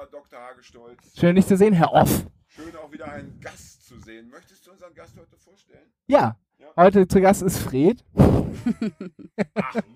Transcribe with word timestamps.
lieber 0.00 0.10
Dr. 0.10 0.40
Hagestolz. 0.40 0.98
Schön, 1.18 1.36
dich 1.36 1.46
zu 1.46 1.56
sehen, 1.56 1.72
Herr 1.72 1.92
Off. 1.92 2.26
Schön, 2.48 2.74
auch 2.76 2.90
wieder 2.90 3.10
einen 3.10 3.38
Gast 3.40 3.86
zu 3.86 3.98
sehen. 3.98 4.28
Möchtest 4.28 4.66
du 4.66 4.72
unseren 4.72 4.94
Gast 4.94 5.16
heute 5.18 5.36
vorstellen? 5.36 5.90
Ja, 6.06 6.36
heute 6.76 7.06
zu 7.06 7.20
Gast 7.20 7.42
ist 7.42 7.58
Fred. 7.58 8.04
Ach 8.16 8.44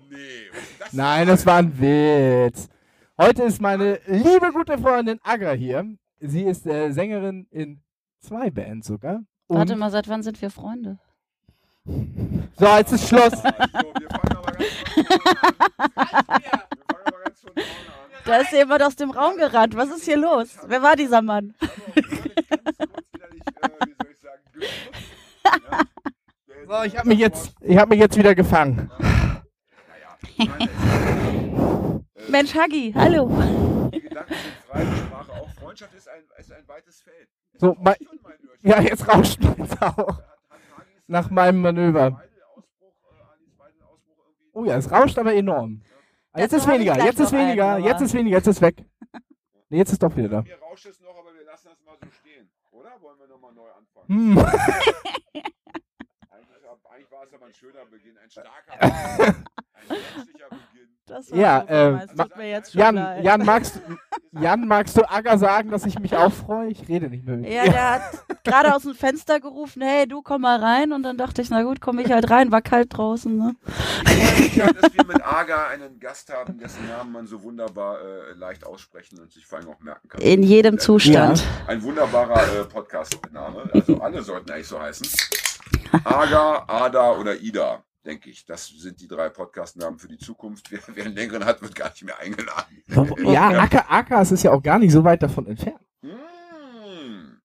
nee. 0.09 0.49
was 0.51 0.61
ist 0.61 0.81
das 0.81 0.93
Nein, 0.93 1.27
das 1.27 1.45
war 1.45 1.57
ein 1.57 1.79
Witz. 1.79 2.69
Heute 3.17 3.43
ist 3.43 3.61
meine 3.61 3.99
liebe 4.05 4.51
gute 4.51 4.77
Freundin 4.77 5.19
Agra 5.23 5.51
hier. 5.51 5.85
Sie 6.19 6.43
ist 6.43 6.65
äh, 6.65 6.91
Sängerin 6.91 7.47
in 7.49 7.81
zwei 8.19 8.49
Bands 8.51 8.87
sogar. 8.87 9.23
Und 9.47 9.57
Warte 9.57 9.75
mal, 9.75 9.91
seit 9.91 10.07
wann 10.07 10.23
sind 10.23 10.41
wir 10.41 10.49
Freunde? 10.49 10.99
So, 11.85 12.65
jetzt 12.77 12.91
ist 12.91 13.07
Schluss. 13.07 13.31
So, 13.31 13.43
wir 13.43 14.09
fangen 14.09 14.37
aber 14.37 14.51
ganz 14.51 14.69
von 14.73 15.05
vorne 15.05 15.41
an. 15.41 15.55
Wir 16.35 16.49
fangen 16.87 17.05
aber 17.05 17.23
ganz 17.23 17.39
von 17.41 17.53
vorne 17.53 17.93
an. 17.99 18.04
Da 18.25 18.37
ist 18.37 18.51
jemand 18.51 18.81
aus 18.81 18.95
dem 18.95 19.11
Raum 19.11 19.37
gerannt. 19.37 19.75
Was 19.75 19.89
ist 19.89 20.05
hier 20.05 20.17
los? 20.17 20.57
Wer 20.67 20.81
war 20.81 20.95
dieser 20.95 21.21
Mann? 21.21 21.53
Äh, 21.61 21.69
wie 21.95 22.01
soll 24.01 24.11
ich 24.11 24.19
sagen, 24.19 24.41
genutzt. 24.53 24.71
Ja? 25.43 25.81
Der- 26.47 26.67
So, 26.67 26.83
ich 26.83 26.97
habe 26.97 27.07
mich 27.07 27.19
jetzt, 27.19 27.53
ich 27.61 27.77
habe 27.77 27.89
mich 27.89 27.99
jetzt 27.99 28.17
wieder 28.17 28.33
gefangen. 28.33 28.89
Mensch, 32.29 32.55
Hagi, 32.55 32.91
hallo. 32.95 33.29
Die 33.93 34.01
Gedanken 34.01 34.33
sind 34.33 34.55
frei, 34.67 34.83
die 34.83 34.97
Sprache 34.97 35.31
auch. 35.31 35.49
Freundschaft 35.61 35.93
ist 35.93 36.09
ein, 36.09 36.23
ist 36.39 36.51
ein 36.51 36.67
weites 36.67 37.01
Feld. 37.01 37.29
Es 37.53 37.61
So, 37.61 37.67
rauscht 37.67 37.79
mein-. 37.81 37.95
Ja, 38.63 38.81
jetzt 38.81 39.07
rauscht 39.07 39.39
es 39.43 39.81
auch. 39.81 40.19
Nach 41.07 41.29
meinem 41.29 41.61
Manöver. 41.61 42.07
Äh, 42.07 42.29
Oh 44.57 44.63
ja, 44.63 44.77
es 44.77 44.89
rauscht 44.89 45.19
aber 45.19 45.33
enorm. 45.35 45.81
Jetzt 46.37 46.53
ist 46.53 46.67
weniger, 46.67 46.97
jetzt 47.03 47.19
ist 47.19 47.33
einen, 47.33 47.47
weniger, 47.47 47.65
aber- 47.75 47.79
jetzt 47.85 48.01
ist 48.01 48.13
weniger, 48.13 48.37
jetzt 48.37 48.47
ist 48.47 48.61
weg. 48.61 48.83
Nee, 49.69 49.77
jetzt 49.77 49.91
ist 49.91 50.03
doch 50.03 50.15
wieder 50.15 50.29
da. 50.29 50.41
Mir 50.41 50.59
rauscht 50.59 50.85
es 50.85 50.99
noch, 51.01 51.17
aber 51.17 51.33
wir 51.33 51.43
lassen 51.45 51.69
das 51.69 51.81
mal 51.83 51.97
so 51.99 52.07
stehen. 52.11 52.49
Oder? 52.71 52.91
Wollen 53.01 53.17
wir 53.19 53.27
nochmal 53.27 53.53
neu 53.53 53.69
anfangen? 53.71 54.07
Hm. 54.07 54.37
Eigentlich 56.89 57.11
war 57.11 57.23
es 57.23 57.33
aber 57.33 57.45
ein 57.47 57.53
schöner 57.53 57.85
Beginn, 57.85 58.17
ein 58.17 58.29
starker 58.31 58.77
Beginn, 58.77 59.45
ein 59.73 59.87
menschlicher 59.87 60.49
Beginn. 60.49 60.64
Das 61.07 61.29
Ja, 61.29 61.61
super, 61.61 62.03
äh, 62.03 62.07
tut 62.07 62.35
mir 62.37 62.49
jetzt 62.49 62.71
schon 62.71 62.81
Jan, 62.81 62.95
leid. 62.95 63.23
Jan, 63.23 63.45
magst, 63.45 63.79
Jan, 64.31 64.67
magst 64.67 64.97
du 64.97 65.07
Agra 65.07 65.37
sagen, 65.37 65.69
dass 65.69 65.85
ich 65.85 65.99
mich 65.99 66.15
auch 66.15 66.33
freue? 66.33 66.69
Ich 66.69 66.87
rede 66.87 67.09
nicht 67.09 67.25
mehr 67.27 67.37
mit 67.37 67.51
Ja, 67.51 67.63
der 67.65 67.91
hat 67.91 68.43
gerade 68.43 68.73
aus 68.73 68.83
dem 68.83 68.95
Fenster 68.95 69.39
gerufen, 69.39 69.83
hey, 69.83 70.07
du 70.07 70.23
komm 70.23 70.41
mal 70.41 70.59
rein. 70.59 70.91
Und 70.93 71.03
dann 71.03 71.15
dachte 71.15 71.43
ich, 71.43 71.51
na 71.51 71.61
gut, 71.61 71.79
komm 71.79 71.99
ich 71.99 72.11
halt 72.11 72.31
rein, 72.31 72.51
war 72.51 72.63
kalt 72.63 72.97
draußen. 72.97 73.37
Ne? 73.37 73.55
Ich 73.67 74.13
freue 74.15 74.41
mich 74.41 74.55
ja, 74.55 74.73
dass 74.73 74.93
wir 74.95 75.05
mit 75.05 75.23
Aga 75.23 75.67
einen 75.67 75.99
Gast 75.99 76.33
haben, 76.33 76.57
dessen 76.57 76.87
Namen 76.87 77.11
man 77.11 77.27
so 77.27 77.43
wunderbar 77.43 77.99
äh, 78.01 78.33
leicht 78.33 78.65
aussprechen 78.65 79.19
und 79.19 79.31
sich 79.31 79.45
vor 79.45 79.59
allem 79.59 79.69
auch 79.69 79.79
merken 79.81 80.07
kann. 80.07 80.21
In 80.21 80.41
jedem 80.41 80.79
Zustand. 80.79 81.43
Ein 81.67 81.83
wunderbarer 81.83 82.61
äh, 82.61 82.63
Podcast-Name. 82.63 83.69
Also 83.73 84.01
alle 84.01 84.23
sollten 84.23 84.49
eigentlich 84.51 84.67
so 84.67 84.81
heißen. 84.81 85.07
Aga, 86.03 86.63
Ada 86.67 87.11
oder 87.11 87.39
Ida, 87.39 87.83
denke 88.05 88.29
ich. 88.29 88.45
Das 88.45 88.67
sind 88.67 89.01
die 89.01 89.07
drei 89.07 89.29
Podcast-Namen 89.29 89.97
für 89.97 90.07
die 90.07 90.17
Zukunft. 90.17 90.71
Wer, 90.71 90.79
wer 90.87 91.05
einen 91.05 91.15
längeren 91.15 91.45
hat, 91.45 91.61
wird 91.61 91.75
gar 91.75 91.89
nicht 91.89 92.03
mehr 92.03 92.19
eingeladen. 92.19 92.83
Ja, 93.31 93.49
Acker, 93.49 93.91
Acker 93.91 94.21
ist 94.21 94.43
ja 94.43 94.51
auch 94.51 94.61
gar 94.61 94.79
nicht 94.79 94.91
so 94.91 95.03
weit 95.03 95.21
davon 95.23 95.47
entfernt. 95.47 95.79
Hm. 96.01 97.41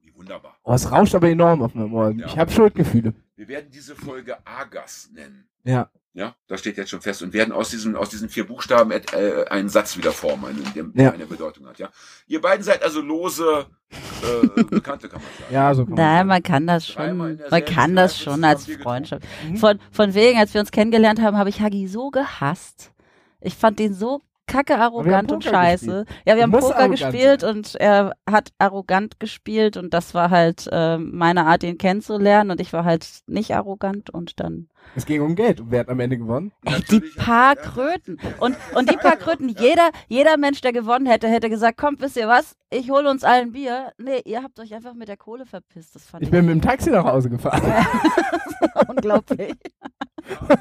Wie 0.00 0.14
wunderbar. 0.14 0.58
Oh, 0.62 0.72
es 0.72 0.90
rauscht 0.90 1.14
aber 1.14 1.28
enorm 1.28 1.62
auf 1.62 1.74
meinem 1.74 1.92
Ohr. 1.94 2.10
Ja. 2.12 2.26
Ich 2.26 2.38
habe 2.38 2.50
Schuldgefühle. 2.50 3.14
Wir 3.36 3.48
werden 3.48 3.70
diese 3.70 3.94
Folge 3.94 4.36
Agas 4.46 5.10
nennen. 5.12 5.48
Ja. 5.64 5.90
Ja, 6.12 6.34
das 6.48 6.58
steht 6.58 6.76
jetzt 6.76 6.90
schon 6.90 7.00
fest 7.00 7.22
und 7.22 7.32
werden 7.32 7.52
aus 7.52 7.70
diesen, 7.70 7.94
aus 7.94 8.08
diesen 8.10 8.28
vier 8.28 8.44
Buchstaben 8.44 8.90
äh, 8.90 9.44
einen 9.48 9.68
Satz 9.68 9.96
wieder 9.96 10.10
formen, 10.10 10.46
einen, 10.46 10.74
der, 10.74 10.82
der 10.84 11.04
Ja. 11.04 11.12
eine 11.12 11.24
Bedeutung 11.26 11.66
hat. 11.68 11.78
Ja, 11.78 11.88
ihr 12.26 12.40
beiden 12.40 12.64
seid 12.64 12.82
also 12.82 13.00
lose 13.00 13.66
äh, 13.92 14.62
Bekannte, 14.64 15.08
kann 15.08 15.20
man 15.22 15.30
sagen. 15.38 15.54
Ja, 15.54 15.72
so 15.74 15.84
kann 15.84 15.94
man 15.94 15.98
Nein, 16.04 16.16
sagen. 16.16 16.28
man 16.28 16.42
kann 16.42 16.66
das 16.66 16.86
schon, 16.88 17.16
man 17.16 17.64
kann 17.64 17.94
das 17.96 18.18
schon 18.18 18.42
als. 18.42 18.66
Freundschaft. 18.66 19.22
Mhm. 19.48 19.56
Von, 19.56 19.78
von 19.92 20.14
wegen, 20.14 20.38
als 20.38 20.52
wir 20.52 20.60
uns 20.60 20.72
kennengelernt 20.72 21.20
haben, 21.20 21.36
habe 21.36 21.48
ich 21.48 21.60
Hagi 21.60 21.86
so 21.86 22.10
gehasst. 22.10 22.92
Ich 23.40 23.54
fand 23.54 23.78
ihn 23.78 23.94
so 23.94 24.20
kacke 24.50 24.78
arrogant 24.78 25.30
und 25.32 25.44
scheiße. 25.44 26.04
Ja, 26.26 26.36
wir 26.36 26.42
haben 26.42 26.52
Poker 26.52 26.88
gespielt 26.88 27.42
sein. 27.42 27.56
und 27.56 27.74
er 27.76 28.14
hat 28.28 28.50
arrogant 28.58 29.20
gespielt 29.20 29.76
und 29.76 29.94
das 29.94 30.12
war 30.14 30.30
halt 30.30 30.68
äh, 30.72 30.98
meine 30.98 31.46
Art, 31.46 31.62
ihn 31.62 31.78
kennenzulernen 31.78 32.50
und 32.50 32.60
ich 32.60 32.72
war 32.72 32.84
halt 32.84 33.06
nicht 33.26 33.54
arrogant 33.54 34.10
und 34.10 34.40
dann 34.40 34.68
Es 34.96 35.06
ging 35.06 35.22
um 35.22 35.36
Geld. 35.36 35.60
Und 35.60 35.70
wer 35.70 35.80
hat 35.80 35.88
am 35.88 36.00
Ende 36.00 36.18
gewonnen? 36.18 36.52
Ey, 36.64 36.82
die 36.90 37.00
paar 37.16 37.54
Kröten. 37.54 38.18
Und, 38.40 38.56
und 38.74 38.90
die 38.90 38.96
paar 38.96 39.16
Kröten, 39.16 39.48
jeder, 39.58 39.90
jeder 40.08 40.36
Mensch, 40.36 40.60
der 40.60 40.72
gewonnen 40.72 41.06
hätte, 41.06 41.28
hätte 41.28 41.48
gesagt, 41.48 41.78
kommt, 41.78 42.00
wisst 42.00 42.16
ihr 42.16 42.28
was? 42.28 42.56
Ich 42.70 42.90
hole 42.90 43.08
uns 43.08 43.22
allen 43.22 43.52
Bier. 43.52 43.92
Nee, 43.98 44.20
ihr 44.24 44.42
habt 44.42 44.58
euch 44.58 44.74
einfach 44.74 44.94
mit 44.94 45.08
der 45.08 45.16
Kohle 45.16 45.46
verpisst. 45.46 45.94
Das 45.94 46.06
fand 46.06 46.22
Ich 46.22 46.28
ich, 46.28 46.32
bin 46.32 46.46
mit 46.46 46.54
dem 46.56 46.62
Taxi 46.62 46.90
nach 46.90 47.04
Hause 47.04 47.30
gefahren. 47.30 47.62
unglaublich. 48.88 49.54
Ja, 50.28 50.56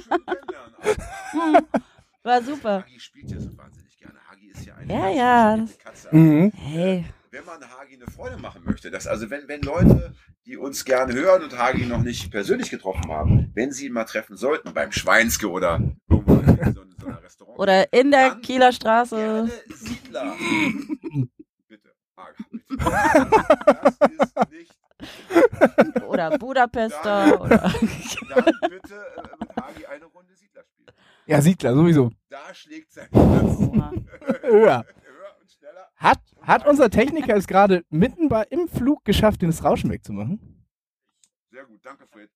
schön 0.00 0.24
kennenlernen. 0.24 0.70
Hm, 1.32 1.58
War 2.22 2.42
super. 2.42 2.82
Hagi 2.82 3.00
spielt 3.00 3.30
ja 3.30 3.40
so 3.40 3.56
wahnsinnig 3.56 3.96
gerne. 3.98 4.18
Hagi 4.28 4.48
ist 4.50 4.64
ja 4.66 4.74
eine 4.76 4.92
Ja, 4.92 5.08
ja. 5.08 5.66
Katze. 5.82 6.08
Mhm. 6.14 6.52
Hey, 6.54 7.04
Wenn 7.30 7.44
man 7.44 7.60
Hagi 7.62 7.94
eine 7.94 8.06
Freude 8.10 8.36
machen 8.36 8.62
möchte, 8.64 8.90
dass 8.90 9.06
also 9.06 9.30
wenn, 9.30 9.48
wenn 9.48 9.62
Leute, 9.62 10.14
die 10.46 10.56
uns 10.56 10.84
gerne 10.84 11.14
hören 11.14 11.42
und 11.42 11.56
Hagi 11.56 11.86
noch 11.86 12.02
nicht 12.02 12.30
persönlich 12.30 12.68
getroffen 12.70 13.10
haben, 13.10 13.50
wenn 13.54 13.72
sie 13.72 13.86
ihn 13.86 13.92
mal 13.92 14.04
treffen 14.04 14.36
sollten, 14.36 14.74
beim 14.74 14.92
Schweinske 14.92 15.48
oder 15.50 15.80
irgendwo 16.10 16.34
in 16.34 16.74
so, 16.74 16.82
so 17.00 17.06
einer 17.06 17.22
Restaurant. 17.22 17.58
oder 17.58 17.92
in 17.92 18.10
der 18.10 18.30
Dann 18.30 18.42
Kieler 18.42 18.72
Straße. 18.72 19.16
Gerne 19.16 19.50
Siedler. 19.74 20.34
bitte. 21.68 21.94
Bitte. 22.68 23.30
Das 23.66 23.96
ist 24.10 24.50
nicht. 24.50 24.76
Oder 26.06 26.36
Budapester. 26.38 27.40
Oder 27.40 27.72
Dann 28.28 28.44
bitte 28.68 28.94
äh, 29.16 29.22
mit 29.40 29.56
Hagi 29.56 29.86
eine 29.86 30.04
Runde. 30.06 30.19
Ja, 31.30 31.40
Siedler, 31.40 31.74
sowieso. 31.76 32.10
Da 32.28 32.52
schlägt 32.52 32.90
sein 32.90 33.08
Herz. 33.12 33.60
Höher. 33.60 33.94
höher 34.42 34.84
und 35.40 35.48
schneller. 35.48 35.88
Hat, 35.94 36.18
hat 36.42 36.66
unser 36.66 36.90
Techniker 36.90 37.36
es 37.36 37.46
gerade 37.46 37.84
mitten 37.88 38.28
bei, 38.28 38.42
im 38.50 38.66
Flug 38.66 39.04
geschafft, 39.04 39.40
den 39.40 39.48
das 39.48 39.62
Rauschen 39.62 39.92
wegzumachen? 39.92 40.66
Sehr 41.52 41.64
gut, 41.66 41.78
danke 41.84 42.08
Fred. 42.08 42.30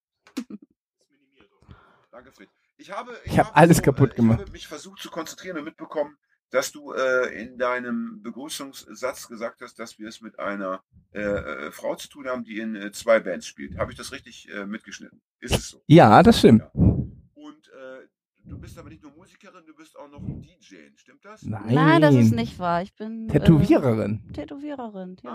Danke 2.13 2.31
Fred. 2.31 2.49
Ich 2.77 2.93
habe, 2.93 3.19
Ich 3.25 3.37
hab 3.37 3.57
alles 3.57 3.83
kaputt 3.83 4.13
äh, 4.13 4.15
gemacht. 4.15 4.39
Ich 4.39 4.43
habe 4.43 4.53
mich 4.53 4.69
versucht 4.69 5.03
zu 5.03 5.11
konzentrieren 5.11 5.59
und 5.59 5.65
mitbekommen, 5.65 6.17
dass 6.51 6.71
du 6.71 6.93
äh, 6.93 7.35
in 7.43 7.59
deinem 7.59 8.23
Begrüßungssatz 8.23 9.27
gesagt 9.27 9.61
hast, 9.61 9.77
dass 9.81 9.99
wir 9.99 10.07
es 10.07 10.21
mit 10.21 10.39
einer 10.39 10.85
äh, 11.13 11.21
äh, 11.21 11.73
Frau 11.73 11.97
zu 11.97 12.09
tun 12.09 12.29
haben, 12.29 12.45
die 12.45 12.61
in 12.61 12.77
äh, 12.77 12.93
zwei 12.93 13.19
Bands 13.19 13.49
spielt. 13.49 13.77
Habe 13.77 13.91
ich 13.91 13.99
das 13.99 14.13
richtig 14.13 14.49
äh, 14.51 14.67
mitgeschnitten? 14.67 15.21
Ist 15.41 15.57
es 15.57 15.69
so? 15.71 15.83
Ja, 15.89 16.23
das 16.23 16.39
stimmt. 16.39 16.63
Ja. 16.63 16.71
Und 16.75 17.69
äh, 17.69 18.07
du 18.45 18.59
bist 18.59 18.79
aber 18.79 18.91
nicht 18.91 19.03
nur 19.03 19.13
Musikerin, 19.13 19.65
du 19.67 19.75
bist 19.75 19.97
auch 19.99 20.09
noch 20.09 20.21
DJ. 20.21 20.77
Stimmt 20.97 21.25
das? 21.25 21.43
Nein. 21.43 21.75
Nein, 21.75 22.03
das 22.03 22.15
ist 22.15 22.33
nicht 22.33 22.59
wahr. 22.59 22.83
Ich 22.83 22.95
bin 22.95 23.29
Tätowiererin. 23.29 24.23
Äh, 24.29 24.33
Tätowiererin, 24.33 25.17
ja. 25.23 25.31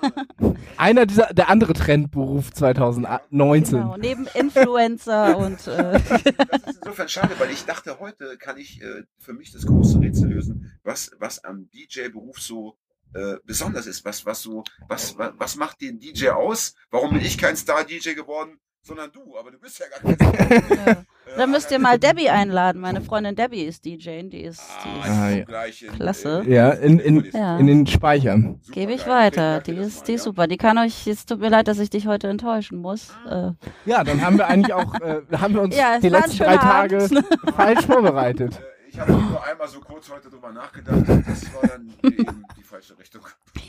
Ah, 0.00 0.14
Einer 0.76 1.06
dieser, 1.06 1.32
der 1.32 1.48
andere 1.48 1.72
Trendberuf 1.72 2.52
2019. 2.52 3.78
Genau, 3.78 3.96
neben 3.96 4.26
Influencer 4.34 5.36
und 5.38 5.66
äh, 5.66 5.92
das 5.92 6.62
ist 6.66 6.78
insofern 6.78 7.08
schade, 7.08 7.34
weil 7.38 7.50
ich 7.50 7.64
dachte, 7.64 7.98
heute 8.00 8.36
kann 8.38 8.58
ich 8.58 8.82
äh, 8.82 9.04
für 9.18 9.32
mich 9.32 9.52
das 9.52 9.66
große 9.66 10.00
Rätsel 10.00 10.30
lösen, 10.30 10.72
was, 10.82 11.10
was 11.18 11.42
am 11.44 11.68
DJ-Beruf 11.70 12.40
so 12.40 12.76
äh, 13.14 13.36
besonders 13.44 13.86
ist. 13.86 14.04
Was, 14.04 14.24
was, 14.26 14.42
so, 14.42 14.64
was, 14.88 15.16
was, 15.18 15.32
was 15.36 15.56
macht 15.56 15.80
den 15.80 15.98
DJ 15.98 16.28
aus? 16.28 16.74
Warum 16.90 17.14
bin 17.14 17.22
ich 17.22 17.38
kein 17.38 17.56
Star-DJ 17.56 18.14
geworden, 18.14 18.60
sondern 18.82 19.10
du? 19.12 19.36
Aber 19.36 19.50
du 19.50 19.58
bist 19.58 19.78
ja 19.78 19.86
gar 19.88 20.14
kein 20.14 20.64
Star. 20.64 21.04
Dann 21.36 21.50
müsst 21.50 21.70
ihr 21.70 21.78
mal 21.78 21.98
Debbie 21.98 22.28
einladen. 22.28 22.80
Meine 22.80 23.00
Freundin 23.00 23.34
Debbie 23.36 23.62
ist 23.62 23.84
DJ, 23.84 24.22
die 24.28 24.42
ist, 24.42 24.62
die 24.84 25.08
Ah, 25.08 25.30
ist 25.30 25.48
Ah, 25.52 25.64
ist 25.64 25.80
ja. 25.80 25.92
Klasse. 25.92 26.42
Ja, 26.46 26.70
in, 26.70 26.98
in, 26.98 27.24
Ja. 27.32 27.56
in 27.58 27.66
den 27.66 27.86
Speichern. 27.86 28.60
Gebe 28.72 28.92
ich 28.92 29.06
weiter. 29.06 29.60
Die 29.60 29.72
ist, 29.72 30.08
die 30.08 30.14
ist 30.14 30.24
super. 30.24 30.46
Die 30.46 30.56
kann 30.56 30.76
euch, 30.78 31.06
es 31.06 31.26
tut 31.26 31.40
mir 31.40 31.48
leid, 31.48 31.68
dass 31.68 31.78
ich 31.78 31.90
dich 31.90 32.06
heute 32.06 32.28
enttäuschen 32.28 32.78
muss. 32.78 33.10
Äh, 33.28 33.52
Ja, 33.86 34.04
dann 34.04 34.20
haben 34.22 34.38
wir 34.38 34.46
eigentlich 34.46 34.72
auch, 34.74 34.94
äh, 35.00 35.22
haben 35.36 35.54
wir 35.54 35.62
uns 35.62 35.76
Ja, 35.76 35.98
die 35.98 36.08
letzten 36.08 36.38
drei 36.38 36.56
Tage 36.56 37.04
Abend. 37.04 37.24
falsch 37.56 37.86
vorbereitet. 37.86 38.54
Äh, 38.58 38.88
ich 38.90 38.98
habe 38.98 39.12
nur 39.12 39.44
einmal 39.44 39.68
so 39.68 39.78
kurz 39.80 40.10
heute 40.10 40.28
drüber 40.30 40.50
nachgedacht. 40.52 41.04
Das 41.08 41.54
war 41.54 41.68
dann 41.68 41.92
eben 42.02 42.44
die 42.58 42.62
falsche 42.64 42.98
Richtung. 42.98 43.22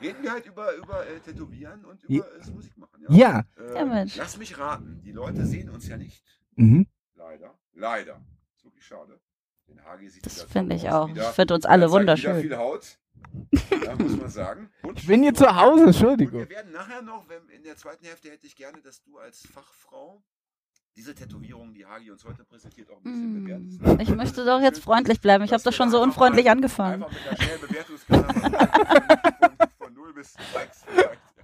Reden 0.00 0.22
wir 0.22 0.32
halt 0.32 0.46
über, 0.46 0.74
über 0.76 1.00
äh, 1.06 1.20
Tätowieren 1.24 1.84
und 1.84 2.02
über 2.04 2.24
äh, 2.24 2.38
das 2.38 2.50
Musikmachen. 2.50 2.92
Ja. 3.08 3.16
Ja. 3.16 3.38
Äh, 3.74 3.78
Ja, 3.78 3.84
Mensch. 3.84 4.16
Lass 4.16 4.38
mich 4.38 4.58
raten. 4.58 5.00
Die 5.04 5.12
Leute 5.12 5.44
sehen 5.46 5.68
uns 5.70 5.86
ja 5.88 5.96
nicht. 5.96 6.22
Mhm. 6.56 6.86
Leider. 7.14 7.54
Leider. 7.74 8.20
Ist 8.56 8.64
wirklich 8.64 8.84
schade. 8.84 9.20
Den 9.68 9.84
Hagi 9.84 10.08
sieht 10.08 10.24
Das 10.26 10.42
finde 10.42 10.74
ich 10.76 10.88
aus. 10.88 10.94
auch. 10.94 11.08
Wieder, 11.08 11.22
Ich 11.28 11.34
finde 11.34 11.54
uns 11.54 11.64
alle 11.66 11.86
er 11.86 11.90
wunderschön. 11.90 12.40
viel 12.40 12.56
Haut. 12.56 12.98
Ja, 13.84 13.94
muss 13.96 14.16
man 14.16 14.28
sagen. 14.28 14.70
Und 14.82 14.98
Ich 14.98 15.06
bin 15.06 15.22
hier 15.22 15.34
zu 15.34 15.54
Hause, 15.56 15.82
Und 15.82 15.88
Entschuldigung. 15.88 16.40
wir 16.40 16.50
werden 16.50 16.72
nachher 16.72 17.02
noch, 17.02 17.28
wenn, 17.28 17.48
in 17.48 17.62
der 17.64 17.76
zweiten 17.76 18.04
Hälfte 18.06 18.30
hätte 18.30 18.46
ich 18.46 18.54
gerne, 18.56 18.80
dass 18.82 19.02
du 19.02 19.18
als 19.18 19.46
Fachfrau 19.46 20.22
diese 20.94 21.14
Tätowierungen, 21.14 21.74
die 21.74 21.84
Hagi 21.84 22.10
uns 22.10 22.24
heute 22.24 22.44
präsentiert, 22.44 22.90
auch 22.90 22.96
ein 22.98 23.02
bisschen 23.02 23.44
bewertest. 23.44 23.82
Hm. 23.82 24.00
Ich 24.00 24.08
möchte 24.14 24.44
doch 24.46 24.60
jetzt 24.60 24.82
freundlich 24.82 25.20
bleiben. 25.20 25.44
Ich 25.44 25.52
habe 25.52 25.62
doch 25.62 25.72
schon 25.72 25.90
so 25.90 26.00
unfreundlich 26.00 26.48
angefangen. 26.50 27.02
Einfach 27.04 27.12
mit 27.18 27.28
einer 27.28 27.42
schnellen 27.42 27.60
Bewertungsskala 27.60 28.32
von, 29.78 29.86
von 29.86 29.94
0 29.94 30.14
bis 30.14 30.32
6. 30.32 30.54
Reicht, 30.54 30.56
reicht 30.88 30.88
ja 30.96 31.02
schon. 31.04 31.35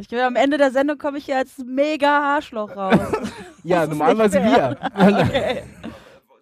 Ich 0.00 0.10
will 0.10 0.20
am 0.20 0.34
Ende 0.36 0.56
der 0.56 0.70
Sendung 0.70 0.96
komme 0.96 1.18
ich 1.18 1.26
hier 1.26 1.36
als 1.36 1.58
mega 1.58 2.34
Arschloch 2.36 2.74
raus. 2.74 2.98
Ja, 3.62 3.80
Das 3.80 3.90
normalerweise 3.90 4.42
wir. 4.42 4.78
Okay. 4.94 5.62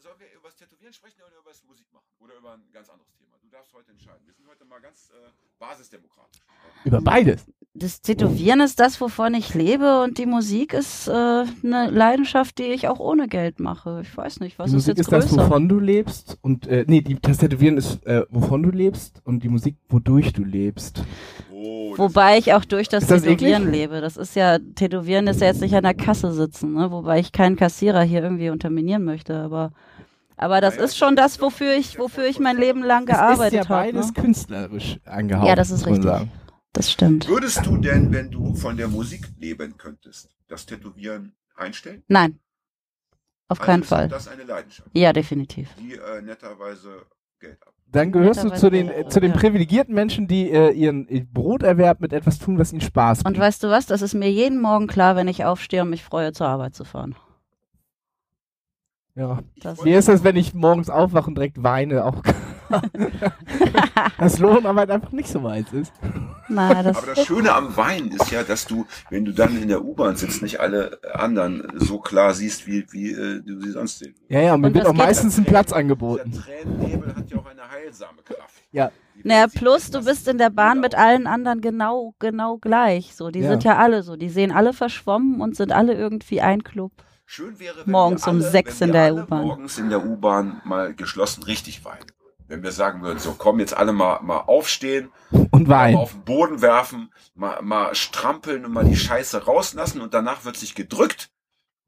Sollen 0.00 0.14
wir 0.18 0.28
über 0.36 0.46
das 0.48 0.56
Tätowieren 0.56 0.92
sprechen 0.92 1.20
oder 1.26 1.40
über 1.40 1.50
das 1.50 1.64
Musik 1.68 1.86
machen? 1.92 2.04
Oder 2.20 2.34
über 2.38 2.52
ein 2.52 2.62
ganz 2.72 2.88
anderes 2.88 3.10
Thema? 3.18 3.32
Du 3.42 3.48
darfst 3.50 3.74
heute 3.74 3.90
entscheiden. 3.90 4.20
Wir 4.24 4.34
sind 4.34 4.46
heute 4.48 4.64
mal 4.64 4.80
ganz 4.80 5.10
äh, 5.10 5.28
basisdemokratisch. 5.58 6.40
Über 6.84 7.00
beides. 7.00 7.46
Das 7.74 8.00
Tätowieren 8.00 8.60
ist 8.60 8.78
das, 8.78 9.00
wovon 9.00 9.34
ich 9.34 9.54
lebe 9.54 10.02
und 10.02 10.18
die 10.18 10.26
Musik 10.26 10.72
ist 10.74 11.08
äh, 11.08 11.12
eine 11.12 11.90
Leidenschaft, 11.90 12.58
die 12.58 12.64
ich 12.64 12.86
auch 12.88 13.00
ohne 13.00 13.26
Geld 13.28 13.58
mache. 13.58 14.00
Ich 14.02 14.16
weiß 14.16 14.38
nicht, 14.40 14.58
was 14.60 14.70
die 14.70 14.76
ist 14.76 14.86
Musik 14.86 14.98
jetzt 14.98 15.06
ist 15.06 15.12
das, 15.12 15.28
größer? 15.30 15.44
wovon 15.48 15.68
du 15.68 15.80
lebst. 15.80 16.38
Und, 16.40 16.68
äh, 16.68 16.84
nee, 16.88 17.00
die, 17.00 17.16
das 17.20 17.38
Tätowieren 17.38 17.76
ist, 17.76 18.04
äh, 18.06 18.22
wovon 18.30 18.62
du 18.62 18.70
lebst. 18.70 19.20
Und 19.24 19.42
die 19.42 19.48
Musik, 19.48 19.76
wodurch 19.88 20.32
du 20.32 20.44
lebst. 20.44 21.02
Oh, 21.60 21.96
das 21.98 21.98
Wobei 21.98 22.38
ich 22.38 22.52
auch 22.54 22.64
durch 22.64 22.88
das 22.88 23.04
Ist 23.04 23.10
das 23.10 23.22
Tätowieren 23.22 23.64
eklig? 23.64 23.72
lebe. 23.72 24.00
Das 24.00 24.16
ist 24.16 24.36
ja, 24.36 24.58
Tätowieren 24.58 25.26
ist 25.26 25.40
ja 25.40 25.48
jetzt 25.48 25.60
nicht 25.60 25.74
an 25.74 25.82
der 25.84 25.94
Kasse 25.94 26.32
sitzen, 26.32 26.74
ne? 26.74 26.90
wobei 26.90 27.20
ich 27.20 27.32
keinen 27.32 27.56
Kassierer 27.56 28.02
hier 28.02 28.22
irgendwie 28.22 28.50
unterminieren 28.50 29.04
möchte, 29.04 29.36
aber, 29.38 29.72
aber 30.36 30.60
das 30.60 30.76
Naja, 30.76 30.84
ist 30.84 30.96
schon 30.96 31.16
das 31.16 31.32
das, 31.32 31.32
ist 31.34 31.40
wofür 31.42 31.74
das 31.74 31.78
ich, 31.80 31.86
ist 31.86 31.94
ja 31.94 32.00
wofür 32.00 32.26
ich 32.26 32.38
mein 32.40 32.58
Leben 32.58 32.82
lang 32.82 33.08
Es 33.08 33.22
ist 33.24 33.28
gearbeitet 33.28 33.52
ja 33.52 33.68
habe. 33.68 33.92
beides 33.92 34.14
Ne? 34.14 34.22
künstlerisch 34.22 34.98
angehaucht. 35.04 35.48
Ja, 35.48 35.56
das 35.56 35.70
ist 35.70 35.86
richtig. 35.86 36.04
sagen. 36.04 36.32
Das 36.72 36.90
stimmt. 36.90 37.28
Würdest 37.28 37.64
du 37.66 37.76
denn, 37.78 38.12
wenn 38.12 38.30
du 38.30 38.54
von 38.54 38.76
der 38.76 38.88
Musik 38.88 39.28
leben 39.38 39.76
könntest, 39.76 40.36
das 40.48 40.66
Tätowieren 40.66 41.34
einstellen? 41.56 42.04
Nein, 42.08 42.38
auf 43.48 43.60
Also 43.60 43.66
keinen 43.66 43.82
ist 43.82 43.88
Fall. 43.88 44.08
Das 44.08 44.28
eine 44.28 44.44
Leidenschaft, 44.44 44.90
Ja, 44.94 45.12
definitiv. 45.12 45.70
die 45.80 45.94
äh, 45.94 46.22
netterweise 46.22 47.06
Geld 47.40 47.58
ab. 47.66 47.74
Dann 47.90 48.12
gehörst 48.12 48.44
du 48.44 48.50
zu 48.54 48.70
den, 48.70 48.88
äh, 48.90 49.08
zu 49.08 49.18
den 49.20 49.32
privilegierten 49.32 49.94
Menschen, 49.94 50.28
die 50.28 50.50
äh, 50.50 50.70
ihren 50.72 51.06
Broterwerb 51.32 52.00
mit 52.00 52.12
etwas 52.12 52.38
tun, 52.38 52.58
was 52.58 52.70
ihnen 52.72 52.82
Spaß 52.82 53.18
Und 53.20 53.24
bringt. 53.24 53.38
weißt 53.38 53.62
du 53.64 53.68
was, 53.70 53.86
das 53.86 54.02
ist 54.02 54.12
mir 54.14 54.30
jeden 54.30 54.60
Morgen 54.60 54.86
klar, 54.86 55.16
wenn 55.16 55.26
ich 55.28 55.44
aufstehe 55.44 55.82
und 55.82 55.90
mich 55.90 56.04
freue, 56.04 56.32
zur 56.32 56.48
Arbeit 56.48 56.74
zu 56.74 56.84
fahren. 56.84 57.14
ja. 59.14 59.38
Das- 59.62 59.84
Wie 59.84 59.92
ist 59.94 60.08
das, 60.08 60.22
wenn 60.22 60.36
ich 60.36 60.52
morgens 60.54 60.90
aufwache 60.90 61.28
und 61.28 61.34
direkt 61.36 61.62
weine? 61.62 62.04
Auch 62.04 62.22
das 64.18 64.38
Lohn 64.38 64.66
aber 64.66 64.80
halt 64.80 64.90
einfach 64.90 65.12
nicht 65.12 65.28
so 65.30 65.42
weit 65.42 65.72
ist. 65.72 65.92
Na, 66.48 66.82
das, 66.82 66.96
Aber 66.96 67.14
das 67.14 67.26
Schöne 67.26 67.54
am 67.54 67.76
Wein 67.76 68.08
ist 68.08 68.30
ja, 68.30 68.42
dass 68.42 68.66
du, 68.66 68.86
wenn 69.10 69.24
du 69.24 69.32
dann 69.32 69.60
in 69.60 69.68
der 69.68 69.84
U-Bahn 69.84 70.16
sitzt, 70.16 70.42
nicht 70.42 70.60
alle 70.60 70.98
anderen 71.14 71.70
so 71.76 71.98
klar 71.98 72.32
siehst, 72.34 72.66
wie, 72.66 72.86
wie 72.90 73.12
äh, 73.12 73.42
du 73.42 73.60
sie 73.60 73.70
sonst 73.72 73.98
sehen. 73.98 74.14
Ja, 74.28 74.40
ja, 74.40 74.56
mir 74.56 74.68
Und 74.68 74.74
wird 74.74 74.86
auch 74.86 74.92
meistens 74.94 75.36
ein 75.38 75.44
Platz 75.44 75.72
angeboten. 75.72 76.30
Dieser 76.30 76.42
Tränennebel 76.44 77.14
hat 77.14 77.30
ja 77.30 77.38
auch 77.38 77.46
eine 77.46 77.70
heilsame 77.70 78.22
Kraft. 78.24 78.62
Ja. 78.72 78.90
Naja, 79.24 79.46
plus 79.52 79.90
du 79.90 80.04
bist 80.04 80.28
in 80.28 80.38
der 80.38 80.50
Bahn 80.50 80.80
mit 80.80 80.94
allen 80.94 81.26
anderen 81.26 81.60
genau, 81.60 82.14
genau 82.18 82.58
gleich. 82.58 83.14
So, 83.14 83.30
die 83.30 83.40
Ja. 83.40 83.50
sind 83.50 83.64
ja 83.64 83.76
alle 83.76 84.02
so. 84.02 84.16
Die 84.16 84.28
sehen 84.28 84.52
alle 84.52 84.72
verschwommen 84.72 85.40
und 85.40 85.56
sind 85.56 85.72
alle 85.72 85.94
irgendwie 85.94 86.40
ein 86.40 86.62
Club. 86.62 86.92
Schön 87.26 87.58
wäre, 87.58 87.76
wenn 87.84 87.92
Morgens 87.92 88.24
wir 88.26 88.30
um 88.30 88.38
alle, 88.40 88.50
sechs 88.50 88.80
wenn 88.80 88.88
in 88.88 88.92
der 88.94 89.02
alle 89.04 89.22
U-Bahn. 89.24 89.42
Morgens 89.42 89.78
in 89.78 89.90
der 89.90 90.06
U-Bahn 90.06 90.62
mal 90.64 90.94
geschlossen 90.94 91.42
richtig 91.42 91.84
weinen. 91.84 92.06
Wenn 92.48 92.62
wir 92.62 92.72
sagen 92.72 93.02
würden, 93.02 93.18
so 93.18 93.34
komm 93.36 93.60
jetzt 93.60 93.76
alle 93.76 93.92
mal, 93.92 94.20
mal 94.22 94.38
aufstehen, 94.38 95.10
Und 95.50 95.68
mal 95.68 95.74
Wein. 95.76 95.96
auf 95.96 96.12
den 96.12 96.22
Boden 96.24 96.62
werfen, 96.62 97.10
mal, 97.34 97.60
mal 97.62 97.94
strampeln 97.94 98.64
und 98.64 98.72
mal 98.72 98.84
die 98.84 98.96
Scheiße 98.96 99.44
rauslassen 99.44 100.00
und 100.00 100.14
danach 100.14 100.44
wird 100.46 100.56
sich 100.56 100.74
gedrückt 100.74 101.28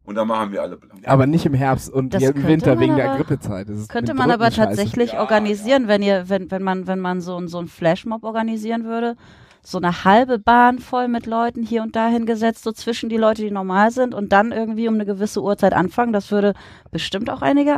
und 0.04 0.16
dann 0.16 0.28
machen 0.28 0.52
wir 0.52 0.60
alle 0.60 0.76
blau. 0.76 0.94
Aber 1.06 1.26
nicht 1.26 1.46
im 1.46 1.54
Herbst 1.54 1.88
und 1.90 2.14
im 2.14 2.46
Winter 2.46 2.78
wegen 2.78 2.96
der 2.96 3.08
aber- 3.12 3.16
Grippezeit. 3.16 3.68
Das 3.70 3.88
Könnte 3.88 4.12
man 4.12 4.30
aber 4.30 4.50
tatsächlich 4.50 5.12
Ja, 5.12 5.20
organisieren, 5.20 5.88
wenn 5.88 6.02
ihr, 6.02 6.28
wenn, 6.28 6.50
wenn 6.50 6.62
man, 6.62 6.86
wenn 6.86 7.00
man 7.00 7.20
so, 7.22 7.36
ein- 7.36 7.48
so 7.48 7.58
einen 7.58 7.68
Flashmob 7.68 8.22
organisieren 8.22 8.84
würde. 8.84 9.16
So 9.62 9.76
eine 9.76 10.04
halbe 10.04 10.38
Bahn 10.38 10.78
voll 10.78 11.06
mit 11.08 11.26
Leuten 11.26 11.62
hier 11.62 11.82
und 11.82 11.94
dahin 11.94 12.24
gesetzt, 12.24 12.64
so 12.64 12.72
zwischen 12.72 13.10
die 13.10 13.18
Leute, 13.18 13.42
die 13.42 13.50
normal 13.50 13.90
sind 13.90 14.14
und 14.14 14.32
dann 14.32 14.52
irgendwie 14.52 14.88
um 14.88 14.94
eine 14.94 15.04
gewisse 15.04 15.42
Uhrzeit 15.42 15.74
anfangen. 15.74 16.14
Das 16.14 16.30
würde 16.30 16.54
bestimmt 16.90 17.28
auch 17.28 17.42
einige 17.42 17.76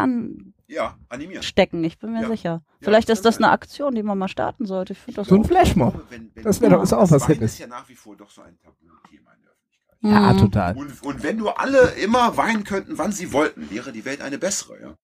Ja, 0.72 0.96
animieren. 1.08 1.38
anstecken, 1.38 1.84
ich 1.84 1.98
bin 1.98 2.12
mir 2.12 2.22
Ja. 2.22 2.28
sicher. 2.28 2.50
Ja, 2.64 2.76
Vielleicht 2.80 3.08
ist 3.10 3.24
das 3.24 3.36
eine 3.38 3.50
Aktion, 3.50 3.94
die 3.94 4.02
man 4.02 4.16
mal 4.18 4.28
starten 4.28 4.66
sollte. 4.66 4.94
Ich 4.94 4.98
finde 4.98 5.20
das 5.20 5.28
So 5.28 5.34
ein. 5.36 5.44
Flashmob. 5.44 5.94
Wenn- 6.10 6.30
wenn- 6.34 6.44
Das 6.44 6.60
wäre 6.60 6.72
doch- 6.72 6.82
ist 6.82 6.92
auch 6.92 7.10
was 7.10 7.28
Wein 7.28 7.40
ist 7.40 7.58
ja 7.58 7.66
nach 7.66 7.88
wie 7.88 7.94
vor 7.94 8.16
doch 8.16 8.30
so 8.30 8.42
ein 8.42 8.58
Tabuthema 8.58 9.32
in 9.34 9.42
der 9.42 9.50
Öffentlichkeit. 9.52 9.98
Ja, 10.00 10.32
Mhm. 10.32 10.38
total. 10.38 10.76
Und, 10.76 11.02
und 11.02 11.22
wenn 11.22 11.38
du 11.38 11.48
alle 11.50 11.92
immer 12.02 12.36
weinen 12.36 12.64
könnten, 12.64 12.96
wann 12.98 13.12
sie 13.12 13.32
wollten, 13.32 13.70
wäre 13.70 13.92
die 13.92 14.04
Welt 14.04 14.20
eine 14.22 14.38
bessere, 14.38 14.80
ja. 14.80 14.94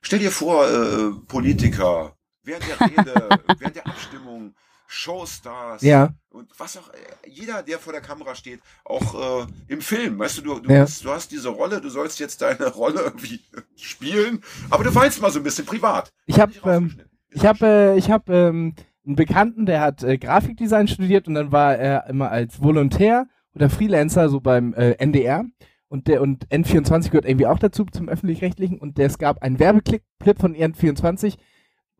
Stell 0.00 0.18
dir 0.18 0.32
vor, 0.32 0.66
äh, 0.68 1.10
Politiker, 1.28 2.16
während 2.42 2.64
der 2.68 2.80
Rede, 2.80 3.28
während 3.60 3.76
der 3.76 3.86
Abstimmung, 3.86 4.54
Showstars 4.92 5.82
Ja. 5.82 6.10
und 6.30 6.48
was 6.58 6.76
auch, 6.76 6.88
äh, 6.90 7.28
jeder, 7.28 7.62
der 7.62 7.78
vor 7.78 7.92
der 7.92 8.02
Kamera 8.02 8.34
steht, 8.34 8.60
auch 8.84 9.42
äh, 9.42 9.46
im 9.68 9.80
Film, 9.80 10.18
weißt 10.18 10.38
du, 10.38 10.42
du, 10.42 10.60
du, 10.60 10.72
Ja. 10.72 10.80
hast, 10.80 11.04
du 11.04 11.10
hast 11.10 11.30
diese 11.32 11.48
Rolle, 11.48 11.80
du 11.80 11.88
sollst 11.88 12.20
jetzt 12.20 12.42
deine 12.42 12.68
Rolle 12.74 13.00
irgendwie 13.00 13.40
spielen, 13.76 14.42
aber 14.70 14.84
du 14.84 14.94
weinst 14.94 15.20
mal 15.22 15.30
so 15.30 15.40
ein 15.40 15.42
bisschen 15.44 15.64
privat. 15.66 16.10
Ich 16.26 16.38
habe 16.38 16.52
ähm, 16.66 17.00
ich 17.30 17.44
hab, 17.46 17.62
äh, 17.62 17.96
ich 17.96 18.10
hab, 18.10 18.28
ähm, 18.28 18.74
einen 19.04 19.16
Bekannten, 19.16 19.66
der 19.66 19.80
hat 19.80 20.02
äh, 20.04 20.18
Grafikdesign 20.18 20.86
studiert 20.88 21.26
und 21.26 21.34
dann 21.34 21.50
war 21.50 21.74
er 21.76 22.06
immer 22.06 22.30
als 22.30 22.62
Volontär 22.62 23.26
oder 23.54 23.68
Freelancer 23.70 24.28
so 24.28 24.40
beim 24.40 24.74
äh, 24.74 24.92
NDR. 24.92 25.44
Und 25.88 26.06
der 26.08 26.22
und 26.22 26.48
N24 26.48 27.06
gehört 27.10 27.26
irgendwie 27.26 27.46
auch 27.46 27.58
dazu 27.58 27.84
zum 27.84 28.08
öffentlich-rechtlichen 28.08 28.78
und 28.78 28.96
der, 28.96 29.06
es 29.08 29.18
gab 29.18 29.42
einen 29.42 29.58
Werbeclip 29.58 30.02
Clip 30.20 30.38
von 30.40 30.54
N24 30.54 31.36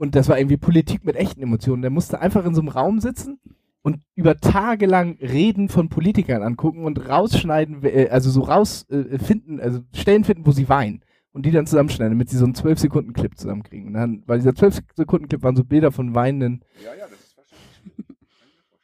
und 0.02 0.16
das 0.16 0.28
war 0.28 0.36
irgendwie 0.36 0.56
Politik 0.56 1.04
mit 1.04 1.14
echten 1.14 1.40
Emotionen. 1.40 1.80
Der 1.80 1.92
musste 1.92 2.20
einfach 2.20 2.44
in 2.44 2.56
so 2.56 2.60
einem 2.60 2.70
Raum 2.70 2.98
sitzen 2.98 3.38
und 3.82 4.00
über 4.16 4.36
Tage 4.36 4.86
lang 4.86 5.16
Reden 5.20 5.68
von 5.68 5.90
Politikern 5.90 6.42
angucken 6.42 6.84
und 6.84 7.08
rausschneiden, 7.08 7.84
äh, 7.84 8.08
also 8.10 8.28
so 8.28 8.40
rausfinden, 8.40 9.60
äh, 9.60 9.62
also 9.62 9.78
Stellen 9.94 10.24
finden, 10.24 10.44
wo 10.44 10.50
sie 10.50 10.68
weinen 10.68 11.04
und 11.32 11.46
die 11.46 11.52
dann 11.52 11.68
zusammenschneiden, 11.68 12.14
damit 12.18 12.30
sie 12.30 12.36
so 12.36 12.44
einen 12.44 12.54
12-Sekunden-Clip 12.54 13.38
zusammenkriegen. 13.38 13.86
Und 13.86 13.94
dann, 13.94 14.24
weil 14.26 14.38
dieser 14.38 14.50
12-Sekunden-Clip 14.50 15.40
waren 15.40 15.54
so 15.54 15.62
Bilder 15.62 15.92
von 15.92 16.16
weinenden. 16.16 16.64
Ja, 16.82 16.94
ja, 16.98 17.06
das 17.08 17.20
ist 17.20 17.36
wahrscheinlich. 17.36 18.16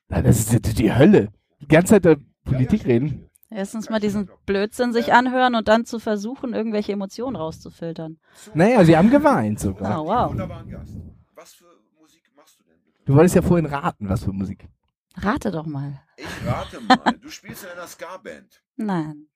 Na, 0.09 0.23
das 0.23 0.39
ist 0.39 0.67
die, 0.67 0.75
die 0.75 0.95
Hölle. 0.95 1.31
Die 1.61 1.67
ganze 1.67 1.95
Zeit 1.95 2.05
der 2.05 2.19
Politik 2.45 2.83
Ja, 2.83 2.91
ja, 2.91 2.95
reden. 2.95 3.29
Erstens 3.51 3.89
mal 3.89 3.99
diesen 3.99 4.31
Blödsinn 4.45 4.93
sich 4.93 5.13
anhören 5.13 5.55
und 5.55 5.69
dann 5.69 5.87
zu 5.87 5.99
versuchen, 5.99 6.53
irgendwelche 6.53 6.93
Emotionen 6.93 7.35
rauszufiltern. 7.35 8.19
Naja, 8.55 8.85
sie 8.85 8.97
haben 8.97 9.11
geweint 9.11 9.59
sogar. 9.59 10.03
Oh, 10.03 10.07
wow. 10.07 10.31
Wunderbaren 10.31 10.69
Gast. 10.69 10.95
Was 11.35 11.55
für 11.55 11.65
Musik 11.99 12.23
machst 12.37 12.61
du 13.09 13.15
wolltest 13.15 13.35
ja 13.35 13.43
vorhin 13.43 13.67
raten, 13.67 14.09
was 14.09 14.23
für 14.23 14.33
Musik. 14.33 14.69
Rate 15.17 15.51
doch 15.51 15.67
mal. 15.67 16.01
Ich 16.17 16.27
rate 16.47 16.81
mal, 16.81 17.19
du 17.21 17.31
spielst 17.31 17.65
in 17.65 17.71
einer 17.71 17.87
Ska-Band. 17.87 18.63
Nein. 18.77 19.27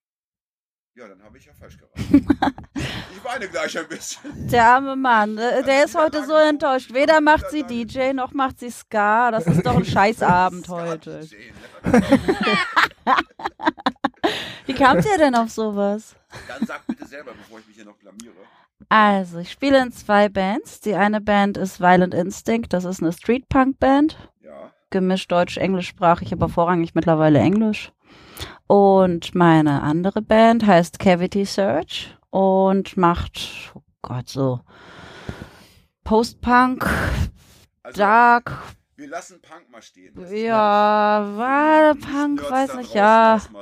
Ja, 0.94 1.08
dann 1.08 1.22
habe 1.22 1.38
ich 1.38 1.46
ja 1.46 1.54
falsch 1.54 1.78
geraten. 1.78 2.26
ich 2.74 3.24
weine 3.24 3.48
gleich 3.48 3.78
ein 3.78 3.88
bisschen. 3.88 4.46
Der 4.48 4.66
arme 4.66 4.94
Mann, 4.94 5.38
äh, 5.38 5.62
der 5.64 5.86
ist 5.86 5.94
heute 5.94 6.26
so 6.26 6.34
enttäuscht. 6.34 6.92
Weder 6.92 7.22
macht 7.22 7.48
sie 7.50 7.62
DJ 7.62 8.12
noch 8.12 8.34
macht 8.34 8.58
sie 8.60 8.70
Ska. 8.70 9.30
Das 9.30 9.46
ist 9.46 9.64
doch 9.64 9.76
ein 9.76 9.84
Scheißabend 9.86 10.68
heute. 10.68 11.26
Wie 14.66 14.74
kamt 14.74 15.06
ihr 15.06 15.16
denn 15.16 15.34
auf 15.34 15.50
sowas? 15.50 16.14
Dann 16.46 16.66
sag 16.66 16.86
bitte 16.86 17.06
selber, 17.06 17.32
bevor 17.32 17.58
ich 17.58 17.66
mich 17.66 17.76
hier 17.76 17.86
noch 17.86 17.96
blamiere. 17.96 18.36
Also, 18.88 19.38
ich 19.38 19.50
spiele 19.50 19.82
in 19.82 19.92
zwei 19.92 20.28
Bands. 20.28 20.80
Die 20.80 20.94
eine 20.94 21.20
Band 21.20 21.56
ist 21.56 21.80
Violent 21.80 22.14
Instinct. 22.14 22.72
Das 22.72 22.84
ist 22.84 23.02
eine 23.02 23.12
Street-Punk-Band. 23.12 24.16
Ja. 24.42 24.72
Gemischt 24.90 25.30
deutsch-englischsprachig, 25.32 26.32
aber 26.32 26.48
vorrangig 26.48 26.94
mittlerweile 26.94 27.38
Englisch. 27.38 27.92
Und 28.66 29.34
meine 29.34 29.82
andere 29.82 30.22
Band 30.22 30.66
heißt 30.66 30.98
Cavity 30.98 31.44
Search 31.44 32.16
und 32.30 32.96
macht, 32.96 33.72
oh 33.74 33.82
Gott, 34.00 34.28
so 34.28 34.60
Post-Punk, 36.04 36.88
Also, 37.82 37.98
Dark, 37.98 38.58
Wir 39.02 39.08
lassen 39.08 39.40
Punk 39.42 39.68
mal 39.72 39.82
stehen. 39.82 40.12
Das- 40.14 40.30
Ja, 40.30 41.26
war 41.36 41.94
Punk, 41.96 42.48
weiß 42.48 42.76
nicht, 42.76 42.94
ja. 42.94 43.40
so. 43.40 43.58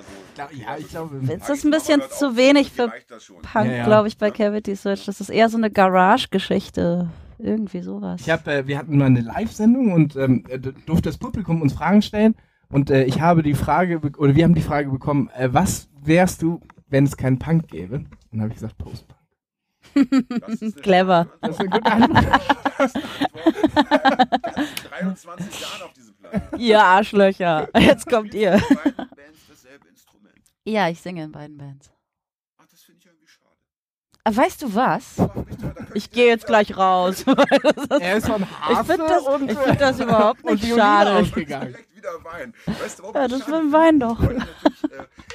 Ja, 0.55 0.77
ich 0.79 0.89
glaube. 0.91 1.17
Ist 1.17 1.49
es 1.49 1.65
ein 1.65 1.71
bisschen 1.71 2.03
zu 2.11 2.37
wenig 2.37 2.71
für. 2.71 2.89
Punk, 2.89 3.67
Ja, 3.67 3.73
ja. 3.73 3.85
glaube 3.87 4.09
ich, 4.09 4.19
bei 4.19 4.31
Cavity 4.31 4.77
Search. 4.77 5.07
Das 5.07 5.19
ist 5.23 5.31
eher 5.31 5.49
so 5.49 5.57
eine 5.57 5.71
Garage-Geschichte. 5.71 7.09
Irgendwie 7.39 7.81
sowas. 7.81 8.21
Ich 8.21 8.29
hab, 8.29 8.47
äh, 8.49 8.67
wir 8.67 8.77
hatten 8.77 8.99
mal 8.99 9.07
eine 9.07 9.23
Live-Sendung 9.23 9.93
und 9.93 10.15
ähm, 10.15 10.45
äh, 10.51 10.59
durfte 10.59 11.09
das 11.09 11.17
Publikum 11.17 11.63
uns 11.63 11.73
Fragen 11.73 12.03
stellen. 12.03 12.35
Und 12.69 12.91
äh, 12.91 13.05
ich 13.05 13.23
habe 13.23 13.43
die 13.43 13.55
Frage, 13.55 13.99
oder 14.19 14.35
wir 14.35 14.45
haben 14.45 14.55
die 14.55 14.61
Frage 14.61 14.91
bekommen, 14.91 15.31
äh, 15.35 15.49
was 15.51 15.89
wärst 16.03 16.43
du, 16.43 16.61
wenn 16.91 17.05
es 17.05 17.17
keinen 17.17 17.39
Punk 17.39 17.69
gäbe? 17.69 17.97
Und 17.97 18.09
dann 18.31 18.41
habe 18.43 18.49
ich 18.51 18.57
gesagt, 18.57 18.77
Post-Punk. 18.77 19.19
Das 19.95 20.49
ist 20.55 20.63
eine 20.63 20.73
Clever. 20.83 21.27
Das 21.41 21.51
ist 21.51 21.61
eine 21.61 21.71
gute 21.71 21.93
Antwort. 21.93 22.41
Das 22.81 22.95
ist 22.95 22.97
eine 22.97 24.03
Antwort. 24.03 24.43
Ganzen 24.55 24.89
23 24.89 25.61
Jahren 25.61 25.83
auf 25.83 25.93
diesem 25.93 26.15
Planeten. 26.15 26.59
Ihr 26.59 26.83
Arschlöcher. 26.83 27.69
Jetzt 27.79 28.07
kommt 28.09 28.33
ihr. 28.35 28.55
In 28.55 28.61
beiden 28.61 28.95
Bands 28.97 29.41
dasselbe 29.49 29.89
Instrument. 29.89 30.35
Ja, 30.65 30.89
ich 30.89 31.01
singe 31.01 31.25
in 31.25 31.33
beiden 31.33 31.59
Bands. 31.59 31.91
Ach, 32.59 32.67
das 32.71 32.81
finde 32.83 33.01
ich 33.01 33.07
irgendwie 33.07 33.27
schade. 33.27 33.51
Ah, 34.25 34.31
Weißt 34.35 34.63
du 34.63 34.75
was? 34.75 35.17
Ich 35.95 36.11
gehe 36.11 36.27
jetzt 36.29 36.47
gleich 36.47 36.77
raus. 36.77 37.25
er 38.01 38.17
ist 38.17 38.27
von 38.27 38.43
ich 38.43 38.49
Hafe 38.61 38.85
finde 38.93 39.07
das, 39.09 39.23
und, 39.27 39.51
ich 39.51 39.59
find 39.59 39.81
das 39.81 40.01
überhaupt 40.01 40.45
nicht 40.51 40.67
schade. 40.75 41.13
ausgegangen. 41.13 41.69
direkt 41.73 41.97
wieder 41.97 42.25
Wein. 42.25 42.55
Weißt 42.67 42.99
du, 43.01 43.13
Ja, 43.13 43.25
ich 43.27 43.33
das 43.33 43.45
dem 43.45 43.55
finde? 43.55 43.73
Wein 43.73 44.01
doch. 44.01 44.23
Äh, 44.23 44.39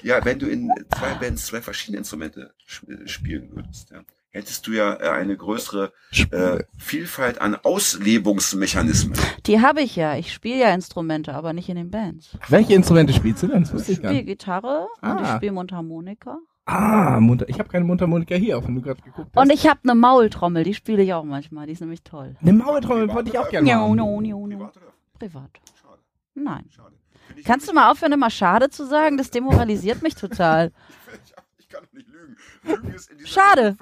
ja, 0.01 0.23
wenn 0.25 0.39
du 0.39 0.47
in 0.47 0.71
zwei 0.97 1.13
Bands 1.15 1.45
zwei 1.45 1.61
verschiedene 1.61 1.99
Instrumente 1.99 2.53
sp- 2.65 3.05
spielen 3.07 3.51
würdest, 3.55 3.91
ja, 3.91 4.01
hättest 4.35 4.67
du 4.67 4.71
ja 4.73 4.93
äh, 4.95 5.09
eine 5.09 5.35
größere 5.37 5.91
äh, 6.31 6.63
Vielfalt 6.77 7.39
an 7.41 7.55
Auslebungsmechanismen. 7.55 9.17
Die 9.45 9.61
habe 9.61 9.81
ich 9.81 9.95
ja. 9.95 10.15
Ich 10.15 10.33
spiele 10.33 10.59
ja 10.59 10.73
Instrumente, 10.73 11.33
aber 11.33 11.53
nicht 11.53 11.69
in 11.69 11.75
den 11.75 11.89
Bands. 11.91 12.37
Welche 12.49 12.73
Instrumente 12.73 13.13
spielst 13.13 13.43
du 13.43 13.47
denn? 13.47 13.63
Das 13.63 13.73
Ich 13.83 13.89
ich 13.89 13.95
spiele. 13.97 14.23
Gitarre 14.23 14.87
und 15.01 15.21
ich 15.21 15.27
Ah. 15.27 15.37
spiele 15.37 15.51
Mundharmonika. 15.53 16.37
Ah, 16.67 17.19
Munter. 17.19 17.47
Ich 17.47 17.59
habe 17.59 17.69
keine 17.69 17.85
Mundharmonika 17.85 18.33
hier, 18.35 18.57
auch 18.57 18.67
wenn 18.67 18.75
du 18.75 18.81
gerade 18.81 19.01
geguckt 19.01 19.29
hast. 19.35 19.41
Und 19.41 19.51
ich 19.53 19.67
habe 19.67 19.79
eine 19.83 19.93
Maultrommel, 19.95 20.63
die 20.63 20.73
spiele 20.73 21.03
ich 21.03 21.13
auch 21.13 21.23
manchmal. 21.23 21.67
Die 21.67 21.73
ist 21.73 21.81
nämlich 21.81 22.03
toll. 22.03 22.35
eine 22.41 22.53
Maultrommel 22.53 23.13
wollte 23.13 23.29
ich 23.29 23.37
auch 23.37 23.49
gerne 23.49 23.71
No, 23.71 23.87
machen. 23.89 23.95
no, 23.97 24.21
no, 24.21 24.47
no. 24.47 24.57
Privat 24.57 24.77
oder? 24.77 24.85
Privat. 25.19 25.49
Schade, 25.81 25.99
Nein. 26.33 26.65
schade. 26.75 26.95
Kannst 27.43 27.69
du 27.69 27.73
mal 27.73 27.91
aufhören, 27.91 28.13
immer 28.13 28.29
schade 28.31 28.69
zu 28.69 28.85
sagen? 28.87 29.17
Das 29.17 29.29
demoralisiert 29.31 30.01
mich 30.01 30.15
total. 30.15 30.71
Ich, 31.23 31.33
ich 31.59 31.69
kann 31.69 31.83
doch 31.83 31.93
nicht 31.93 32.07
lügen. 32.25 32.37
Lügen 32.63 32.93
ist 32.93 33.09
in 33.11 33.17
dieser 33.17 33.29
Schade. 33.29 33.77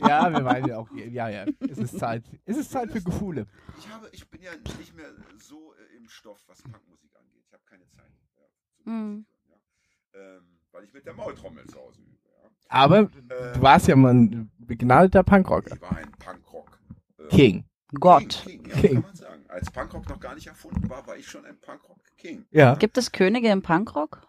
Ja, 0.00 0.32
wir 0.32 0.40
meinen 0.40 0.66
ja 0.68 0.78
auch. 0.78 0.88
Ja, 0.94 1.28
ja. 1.28 1.44
Es 1.68 1.78
ist 1.78 1.98
Zeit. 1.98 2.24
Es 2.44 2.56
ist 2.56 2.70
Zeit 2.70 2.90
für 2.90 3.02
Gefühle. 3.02 3.46
Ich, 3.78 3.88
habe, 3.88 4.08
ich 4.12 4.28
bin 4.28 4.42
ja 4.42 4.50
nicht 4.78 4.94
mehr 4.96 5.10
so 5.38 5.74
äh, 5.74 5.96
im 5.96 6.08
Stoff, 6.08 6.42
was 6.46 6.62
Punkmusik 6.62 7.10
angeht. 7.16 7.42
Ich 7.46 7.52
habe 7.52 7.62
keine 7.68 7.86
Zeit. 7.90 8.10
Ja, 8.36 8.42
zu 8.84 8.90
Mhm. 8.90 9.26
Ja. 9.48 10.20
ähm, 10.20 10.58
weil 10.72 10.84
ich 10.84 10.92
mit 10.92 11.04
der 11.06 11.14
Maultrommel 11.14 11.66
zu 11.66 11.78
Hause 11.78 12.00
übe. 12.00 12.16
Ja. 12.24 12.48
Aber 12.68 12.98
Äh, 13.00 13.08
du 13.54 13.62
warst 13.62 13.88
ja 13.88 13.96
mal 13.96 14.14
ein 14.14 14.50
begnadeter 14.58 15.22
Punkrocker. 15.22 15.74
Ich 15.74 15.82
war 15.82 15.96
ein 15.96 16.10
Punkrock. 16.12 16.78
Äh, 17.18 17.28
King. 17.28 17.64
Gott. 17.92 18.42
King, 18.46 18.62
King, 18.62 18.70
ja, 18.70 18.76
King. 18.80 18.92
kann 18.94 19.02
man 19.02 19.14
sagen. 19.16 19.44
Als 19.48 19.70
Punkrock 19.70 20.08
noch 20.08 20.20
gar 20.20 20.34
nicht 20.34 20.46
erfunden 20.46 20.88
war, 20.88 21.06
war 21.06 21.16
ich 21.16 21.26
schon 21.28 21.44
ein 21.44 21.58
Punkrock-King. 21.60 22.46
Ja. 22.52 22.76
Gibt 22.76 22.96
es 22.96 23.10
Könige 23.12 23.48
im 23.48 23.62
Punkrock? 23.62 24.22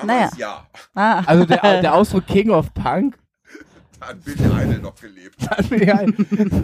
Damals 0.00 0.36
ja. 0.38 0.66
Ah. 0.94 1.22
Also 1.26 1.44
der, 1.44 1.80
der 1.82 1.94
Ausdruck 1.94 2.26
King 2.26 2.50
of 2.50 2.72
Punk, 2.74 3.16
Da 4.00 4.08
hat 4.08 4.24
Billy 4.24 4.38
Idol 4.44 4.78
noch 4.80 4.94
gelebt. 5.00 5.50
hat 5.50 5.70
mir 5.70 5.84
ja- 5.84 6.00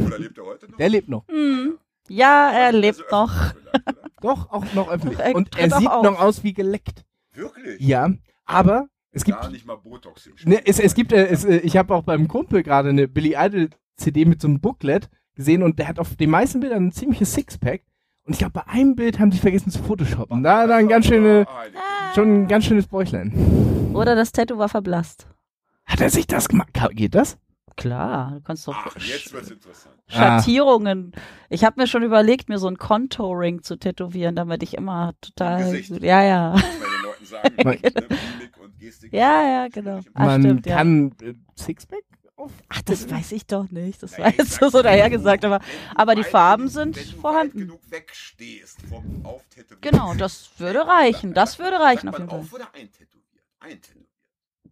Oder 0.06 0.18
lebt 0.18 0.38
er 0.38 0.44
heute 0.44 0.70
noch? 0.70 0.76
der 0.78 0.88
lebt 0.88 1.08
noch. 1.08 1.26
Hm. 1.28 1.78
Ja, 2.08 2.50
er 2.52 2.72
lebt 2.72 3.00
Also 3.12 3.32
noch. 3.34 3.54
Doch, 4.20 4.50
auch 4.50 4.64
noch 4.74 4.88
öffentlich. 4.90 5.18
Er 5.18 5.34
Und 5.34 5.56
er 5.56 5.70
sieht 5.78 5.88
auf. 5.88 6.04
noch 6.04 6.20
aus 6.20 6.42
wie 6.44 6.52
geleckt. 6.52 7.04
Wirklich? 7.32 7.80
Ja, 7.80 8.10
aber 8.44 8.88
es 9.12 9.24
gibt, 9.24 9.40
Gar 9.40 9.50
nicht 9.50 9.66
mal 9.66 9.76
Botox 9.76 10.26
im 10.26 10.34
ne, 10.44 10.60
es, 10.66 10.78
es 10.78 10.94
gibt, 10.94 11.12
äh, 11.12 11.26
es, 11.26 11.44
äh, 11.44 11.56
ich 11.58 11.76
habe 11.76 11.94
auch 11.94 12.02
beim 12.02 12.28
Kumpel 12.28 12.62
gerade 12.62 12.90
eine 12.90 13.08
Billy 13.08 13.34
Idol 13.38 13.70
CD 13.96 14.24
mit 14.24 14.40
so 14.40 14.48
einem 14.48 14.60
Booklet 14.60 15.08
gesehen 15.34 15.62
und 15.62 15.78
der 15.78 15.88
hat 15.88 15.98
auf 15.98 16.16
den 16.16 16.30
meisten 16.30 16.60
Bildern 16.60 16.86
ein 16.88 16.92
ziemliches 16.92 17.32
Sixpack. 17.32 17.82
Und 18.32 18.36
ich 18.36 18.38
glaube, 18.38 18.64
bei 18.64 18.66
einem 18.66 18.96
Bild 18.96 19.18
haben 19.18 19.28
die 19.28 19.36
vergessen 19.36 19.70
zu 19.70 19.82
photoshoppen. 19.82 20.42
Da, 20.42 20.66
da 20.66 20.76
ein 20.76 20.88
ganz 20.88 21.04
schöne, 21.04 21.46
schon 22.14 22.44
ein 22.44 22.48
ganz 22.48 22.64
schönes 22.64 22.86
Bäuchlein. 22.86 23.92
Oder 23.92 24.14
das 24.14 24.32
Tattoo 24.32 24.56
war 24.56 24.70
verblasst. 24.70 25.26
Hat 25.84 26.00
er 26.00 26.08
sich 26.08 26.26
das 26.28 26.48
gemacht? 26.48 26.70
Geht 26.92 27.14
das? 27.14 27.36
Klar, 27.76 28.30
du 28.36 28.40
kannst 28.40 28.66
doch 28.66 28.74
Ach, 28.74 28.96
jetzt 28.96 29.34
wird's 29.34 29.50
interessant. 29.50 29.96
Schattierungen. 30.06 31.12
Ich 31.50 31.62
habe 31.62 31.78
mir 31.78 31.86
schon 31.86 32.02
überlegt, 32.02 32.48
mir 32.48 32.56
so 32.56 32.68
ein 32.68 32.78
Contouring 32.78 33.60
zu 33.60 33.76
tätowieren, 33.76 34.34
damit 34.34 34.62
ich 34.62 34.78
immer 34.78 35.12
total. 35.20 35.76
Ja, 36.00 36.22
ja. 36.22 36.56
Sagen. 37.22 37.54
Ne. 37.64 37.78
Ja, 39.12 39.42
ja, 39.42 39.68
genau. 39.68 40.00
Ah, 40.14 40.24
Man 40.24 40.40
stimmt, 40.40 40.66
ja. 40.66 40.76
kann 40.76 41.12
äh, 41.20 41.34
Sixpack. 41.54 42.02
Ach, 42.68 42.82
das 42.82 43.10
weiß 43.10 43.32
ich 43.32 43.46
doch 43.46 43.70
nicht. 43.70 44.02
Das 44.02 44.18
war 44.18 44.28
ich 44.28 44.36
jetzt 44.38 44.58
so 44.60 44.82
dahergesagt, 44.82 45.44
aber, 45.44 45.60
aber 45.94 46.14
die 46.14 46.24
Farben 46.24 46.68
sind 46.68 46.96
wenn 46.96 47.10
du 47.10 47.20
vorhanden. 47.20 47.54
Weit 47.60 47.66
genug 47.66 47.80
wegstehst 47.90 48.78
vom 48.88 49.24
Auftätowieren. 49.24 49.80
Genau, 49.80 50.14
das 50.14 50.50
würde 50.58 50.86
reichen. 50.86 51.34
Das 51.34 51.58
würde 51.58 51.78
reichen 51.80 52.08
auf 52.08 52.18
jeden 52.18 52.30
Fall. 52.30 52.38
auf 52.40 52.52
oder 52.52 52.68
eintätowiert? 52.74 53.44
Eintätowiert. 53.60 54.02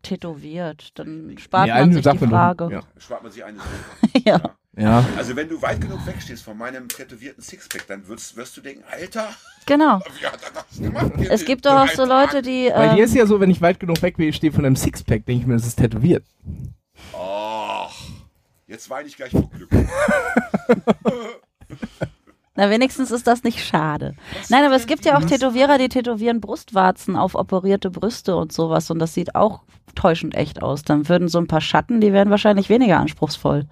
Tätowiert, 0.03 0.99
dann 0.99 1.37
spart 1.39 1.67
Nee, 1.69 1.75
man 1.75 1.93
sich 1.93 2.07
die 2.07 2.19
Frage. 2.19 2.69
Ja. 2.73 2.83
Spart 2.97 3.23
man 3.23 3.33
sich 3.33 3.45
eine 3.45 3.59
Suche. 3.59 4.23
Ja. 4.25 4.41
Ja. 4.77 5.05
Also 5.17 5.35
wenn 5.37 5.49
du 5.49 5.61
weit 5.61 5.81
genug 5.81 6.07
wegstehst 6.07 6.43
von 6.45 6.57
meinem 6.57 6.89
tätowierten 6.89 7.43
Sixpack, 7.43 7.87
dann 7.89 8.07
wirst, 8.09 8.37
wirst 8.37 8.57
du 8.57 8.61
denken, 8.61 8.85
Alter, 8.91 9.29
Genau. 9.67 9.99
wie 10.21 10.27
hat 10.27 10.41
er 10.43 10.51
das 10.53 10.79
gemacht? 10.81 11.13
Es 11.29 11.45
gibt 11.45 11.67
doch 11.67 11.73
auch 11.73 11.89
so 11.89 12.05
Leute, 12.05 12.41
die. 12.41 12.71
Weil 12.73 12.91
hier 12.95 12.99
Ähm, 13.01 13.05
ist 13.05 13.15
ja 13.15 13.27
so, 13.27 13.41
wenn 13.41 13.51
ich 13.51 13.61
weit 13.61 13.79
genug 13.81 14.01
weg 14.01 14.17
bin, 14.17 14.33
stehe 14.33 14.53
von 14.53 14.65
einem 14.65 14.77
Sixpack, 14.77 15.27
denke 15.27 15.43
ich 15.43 15.47
mir, 15.47 15.55
das 15.55 15.67
ist 15.67 15.77
tätowiert. 15.77 16.25
Ach, 17.17 17.95
jetzt 18.67 18.89
weine 18.91 19.09
ich 19.09 19.17
gleich 19.17 19.33
vor 19.33 19.49
Glück. 19.51 19.71
na, 22.57 22.69
wenigstens 22.71 23.11
ist 23.11 23.27
das 23.27 23.43
nicht 23.45 23.65
schade. 23.65 24.15
Nein, 24.49 24.65
aber 24.65 24.75
es 24.77 24.87
gibt 24.87 25.05
ja 25.05 25.17
auch 25.17 25.25
Tätowierer, 25.25 25.79
die 25.79 25.89
tätowieren 25.89 26.41
Brustwarzen 26.41 27.17
auf 27.17 27.35
operierte 27.35 27.91
Brüste 27.91 28.37
und 28.37 28.53
sowas 28.53 28.91
und 28.91 28.99
das 28.99 29.15
sieht 29.15 29.35
auch 29.35 29.63
täuschend 29.95 30.35
echt 30.35 30.63
aus. 30.63 30.83
Dann 30.83 31.09
würden 31.09 31.29
so 31.29 31.39
ein 31.39 31.47
paar 31.47 31.61
Schatten, 31.61 32.01
die 32.01 32.13
wären 32.13 32.31
wahrscheinlich 32.31 32.69
weniger 32.69 32.99
anspruchsvoll. 32.99 33.67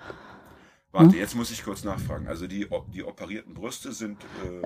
Warte, 0.90 1.10
Hm? 1.12 1.18
jetzt 1.18 1.34
muss 1.36 1.50
ich 1.50 1.62
kurz 1.64 1.84
nachfragen. 1.84 2.26
Also 2.28 2.46
die, 2.46 2.66
die 2.94 3.04
operierten 3.04 3.52
Brüste 3.52 3.92
sind 3.92 4.16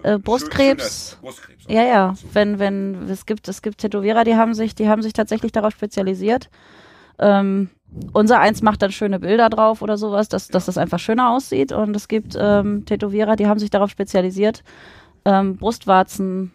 Äh, 0.03 0.11
schön- 0.13 0.23
Brustkrebs. 0.23 1.11
schöner- 1.11 1.21
Brustkrebs. 1.23 1.65
Ja, 1.69 1.83
ja. 1.83 2.15
So. 2.15 2.29
Wenn, 2.33 2.59
wenn, 2.61 3.09
es 3.09 3.27
gibt, 3.27 3.49
es 3.49 3.61
gibt 3.61 3.79
Tätowierer, 3.79 4.23
die 4.25 4.37
haben 4.37 4.55
sich, 4.55 4.75
die 4.77 4.89
haben 4.89 5.03
sich 5.03 5.15
tatsächlich 5.15 5.51
darauf 5.51 5.73
spezialisiert. 5.73 6.49
Ähm, 7.19 7.71
unser 8.13 8.41
eins 8.41 8.63
macht 8.63 8.81
dann 8.83 8.91
schöne 8.93 9.19
Bilder 9.21 9.51
drauf 9.51 9.83
oder 9.83 9.99
sowas, 9.99 10.29
dass, 10.29 10.49
dass 10.49 10.65
das 10.67 10.79
einfach 10.79 10.99
schöner 10.99 11.31
aussieht. 11.31 11.73
Und 11.73 11.95
es 11.95 12.09
gibt 12.09 12.37
ähm, 12.39 12.85
Tätowierer, 12.87 13.37
die 13.37 13.47
haben 13.47 13.59
sich 13.61 13.71
darauf 13.71 13.91
spezialisiert, 13.91 14.63
ähm, 15.25 15.57
Brustwarzen 15.59 16.53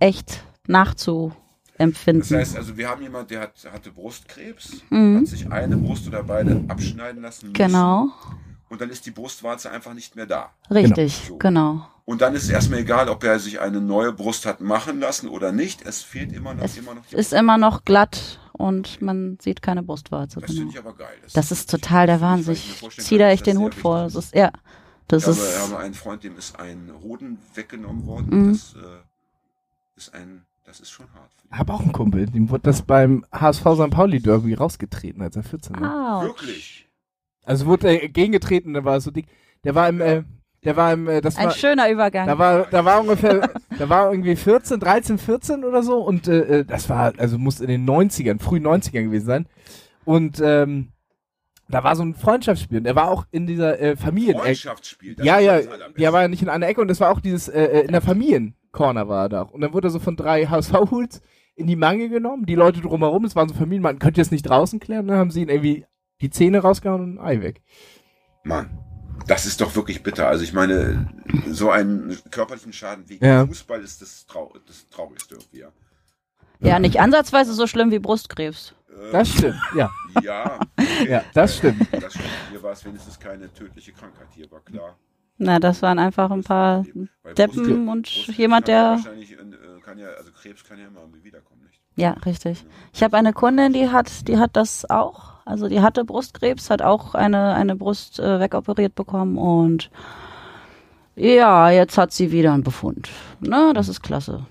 echt 0.00 0.42
nachzuempfinden. 0.66 2.20
Das 2.20 2.30
heißt, 2.32 2.56
also 2.56 2.76
wir 2.76 2.88
haben 2.88 3.02
jemanden, 3.02 3.28
der 3.28 3.40
hat, 3.42 3.52
hatte 3.72 3.90
Brustkrebs, 3.90 4.82
Mhm. 4.90 5.18
hat 5.20 5.26
sich 5.28 5.50
eine 5.50 5.76
Brust 5.76 6.06
oder 6.08 6.22
beide 6.24 6.62
abschneiden 6.68 7.22
lassen 7.22 7.46
müssen. 7.46 7.54
genau, 7.54 8.08
Und 8.68 8.80
dann 8.80 8.90
ist 8.90 9.06
die 9.06 9.10
Brustwarze 9.10 9.70
einfach 9.70 9.94
nicht 9.94 10.16
mehr 10.16 10.26
da. 10.26 10.50
richtig, 10.70 11.26
Genau. 11.26 11.38
genau. 11.38 11.86
Und 12.04 12.20
dann 12.20 12.34
ist 12.34 12.44
es 12.44 12.50
erstmal 12.50 12.80
egal, 12.80 13.08
ob 13.08 13.22
er 13.22 13.38
sich 13.38 13.60
eine 13.60 13.80
neue 13.80 14.12
Brust 14.12 14.44
hat 14.46 14.60
machen 14.60 14.98
lassen 14.98 15.28
oder 15.28 15.52
nicht. 15.52 15.86
Es 15.86 16.02
fehlt 16.02 16.32
immer 16.32 16.52
noch, 16.54 16.64
Es 16.64 16.76
immer 16.76 16.94
noch 16.94 17.06
die 17.06 17.14
ist 17.14 17.32
immer 17.32 17.56
noch 17.58 17.84
glatt 17.84 18.40
und 18.52 19.00
man 19.02 19.38
sieht 19.40 19.62
keine 19.62 19.82
Brustwarze. 19.82 20.40
Das 20.40 20.48
Genau. 20.50 20.60
finde 20.60 20.72
ich 20.74 20.78
aber 20.78 20.94
geil. 20.94 21.16
Das 21.34 21.50
ist 21.50 21.70
total 21.70 22.06
der 22.06 22.16
ich, 22.16 22.22
Wahnsinn. 22.22 22.54
ich 22.54 22.82
Ich 22.82 22.96
ziehe 23.04 23.18
da 23.18 23.28
echt 23.28 23.46
den 23.46 23.58
Hut 23.58 23.74
vor. 23.74 24.04
Das 24.04 24.14
ist, 24.14 24.34
ja, 24.34 24.50
das 25.08 25.22
Ich 25.22 25.28
habe, 25.28 25.36
ist, 25.38 25.56
ich 25.56 25.62
habe 25.62 25.78
einen 25.82 25.94
Freund, 25.94 26.24
dem 26.24 26.36
ist 26.36 26.58
ein 26.58 26.92
Hoden 27.02 27.38
weggenommen 27.54 28.06
worden. 28.06 28.28
Mhm. 28.46 28.52
Das 28.52 28.74
äh, 28.74 28.78
ist 29.96 30.14
ein, 30.14 30.44
das 30.64 30.80
ist 30.80 30.90
schon 30.90 31.06
hart. 31.14 31.30
Für 31.36 31.48
ihn. 31.48 31.58
Hab 31.58 31.70
auch 31.70 31.80
einen 31.80 31.92
Kumpel, 31.92 32.26
dem 32.26 32.50
wurde 32.50 32.62
das 32.62 32.82
beim 32.82 33.24
HSV 33.32 33.62
St. 33.74 33.90
Pauli 33.90 34.20
Derby 34.20 34.54
rausgetreten, 34.54 35.22
als 35.22 35.36
er 35.36 35.42
14 35.42 35.80
war. 35.80 36.18
Ouch. 36.18 36.22
Wirklich? 36.24 36.88
Also 37.44 37.66
wurde 37.66 37.88
er 37.88 38.08
gegengetreten, 38.08 38.72
der 38.72 38.84
war 38.84 39.00
so 39.00 39.10
dick. 39.10 39.26
Der 39.64 39.74
war 39.74 39.88
im, 39.88 40.00
äh, 40.00 40.22
der 40.64 40.76
war 40.76 40.92
im, 40.92 41.08
äh, 41.08 41.20
das 41.20 41.36
Ein 41.36 41.46
war, 41.46 41.52
schöner 41.52 41.90
Übergang. 41.90 42.26
da 42.26 42.38
war, 42.38 42.66
da 42.70 42.84
war 42.84 43.00
ungefähr, 43.00 43.50
da 43.78 43.88
war 43.88 44.10
irgendwie 44.10 44.36
14, 44.36 44.78
13, 44.78 45.18
14 45.18 45.64
oder 45.64 45.82
so 45.82 45.98
und 45.98 46.28
äh, 46.28 46.60
äh, 46.60 46.64
das 46.64 46.88
war, 46.88 47.12
also 47.18 47.38
muss 47.38 47.60
in 47.60 47.68
den 47.68 47.88
90ern, 47.88 48.40
frühen 48.40 48.66
90ern 48.66 49.04
gewesen 49.04 49.26
sein. 49.26 49.46
Und 50.04 50.40
ähm, 50.44 50.92
da 51.68 51.82
war 51.84 51.96
so 51.96 52.04
ein 52.04 52.14
Freundschaftsspiel 52.14 52.78
und 52.78 52.86
er 52.86 52.96
war 52.96 53.10
auch 53.10 53.26
in 53.30 53.46
dieser 53.46 53.80
äh, 53.80 53.96
Familien. 53.96 54.38
Freundschaftsspiel. 54.38 55.16
das 55.16 55.26
Ja, 55.26 55.38
ja, 55.38 55.60
der 55.96 56.12
war 56.12 56.22
ja 56.22 56.28
nicht 56.28 56.42
in 56.42 56.48
einer 56.48 56.66
Ecke 56.68 56.80
und 56.80 56.88
das 56.88 57.00
war 57.00 57.10
auch 57.10 57.20
dieses, 57.20 57.48
äh, 57.48 57.64
äh, 57.64 57.80
in 57.80 57.92
der 57.92 58.02
Familiencorner 58.02 59.08
war 59.08 59.24
er 59.24 59.28
da. 59.28 59.42
Und 59.42 59.62
dann 59.62 59.72
wurde 59.72 59.88
er 59.88 59.90
so 59.90 59.98
von 59.98 60.16
drei 60.16 60.46
HSV-Hools 60.46 61.22
in 61.54 61.66
die 61.66 61.76
Mangel 61.76 62.08
genommen, 62.08 62.46
die 62.46 62.54
Leute 62.54 62.80
drumherum, 62.80 63.24
es 63.24 63.36
waren 63.36 63.48
so 63.48 63.54
Familien, 63.54 63.82
man 63.82 63.98
könnt 63.98 64.16
ihr 64.16 64.22
es 64.22 64.30
nicht 64.30 64.42
draußen 64.42 64.80
klären, 64.80 65.06
dann 65.06 65.18
haben 65.18 65.30
sie 65.30 65.42
ihn 65.42 65.48
irgendwie 65.48 65.86
die 66.20 66.30
Zähne 66.30 66.60
rausgehauen 66.60 67.02
und 67.02 67.18
ein 67.18 67.24
Ei 67.24 67.42
weg. 67.42 67.62
Mann. 68.44 68.91
Das 69.26 69.46
ist 69.46 69.60
doch 69.60 69.74
wirklich 69.74 70.02
bitter. 70.02 70.28
Also 70.28 70.44
ich 70.44 70.52
meine, 70.52 71.08
so 71.46 71.70
einen 71.70 72.18
körperlichen 72.30 72.72
Schaden 72.72 73.08
wie 73.08 73.18
Ja. 73.24 73.46
Fußball 73.46 73.80
ist 73.82 74.02
das, 74.02 74.26
trau 74.26 74.52
das 74.66 74.88
Traurigste 74.88 75.36
irgendwie, 75.36 75.58
ja. 75.60 75.68
Ja, 76.60 76.78
nicht 76.78 77.00
ansatzweise 77.00 77.54
so 77.54 77.66
schlimm 77.66 77.90
wie 77.90 77.98
Brustkrebs. 77.98 78.74
Das 79.10 79.28
stimmt, 79.28 79.56
ja. 79.74 79.90
Ja, 80.22 80.60
okay. 80.78 81.10
Ja, 81.10 81.24
das 81.34 81.56
stimmt. 81.56 81.88
Das 81.92 82.12
stimmt. 82.12 82.28
Hier 82.50 82.62
war 82.62 82.72
es 82.72 82.84
wenigstens 82.84 83.18
keine 83.18 83.52
tödliche 83.52 83.92
Krankheit. 83.92 84.28
Hier 84.34 84.50
war 84.50 84.60
klar. 84.60 84.96
Na, 85.38 85.58
das 85.58 85.82
waren 85.82 85.98
einfach 85.98 86.30
ein 86.30 86.44
paar 86.44 86.84
Deppen 87.36 87.64
Brustkrebs- 87.64 87.90
und 87.90 88.02
Brustkrebs 88.02 88.38
jemand, 88.38 88.68
der. 88.68 88.82
wahrscheinlich, 88.90 89.32
äh, 89.32 89.36
kann 89.84 89.98
ja, 89.98 90.08
also 90.08 90.30
Krebs 90.30 90.62
kann 90.62 90.78
ja 90.78 90.86
immer 90.86 91.00
irgendwie 91.00 91.24
wiederkommen, 91.24 91.62
nicht? 91.64 91.80
Ja, 91.96 92.12
richtig. 92.24 92.64
Ich 92.92 93.02
habe 93.02 93.16
eine 93.16 93.32
Kundin, 93.32 93.72
die 93.72 93.88
hat, 93.90 94.28
die 94.28 94.38
hat 94.38 94.50
das 94.56 94.88
auch. 94.88 95.31
Also 95.44 95.68
die 95.68 95.80
hatte 95.80 96.04
Brustkrebs, 96.04 96.70
hat 96.70 96.82
auch 96.82 97.14
eine, 97.14 97.54
eine 97.54 97.76
Brust 97.76 98.20
äh, 98.20 98.40
wegoperiert 98.40 98.94
bekommen 98.94 99.38
und 99.38 99.90
ja, 101.14 101.70
jetzt 101.70 101.98
hat 101.98 102.12
sie 102.12 102.32
wieder 102.32 102.52
einen 102.54 102.62
Befund. 102.62 103.10
Ne, 103.40 103.72
das 103.74 103.88
ist 103.88 104.02
klasse. 104.02 104.46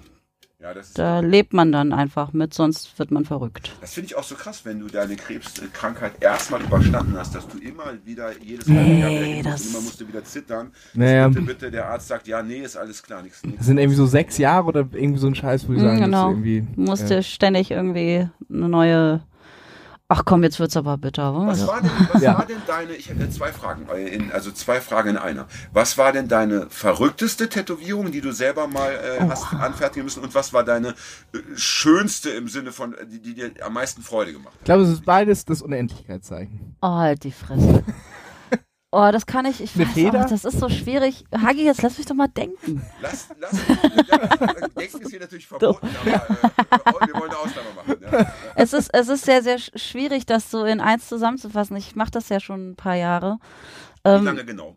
Ja, 0.59 0.75
das 0.75 0.89
ist 0.89 0.99
Da 0.99 1.21
lebt 1.21 1.53
man 1.53 1.71
dann 1.71 1.91
einfach 1.91 2.33
mit, 2.33 2.53
sonst 2.53 2.99
wird 2.99 3.09
man 3.09 3.25
verrückt. 3.25 3.71
Das 3.81 3.95
finde 3.95 4.05
ich 4.07 4.15
auch 4.15 4.23
so 4.23 4.35
krass, 4.35 4.63
wenn 4.63 4.79
du 4.79 4.85
deine 4.85 5.15
Krebskrankheit 5.15 6.11
erstmal 6.21 6.61
überstanden 6.61 7.17
hast, 7.17 7.33
dass 7.33 7.47
du 7.47 7.57
immer 7.57 7.85
wieder 8.05 8.29
jedes 8.43 8.67
Mal 8.67 8.85
Nee, 8.85 8.97
wieder 8.97 9.41
das- 9.49 9.61
und 9.63 9.69
immer 9.71 9.81
musst 9.81 9.99
du 9.99 10.07
wieder 10.07 10.23
zittern. 10.23 10.71
Naja. 10.93 11.29
Bitte, 11.29 11.41
bitte, 11.41 11.71
der 11.71 11.87
Arzt 11.87 12.09
sagt, 12.09 12.27
ja, 12.27 12.43
nee, 12.43 12.59
ist 12.59 12.77
alles 12.77 13.01
klar, 13.01 13.23
nichts. 13.23 13.41
Das 13.57 13.65
sind 13.65 13.79
irgendwie 13.79 13.97
so 13.97 14.05
sechs 14.05 14.37
Jahre 14.37 14.67
oder 14.67 14.81
irgendwie 14.91 15.19
so 15.19 15.25
ein 15.27 15.33
Scheiß, 15.35 15.67
wo 15.67 15.73
die 15.73 15.79
Mhm, 15.79 15.83
sagen, 15.83 16.01
genau. 16.01 16.29
irgendwie. 16.29 16.61
Du 16.75 16.81
musst 16.81 17.09
dir 17.09 17.23
ständig 17.23 17.71
irgendwie 17.71 18.27
eine 18.51 18.69
neue. 18.69 19.21
Ach 20.13 20.23
komm, 20.25 20.43
jetzt 20.43 20.59
wird's 20.59 20.75
aber 20.75 20.97
bitter. 20.97 21.33
Was 21.33 21.61
Was? 21.61 21.67
war 21.69 21.81
denn, 21.81 21.91
was 22.11 22.21
Ja. 22.21 22.37
war 22.37 22.45
denn 22.45 22.61
deine, 22.67 22.93
ich 22.95 23.09
habe 23.09 23.29
zwei 23.29 23.53
Fragen, 23.53 23.87
äh, 23.87 24.09
in, 24.09 24.29
also 24.33 24.51
zwei 24.51 24.81
Fragen 24.81 25.11
in 25.11 25.17
einer. 25.17 25.47
Was 25.71 25.97
war 25.97 26.11
denn 26.11 26.27
deine 26.27 26.69
verrückteste 26.69 27.47
Tätowierung, 27.47 28.11
die 28.11 28.19
du 28.19 28.33
selber 28.33 28.67
mal 28.67 28.91
äh, 28.91 29.23
hast 29.29 29.53
anfertigen 29.53 30.03
müssen 30.03 30.21
und 30.21 30.35
was 30.35 30.51
war 30.51 30.65
deine 30.65 30.89
äh, 30.89 31.37
schönste 31.55 32.29
im 32.31 32.49
Sinne 32.49 32.73
von, 32.73 32.93
äh, 32.93 33.05
die, 33.07 33.21
die 33.21 33.35
dir 33.35 33.51
am 33.65 33.71
meisten 33.71 34.01
Freude 34.01 34.33
gemacht 34.33 34.53
Ich 34.59 34.65
glaube, 34.65 34.83
es 34.83 34.89
ist 34.89 35.05
beides 35.05 35.45
das 35.45 35.61
Unendlichkeitszeichen. 35.61 36.75
Oh, 36.81 36.89
halt 36.89 37.23
die 37.23 37.31
Fresse. 37.31 37.81
Oh, 38.93 39.09
das 39.11 39.25
kann 39.25 39.45
ich. 39.45 39.61
Ich 39.61 39.73
Eine 39.75 39.85
weiß 39.87 39.93
Feder? 39.93 40.25
auch, 40.25 40.29
das 40.29 40.43
ist 40.43 40.59
so 40.59 40.67
schwierig. 40.67 41.23
Hagi, 41.33 41.63
jetzt 41.63 41.81
lass 41.81 41.97
mich 41.97 42.05
doch 42.07 42.15
mal 42.15 42.27
denken. 42.27 42.81
Lass, 43.01 43.29
lass, 43.39 43.53
ja, 44.09 44.17
Denken 44.77 45.01
ist 45.01 45.09
hier 45.11 45.19
natürlich 45.21 45.47
verboten, 45.47 45.87
aber 46.03 46.09
äh, 46.11 47.07
wir 47.07 47.13
wollen 47.13 47.29
eine 47.31 47.37
Ausnahme 47.39 47.67
machen. 47.73 47.95
Ja. 48.01 48.33
Es 48.55 48.73
ist, 48.73 48.93
es 48.93 49.07
ist 49.07 49.23
sehr, 49.23 49.41
sehr 49.43 49.59
sch- 49.59 49.77
schwierig, 49.79 50.25
das 50.25 50.51
so 50.51 50.65
in 50.65 50.81
eins 50.81 51.07
zusammenzufassen. 51.07 51.77
Ich 51.77 51.95
mache 51.95 52.11
das 52.11 52.27
ja 52.27 52.41
schon 52.41 52.71
ein 52.71 52.75
paar 52.75 52.95
Jahre. 52.95 53.37
Wie 54.03 54.09
Ähm, 54.09 54.25
lange 54.25 54.43
genau? 54.43 54.75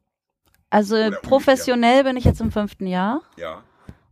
also 0.71 0.95
ungefähr? 0.97 1.21
professionell 1.21 2.05
bin 2.05 2.17
ich 2.17 2.25
jetzt 2.25 2.41
im 2.41 2.53
fünften 2.53 2.87
Jahr 2.87 3.21
Ja. 3.37 3.63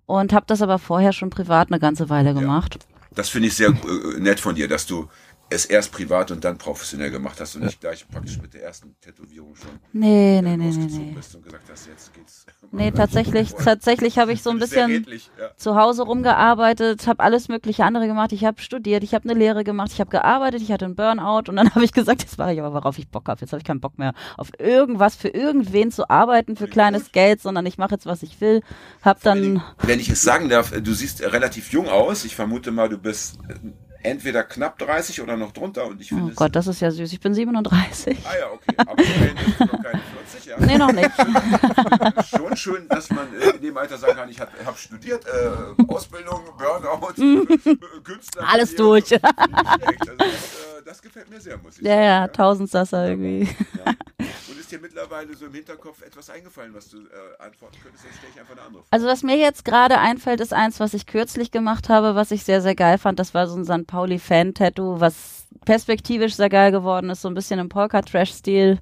und 0.06 0.32
habe 0.32 0.46
das 0.48 0.62
aber 0.62 0.80
vorher 0.80 1.12
schon 1.12 1.30
privat 1.30 1.68
eine 1.70 1.78
ganze 1.78 2.08
Weile 2.08 2.34
gemacht. 2.34 2.78
Das 3.14 3.28
finde 3.28 3.48
ich 3.48 3.54
sehr 3.54 3.68
äh, 3.68 4.18
nett 4.18 4.40
von 4.40 4.54
dir, 4.56 4.66
dass 4.68 4.86
du 4.86 5.08
es 5.52 5.64
erst 5.64 5.92
privat 5.92 6.30
und 6.30 6.44
dann 6.44 6.58
professionell 6.58 7.10
gemacht 7.10 7.40
hast 7.40 7.56
und 7.56 7.64
nicht 7.64 7.80
gleich 7.80 8.06
praktisch 8.08 8.40
mit 8.40 8.54
der 8.54 8.64
ersten 8.64 8.96
Tätowierung 9.00 9.54
schon 9.54 9.70
Nee, 9.92 10.40
nee, 10.42 10.56
nee, 10.56 10.56
nee, 10.56 10.66
losgezogen 10.66 11.06
nee. 11.08 11.12
bist 11.14 11.34
und 11.34 11.44
gesagt 11.44 11.64
hast, 11.70 11.86
jetzt 11.86 12.14
geht's. 12.14 12.46
Nee, 12.70 12.90
tatsächlich, 12.96 13.54
tatsächlich 13.54 14.18
habe 14.18 14.32
ich 14.32 14.42
so 14.42 14.50
ein 14.50 14.58
bisschen 14.60 14.90
redlich, 14.90 15.30
ja. 15.38 15.56
zu 15.56 15.76
Hause 15.76 16.02
rumgearbeitet, 16.02 17.06
habe 17.06 17.22
alles 17.22 17.48
mögliche 17.48 17.84
andere 17.84 18.06
gemacht. 18.06 18.32
Ich 18.32 18.44
habe 18.44 18.60
studiert, 18.60 19.02
ich 19.02 19.14
habe 19.14 19.28
eine 19.28 19.38
Lehre 19.38 19.64
gemacht, 19.64 19.90
ich 19.92 20.00
habe 20.00 20.10
gearbeitet, 20.10 20.62
ich 20.62 20.72
hatte 20.72 20.86
einen 20.86 20.96
Burnout 20.96 21.48
und 21.48 21.56
dann 21.56 21.70
habe 21.74 21.84
ich 21.84 21.92
gesagt, 21.92 22.22
jetzt 22.22 22.38
mache 22.38 22.52
ich 22.52 22.60
aber, 22.60 22.74
worauf 22.74 22.98
ich 22.98 23.08
Bock 23.08 23.28
habe. 23.28 23.40
Jetzt 23.40 23.52
habe 23.52 23.60
ich 23.60 23.66
keinen 23.66 23.80
Bock 23.80 23.98
mehr 23.98 24.14
auf 24.36 24.50
irgendwas 24.58 25.16
für 25.16 25.28
irgendwen 25.28 25.90
zu 25.90 26.08
arbeiten 26.08 26.56
für 26.56 26.68
kleines 26.68 27.12
Geld, 27.12 27.40
sondern 27.40 27.66
ich 27.66 27.78
mache 27.78 27.92
jetzt, 27.92 28.06
was 28.06 28.22
ich 28.22 28.40
will. 28.40 28.62
Hab 29.02 29.22
dann, 29.22 29.62
Wenn 29.82 30.00
ich 30.00 30.08
es 30.08 30.22
sagen 30.22 30.48
darf, 30.48 30.70
du 30.70 30.92
siehst 30.94 31.22
relativ 31.22 31.72
jung 31.72 31.88
aus. 31.88 32.24
Ich 32.24 32.34
vermute 32.34 32.70
mal, 32.70 32.88
du 32.88 32.98
bist 32.98 33.38
äh, 33.48 33.54
entweder 34.02 34.42
knapp 34.44 34.78
30 34.78 35.20
oder 35.20 35.36
noch 35.36 35.52
drunter 35.52 35.86
und 35.86 36.00
ich 36.00 36.08
finde 36.08 36.30
oh. 36.32 36.34
Gott, 36.34 36.54
das 36.56 36.66
ist 36.66 36.80
ja 36.80 36.90
süß. 36.90 37.12
Ich 37.12 37.20
bin 37.20 37.34
37. 37.34 38.18
Ah 38.24 38.38
ja, 38.38 38.50
okay. 38.50 38.74
Aber 38.76 39.02
immerhin 39.02 39.34
bist 39.36 39.60
du 39.60 39.64
noch 39.64 39.82
keine 39.82 40.00
40, 40.30 40.46
ja. 40.46 40.56
Nee, 40.60 40.78
noch 40.78 40.92
nicht. 40.92 41.10
Schon 42.28 42.56
schön, 42.56 42.88
dass 42.88 43.10
man 43.10 43.26
äh, 43.40 43.50
in 43.56 43.62
dem 43.62 43.76
Alter 43.76 43.98
sagen 43.98 44.16
kann, 44.16 44.28
ich 44.28 44.40
habe 44.40 44.50
hab 44.64 44.78
studiert, 44.78 45.24
äh, 45.26 45.82
Ausbildung, 45.92 46.40
Burnout, 46.58 47.12
äh, 47.22 47.76
Künstler. 48.02 48.48
Alles 48.48 48.74
durch. 48.74 49.12
Also, 49.12 49.26
das, 50.18 50.28
äh, 50.28 50.82
das 50.84 51.02
gefällt 51.02 51.30
mir 51.30 51.40
sehr, 51.40 51.56
muss 51.58 51.78
ich 51.78 51.82
Ja, 51.84 51.90
sagen. 51.92 52.02
ja, 52.04 52.28
Tausendsasser 52.28 53.08
irgendwie. 53.08 53.48
Ja. 53.84 53.92
Dir 54.72 54.80
mittlerweile 54.80 55.36
so 55.36 55.44
im 55.44 55.52
Hinterkopf 55.52 56.00
etwas 56.00 56.30
eingefallen, 56.30 56.72
was 56.72 56.88
du 56.88 56.96
äh, 56.96 57.42
antworten 57.44 57.76
könntest? 57.82 58.06
Dann 58.06 58.12
stelle 58.14 58.32
ich 58.32 58.40
einfach 58.40 58.52
eine 58.54 58.62
andere 58.62 58.82
Frage. 58.82 58.90
Also 58.90 59.06
was 59.06 59.22
mir 59.22 59.36
jetzt 59.36 59.66
gerade 59.66 59.98
einfällt, 59.98 60.40
ist 60.40 60.54
eins, 60.54 60.80
was 60.80 60.94
ich 60.94 61.04
kürzlich 61.04 61.50
gemacht 61.50 61.90
habe, 61.90 62.14
was 62.14 62.30
ich 62.30 62.42
sehr, 62.44 62.62
sehr 62.62 62.74
geil 62.74 62.96
fand. 62.96 63.18
Das 63.18 63.34
war 63.34 63.46
so 63.48 63.56
ein 63.58 63.66
St. 63.66 63.86
Pauli-Fan-Tattoo, 63.86 64.98
was 64.98 65.46
perspektivisch 65.66 66.36
sehr 66.36 66.48
geil 66.48 66.72
geworden 66.72 67.10
ist, 67.10 67.20
so 67.20 67.28
ein 67.28 67.34
bisschen 67.34 67.60
im 67.60 67.68
Polka-Trash-Stil. 67.68 68.78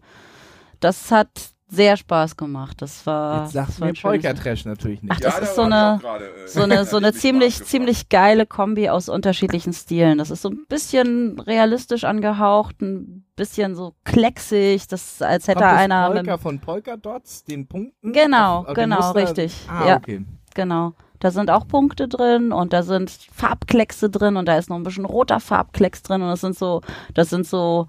Das 0.78 1.10
hat 1.10 1.28
sehr 1.70 1.96
Spaß 1.96 2.36
gemacht. 2.36 2.82
Das 2.82 3.06
war, 3.06 3.44
Jetzt 3.44 3.52
sagt 3.52 3.68
das 3.68 3.80
war 3.80 3.86
mir 3.86 3.92
ein 3.92 3.96
schönes- 3.96 4.22
Polka-Trash 4.22 4.64
natürlich 4.64 5.02
nicht. 5.02 5.12
Ach, 5.14 5.20
das 5.20 5.36
da 5.36 5.40
ist 5.42 5.54
so 5.54 5.62
eine- 5.62 5.94
auch 5.96 6.00
gerade, 6.00 6.24
äh, 6.26 6.48
so 6.48 6.62
eine, 6.62 6.84
so 6.84 6.96
eine 6.98 7.12
ziemlich, 7.12 7.62
ziemlich 7.64 8.08
geile 8.08 8.44
Kombi 8.46 8.88
aus 8.88 9.08
unterschiedlichen 9.08 9.72
Stilen. 9.72 10.18
Das 10.18 10.30
ist 10.30 10.42
so 10.42 10.50
ein 10.50 10.66
bisschen 10.68 11.38
realistisch 11.40 12.04
angehaucht, 12.04 12.82
ein 12.82 13.24
bisschen 13.36 13.74
so 13.74 13.94
klecksig, 14.04 14.86
das 14.88 15.22
als 15.22 15.46
hätte 15.48 15.60
Kommt 15.60 15.72
das 15.72 15.78
einer 15.80 16.08
mit 16.08 16.16
Polka 16.18 16.38
von 16.38 16.58
Polka 16.58 16.96
Dots, 16.96 17.44
den 17.44 17.66
Punkten? 17.66 18.12
Genau, 18.12 18.64
Auf- 18.66 18.74
genau, 18.74 19.12
richtig. 19.12 19.54
Ah, 19.68 19.86
Ja. 19.88 19.96
okay. 19.96 20.24
Genau. 20.54 20.92
Da 21.20 21.30
sind 21.30 21.50
auch 21.50 21.68
Punkte 21.68 22.08
drin 22.08 22.50
und 22.50 22.72
da 22.72 22.82
sind 22.82 23.10
Farbkleckse 23.10 24.08
drin 24.08 24.36
und 24.38 24.46
da 24.48 24.56
ist 24.56 24.70
noch 24.70 24.76
ein 24.76 24.82
bisschen 24.82 25.04
roter 25.04 25.38
Farbklecks 25.38 26.02
drin 26.02 26.22
und 26.22 26.28
das 26.28 26.40
sind 26.40 26.56
so, 26.56 26.80
das 27.12 27.28
sind 27.28 27.46
so 27.46 27.86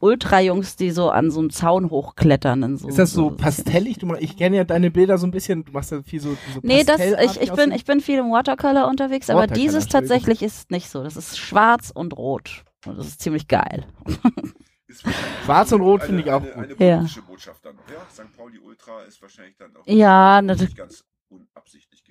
Ultrajungs, 0.00 0.76
die 0.76 0.90
so 0.90 1.10
an 1.10 1.30
so 1.30 1.40
einem 1.40 1.50
Zaun 1.50 1.90
hochklettern. 1.90 2.76
So, 2.76 2.88
Ist 2.88 2.98
das 2.98 3.12
so 3.12 3.30
pastellig? 3.30 3.98
Du, 3.98 4.06
mach- 4.06 4.18
ich 4.18 4.36
kenne 4.36 4.56
ja 4.56 4.64
deine 4.64 4.90
Bilder 4.90 5.18
so 5.18 5.26
ein 5.26 5.30
bisschen, 5.30 5.64
du 5.64 5.72
machst 5.72 5.92
ja 5.92 6.02
viel 6.02 6.20
so, 6.20 6.30
so 6.54 6.60
Nee, 6.62 6.84
das, 6.84 7.00
ich, 7.00 7.40
ich, 7.42 7.52
bin, 7.52 7.70
ich 7.72 7.84
bin 7.84 8.00
viel 8.00 8.18
im 8.18 8.30
Watercolor 8.32 8.88
unterwegs, 8.88 9.28
aber 9.30 9.40
Watercolor, 9.42 9.62
dieses 9.64 9.84
Entschuldigung. 9.84 10.08
tatsächlich 10.18 10.42
ist 10.42 10.70
nicht 10.70 10.88
so. 10.90 11.02
Das 11.04 11.16
ist 11.16 11.38
schwarz 11.38 11.90
und 11.94 12.16
rot. 12.16 12.64
Und 12.86 12.98
das 12.98 13.06
ist 13.06 13.20
ziemlich 13.20 13.46
geil. 13.46 13.86
Schwarz 15.44 15.70
und 15.72 15.82
Rot 15.82 16.00
eine- 16.00 16.06
finde 16.08 16.22
ich 16.22 16.30
auch 16.30 16.42
eine, 16.42 16.50
gut. 16.68 16.80
Eine 16.80 16.88
Ja. 16.90 16.96
politische 16.96 17.22
Botschaft 17.22 17.64
dann 17.64 17.76
noch. 17.76 17.82
Ja, 17.88 18.00
St. 18.12 18.36
Pauli 18.36 18.58
Ultra 18.58 19.02
ist 19.02 19.22
wahrscheinlich 19.22 19.56
dann 19.56 19.76
auch 19.76 19.86
Ja, 19.86 20.42
nicht 20.42 20.48
natürlich. 20.48 20.76
ganz 20.76 21.04
unabsichtlich 21.28 22.02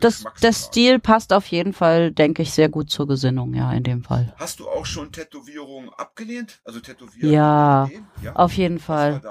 Das, 0.00 0.24
der 0.42 0.52
Stil 0.52 0.98
passt 0.98 1.32
auf 1.32 1.46
jeden 1.48 1.72
Fall, 1.74 2.12
denke 2.12 2.42
ich, 2.42 2.52
sehr 2.52 2.68
gut 2.68 2.90
zur 2.90 3.06
Gesinnung, 3.06 3.54
ja, 3.54 3.70
in 3.72 3.82
dem 3.82 4.02
Fall. 4.02 4.34
Hast 4.38 4.60
du 4.60 4.68
auch 4.68 4.86
schon 4.86 5.12
Tätowierungen 5.12 5.90
abgelehnt? 5.90 6.60
Also 6.64 6.80
Tätowieren? 6.80 7.30
Ja, 7.30 7.90
ja? 8.22 8.32
Auf 8.34 8.54
jeden 8.54 8.78
Fall. 8.78 9.20
so? 9.22 9.28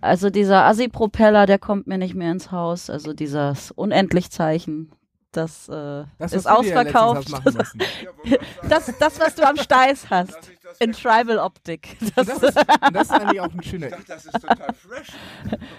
Also 0.00 0.30
dieser 0.30 0.64
Assi-Propeller, 0.64 1.46
der 1.46 1.58
kommt 1.58 1.86
mir 1.86 1.98
nicht 1.98 2.14
mehr 2.14 2.30
ins 2.30 2.52
Haus. 2.52 2.88
Also 2.88 3.12
dieses 3.12 3.72
Unendlich-Zeichen, 3.72 4.92
das, 5.36 5.68
äh, 5.68 6.04
Das 6.18 6.32
ist 6.32 6.46
ausverkauft. 6.46 7.28
Ja, 7.44 8.08
ich 8.24 8.38
Das, 8.68 8.92
das, 8.98 9.20
was 9.20 9.34
du 9.34 9.46
am 9.46 9.56
Steiß 9.56 10.10
hast. 10.10 10.50
ich 10.50 10.80
In 10.80 10.92
Tribal-Optik. 10.92 11.96
Das, 12.16 12.26
das, 12.26 12.42
ist, 12.42 12.56
das 12.92 13.02
ist 13.02 13.10
eigentlich 13.12 13.40
auch 13.40 13.52
ein 13.52 13.60
Ich 13.62 13.70
schöner. 13.70 13.90
dachte, 13.90 14.04
das 14.08 14.24
ist 14.26 14.32
total 14.32 14.74
fresh. 14.74 15.06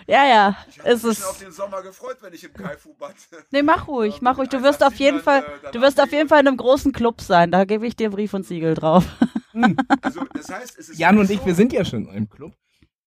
ja, 0.08 0.26
ja, 0.26 0.58
Ich 0.70 0.80
habe 0.80 0.90
ist 0.90 1.04
mich 1.04 1.24
auf 1.26 1.40
den 1.40 1.52
Sommer 1.52 1.82
gefreut, 1.82 2.18
wenn 2.22 2.34
ich 2.34 2.44
im 2.44 2.54
Kaifu-Bad. 2.54 3.16
Nee, 3.52 3.64
mach 3.64 3.88
ruhig, 3.88 4.22
mach 4.22 4.38
ruhig. 4.38 4.50
Du 4.50 4.62
wirst 4.64 4.84
auf 4.84 4.96
jeden 4.96 5.18
Dann, 5.18 5.24
Fall, 5.24 5.44
äh, 5.64 5.72
du 5.72 5.82
wirst 5.82 6.00
auf 6.02 6.12
jeden 6.12 6.30
Fall 6.30 6.40
in 6.42 6.48
einem 6.48 6.58
großen 6.58 6.92
Club 6.94 7.22
sein. 7.22 7.52
Da 7.52 7.66
gebe 7.66 7.86
ich 7.88 7.96
dir 7.96 8.10
Brief 8.10 8.34
und 8.34 8.46
Siegel 8.46 8.74
drauf. 8.76 9.06
Also, 10.04 10.22
das 10.36 10.50
heißt, 10.50 10.78
es 10.78 10.90
ist 10.90 11.00
Jan 11.00 11.18
und 11.18 11.26
so- 11.26 11.34
ich, 11.34 11.44
wir 11.44 11.56
sind 11.56 11.74
ja 11.74 11.84
schon 11.84 12.08
im 12.10 12.30
Club. 12.30 12.54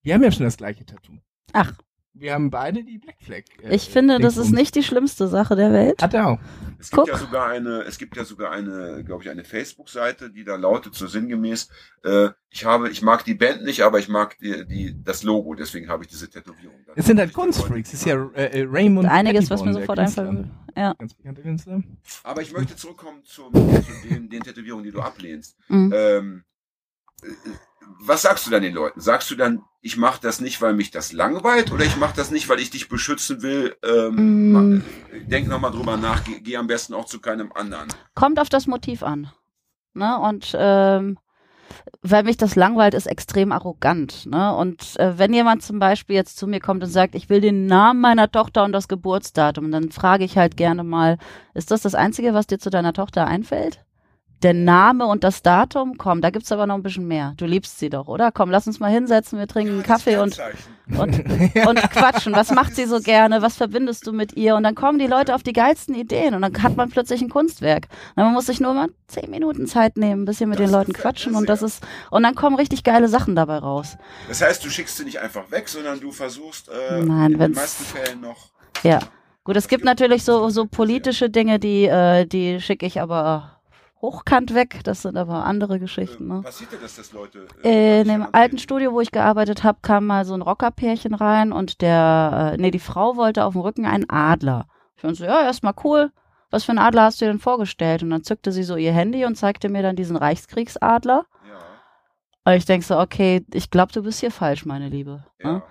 Wir 0.03 0.15
haben 0.15 0.25
ja 0.25 0.33
schon 0.33 0.45
das 0.47 0.57
gleiche 0.57 0.85
Tattoo. 0.85 1.13
Ach. 1.53 1.73
Wir 2.13 2.35
haben 2.35 2.51
beide 2.51 2.83
die 2.83 2.99
Black 2.99 3.17
Flag. 3.23 3.43
äh, 3.63 3.75
Ich 3.75 3.89
finde, 3.89 4.19
das 4.19 4.37
ist 4.37 4.51
nicht 4.51 4.75
die 4.75 4.83
schlimmste 4.83 5.29
Sache 5.29 5.55
der 5.57 5.73
Welt. 5.73 6.03
Hat 6.03 6.13
er 6.13 6.29
auch. 6.29 6.39
Es 6.79 6.91
gibt 6.91 7.03
Guck. 7.03 7.09
ja 7.09 7.17
sogar 7.19 7.47
eine, 7.49 7.83
es 7.83 7.99
gibt 7.99 8.17
ja 8.17 8.25
sogar 8.25 8.51
eine, 8.51 9.05
glaube 9.05 9.23
ich, 9.23 9.31
eine 9.31 9.45
Facebook-Seite, 9.45 10.31
die 10.31 10.45
da 10.45 10.57
lautet 10.57 10.95
so 10.95 11.07
sinngemäß, 11.07 11.69
äh, 12.05 12.31
ich 12.51 12.65
habe, 12.65 12.91
ich 12.91 13.01
mag 13.03 13.25
die 13.25 13.35
Band 13.35 13.63
nicht, 13.63 13.83
aber 13.83 13.99
ich 14.01 14.09
mag 14.09 14.37
die, 14.39 14.67
die 14.67 14.97
das 15.05 15.23
Logo, 15.23 15.55
deswegen 15.55 15.89
habe 15.89 16.03
ich 16.03 16.11
diese 16.11 16.29
Tätowierung. 16.29 16.81
da. 16.87 16.93
Es 16.97 17.07
sind 17.07 17.19
halt 17.21 17.33
Kunstfreaks. 17.33 17.91
Es 17.93 18.01
ist 18.01 18.07
ja 18.07 18.17
äh, 18.35 18.61
äh, 18.61 18.67
Raymond. 18.69 19.09
Einiges, 19.09 19.49
was 19.51 19.63
mir 19.65 19.73
sofort 19.73 19.99
einfällt. 20.01 20.47
Ja. 20.77 20.95
Ganz 20.99 21.15
bekannter 21.15 21.43
Künstler. 21.43 21.83
Aber 22.25 22.43
ich 22.43 22.53
möchte 22.53 22.75
zurückkommen 22.77 23.23
zum, 23.25 23.53
zu 23.53 24.09
den, 24.09 24.29
den 24.29 24.43
Tätowierungen, 24.43 24.85
die 24.85 24.91
du 24.91 25.01
ablehnst. 25.01 25.57
Mhm. 25.69 25.93
Ähm, 25.95 26.45
äh, 27.23 27.27
was 27.99 28.23
sagst 28.23 28.47
du 28.47 28.51
dann 28.51 28.63
den 28.63 28.75
Leuten? 28.75 29.01
Sagst 29.01 29.31
du 29.31 29.35
dann, 29.37 29.63
ich 29.83 29.97
mache 29.97 30.21
das 30.23 30.41
nicht, 30.41 30.61
weil 30.61 30.75
mich 30.75 30.91
das 30.91 31.13
langweilt, 31.13 31.73
oder 31.73 31.85
ich 31.85 31.97
mache 31.97 32.15
das 32.15 32.31
nicht, 32.31 32.49
weil 32.49 32.61
ich 32.61 32.71
dich 32.71 32.89
beschützen 32.89 33.43
will? 33.43 33.77
Ähm, 33.83 34.53
Mm. 34.53 34.85
Denk 35.27 35.49
nochmal 35.49 35.71
drüber 35.71 35.97
nach, 35.97 36.25
geh, 36.25 36.41
geh 36.41 36.57
am 36.57 36.67
besten 36.67 36.95
auch 36.95 37.07
zu 37.07 37.21
keinem 37.21 37.53
anderen. 37.53 37.89
kommt 38.15 38.39
auf 38.39 38.49
das 38.49 38.67
Motiv 38.67 39.03
an. 39.03 39.31
Ne? 39.95 40.19
Und 40.19 40.55
ähm, 40.59 41.19
weil 42.03 42.25
mich 42.25 42.37
das 42.37 42.57
langweilt, 42.57 42.95
ist 42.95 43.07
extrem 43.07 43.53
arrogant. 43.53 44.27
Ne? 44.27 44.55
Und 44.55 44.99
äh, 44.99 45.19
wenn 45.19 45.33
jemand 45.33 45.63
zum 45.63 45.79
Beispiel 45.79 46.17
jetzt 46.17 46.37
zu 46.37 46.47
mir 46.47 46.61
kommt 46.61 46.83
und 46.83 46.91
sagt, 46.91 47.15
ich 47.15 47.29
will 47.29 47.41
den 47.41 47.67
Namen 47.67 48.01
meiner 48.01 48.31
Tochter 48.31 48.65
und 48.65 48.73
das 48.73 48.89
Geburtsdatum, 48.89 49.71
dann 49.71 49.91
frage 49.93 50.25
ich 50.25 50.37
halt 50.37 50.57
gerne 50.57 50.83
mal, 50.85 51.19
ist 51.55 51.71
das 51.71 51.83
das 51.83 51.95
Einzige, 51.95 52.35
was 52.35 52.47
dir 52.47 52.59
zu 52.59 52.71
deiner 52.71 52.93
Tochter 52.93 53.27
einfällt? 53.27 53.85
Der 54.43 54.55
Name 54.55 55.07
und 55.07 55.23
das 55.23 55.43
Datum? 55.43 55.99
Komm, 55.99 56.23
da 56.23 56.31
gibt's 56.31 56.51
aber 56.51 56.67
noch 56.67 56.75
ein 56.75 56.83
bisschen 56.83 57.07
mehr. 57.07 57.35
Du 57.37 57.45
liebst 57.45 57.79
sie 57.79 57.91
doch, 57.91 58.09
oder? 58.09 58.33
Komm, 58.33 58.51
lass 58.51 58.67
uns 58.67 58.81
mal 58.81 58.91
hinsetzen, 58.91 59.39
wir 59.39 59.47
trinken 59.47 59.75
einen 59.75 59.83
Kaffee 59.83 60.17
und, 60.17 60.41
und, 60.97 61.19
und 61.67 61.91
quatschen. 61.91 62.33
Was 62.33 62.51
macht 62.51 62.75
sie 62.75 62.87
so 62.87 63.01
gerne? 63.01 63.43
Was 63.43 63.59
verbindest 63.59 64.07
du 64.07 64.13
mit 64.13 64.35
ihr? 64.39 64.57
Und 64.57 64.63
dann 64.63 64.75
kommen 64.75 64.99
die 64.99 65.07
Leute 65.07 65.35
auf 65.35 65.43
die 65.43 65.53
geilsten 65.53 65.95
Ideen 65.95 66.35
und 66.35 66.41
dann 66.41 66.63
hat 66.63 66.75
man 66.75 66.89
plötzlich 66.89 67.21
ein 67.21 67.29
Kunstwerk. 67.29 67.89
Und 68.17 68.25
man 68.25 68.33
muss 68.33 68.47
sich 68.47 68.61
nur 68.61 68.73
mal 68.73 68.89
zehn 69.09 69.31
Minuten 69.31 69.67
Zeit 69.67 69.99
nehmen, 69.99 70.23
ein 70.23 70.25
bisschen 70.25 70.49
mit 70.49 70.59
Das 70.59 70.67
den 70.67 70.73
Leuten 70.73 70.95
quatschen 70.95 71.35
und 71.35 71.49
das 71.49 71.61
ist, 71.61 71.87
und 72.11 72.23
dann 72.23 72.35
kommen 72.35 72.57
richtig 72.57 72.83
geile 72.83 73.09
Sachen 73.09 73.37
dabei 73.37 73.59
raus. 73.59 73.99
Das 74.29 74.41
heißt, 74.41 74.65
du 74.65 74.71
schickst 74.71 74.97
sie 74.97 75.05
nicht 75.05 75.21
einfach 75.21 75.51
weg, 75.51 75.69
sondern 75.69 76.01
du 76.01 76.13
versuchst 76.13 76.71
äh, 76.71 77.03
Nein, 77.03 77.33
in 77.33 77.39
den 77.39 77.53
meisten 77.53 77.85
Fällen 77.85 78.23
noch. 78.23 78.49
Ja. 78.83 79.01
Gut, 79.45 79.57
es 79.57 79.69
gibt 79.69 79.85
natürlich 79.85 80.25
so, 80.25 80.49
so 80.51 80.67
politische 80.67 81.29
Dinge, 81.29 81.59
die, 81.59 81.85
äh, 81.85 82.27
die 82.27 82.61
schicke 82.61 82.87
ich 82.87 83.01
aber 83.01 83.60
hochkant 84.03 84.55
weg. 84.55 84.81
Das 84.85 85.03
sind 85.03 85.17
aber 85.17 85.45
andere 85.45 85.79
Geschichten. 85.79 86.31
Äh, 86.31 86.35
Ne? 86.35 86.43
passiert 86.43 86.73
dir 86.73 86.79
das, 86.79 86.97
dass 86.97 87.13
Leute. 87.13 87.47
Äh, 87.65 88.01
in 88.01 88.05
dich 88.05 88.13
dem 88.15 88.27
alten 88.33 88.59
Studio, 88.59 88.93
wo 88.93 89.01
ich 89.01 89.11
gearbeitet 89.13 89.63
habe, 89.65 89.79
kam 89.83 90.07
mal 90.07 90.25
so 90.25 90.35
ein 90.35 90.43
Rockerpärchen 90.43 91.15
rein 91.15 91.53
und 91.53 91.81
der, 91.83 92.53
äh, 92.55 92.57
nee, 92.57 92.71
die 92.71 92.79
Frau 92.79 93.17
wollte 93.17 93.45
auf 93.45 93.53
dem 93.55 93.63
Rücken 93.63 93.87
einen 93.87 94.09
Adler. 94.09 94.67
Ich 94.97 95.03
fand 95.03 95.17
so, 95.17 95.25
ja, 95.25 95.43
erstmal 95.43 95.75
cool. 95.85 96.13
Was 96.51 96.65
für 96.65 96.73
einen 96.73 96.79
Adler 96.81 97.03
hast 97.05 97.21
du 97.21 97.25
dir 97.27 97.31
denn 97.31 97.39
vorgestellt? 97.41 98.03
Und 98.03 98.11
dann 98.11 98.25
zückte 98.25 98.51
sie 98.53 98.65
so 98.65 98.77
ihr 98.77 98.93
Handy 98.93 99.25
und 99.25 99.37
zeigte 99.37 99.69
mir 99.69 99.83
dann 99.83 99.95
diesen 99.97 100.17
Reichskriegsadler. 100.17 101.25
Ja, 101.49 102.53
Und 102.53 102.59
ich 102.59 102.65
denk 102.65 102.83
so, 102.83 102.99
okay, 102.99 103.45
ich 103.55 103.71
glaube, 103.71 103.93
du 103.93 104.03
bist 104.03 104.21
hier 104.21 104.31
falsch, 104.33 104.67
meine 104.67 104.89
Liebe. 104.89 105.25
ja. 105.43 105.53
Ne? 105.53 105.63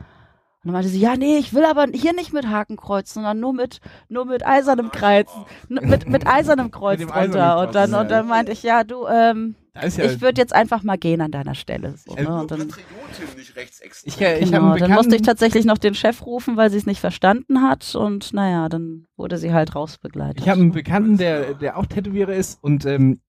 Und 0.61 0.67
dann 0.67 0.73
meinte 0.73 0.89
sie, 0.89 0.99
ja, 0.99 1.15
nee, 1.15 1.37
ich 1.37 1.53
will 1.53 1.63
aber 1.63 1.85
hier 1.93 2.11
nicht 2.13 2.33
mit 2.33 2.47
Hakenkreuz, 2.47 3.13
sondern 3.13 3.39
nur 3.39 3.53
mit, 3.53 3.79
nur 4.09 4.25
mit 4.25 4.45
eisernem 4.45 4.91
Kreuz, 4.91 5.29
n- 5.69 5.79
mit, 5.89 6.09
mit 6.09 6.27
eisernem 6.27 6.69
Kreuz 6.69 6.99
dem 6.99 7.07
drunter. 7.07 7.21
eisernen 7.55 7.67
Und 7.67 7.75
dann, 7.75 7.93
und 7.93 8.11
dann 8.11 8.27
meinte 8.27 8.51
ich, 8.51 8.61
ja, 8.63 8.83
du, 8.83 9.07
ähm, 9.07 9.55
ja, 9.73 9.83
ich 9.85 10.19
würde 10.21 10.41
jetzt 10.41 10.53
einfach 10.53 10.83
mal 10.83 10.97
gehen 10.97 11.21
an 11.21 11.31
deiner 11.31 11.55
Stelle. 11.55 11.95
So, 12.05 12.13
Also 12.13 12.29
ne? 12.29 12.41
Und 12.41 12.51
dann, 12.51 12.59
nicht 12.67 13.55
rechtsextrem. 13.55 14.13
ich, 14.13 14.21
äh, 14.21 14.39
ich 14.39 14.51
genau, 14.51 14.75
dann 14.75 14.91
musste 14.91 15.15
ich 15.15 15.21
tatsächlich 15.21 15.63
noch 15.63 15.77
den 15.77 15.95
Chef 15.95 16.25
rufen, 16.25 16.57
weil 16.57 16.69
sie 16.69 16.77
es 16.77 16.85
nicht 16.85 16.99
verstanden 16.99 17.61
hat. 17.61 17.95
Und 17.95 18.33
naja, 18.33 18.67
dann 18.67 19.05
wurde 19.15 19.37
sie 19.37 19.53
halt 19.53 19.75
rausbegleitet. 19.75 20.41
ich 20.41 20.49
habe 20.49 20.59
einen 20.59 20.73
Bekannten, 20.73 21.17
der, 21.17 21.53
der 21.53 21.77
auch 21.77 21.85
Tätowierer 21.85 22.33
ist 22.33 22.61
und 22.61 22.85
ähm, 22.85 23.21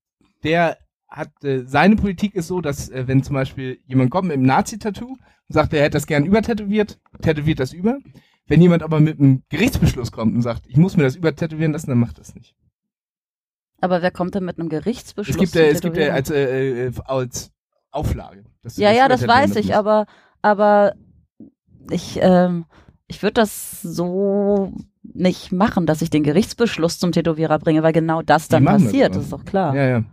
der 0.43 0.77
hat, 1.11 1.43
äh, 1.43 1.65
seine 1.65 1.97
Politik 1.97 2.33
ist 2.35 2.47
so, 2.47 2.61
dass 2.61 2.89
äh, 2.89 3.07
wenn 3.07 3.21
zum 3.21 3.33
Beispiel 3.33 3.79
jemand 3.85 4.09
kommt 4.11 4.29
mit 4.29 4.37
einem 4.37 4.45
Nazi-Tattoo 4.45 5.09
und 5.09 5.19
sagt, 5.49 5.73
er 5.73 5.83
hätte 5.83 5.97
das 5.97 6.07
gern 6.07 6.25
übertätowiert, 6.25 6.99
tätowiert 7.21 7.59
das 7.59 7.73
über. 7.73 7.99
Wenn 8.47 8.61
jemand 8.61 8.81
aber 8.81 8.99
mit 8.99 9.19
einem 9.19 9.43
Gerichtsbeschluss 9.49 10.11
kommt 10.11 10.33
und 10.33 10.41
sagt, 10.41 10.65
ich 10.67 10.77
muss 10.77 10.97
mir 10.97 11.03
das 11.03 11.15
übertätowieren 11.15 11.73
lassen, 11.73 11.89
dann 11.89 11.99
macht 11.99 12.17
das 12.17 12.33
nicht. 12.33 12.55
aber 13.81 14.01
wer 14.01 14.11
kommt 14.11 14.35
denn 14.35 14.45
mit 14.45 14.57
einem 14.59 14.69
Gerichtsbeschluss? 14.69 15.35
Es 15.35 15.39
gibt, 15.39 15.55
äh, 15.55 15.69
es 15.69 15.81
gibt 15.81 15.97
äh, 15.97 16.09
als, 16.09 16.29
äh, 16.29 16.87
äh, 16.87 16.91
als 17.05 17.51
Auflage. 17.91 18.43
Ja, 18.75 18.91
ja, 18.91 19.07
das 19.09 19.27
weiß 19.27 19.57
ich, 19.57 19.75
aber, 19.75 20.05
aber 20.41 20.93
ich, 21.89 22.19
ähm, 22.21 22.65
ich 23.07 23.21
würde 23.21 23.33
das 23.33 23.81
so 23.81 24.73
nicht 25.03 25.51
machen, 25.51 25.85
dass 25.85 26.01
ich 26.01 26.09
den 26.09 26.23
Gerichtsbeschluss 26.23 26.99
zum 26.99 27.11
Tätowierer 27.11 27.59
bringe, 27.59 27.83
weil 27.83 27.91
genau 27.91 28.21
das 28.21 28.47
dann 28.47 28.65
das 28.65 28.83
passiert, 28.83 29.07
aber. 29.07 29.15
das 29.15 29.23
ist 29.25 29.33
doch 29.33 29.45
klar. 29.45 29.75
Ja, 29.75 29.87
ja. 29.87 30.03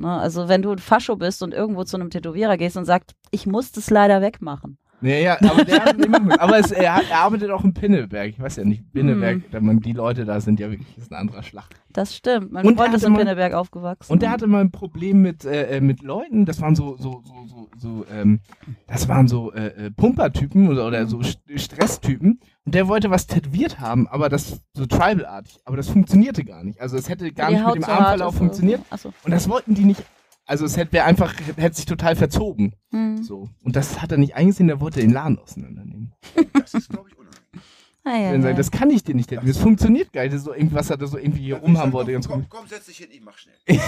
Ne? 0.00 0.18
Also 0.18 0.48
wenn 0.48 0.62
du 0.62 0.72
ein 0.72 0.78
Fascho 0.78 1.16
bist 1.16 1.42
und 1.42 1.52
irgendwo 1.52 1.84
zu 1.84 1.96
einem 1.96 2.10
Tätowierer 2.10 2.56
gehst 2.56 2.76
und 2.76 2.86
sagst, 2.86 3.14
ich 3.30 3.46
muss 3.46 3.70
das 3.70 3.90
leider 3.90 4.22
wegmachen. 4.22 4.78
Ja, 5.02 5.14
ja, 5.16 5.38
aber 5.40 5.64
der 5.64 5.84
hat 5.84 5.98
den 6.02 6.10
machen. 6.10 6.32
Aber 6.32 6.58
es, 6.58 6.70
er, 6.70 7.00
er 7.10 7.18
arbeitet 7.18 7.50
auch 7.50 7.64
in 7.64 7.72
Pinneberg. 7.72 8.28
Ich 8.30 8.40
weiß 8.40 8.56
ja 8.56 8.64
nicht, 8.64 8.92
Pinneberg, 8.92 9.42
Hm. 9.50 9.64
man, 9.64 9.80
die 9.80 9.92
Leute 9.92 10.24
da 10.24 10.40
sind 10.40 10.60
ja 10.60 10.70
wirklich, 10.70 10.96
ist 10.98 11.10
eine 11.10 11.20
andere 11.20 11.42
Schlacht. 11.42 11.74
Das 11.92 12.14
stimmt. 12.14 12.52
Mein 12.52 12.66
Und 12.66 12.76
Freund 12.76 12.94
ist 12.94 13.04
in 13.04 13.12
mal- 13.12 13.18
Pinneberg 13.20 13.54
aufgewachsen. 13.54 14.12
Und 14.12 14.22
der 14.22 14.30
hatte 14.30 14.46
mal 14.46 14.60
ein 14.60 14.70
Problem 14.70 15.22
mit, 15.22 15.44
äh, 15.44 15.76
äh, 15.78 15.80
mit 15.80 16.02
Leuten, 16.02 16.44
das 16.44 16.60
waren 16.60 16.74
so, 16.76 16.96
so, 16.98 17.22
so, 17.24 17.46
so, 17.46 17.68
so 17.78 18.06
ähm, 18.12 18.40
das 18.86 19.08
waren 19.08 19.26
so 19.26 19.52
äh, 19.52 19.86
äh, 19.86 19.90
Pumpertypen 19.90 20.68
oder, 20.68 20.86
oder 20.86 21.06
so 21.06 21.22
St 21.22 21.40
Stresstypen. 21.56 22.40
Und 22.66 22.74
der 22.74 22.86
wollte 22.88 23.10
was 23.10 23.26
tätowiert 23.26 23.80
haben, 23.80 24.06
aber 24.06 24.28
das 24.28 24.60
so 24.74 24.84
tribal-artig. 24.86 25.58
Aber 25.64 25.76
das 25.78 25.88
funktionierte 25.88 26.44
gar 26.44 26.62
nicht. 26.62 26.80
Also 26.80 26.96
es 26.98 27.08
hätte 27.08 27.32
gar 27.32 27.48
Die 27.48 27.54
nicht 27.54 27.60
mit 27.62 27.68
Haut 27.68 27.76
dem 27.76 27.82
so 27.84 27.90
Armverlauf 27.90 28.34
ist, 28.34 28.38
funktioniert. 28.38 28.80
Achso. 28.90 29.12
Und 29.24 29.30
das 29.32 29.48
wollten 29.48 29.74
die 29.74 29.84
nicht. 29.84 30.02
Also 30.50 30.64
es 30.64 30.76
hätte 30.76 31.04
einfach, 31.04 31.32
hätte 31.58 31.76
sich 31.76 31.86
total 31.86 32.16
verzogen. 32.16 32.74
Hm. 32.90 33.22
So. 33.22 33.48
Und 33.62 33.76
das 33.76 34.02
hat 34.02 34.10
er 34.10 34.18
nicht 34.18 34.34
eingesehen, 34.34 34.66
der 34.66 34.80
wollte 34.80 34.98
den 34.98 35.12
Laden 35.12 35.38
auseinandernehmen. 35.38 36.12
Das 36.54 36.74
ist, 36.74 36.88
glaube 36.88 37.08
ich, 37.08 37.16
unangenehm. 37.16 37.30
Ah, 38.02 38.16
ja, 38.16 38.34
ja. 38.34 38.52
das 38.54 38.70
kann 38.70 38.88
ich 38.88 39.04
dir 39.04 39.14
nicht 39.14 39.28
tätowieren. 39.28 39.52
Das 39.52 39.62
funktioniert 39.62 40.10
gar 40.10 40.22
nicht. 40.22 40.32
Das 40.32 40.42
so 40.42 40.54
irgendwie, 40.54 40.74
was 40.74 40.88
er 40.88 40.96
da 40.96 41.06
so 41.06 41.18
irgendwie 41.18 41.42
hier 41.42 41.56
rumhaben 41.56 41.92
wollte. 41.92 42.14
Komm, 42.14 42.22
komm, 42.26 42.46
komm, 42.48 42.66
setz 42.66 42.86
dich 42.86 42.96
hin, 42.96 43.08
ich 43.12 43.20
mach 43.20 43.36
schnell. 43.36 43.54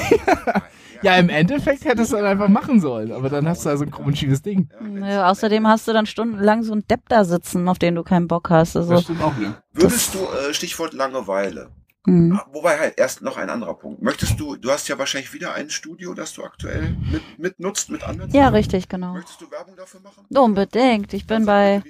Ja, 1.02 1.16
im 1.16 1.30
Endeffekt 1.30 1.86
hättest 1.86 2.12
du 2.12 2.16
dann 2.16 2.26
einfach 2.26 2.48
machen 2.48 2.78
sollen. 2.78 3.10
Aber 3.10 3.30
dann 3.30 3.48
hast 3.48 3.64
du 3.64 3.70
da 3.70 3.76
so 3.78 3.84
ein 3.84 3.90
komisch 3.90 4.20
schiefes 4.20 4.42
Ding. 4.42 4.68
Nö, 4.82 5.18
außerdem 5.22 5.66
hast 5.66 5.88
du 5.88 5.94
dann 5.94 6.04
stundenlang 6.04 6.62
so 6.62 6.72
einen 6.72 6.86
Depp 6.86 7.08
da 7.08 7.24
sitzen, 7.24 7.66
auf 7.68 7.78
den 7.78 7.94
du 7.94 8.02
keinen 8.04 8.28
Bock 8.28 8.50
hast. 8.50 8.76
Also, 8.76 9.00
stimmt 9.00 9.22
auch, 9.22 9.36
ne? 9.38 9.54
Würdest 9.72 10.14
du, 10.14 10.18
äh, 10.18 10.52
Stichwort 10.52 10.92
Langeweile. 10.92 11.70
Hm. 12.04 12.36
Ah, 12.36 12.46
Wobei 12.52 12.78
halt, 12.78 12.98
erst 12.98 13.22
noch 13.22 13.36
ein 13.36 13.48
anderer 13.48 13.74
Punkt. 13.74 14.02
Möchtest 14.02 14.38
du, 14.40 14.56
du 14.56 14.70
hast 14.70 14.88
ja 14.88 14.98
wahrscheinlich 14.98 15.32
wieder 15.32 15.54
ein 15.54 15.70
Studio, 15.70 16.14
das 16.14 16.32
du 16.32 16.42
aktuell 16.42 16.96
mit, 17.10 17.38
mit 17.38 17.60
nutzt, 17.60 17.90
mit 17.90 18.02
anderen? 18.02 18.30
Ja, 18.32 18.48
richtig, 18.48 18.88
genau. 18.88 19.14
Möchtest 19.14 19.40
du 19.40 19.50
Werbung 19.50 19.76
dafür 19.76 20.00
machen? 20.00 20.26
Unbedingt. 20.36 21.12
Ich 21.14 21.26
bin 21.28 21.46
bei. 21.46 21.82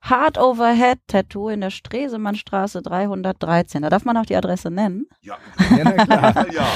Hard 0.00 0.38
Overhead 0.38 0.98
Tattoo 1.06 1.50
in 1.50 1.60
der 1.60 1.70
Stresemannstraße 1.70 2.80
313. 2.80 3.82
Da 3.82 3.90
darf 3.90 4.06
man 4.06 4.16
auch 4.16 4.24
die 4.26 4.36
Adresse 4.36 4.70
nennen. 4.70 5.06
Ja, 5.20 5.36
Ja, 5.76 5.84
na 5.84 6.04
klar. 6.04 6.46
ja. 6.52 6.66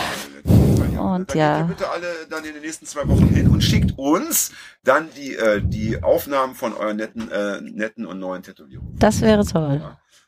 ja. 0.93 1.01
Und 1.01 1.31
dann 1.31 1.39
ja. 1.39 1.61
geht 1.63 1.65
ihr 1.65 1.75
bitte 1.75 1.91
alle 1.91 2.07
dann 2.29 2.45
in 2.45 2.53
den 2.53 2.63
nächsten 2.63 2.85
zwei 2.85 3.09
Wochen 3.09 3.29
hin 3.29 3.49
und 3.49 3.63
schickt 3.63 3.99
uns 3.99 4.53
dann 4.85 5.09
die, 5.17 5.35
äh, 5.35 5.63
die 5.65 6.03
Aufnahmen 6.03 6.55
von 6.55 6.75
euren 6.75 6.99
netten, 6.99 7.31
äh, 7.31 7.61
netten 7.63 8.05
und 8.05 8.19
neuen 8.19 8.43
Tätowierungen. 8.43 8.99
Das 8.99 9.23
wäre 9.23 9.47
toll. 9.47 9.81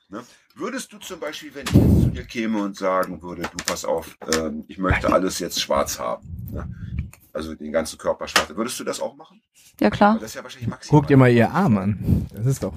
Ne? 0.09 0.23
Würdest 0.57 0.93
du 0.93 0.99
zum 0.99 1.19
Beispiel, 1.19 1.53
wenn 1.55 1.65
ich 1.67 1.73
jetzt 1.75 2.03
zu 2.03 2.09
dir 2.11 2.25
käme 2.25 2.63
und 2.63 2.77
sagen 2.77 3.21
würde, 3.23 3.43
du 3.43 3.65
pass 3.67 3.85
auf, 3.85 4.17
ähm, 4.37 4.65
ich 4.69 4.79
möchte 4.79 5.13
alles 5.13 5.41
jetzt 5.41 5.61
schwarz 5.61 5.99
haben, 5.99 6.29
ne? 6.53 6.69
also 7.33 7.55
den 7.57 7.73
ganzen 7.73 7.99
Körper 7.99 8.29
schwarz, 8.29 8.49
würdest 8.55 8.79
du 8.79 8.85
das 8.85 9.01
auch 9.01 9.17
machen? 9.17 9.43
Ja, 9.81 9.91
klar. 9.91 10.15
das 10.15 10.31
ist 10.31 10.35
ja 10.37 10.45
wahrscheinlich 10.45 10.69
maximal. 10.69 11.01
Guck 11.01 11.09
dir 11.09 11.17
mal 11.17 11.29
ihr 11.33 11.51
Arm 11.51 11.77
an. 11.79 12.27
Das 12.33 12.47
ist 12.47 12.63
doch. 12.63 12.73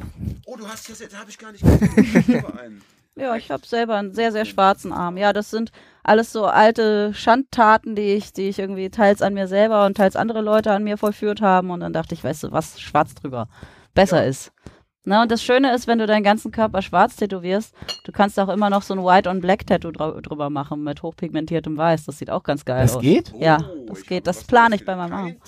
Oh, 0.47 0.55
du 0.55 0.67
hast 0.67 0.89
jetzt, 0.89 1.15
habe 1.15 1.29
ich 1.29 1.37
gar 1.37 1.51
nicht 1.51 1.63
gesehen. 1.63 2.25
Ich 2.27 2.43
habe 2.43 2.59
einen. 2.59 2.81
Ja, 3.19 3.35
ich 3.35 3.49
habe 3.49 3.65
selber 3.65 3.95
einen 3.95 4.13
sehr, 4.13 4.31
sehr 4.31 4.45
schwarzen 4.45 4.93
Arm. 4.93 5.17
Ja, 5.17 5.33
das 5.33 5.49
sind 5.49 5.71
alles 6.03 6.31
so 6.31 6.45
alte 6.45 7.15
Schandtaten, 7.15 7.95
die 7.95 8.13
ich, 8.13 8.31
die 8.31 8.47
ich 8.47 8.59
irgendwie 8.59 8.91
teils 8.91 9.23
an 9.23 9.33
mir 9.33 9.47
selber 9.47 9.87
und 9.87 9.97
teils 9.97 10.15
andere 10.15 10.41
Leute 10.41 10.71
an 10.71 10.83
mir 10.83 10.97
vollführt 10.99 11.41
haben. 11.41 11.71
Und 11.71 11.79
dann 11.79 11.93
dachte 11.93 12.13
ich, 12.13 12.23
weißt 12.23 12.43
du 12.43 12.51
was, 12.51 12.79
schwarz 12.79 13.15
drüber 13.15 13.49
besser 13.95 14.21
Ja. 14.21 14.29
ist. 14.29 14.51
Na, 15.07 15.21
und 15.21 15.31
das 15.31 15.41
Schöne 15.41 15.73
ist, 15.73 15.87
wenn 15.87 15.99
du 15.99 16.05
deinen 16.05 16.23
ganzen 16.23 16.51
Körper 16.51 16.81
schwarz 16.81 17.15
tätowierst, 17.15 17.73
du 18.05 18.11
kannst 18.11 18.37
auch 18.39 18.49
immer 18.49 18.69
noch 18.69 18.81
so 18.81 18.93
ein 18.93 18.99
White-on-Black-Tattoo 18.99 19.89
drü- 19.89 20.21
drüber 20.21 20.49
machen 20.49 20.83
mit 20.83 21.01
hochpigmentiertem 21.01 21.77
Weiß. 21.77 22.05
Das 22.05 22.17
sieht 22.19 22.29
auch 22.29 22.43
ganz 22.43 22.65
geil 22.65 22.81
Das 22.81 22.97
aus. 22.97 23.01
geht? 23.01 23.33
Ja, 23.39 23.57
Oh, 23.61 23.85
das 23.87 24.01
ich 24.01 24.07
geht. 24.07 24.27
Das 24.27 24.43
plane 24.43 24.75
ich 24.75 24.83
bei 24.85 24.95
meinem. 24.97 25.13
Arm. 25.13 25.35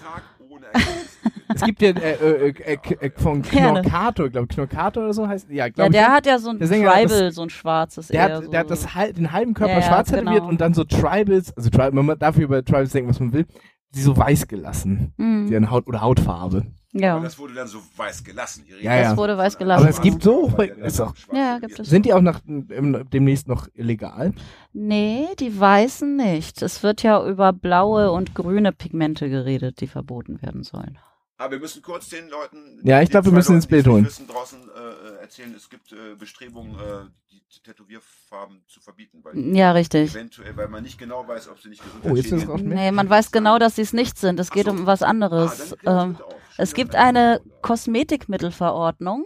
Es 1.56 1.62
gibt 1.64 1.82
ja 1.82 1.90
äh, 1.90 2.12
äh, 2.14 2.50
äh, 2.50 2.74
äh, 3.08 3.12
von 3.18 3.42
Gerne. 3.52 3.82
Knorkato, 3.82 4.26
ich 4.28 4.32
glaube 4.34 4.48
Knorkato 4.48 5.00
oder 5.00 5.14
so 5.14 5.28
heißt. 5.28 5.50
Ja, 5.50 5.66
Ja, 5.66 5.70
glaube 5.70 5.92
der 5.92 6.02
ich. 6.04 6.08
hat 6.10 6.26
ja 6.28 6.38
so 6.38 6.52
ein 6.52 6.60
Tribal, 6.60 7.32
so 7.32 7.42
ein 7.42 7.50
schwarzes 7.50 8.08
Der 8.10 8.30
eher 8.30 8.36
hat, 8.38 8.44
so. 8.44 8.52
der 8.52 8.60
hat 8.60 8.70
das, 8.70 8.86
den 9.18 9.32
halben 9.32 9.56
Körper 9.56 9.74
Ja, 9.74 9.82
schwarz 9.82 10.10
tätowiert 10.10 10.36
genau. 10.36 10.48
und 10.50 10.62
dann 10.62 10.76
so 10.76 10.84
Tribals, 10.84 11.52
also 11.58 11.72
Tri 11.72 11.90
man 11.92 12.18
darf 12.20 12.38
über 12.38 12.64
Tribals 12.64 12.92
denken, 12.92 13.10
was 13.10 13.20
man 13.20 13.34
will, 13.34 13.48
die 13.96 14.02
so 14.02 14.16
weiß 14.16 14.48
gelassen. 14.48 15.12
Mhm. 15.18 15.48
Die 15.50 15.56
haben 15.56 15.72
Haut 15.72 15.88
oder 15.88 16.02
Hautfarbe. 16.02 16.68
Ja. 16.92 17.16
Aber 17.16 17.24
das 17.24 17.38
wurde 17.38 17.54
dann 17.54 17.68
so 17.68 17.80
weiß 17.96 18.24
gelassen. 18.24 18.66
Die 18.68 18.84
Ja, 18.84 18.96
ja. 18.96 19.04
Das 19.10 19.18
wurde 19.18 19.38
weiß 19.38 19.58
gelassen. 19.58 19.82
Aber 19.82 19.90
es 19.90 20.02
gibt 20.02 20.24
so- 20.24 20.48
ist 20.58 21.00
auch- 21.00 21.14
Ja, 21.32 21.60
gibt 21.60 21.80
es. 21.80 21.88
Sind 21.90 22.06
die 22.06 22.14
auch 22.14 22.22
nach, 22.22 22.42
demnächst 22.46 23.48
noch 23.48 23.68
illegal? 23.76 24.34
Nee, 24.74 25.28
die 25.40 25.60
weißen 25.60 26.16
nicht. 26.16 26.62
Es 26.64 26.82
wird 26.82 27.04
ja 27.04 27.24
über 27.28 27.54
blaue 27.54 28.12
und 28.12 28.34
grüne 28.34 28.72
Pigmente 28.72 29.30
geredet, 29.30 29.82
die 29.82 29.88
verboten 29.88 30.42
werden 30.42 30.64
sollen. 30.64 30.98
Aber 31.40 31.52
wir 31.52 31.60
müssen 31.60 31.82
kurz 31.82 32.10
den 32.10 32.30
Leuten. 32.30 32.80
Ja, 32.84 33.02
ich 33.02 33.08
den 33.08 33.12
glaub, 33.14 33.26
wir 33.26 33.32
müssen 33.32 33.56
ins 33.56 33.64
Leuten, 33.64 33.70
die 33.70 33.76
Bild 33.84 33.88
holen. 33.88 34.06
Wissen 34.06 34.28
draußen 34.28 34.60
äh, 34.70 35.22
erzählen, 35.22 35.54
es 35.56 35.70
gibt 35.70 35.92
äh, 35.94 36.16
Bestrebungen, 36.20 36.76
äh, 36.76 37.06
die 37.32 37.42
Tätowierfarben 37.64 38.62
zu 38.68 38.82
verbieten, 38.82 39.20
weil 39.24 39.56
Ja, 39.56 39.72
richtig. 39.72 40.12
eventuell, 40.12 40.56
weil 40.58 40.68
man 40.68 40.84
nicht 40.84 41.00
genau 41.00 41.28
weiß, 41.28 41.48
ob 41.50 41.60
sie 41.62 41.70
nicht 41.70 41.82
gesund 41.84 42.04
Oh, 42.06 42.16
jetzt 42.16 42.32
ist 42.32 42.44
es 42.44 42.48
raus. 42.50 42.60
Nee, 42.62 42.92
man 42.92 43.10
weiß 43.10 43.32
genau, 43.32 43.58
dass 43.58 43.78
sie 43.78 43.84
es 43.84 43.94
nicht 43.94 44.18
sind. 44.20 44.40
Es 44.40 44.52
geht 44.52 44.66
so. 44.66 44.72
um 44.72 44.86
was 44.86 45.02
Ah, 45.02 45.08
anderes. 45.08 45.76
ähm, 45.86 46.18
es 46.58 46.74
gibt 46.74 46.96
eine 46.96 47.40
Kosmetikmittelverordnung, 47.62 49.26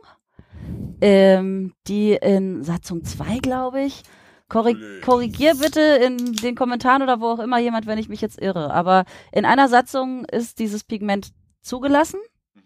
ähm, 1.01 1.73
die 1.87 2.13
in 2.13 2.63
Satzung 2.63 3.03
2, 3.03 3.39
glaube 3.39 3.81
ich, 3.81 4.03
Korri 4.49 4.75
Blöd. 4.75 5.01
korrigier 5.01 5.55
bitte 5.55 5.81
in 5.81 6.33
den 6.33 6.55
Kommentaren 6.55 7.01
oder 7.01 7.19
wo 7.19 7.25
auch 7.27 7.39
immer 7.39 7.57
jemand, 7.59 7.87
wenn 7.87 7.97
ich 7.97 8.07
mich 8.09 8.21
jetzt 8.21 8.39
irre. 8.39 8.71
Aber 8.71 9.05
in 9.31 9.45
einer 9.45 9.67
Satzung 9.67 10.25
ist 10.25 10.59
dieses 10.59 10.83
Pigment 10.83 11.31
zugelassen. 11.63 12.19
Mhm. 12.53 12.61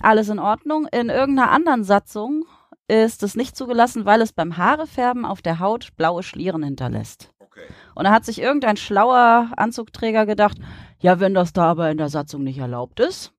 Alles 0.00 0.28
in 0.28 0.38
Ordnung. 0.38 0.86
In 0.86 1.08
irgendeiner 1.08 1.50
anderen 1.50 1.84
Satzung 1.84 2.44
ist 2.88 3.22
es 3.22 3.36
nicht 3.36 3.56
zugelassen, 3.56 4.04
weil 4.04 4.20
es 4.20 4.32
beim 4.32 4.56
Haarefärben 4.56 5.24
auf 5.24 5.42
der 5.42 5.60
Haut 5.60 5.96
blaue 5.96 6.22
Schlieren 6.22 6.62
hinterlässt. 6.62 7.32
Okay. 7.38 7.62
Und 7.94 8.04
da 8.04 8.10
hat 8.10 8.24
sich 8.24 8.40
irgendein 8.40 8.76
schlauer 8.76 9.50
Anzugträger 9.56 10.26
gedacht, 10.26 10.58
ja, 10.98 11.20
wenn 11.20 11.34
das 11.34 11.52
da 11.52 11.70
aber 11.70 11.90
in 11.90 11.98
der 11.98 12.08
Satzung 12.08 12.42
nicht 12.42 12.58
erlaubt 12.58 13.00
ist, 13.00 13.32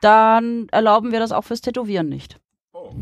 dann 0.00 0.68
erlauben 0.70 1.10
wir 1.10 1.20
das 1.20 1.32
auch 1.32 1.42
fürs 1.42 1.60
Tätowieren 1.60 2.08
nicht. 2.08 2.38
Oh. 2.72 2.92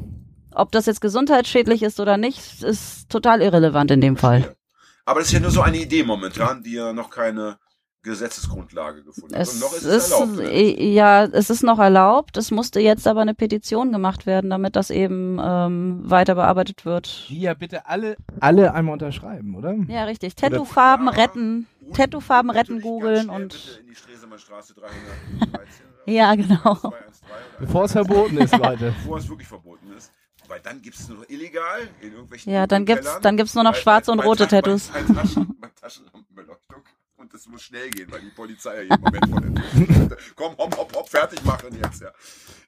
Ob 0.52 0.72
das 0.72 0.86
jetzt 0.86 1.00
gesundheitsschädlich 1.00 1.82
ist 1.82 2.00
oder 2.00 2.16
nicht, 2.16 2.62
ist 2.62 3.10
total 3.10 3.42
irrelevant 3.42 3.90
in 3.90 4.00
dem 4.00 4.16
Fall. 4.16 4.56
Aber 5.04 5.20
das 5.20 5.28
ist 5.28 5.34
ja 5.34 5.40
nur 5.40 5.50
so 5.50 5.60
eine 5.60 5.76
Idee 5.76 6.02
momentan, 6.02 6.62
die 6.62 6.72
ja 6.72 6.92
noch 6.92 7.10
keine 7.10 7.58
Gesetzesgrundlage 8.06 9.02
gefunden. 9.02 9.34
Es 9.34 9.60
noch 9.60 9.72
ist 9.72 9.82
ist, 9.82 9.84
es 9.84 10.10
erlaubt. 10.10 10.36
ne? 10.38 10.82
ja, 10.92 11.24
es 11.24 11.50
ist 11.50 11.62
noch 11.62 11.78
erlaubt. 11.78 12.36
Es 12.36 12.50
musste 12.50 12.80
jetzt 12.80 13.06
aber 13.06 13.20
eine 13.20 13.34
Petition 13.34 13.92
gemacht 13.92 14.26
werden, 14.26 14.50
damit 14.50 14.76
das 14.76 14.90
eben 14.90 15.38
ähm, 15.42 16.00
weiter 16.04 16.34
bearbeitet 16.34 16.84
wird. 16.84 17.26
Die 17.28 17.40
ja 17.40 17.54
bitte 17.54 17.86
alle, 17.86 18.16
alle 18.40 18.72
einmal 18.74 18.94
unterschreiben, 18.94 19.54
oder? 19.54 19.74
Ja, 19.88 20.04
richtig. 20.04 20.34
Tattoo-Farben 20.36 21.08
retten. 21.08 21.66
Tattoo-Farben 21.92 22.50
retten 22.50 22.80
googeln 22.80 23.28
und 23.30 23.48
bitte 23.52 23.80
In 23.80 23.86
die 23.88 23.94
Stresemannstraße 23.94 24.74
313. 25.40 25.50
oder 25.50 26.12
Ja, 26.12 26.34
genau. 26.34 26.56
213 26.74 26.92
oder 27.28 27.58
Bevor 27.60 27.84
es 27.84 27.92
verboten 27.92 28.38
ist, 28.38 28.56
Leute. 28.58 28.94
Bevor 29.02 29.18
es 29.18 29.28
wirklich 29.28 29.48
verboten 29.48 29.92
ist. 29.96 30.10
Weil 30.48 30.60
dann 30.60 30.80
gibt 30.80 30.94
es 30.96 31.08
nur 31.08 31.18
noch 31.18 31.28
illegal 31.28 31.88
in 32.00 32.12
irgendwelchen 32.12 32.52
Ja, 32.52 32.68
dann 32.68 32.84
gibt's, 32.84 33.06
Kellern. 33.06 33.22
dann 33.22 33.36
gibt's 33.36 33.54
nur 33.56 33.64
noch 33.64 33.74
schwarze 33.74 34.12
und 34.12 34.20
rote 34.20 34.44
Ta- 34.46 34.60
Tattoos. 34.60 34.88
Bei, 34.88 35.02
bei, 35.02 35.20
Taschen, 35.22 35.56
bei 35.60 35.68
Taschenlampenbeleuchtung. 35.80 36.82
Und 37.26 37.34
es 37.34 37.48
muss 37.48 37.62
schnell 37.62 37.90
gehen, 37.90 38.06
weil 38.12 38.20
die 38.20 38.30
Polizei 38.30 38.76
ja 38.76 38.82
jeden 38.82 39.00
Moment 39.00 39.28
von 39.28 39.42
den 39.42 40.16
Komm, 40.36 40.56
hopp, 40.58 40.76
hopp, 40.76 40.94
hopp, 40.94 41.08
fertig 41.08 41.42
machen 41.44 41.76
jetzt, 41.82 42.00
ja. 42.00 42.12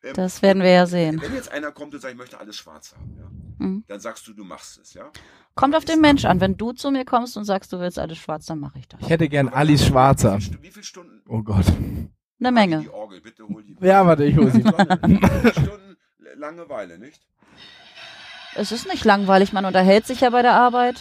Ähm, 0.02 0.14
Das 0.14 0.42
werden 0.42 0.64
wir 0.64 0.70
ja 0.72 0.84
sehen. 0.84 1.20
Wenn 1.22 1.32
jetzt 1.32 1.52
einer 1.52 1.70
kommt 1.70 1.94
und 1.94 2.00
sagt, 2.00 2.12
ich 2.14 2.18
möchte 2.18 2.40
alles 2.40 2.56
schwarz 2.56 2.92
haben, 2.96 3.14
ja, 3.16 3.24
Mhm. 3.64 3.84
dann 3.86 4.00
sagst 4.00 4.26
du, 4.26 4.32
du 4.32 4.42
machst 4.42 4.78
es, 4.82 4.94
ja. 4.94 5.10
Kommt 5.54 5.76
auf 5.76 5.84
den 5.84 6.00
Mensch 6.00 6.24
an. 6.24 6.40
Wenn 6.40 6.56
du 6.56 6.72
zu 6.72 6.90
mir 6.90 7.04
kommst 7.04 7.36
und 7.36 7.44
sagst, 7.44 7.72
du 7.72 7.78
willst 7.78 8.00
alles 8.00 8.18
schwarz, 8.18 8.46
dann 8.46 8.58
mache 8.58 8.80
ich 8.80 8.88
das. 8.88 9.00
Ich 9.00 9.10
hätte 9.10 9.28
gern 9.28 9.48
Alice 9.48 9.86
Schwarzer. 9.86 10.38
Wie, 10.38 10.42
viel, 10.42 10.72
viele 10.72 10.84
Stunden? 10.84 11.22
Oh 11.28 11.42
Gott. 11.42 11.66
Eine 12.40 12.50
Menge. 12.52 12.80
Die 12.80 12.88
Orgel, 12.90 13.20
bitte 13.20 13.46
hol 13.46 13.62
die. 13.62 13.76
Ja, 13.80 14.04
warte, 14.04 14.24
ich 14.24 14.36
hol 14.36 14.50
sie. 14.50 14.64
Wie 14.64 15.16
viele 15.18 15.52
Stunden 15.52 15.96
Langeweile, 16.34 16.98
nicht? 16.98 17.20
Es 18.56 18.72
ist 18.72 18.88
nicht 18.88 19.04
langweilig. 19.04 19.52
Man 19.52 19.64
unterhält 19.64 20.04
sich 20.06 20.20
ja 20.20 20.30
bei 20.30 20.42
der 20.42 20.54
Arbeit. 20.54 21.00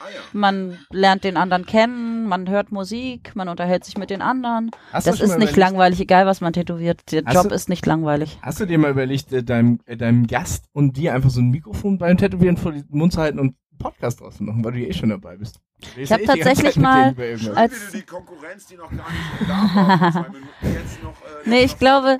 Ah 0.00 0.04
ja. 0.14 0.20
Man 0.32 0.78
lernt 0.90 1.24
den 1.24 1.36
anderen 1.36 1.64
kennen. 1.66 2.26
Man 2.26 2.48
hört 2.48 2.70
Musik. 2.72 3.32
Man 3.34 3.48
unterhält 3.48 3.84
sich 3.84 3.96
mit 3.98 4.10
den 4.10 4.22
anderen. 4.22 4.70
Hast 4.92 5.06
Das 5.06 5.20
ist 5.20 5.38
nicht 5.38 5.56
langweilig, 5.56 6.00
egal 6.00 6.26
was 6.26 6.40
man 6.40 6.52
tätowiert. 6.52 7.00
Der 7.12 7.22
Hast 7.24 7.34
Job 7.34 7.48
du- 7.48 7.54
ist 7.54 7.68
nicht 7.68 7.86
langweilig. 7.86 8.38
Hast 8.42 8.60
du 8.60 8.66
dir 8.66 8.78
mal 8.78 8.90
überlegt, 8.90 9.32
äh, 9.32 9.42
deinem, 9.42 9.80
äh, 9.86 9.96
deinem 9.96 10.26
Gast 10.26 10.66
und 10.72 10.96
dir 10.96 11.14
einfach 11.14 11.30
so 11.30 11.40
ein 11.40 11.50
Mikrofon 11.50 11.98
beim 11.98 12.16
Tätowieren 12.16 12.56
vor 12.56 12.72
den 12.72 12.84
Mund 12.90 13.12
zu 13.12 13.20
halten 13.20 13.38
und 13.38 13.46
einen 13.48 13.56
Podcast 13.78 14.20
draus 14.20 14.36
zu 14.36 14.42
machen, 14.44 14.64
weil 14.64 14.72
du 14.72 14.78
ja 14.80 14.88
eh 14.88 14.92
schon 14.92 15.08
dabei 15.10 15.36
bist? 15.36 15.60
Ich 15.96 16.10
hab 16.10 16.22
tatsächlich 16.24 16.76
mal 16.76 17.14
Als- 17.54 17.90
die 17.92 18.02
Konkurrenz, 18.02 18.66
die 18.66 18.76
noch 18.76 18.90
gar 18.90 19.06
nicht 19.10 19.48
da 19.48 19.48
war, 19.74 19.98
vor 19.98 20.12
zwei 20.12 20.28
Minuten, 20.30 20.48
jetzt 20.62 21.02
noch. 21.02 21.10
Äh, 21.12 21.48
Nee, 21.48 21.64
ich 21.64 21.78
glaube. 21.78 22.18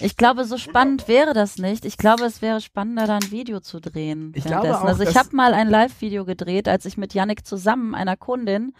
Ich 0.00 0.16
glaube, 0.16 0.44
so 0.44 0.58
spannend 0.58 1.02
Wunderbar. 1.02 1.26
wäre 1.26 1.34
das 1.34 1.58
nicht. 1.58 1.84
Ich 1.84 1.96
glaube, 1.96 2.24
es 2.24 2.42
wäre 2.42 2.60
spannender, 2.60 3.06
da 3.06 3.16
ein 3.16 3.30
Video 3.30 3.60
zu 3.60 3.80
drehen. 3.80 4.32
Ich 4.34 4.44
glaube 4.44 4.76
auch, 4.76 4.84
also 4.84 5.02
ich 5.02 5.16
habe 5.16 5.34
mal 5.34 5.54
ein 5.54 5.68
Live-Video 5.68 6.24
gedreht, 6.24 6.68
als 6.68 6.84
ich 6.84 6.96
mit 6.96 7.14
Yannick 7.14 7.46
zusammen, 7.46 7.94
einer 7.94 8.16
Kundin, 8.16 8.72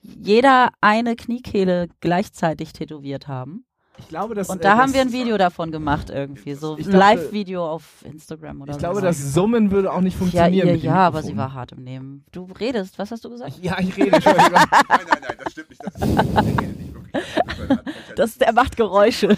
jeder 0.00 0.70
eine 0.80 1.16
Kniekehle 1.16 1.88
gleichzeitig 2.00 2.72
tätowiert 2.72 3.28
haben. 3.28 3.64
Ich 3.98 4.08
glaube, 4.08 4.34
dass, 4.34 4.48
Und 4.48 4.58
äh, 4.58 4.62
da 4.62 4.72
das, 4.74 4.78
haben 4.82 4.94
wir 4.94 5.00
ein 5.00 5.12
Video 5.12 5.36
davon 5.38 5.70
gemacht 5.72 6.10
irgendwie, 6.10 6.54
so 6.54 6.76
Ich 6.78 6.86
ein 6.86 6.92
Live-Video 6.92 7.66
auf 7.66 8.04
Instagram 8.04 8.62
oder 8.62 8.72
Ich 8.72 8.78
glaube, 8.78 8.96
so. 8.96 9.00
das 9.02 9.32
Summen 9.34 9.70
würde 9.70 9.92
auch 9.92 10.00
nicht 10.00 10.14
ja, 10.14 10.18
funktionieren. 10.18 10.52
ihr, 10.68 10.72
mit 10.74 10.82
dem 10.82 10.86
ja, 10.86 10.94
aber 10.96 11.22
sie 11.22 11.36
war 11.36 11.52
hart 11.54 11.72
im 11.72 11.82
Nehmen. 11.82 12.24
Du 12.32 12.44
redest, 12.60 12.98
was 12.98 13.10
hast 13.10 13.24
du 13.24 13.30
gesagt? 13.30 13.58
Ja, 13.62 13.78
ich 13.80 13.96
rede 13.96 14.20
schon. 14.20 14.34
Nein, 14.36 14.50
nein, 14.50 15.06
nein, 15.08 15.36
das 15.42 15.52
stimmt 15.52 15.70
nicht. 15.70 15.82
Das, 15.84 15.94
ich 16.02 16.60
rede 16.60 16.72
nicht 16.72 16.94
wirklich. 16.94 17.78
Das, 18.16 18.38
der 18.38 18.52
macht 18.52 18.76
Geräusche. 18.76 19.36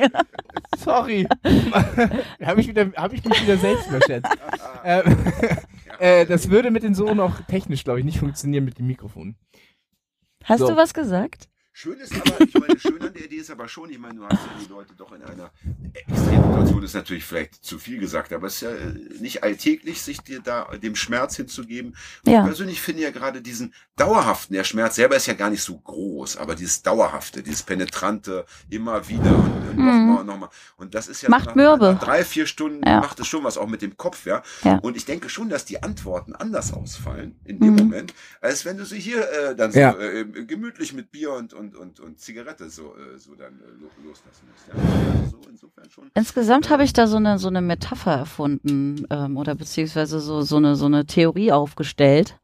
Sorry. 0.78 1.26
habe 2.44 2.60
ich, 2.60 2.68
wieder- 2.68 2.90
hab 2.96 3.12
ich 3.12 3.24
mich 3.24 3.42
wieder 3.42 3.56
selbst 3.58 3.88
überschätzt. 3.88 4.30
ähm, 4.84 5.16
äh, 5.98 6.26
das 6.26 6.50
würde 6.50 6.70
mit 6.70 6.82
den 6.82 6.94
Sohn 6.94 7.20
auch 7.20 7.40
technisch, 7.48 7.84
glaube 7.84 7.98
ich, 8.00 8.04
nicht 8.04 8.18
funktionieren 8.18 8.64
mit 8.64 8.78
dem 8.78 8.86
Mikrofon. 8.86 9.36
Hast 10.44 10.60
So. 10.60 10.68
du 10.68 10.76
was 10.76 10.94
gesagt? 10.94 11.48
Schön 11.80 12.00
ist 12.00 12.12
aber, 12.20 12.40
ich 12.44 12.58
meine, 12.58 12.76
schön 12.80 13.00
an 13.04 13.12
der 13.14 13.24
Idee 13.26 13.36
ist 13.36 13.52
aber 13.52 13.68
schon, 13.68 13.88
ich 13.88 14.00
meine, 14.00 14.16
du 14.16 14.24
hast 14.24 14.32
ja 14.46 14.50
die 14.60 14.66
Leute 14.68 14.94
doch 14.96 15.12
in 15.12 15.22
einer 15.22 15.52
Extremsituation, 15.94 16.82
ist 16.82 16.94
natürlich 16.94 17.24
vielleicht 17.24 17.64
zu 17.64 17.78
viel 17.78 18.00
gesagt, 18.00 18.32
aber 18.32 18.48
es 18.48 18.54
ist 18.54 18.60
ja 18.62 18.70
äh, 18.70 18.94
nicht 19.20 19.44
alltäglich, 19.44 20.02
sich 20.02 20.18
dir 20.20 20.40
da 20.40 20.64
dem 20.82 20.96
Schmerz 20.96 21.36
hinzugeben. 21.36 21.94
Und 22.26 22.32
Ja. 22.32 22.40
Ich 22.40 22.44
persönlich 22.46 22.80
finde 22.80 23.02
ja 23.02 23.10
gerade 23.12 23.40
diesen 23.40 23.74
dauerhaften, 23.94 24.54
der 24.54 24.64
Schmerz 24.64 24.96
selber 24.96 25.14
ist 25.14 25.26
ja 25.26 25.34
gar 25.34 25.50
nicht 25.50 25.62
so 25.62 25.78
groß, 25.78 26.38
aber 26.38 26.56
dieses 26.56 26.82
dauerhafte, 26.82 27.44
dieses 27.44 27.62
penetrante, 27.62 28.44
immer 28.70 29.06
wieder 29.08 29.36
und, 29.36 29.68
und 29.68 29.76
Mhm. 29.76 29.84
nochmal 29.86 30.20
und 30.22 30.26
nochmal. 30.26 30.48
Und 30.78 30.96
das 30.96 31.06
ist 31.06 31.22
ja 31.22 31.28
Macht 31.30 31.46
nach, 31.46 31.54
mürbe. 31.54 31.92
nach 31.92 32.00
drei, 32.00 32.24
vier 32.24 32.46
Stunden 32.46 32.84
Ja. 32.84 32.98
macht 32.98 33.20
es 33.20 33.28
schon 33.28 33.44
was 33.44 33.56
auch 33.56 33.68
mit 33.68 33.82
dem 33.82 33.96
Kopf, 33.96 34.26
ja. 34.26 34.42
Ja. 34.64 34.78
Und 34.78 34.96
ich 34.96 35.04
denke 35.04 35.28
schon, 35.28 35.48
dass 35.48 35.64
die 35.64 35.80
Antworten 35.80 36.34
anders 36.34 36.72
ausfallen 36.72 37.38
in 37.44 37.60
dem 37.60 37.74
Mhm. 37.74 37.78
Moment, 37.82 38.14
als 38.40 38.64
wenn 38.64 38.76
du 38.78 38.84
sie 38.84 38.98
hier 38.98 39.30
äh, 39.30 39.54
dann 39.54 39.70
so 39.70 39.78
Ja. 39.78 39.96
äh, 39.96 40.24
gemütlich 40.24 40.92
mit 40.92 41.12
Bier 41.12 41.32
und, 41.34 41.54
und, 41.54 41.67
und, 41.76 42.00
und 42.00 42.18
Zigarette 42.20 42.68
so, 42.70 42.94
äh, 42.96 43.18
so 43.18 43.34
dann 43.34 43.54
äh, 43.60 43.64
lo- 43.80 43.90
loslassen 44.04 44.48
musst. 44.50 44.68
Ja. 44.68 44.74
Also 45.22 45.36
so 45.42 45.48
insofern 45.50 45.90
schon. 45.90 46.10
Insgesamt 46.14 46.70
habe 46.70 46.84
ich 46.84 46.92
da 46.92 47.06
so 47.06 47.16
eine 47.16 47.38
so 47.38 47.48
eine 47.48 47.60
Metapher 47.62 48.12
erfunden 48.14 49.06
ähm, 49.10 49.36
oder 49.36 49.54
beziehungsweise 49.54 50.20
so 50.20 50.42
so 50.42 50.56
eine 50.56 50.76
so 50.76 50.86
eine 50.86 51.06
Theorie 51.06 51.52
aufgestellt, 51.52 52.36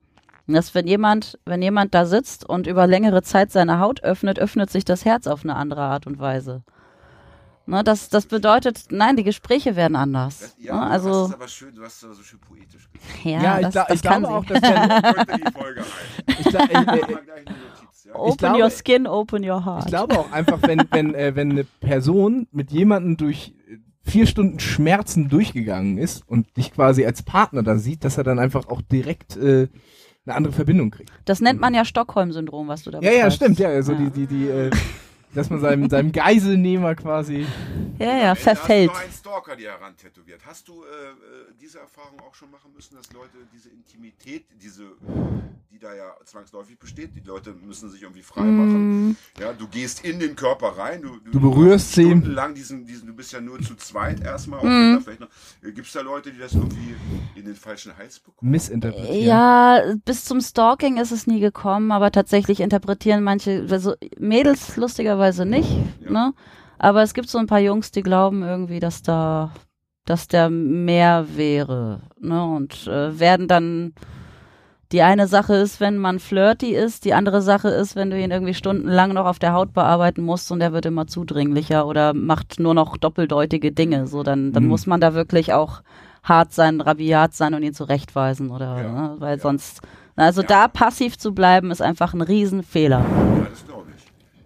dass 0.47 0.75
wenn 0.75 0.87
jemand 0.87 1.39
wenn 1.45 1.63
jemand 1.63 1.95
da 1.95 2.07
sitzt 2.07 2.45
und 2.49 2.67
über 2.67 2.87
längere 2.87 3.23
Zeit 3.23 3.51
seine 3.53 3.79
Haut 3.81 4.03
öffnet, 4.05 4.39
öffnet 4.39 4.71
sich 4.71 4.85
das 4.85 5.05
Herz 5.05 5.27
auf 5.27 5.45
eine 5.45 5.57
andere 5.57 5.83
Art 5.83 6.07
und 6.07 6.19
Weise. 6.19 6.63
Ne, 7.67 7.83
das 7.83 8.11
das 8.11 8.27
bedeutet, 8.27 8.89
nein, 8.91 9.17
die 9.17 9.25
Gespräche 9.25 9.75
werden 9.75 9.97
anders. 9.97 10.41
Das, 10.41 10.59
ne? 10.59 10.65
ja, 10.67 10.81
hast 10.81 10.91
also 10.91 11.25
es 11.29 11.33
aber 11.33 11.49
schön, 11.49 11.75
du 11.75 11.83
hast 11.83 12.03
es 12.03 12.17
so 12.19 12.23
schön 12.23 12.39
poetisch 12.39 12.91
gesagt. 12.93 13.25
ja, 13.25 13.43
Ja, 13.43 13.57
ich, 13.57 13.63
das, 13.63 13.73
gla 13.73 13.85
das 13.89 13.97
ich 13.97 14.03
kann 14.03 14.23
glaube 14.23 14.37
auch, 14.37 14.43
sie. 14.45 14.49
dass 14.53 14.61
der, 14.61 15.03
Heute 15.17 15.39
die 15.47 15.53
Folge 15.53 15.81
ein. 16.27 16.35
ich, 16.39 16.45
gla 16.45 16.65
ich, 16.65 17.94
Ja. 18.05 18.15
Open 18.17 18.37
glaube- 18.37 18.59
your 18.63 18.71
skin, 18.71 19.07
open 19.07 19.49
your 19.49 19.65
heart. 19.65 19.85
ich 19.85 19.91
glaube 19.91 20.19
auch 20.19 20.31
einfach, 20.33 20.61
wenn, 20.63 20.83
wenn, 20.91 21.15
äh, 21.15 21.35
wenn 21.35 21.51
eine 21.53 21.65
Person 21.65 22.47
mit 22.53 22.71
jemandem 22.71 23.17
durch 23.17 23.55
äh, 23.71 23.77
vier 24.03 24.27
Stunden 24.27 24.61
Schmerzen 24.61 25.29
durchgegangen 25.29 25.97
ist 25.99 26.23
und 26.29 26.55
dich 26.57 26.73
quasi 26.73 27.05
als 27.07 27.23
Partner 27.23 27.63
da 27.63 27.77
sieht, 27.79 28.05
dass 28.05 28.19
er 28.19 28.25
dann 28.25 28.39
einfach 28.39 28.69
auch 28.69 28.83
direkt 28.83 29.37
äh, 29.37 29.69
eine 30.27 30.37
andere 30.37 30.53
Verbindung 30.53 30.91
kriegt. 30.91 31.11
das 31.27 31.41
nennt 31.41 31.61
man 31.61 31.75
ja 31.75 31.85
Stockholm-Syndrom, 31.85 32.69
was 32.69 32.83
du 32.83 32.91
da 32.91 32.99
Ja, 33.01 33.05
ja, 33.11 33.11
beschreibst. 33.27 33.37
stimmt, 33.37 33.59
ja, 33.59 33.69
also 33.69 33.93
Ja. 33.93 33.99
die, 33.99 34.11
die, 34.11 34.27
die, 34.27 34.49
äh, 34.49 34.71
dass 35.35 35.51
man 35.51 35.61
seinem, 35.61 35.89
seinem 35.89 36.13
Geiselnehmer 36.13 36.95
quasi. 36.95 37.47
Ja, 37.99 38.17
ja, 38.17 38.35
verfällt. 38.35 38.91
Hast 38.91 38.97
du 38.97 38.99
noch 38.99 39.05
einen 39.05 39.13
Stalker 39.13 39.57
dir 39.57 39.71
herantätowiert. 39.73 40.41
Hast 40.47 40.67
du 40.69 40.73
äh, 40.73 40.77
äh, 40.77 41.53
diese 41.61 41.79
Erfahrung 41.79 42.21
auch 42.21 42.35
schon 42.35 42.51
machen 42.51 42.73
müssen, 42.75 42.97
dass 42.97 43.13
Leute 43.13 43.39
diese 43.53 43.69
Intimität, 43.71 44.47
diese, 44.61 44.83
die 45.73 45.79
da 45.79 45.95
ja 45.95 46.13
zwangsläufig 46.25 46.79
besteht, 46.79 47.15
die 47.15 47.21
Leute 47.21 47.53
müssen 47.53 47.91
sich 47.91 48.03
irgendwie 48.03 48.23
frei 48.23 48.43
machen. 48.43 49.11
Mm, 49.11 49.17
Ja, 49.41 49.53
du 49.53 49.67
gehst 49.69 50.05
in 50.05 50.19
den 50.19 50.35
Körper 50.37 50.77
rein, 50.77 51.03
du, 51.03 51.19
Du 51.31 51.41
berührst 51.41 51.93
sie. 51.93 52.05
Stundenlang 52.05 52.55
diesen, 52.55 52.85
diesen, 52.87 53.07
du 53.09 53.15
bist 53.15 53.33
ja 53.33 53.41
nur 53.41 53.61
zu 53.61 53.75
zweit 53.77 54.21
erstmal. 54.23 54.65
Mhm. 54.65 55.05
Gibt 55.63 55.87
es 55.87 55.93
da 55.93 56.01
Leute, 56.01 56.33
die 56.33 56.39
das 56.39 56.55
irgendwie 56.55 56.95
in 57.35 57.45
den 57.45 57.55
falschen 57.57 57.97
Hals 57.97 58.19
bekommen? 58.21 58.51
Missinterpretieren. 58.51 59.27
Ja, 59.27 59.83
bis 60.05 60.25
zum 60.25 60.41
Stalking 60.41 60.97
ist 60.99 61.11
es 61.13 61.27
nie 61.27 61.41
gekommen, 61.41 61.91
aber 61.93 62.11
tatsächlich 62.13 62.61
interpretieren 62.61 63.23
manche, 63.23 63.67
also 63.71 63.95
Mädels 64.19 64.77
lustigerweise 64.77 65.24
nicht, 65.45 65.77
Ja. 66.05 66.11
ne? 66.11 66.35
Aber 66.79 67.03
es 67.03 67.15
gibt 67.15 67.29
so 67.29 67.39
ein 67.39 67.47
paar 67.47 67.61
Jungs, 67.61 67.91
die 67.93 68.03
glauben 68.03 68.43
irgendwie, 68.43 68.81
dass 68.81 69.03
da, 69.03 69.51
dass 70.05 70.29
der 70.29 70.51
mehr 70.51 71.27
wäre, 71.37 72.01
ne? 72.21 72.45
Und 72.45 72.87
äh, 72.87 73.19
werden 73.19 73.49
dann 73.49 73.95
die 74.93 75.03
eine 75.03 75.27
Sache 75.27 75.55
ist, 75.55 75.81
wenn 75.81 75.97
man 75.99 76.19
flirty 76.21 76.75
ist, 76.75 77.05
die 77.05 77.15
andere 77.15 77.43
Sache 77.43 77.69
ist, 77.69 77.97
wenn 77.97 78.11
du 78.11 78.21
ihn 78.21 78.31
irgendwie 78.31 78.55
stundenlang 78.55 79.13
noch 79.13 79.25
auf 79.27 79.39
der 79.39 79.53
Haut 79.55 79.73
bearbeiten 79.73 80.23
musst 80.23 80.53
und 80.53 80.61
er 80.61 80.73
wird 80.73 80.87
immer 80.87 81.07
zudringlicher 81.07 81.87
oder 81.87 82.13
macht 82.15 82.61
nur 82.61 82.75
noch 82.75 82.97
doppeldeutige 82.97 83.73
Dinge. 83.73 84.07
So, 84.07 84.23
dann, 84.23 84.53
dann 84.53 84.65
Mhm. 84.65 84.69
muss 84.69 84.87
man 84.87 85.01
da 85.01 85.15
wirklich 85.15 85.53
auch 85.53 85.83
hart 86.23 86.53
sein, 86.53 86.81
rabiat 86.81 87.35
sein 87.35 87.55
und 87.55 87.63
ihn 87.63 87.75
zurechtweisen 87.75 88.51
oder, 88.51 88.83
Ja, 88.83 88.93
ne, 88.93 89.15
weil 89.19 89.37
ja. 89.37 89.43
sonst, 89.43 89.81
also 90.17 90.43
Ja. 90.43 90.47
da 90.49 90.69
passiv 90.69 91.19
zu 91.19 91.33
bleiben 91.35 91.71
ist 91.71 91.83
einfach 91.83 92.15
ein 92.15 92.23
Riesenfehler. 92.23 93.01
Ja, 93.01 93.47
das 93.51 93.67
glaube. 93.67 93.84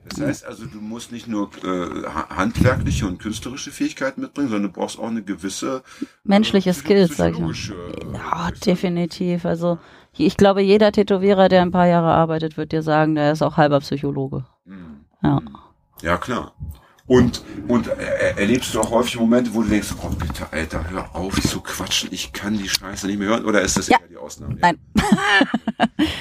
Das 0.09 0.21
heißt 0.21 0.45
also, 0.47 0.67
du 0.67 0.81
musst 0.81 1.13
nicht 1.13 1.29
nur 1.29 1.51
äh, 1.65 2.07
ha- 2.09 2.29
handwerkliche 2.37 3.07
und 3.07 3.19
künstlerische 3.19 3.71
Fähigkeiten 3.71 4.21
mitbringen, 4.23 4.49
sondern 4.49 4.73
du 4.73 4.79
brauchst 4.79 4.99
auch 4.99 5.09
eine 5.09 5.23
gewisse 5.23 5.83
Menschliche 6.25 6.71
äh, 6.71 6.75
Skills, 6.75 7.17
sag 7.17 7.35
ich 7.35 7.39
mal. 7.41 7.51
äh, 7.53 8.15
Ja, 8.15 8.51
definitiv. 8.65 9.45
Also 9.45 9.79
Ich 10.17 10.37
glaube, 10.37 10.63
jeder 10.63 10.91
Tätowierer, 10.93 11.49
der 11.49 11.63
ein 11.63 11.71
paar 11.71 11.87
Jahre 11.87 12.11
arbeitet, 12.13 12.57
wird 12.57 12.73
dir 12.73 12.83
sagen, 12.83 13.15
der 13.15 13.33
ist 13.33 13.43
auch 13.43 13.57
halber 13.57 13.81
Psychologe. 13.81 14.45
Mhm. 14.65 15.05
Ja. 15.23 15.41
Ja, 16.03 16.17
klar. 16.17 16.53
Und, 17.09 17.43
und 17.69 17.89
er, 17.89 18.37
erlebst 18.39 18.75
du 18.75 18.81
auch 18.81 18.91
häufig 18.91 19.19
Momente, 19.19 19.53
wo 19.55 19.63
du 19.63 19.69
denkst, 19.71 19.89
oh 20.03 20.09
bitte, 20.11 20.47
Alter, 20.53 20.89
hör 20.91 21.17
auf 21.17 21.41
zu 21.41 21.61
quatschen, 21.63 22.11
ich 22.13 22.33
kann 22.35 22.57
die 22.59 22.69
Scheiße 22.69 23.07
nicht 23.07 23.19
mehr 23.19 23.29
hören, 23.29 23.45
oder 23.47 23.63
ist 23.63 23.79
das 23.79 23.89
Ja. 23.89 23.97
eher 24.01 24.09
die 24.09 24.17
Ausnahme? 24.19 24.57
Nein. 24.61 24.79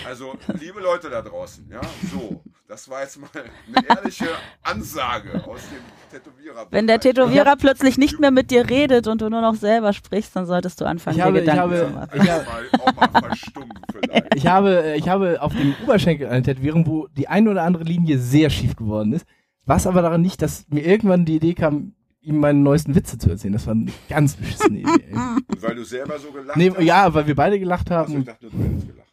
Also, 0.08 0.34
liebe 0.60 0.80
Leute 0.80 1.10
da 1.10 1.21
draußen, 1.21 1.65
ja, 1.69 1.82
so, 2.12 2.41
das 2.67 2.89
war 2.89 3.02
jetzt 3.02 3.19
mal 3.19 3.28
eine 3.36 3.86
ehrliche 3.88 4.28
Ansage 4.63 5.43
aus 5.45 5.60
dem 5.69 5.82
Tätowierer. 6.19 6.65
Wenn 6.71 6.88
der 6.88 7.00
Tätowierer 7.00 7.56
plötzlich 7.58 7.97
nicht 7.97 8.19
mehr 8.19 8.32
mit 8.32 8.50
dir 8.50 8.69
redet 8.69 9.08
und 9.08 9.21
du 9.21 9.30
nur 9.30 9.41
noch 9.41 9.56
selber 9.56 9.91
sprichst, 9.93 10.36
dann 10.36 10.45
solltest 10.45 10.80
du 10.80 10.86
anfangen, 10.86 11.17
Ich 11.17 11.21
habe- 11.23 11.34
dir 11.34 11.39
ich 11.39 11.45
Gedanken 11.50 11.73
habe- 11.76 11.88
zu 11.88 11.93
machen. 11.93 12.10
Ich 12.23 12.30
hab- 12.32 12.45
mal, 12.47 12.65
auch 12.80 13.12
mal 13.12 13.21
verstummen 13.21 13.73
vielleicht. 13.91 14.36
Ich 14.36 14.47
habe, 14.47 14.84
äh, 14.84 14.97
ich 14.97 15.10
habe 15.10 15.41
auf 15.41 15.54
dem 15.54 15.76
Oberschenkel 15.84 16.28
eine 16.30 16.41
Tätowierung, 16.43 16.88
wo 16.88 17.08
die 17.17 17.28
eine 17.28 17.50
oder 17.52 17.63
andere 17.63 17.84
Linie 17.84 18.17
sehr 18.19 18.50
schief 18.50 18.76
geworden 18.76 19.13
ist. 19.13 19.26
Was 19.67 19.86
aber 19.86 20.01
daran 20.01 20.21
nicht, 20.21 20.41
dass 20.41 20.65
mir 20.69 20.84
irgendwann 20.84 21.25
die 21.25 21.36
Idee 21.36 21.53
kam, 21.53 21.93
ihm 22.21 22.39
meine 22.39 22.60
neuesten 22.60 22.95
Witze 22.95 23.17
zu 23.17 23.30
erzählen. 23.30 23.53
Das 23.53 23.67
war 23.67 23.73
eine 23.73 23.91
ganz 24.10 24.36
beschissene 24.36 24.80
Idee. 24.80 25.13
weil 25.62 25.75
du 25.75 25.84
selber 25.86 26.17
so 26.19 26.32
gelacht 26.32 26.58
Nee, 26.58 26.71
hast? 26.71 26.82
ja, 26.82 27.13
weil 27.13 27.27
wir 27.27 27.36
beide 27.36 27.60
gelacht 27.60 27.89
Achso, 27.91 28.12
ich 28.12 28.15
haben. 28.17 28.25
dachte, 28.25 28.49
du 28.49 28.58
hättest 28.58 28.88
gelacht. 28.88 29.08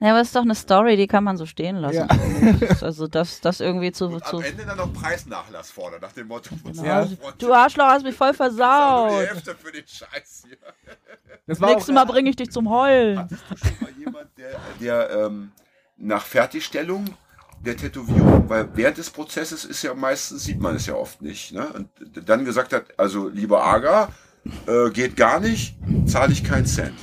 Ja, 0.00 0.10
aber 0.10 0.20
es 0.20 0.28
ist 0.28 0.36
doch 0.36 0.42
eine 0.42 0.54
Story, 0.54 0.96
die 0.96 1.06
kann 1.06 1.22
man 1.24 1.36
so 1.36 1.46
stehen 1.46 1.76
lassen. 1.76 1.96
Ja. 1.96 2.08
Also 2.80 3.06
das, 3.06 3.40
das 3.40 3.60
irgendwie 3.60 3.92
zu, 3.92 4.06
Und 4.06 4.24
zu 4.24 4.38
am 4.38 4.42
Ende 4.42 4.64
dann 4.64 4.78
noch 4.78 4.92
Preisnachlass 4.92 5.70
fordern, 5.70 6.00
nach 6.00 6.12
dem 6.12 6.28
Motto, 6.28 6.54
was 6.64 6.80
Ja. 6.82 7.06
Du 7.38 7.52
Arschloch 7.52 7.84
hast 7.86 8.02
mich 8.04 8.14
voll 8.14 8.28
Nur 8.28 8.32
die 8.32 8.36
versaut. 8.36 9.10
Hälfte 9.12 9.54
für 9.54 9.70
den 9.72 9.86
Scheiß 9.86 10.44
hier. 10.48 10.56
Das 11.46 11.60
war 11.60 11.70
Nächstes 11.70 11.94
Mal 11.94 12.04
bringe 12.04 12.30
ich 12.30 12.36
dich 12.36 12.50
zum 12.50 12.70
Heulen. 12.70 13.18
Hattest 13.18 13.42
du 13.50 13.56
schon 13.56 13.76
mal 13.80 13.90
jemand, 13.98 14.28
der, 14.38 14.50
der 14.80 15.26
ähm, 15.26 15.52
nach 15.98 16.24
Fertigstellung 16.24 17.04
der 17.60 17.76
Tätowierung, 17.76 18.48
weil 18.48 18.68
während 18.74 18.98
des 18.98 19.10
Prozesses 19.10 19.64
ist 19.64 19.82
ja 19.82 19.94
meistens, 19.94 20.44
sieht 20.44 20.60
man 20.60 20.76
es 20.76 20.86
ja 20.86 20.94
oft 20.94 21.20
nicht, 21.20 21.52
ne? 21.52 21.66
und 21.74 21.88
dann 22.28 22.44
gesagt 22.44 22.72
hat, 22.72 22.98
also 22.98 23.28
lieber 23.28 23.62
Aga, 23.62 24.08
äh, 24.66 24.90
geht 24.90 25.16
gar 25.16 25.40
nicht, 25.40 25.76
zahle 26.06 26.32
ich 26.32 26.42
keinen 26.42 26.66
Cent. 26.66 26.94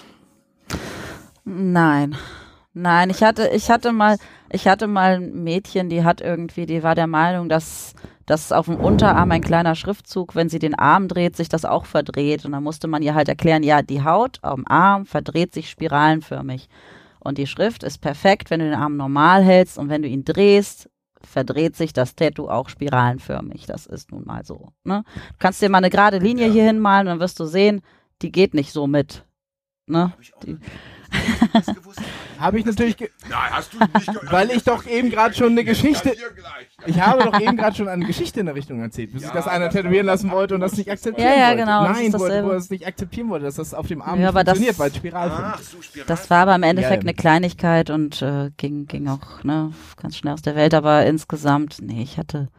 Nein. 1.45 2.15
Nein, 2.73 3.09
ich 3.09 3.23
hatte, 3.23 3.49
ich 3.55 3.71
hatte 3.71 3.91
mal, 3.91 4.17
ich 4.51 4.67
hatte 4.67 4.85
mal 4.85 5.15
ein 5.15 5.43
Mädchen, 5.43 5.89
die 5.89 6.03
hat 6.03 6.21
irgendwie, 6.21 6.67
die 6.67 6.83
war 6.83 6.93
der 6.93 7.07
Meinung, 7.07 7.49
dass, 7.49 7.95
dass 8.27 8.51
auf 8.51 8.65
dem 8.65 8.75
Unterarm 8.75 9.31
ein 9.31 9.41
kleiner 9.41 9.73
Schriftzug, 9.73 10.35
wenn 10.35 10.47
sie 10.47 10.59
den 10.59 10.75
Arm 10.75 11.07
dreht, 11.07 11.35
sich 11.35 11.49
das 11.49 11.65
auch 11.65 11.85
verdreht. 11.87 12.45
Und 12.45 12.51
dann 12.51 12.61
musste 12.61 12.87
man 12.87 13.01
ihr 13.01 13.15
halt 13.15 13.29
erklären, 13.29 13.63
ja, 13.63 13.81
die 13.81 14.03
Haut 14.03 14.37
am 14.43 14.63
Arm 14.67 15.07
verdreht 15.07 15.55
sich 15.55 15.71
spiralenförmig. 15.71 16.69
Und 17.27 17.37
die 17.37 17.45
Schrift 17.45 17.83
ist 17.83 17.97
perfekt, 17.97 18.49
wenn 18.49 18.61
du 18.61 18.69
den 18.69 18.79
Arm 18.79 18.95
normal 18.95 19.43
hältst 19.43 19.77
und 19.77 19.89
wenn 19.89 20.01
du 20.01 20.07
ihn 20.07 20.23
drehst, 20.23 20.89
verdreht 21.21 21.75
sich 21.75 21.91
das 21.91 22.15
Tattoo 22.15 22.47
auch 22.47 22.69
spiralenförmig. 22.69 23.65
Das 23.65 23.85
ist 23.85 24.13
nun 24.13 24.23
mal 24.23 24.45
so. 24.45 24.71
Ne? 24.85 25.03
Du 25.15 25.35
kannst 25.37 25.61
dir 25.61 25.67
mal 25.67 25.79
eine 25.79 25.89
gerade 25.89 26.19
Linie 26.19 26.47
Ja. 26.47 26.53
hier 26.53 26.63
hinmalen 26.63 27.07
und 27.07 27.11
dann 27.11 27.19
wirst 27.19 27.37
du 27.41 27.45
sehen, 27.45 27.81
die 28.21 28.31
geht 28.31 28.53
nicht 28.53 28.71
so 28.71 28.87
mit. 28.87 29.25
Ne? 29.87 30.11
Hab 30.13 30.21
ich 30.21 30.33
auch 30.33 30.39
Die- 30.39 30.53
nicht. 30.53 30.63
Das 31.51 31.65
gewusst? 31.65 31.99
habe 32.39 32.59
ich 32.59 32.65
natürlich, 32.65 32.97
ge 32.97 33.09
Nein, 33.29 33.39
hast 33.51 33.73
du 33.73 33.77
nicht 33.79 34.11
Weil 34.31 34.51
ich 34.51 34.63
doch 34.63 34.85
eben 34.85 35.09
gerade 35.09 35.33
schon 35.35 35.51
eine 35.51 35.63
Geschichte- 35.63 36.09
Ja, 36.15 36.25
ich 36.85 36.99
habe 37.01 37.23
doch 37.23 37.39
eben 37.39 37.57
gerade 37.57 37.75
schon 37.75 37.87
eine 37.87 38.05
Geschichte 38.05 38.39
in 38.39 38.45
der 38.47 38.55
Richtung 38.55 38.81
erzählt, 38.81 39.13
bis 39.13 39.21
Ja, 39.23 39.27
sich 39.29 39.35
das 39.35 39.47
einer 39.47 39.65
das- 39.65 39.73
tätowieren 39.73 40.05
lassen 40.05 40.31
wollte 40.31 40.55
und 40.55 40.61
das 40.61 40.77
nicht 40.77 40.89
akzeptieren 40.91 41.27
Ja, 41.29 41.35
ja, 41.35 41.47
wollte. 41.49 41.57
genau, 41.61 41.83
das 41.87 41.97
Nein, 41.97 42.05
ist 42.07 42.13
wo, 42.15 42.19
wo 42.19 42.25
er 42.25 42.57
es 42.57 42.69
nicht 42.69 42.85
akzeptieren 42.87 43.29
wollte, 43.29 43.45
dass 43.45 43.55
das 43.55 43.73
auf 43.73 43.87
dem 43.87 44.01
Arm 44.01 44.19
Ja, 44.19 44.29
aber 44.29 44.43
das- 44.43 44.53
funktioniert, 44.57 44.79
weil 44.79 44.89
es 44.91 44.95
spiralförmig 44.97 45.53
Ach, 45.55 45.61
so 45.61 45.81
Spiral. 45.81 46.05
Das 46.07 46.29
war 46.29 46.39
aber 46.39 46.55
im 46.55 46.63
Endeffekt 46.63 47.03
Ja, 47.03 47.07
ja. 47.07 47.09
eine 47.09 47.13
Kleinigkeit 47.13 47.89
und 47.89 48.21
äh, 48.21 48.51
ging, 48.57 48.85
ging 48.87 49.07
auch 49.07 49.43
ne, 49.43 49.71
ganz 50.01 50.17
schnell 50.17 50.33
aus 50.33 50.41
der 50.41 50.55
Welt. 50.55 50.73
Aber 50.73 51.05
insgesamt, 51.05 51.77
nee, 51.81 52.01
ich 52.01 52.17
hatte 52.17 52.49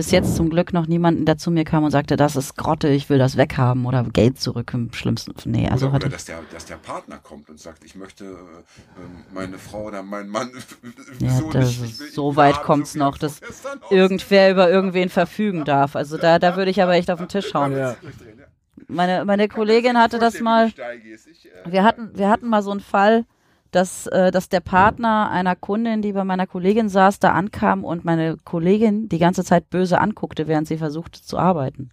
bis 0.00 0.12
jetzt 0.12 0.34
zum 0.34 0.48
Glück 0.48 0.72
noch 0.72 0.86
niemanden, 0.86 1.26
der 1.26 1.36
zu 1.36 1.50
mir 1.50 1.64
kam 1.64 1.84
und 1.84 1.90
sagte, 1.90 2.16
das 2.16 2.34
ist 2.34 2.56
Grotte, 2.56 2.88
ich 2.88 3.10
will 3.10 3.18
das 3.18 3.36
weghaben 3.36 3.84
oder 3.84 4.02
Geld 4.02 4.40
zurück 4.40 4.70
im 4.72 4.90
schlimmsten. 4.94 5.34
Nee, 5.44 5.68
also 5.68 5.88
oder, 5.88 5.96
hatte 5.96 6.06
oder 6.06 6.14
dass, 6.14 6.24
der, 6.24 6.38
dass 6.50 6.64
der 6.64 6.76
Partner 6.76 7.18
kommt 7.18 7.50
und 7.50 7.60
sagt, 7.60 7.84
ich 7.84 7.96
möchte 7.96 8.24
äh, 8.24 8.28
ähm, 8.28 9.24
meine 9.34 9.58
Frau 9.58 9.88
oder 9.88 10.02
meinen 10.02 10.30
Mann 10.30 10.52
Ja, 11.18 11.32
so 11.32 11.50
das 11.50 11.78
nicht. 11.80 12.00
will 12.00 12.10
so 12.12 12.34
weit 12.36 12.62
kommt's 12.62 12.94
wie 12.94 13.00
noch, 13.00 13.18
dass 13.18 13.42
irgendwer 13.90 14.50
über 14.50 14.70
irgendwen 14.70 15.10
verfügen 15.10 15.66
darf. 15.66 15.96
Also 15.96 16.16
da, 16.16 16.38
da 16.38 16.56
würde 16.56 16.70
ich 16.70 16.82
aber 16.82 16.94
echt 16.94 17.10
auf 17.10 17.18
den 17.18 17.28
Tisch 17.28 17.52
hauen. 17.52 17.76
Ja. 17.76 17.94
Meine, 18.88 19.26
meine 19.26 19.48
Kollegin 19.48 19.98
hatte 19.98 20.18
das 20.18 20.40
mal. 20.40 20.68
Äh, 20.68 21.70
Wir 21.70 21.84
hatten, 21.84 22.12
wir 22.14 22.30
hatten 22.30 22.48
mal 22.48 22.62
so 22.62 22.70
einen 22.70 22.80
Fall, 22.80 23.26
dass, 23.70 24.06
äh, 24.08 24.30
dass 24.30 24.48
der 24.48 24.60
Partner 24.60 25.30
einer 25.30 25.56
Kundin, 25.56 26.02
die 26.02 26.12
bei 26.12 26.24
meiner 26.24 26.46
Kollegin 26.46 26.88
saß, 26.88 27.18
da 27.20 27.32
ankam 27.32 27.84
und 27.84 28.04
meine 28.04 28.36
Kollegin 28.44 29.08
die 29.08 29.18
ganze 29.18 29.44
Zeit 29.44 29.70
böse 29.70 30.00
anguckte, 30.00 30.48
während 30.48 30.66
sie 30.68 30.76
versuchte 30.78 31.22
zu 31.22 31.38
arbeiten. 31.38 31.90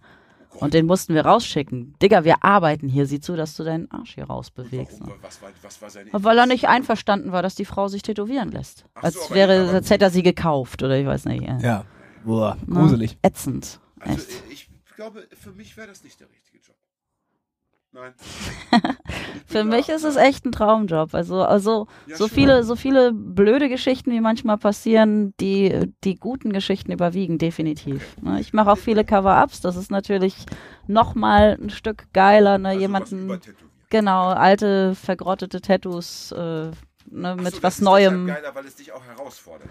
Und 0.60 0.74
den 0.74 0.86
mussten 0.86 1.14
wir 1.14 1.24
rausschicken. 1.24 1.94
Digga, 2.02 2.24
wir 2.24 2.42
arbeiten 2.42 2.88
hier. 2.88 3.06
Sieh 3.06 3.20
zu, 3.20 3.36
dass 3.36 3.54
du 3.56 3.62
deinen 3.62 3.88
Arsch 3.92 4.14
hier 4.16 4.24
rausbewegst. 4.24 5.00
Ne? 5.00 5.06
Warum? 5.08 5.22
Was 5.22 5.40
war, 5.40 5.50
was 5.62 5.80
war 5.82 5.90
seine 5.90 6.10
Weil 6.12 6.36
er 6.38 6.46
nicht 6.46 6.66
einverstanden 6.68 7.30
war, 7.30 7.42
dass 7.42 7.54
die 7.54 7.64
Frau 7.64 7.86
sich 7.86 8.02
tätowieren 8.02 8.50
lässt. 8.50 8.84
Ach 8.94 9.02
so, 9.02 9.06
Als 9.06 9.26
aber- 9.26 9.34
wäre, 9.36 9.62
aber- 9.68 9.72
als 9.74 9.90
hätte 9.90 10.06
er 10.06 10.10
sie 10.10 10.24
gekauft 10.24 10.82
oder 10.82 10.98
ich 10.98 11.06
weiß 11.06 11.26
nicht. 11.26 11.42
Ja. 11.46 11.58
Ja. 11.58 11.84
Boah, 12.24 12.56
Ne? 12.66 12.80
gruselig. 12.80 13.18
Ätzend. 13.22 13.78
Also 14.00 14.14
Echt. 14.14 14.30
äh, 14.30 14.52
ich 14.52 14.68
glaube, 14.96 15.28
für 15.40 15.52
mich 15.52 15.76
wäre 15.76 15.86
das 15.86 16.02
nicht 16.02 16.18
der 16.18 16.28
richtige 16.28 16.58
Job. 16.58 16.74
Nein. 17.92 18.12
Für 19.46 19.64
mich 19.64 19.88
ist 19.88 20.04
es 20.04 20.16
echt 20.16 20.44
ein 20.44 20.52
Traumjob. 20.52 21.14
Also, 21.14 21.42
also 21.42 21.86
Ja, 22.06 22.16
so 22.16 22.28
schon. 22.28 22.34
viele, 22.34 22.62
so 22.64 22.76
viele 22.76 23.12
blöde 23.12 23.68
Geschichten, 23.70 24.10
wie 24.10 24.20
manchmal 24.20 24.58
passieren, 24.58 25.32
die, 25.40 25.90
die 26.04 26.16
guten 26.16 26.52
Geschichten 26.52 26.92
überwiegen, 26.92 27.38
definitiv. 27.38 28.16
Ne, 28.20 28.40
Ich 28.40 28.52
mache 28.52 28.70
auch 28.70 28.78
viele 28.78 29.04
Cover-Ups, 29.04 29.62
das 29.62 29.76
ist 29.76 29.90
natürlich 29.90 30.34
nochmal 30.86 31.56
ein 31.60 31.70
Stück 31.70 32.12
geiler, 32.12 32.58
ne? 32.58 32.68
Also 32.68 32.80
jemanden, 32.80 33.40
genau, 33.88 34.28
alte, 34.28 34.94
vergrottete 34.94 35.62
Tattoos, 35.62 36.32
äh, 36.32 36.70
ne, 37.10 37.34
mit 37.36 37.46
so, 37.46 37.50
das 37.52 37.62
was 37.62 37.74
ist 37.76 37.80
Neuem. 37.82 38.26
Geiler, 38.26 38.54
weil 38.54 38.66
es 38.66 38.76
dich 38.76 38.92
auch 38.92 39.04
herausfordert. 39.04 39.68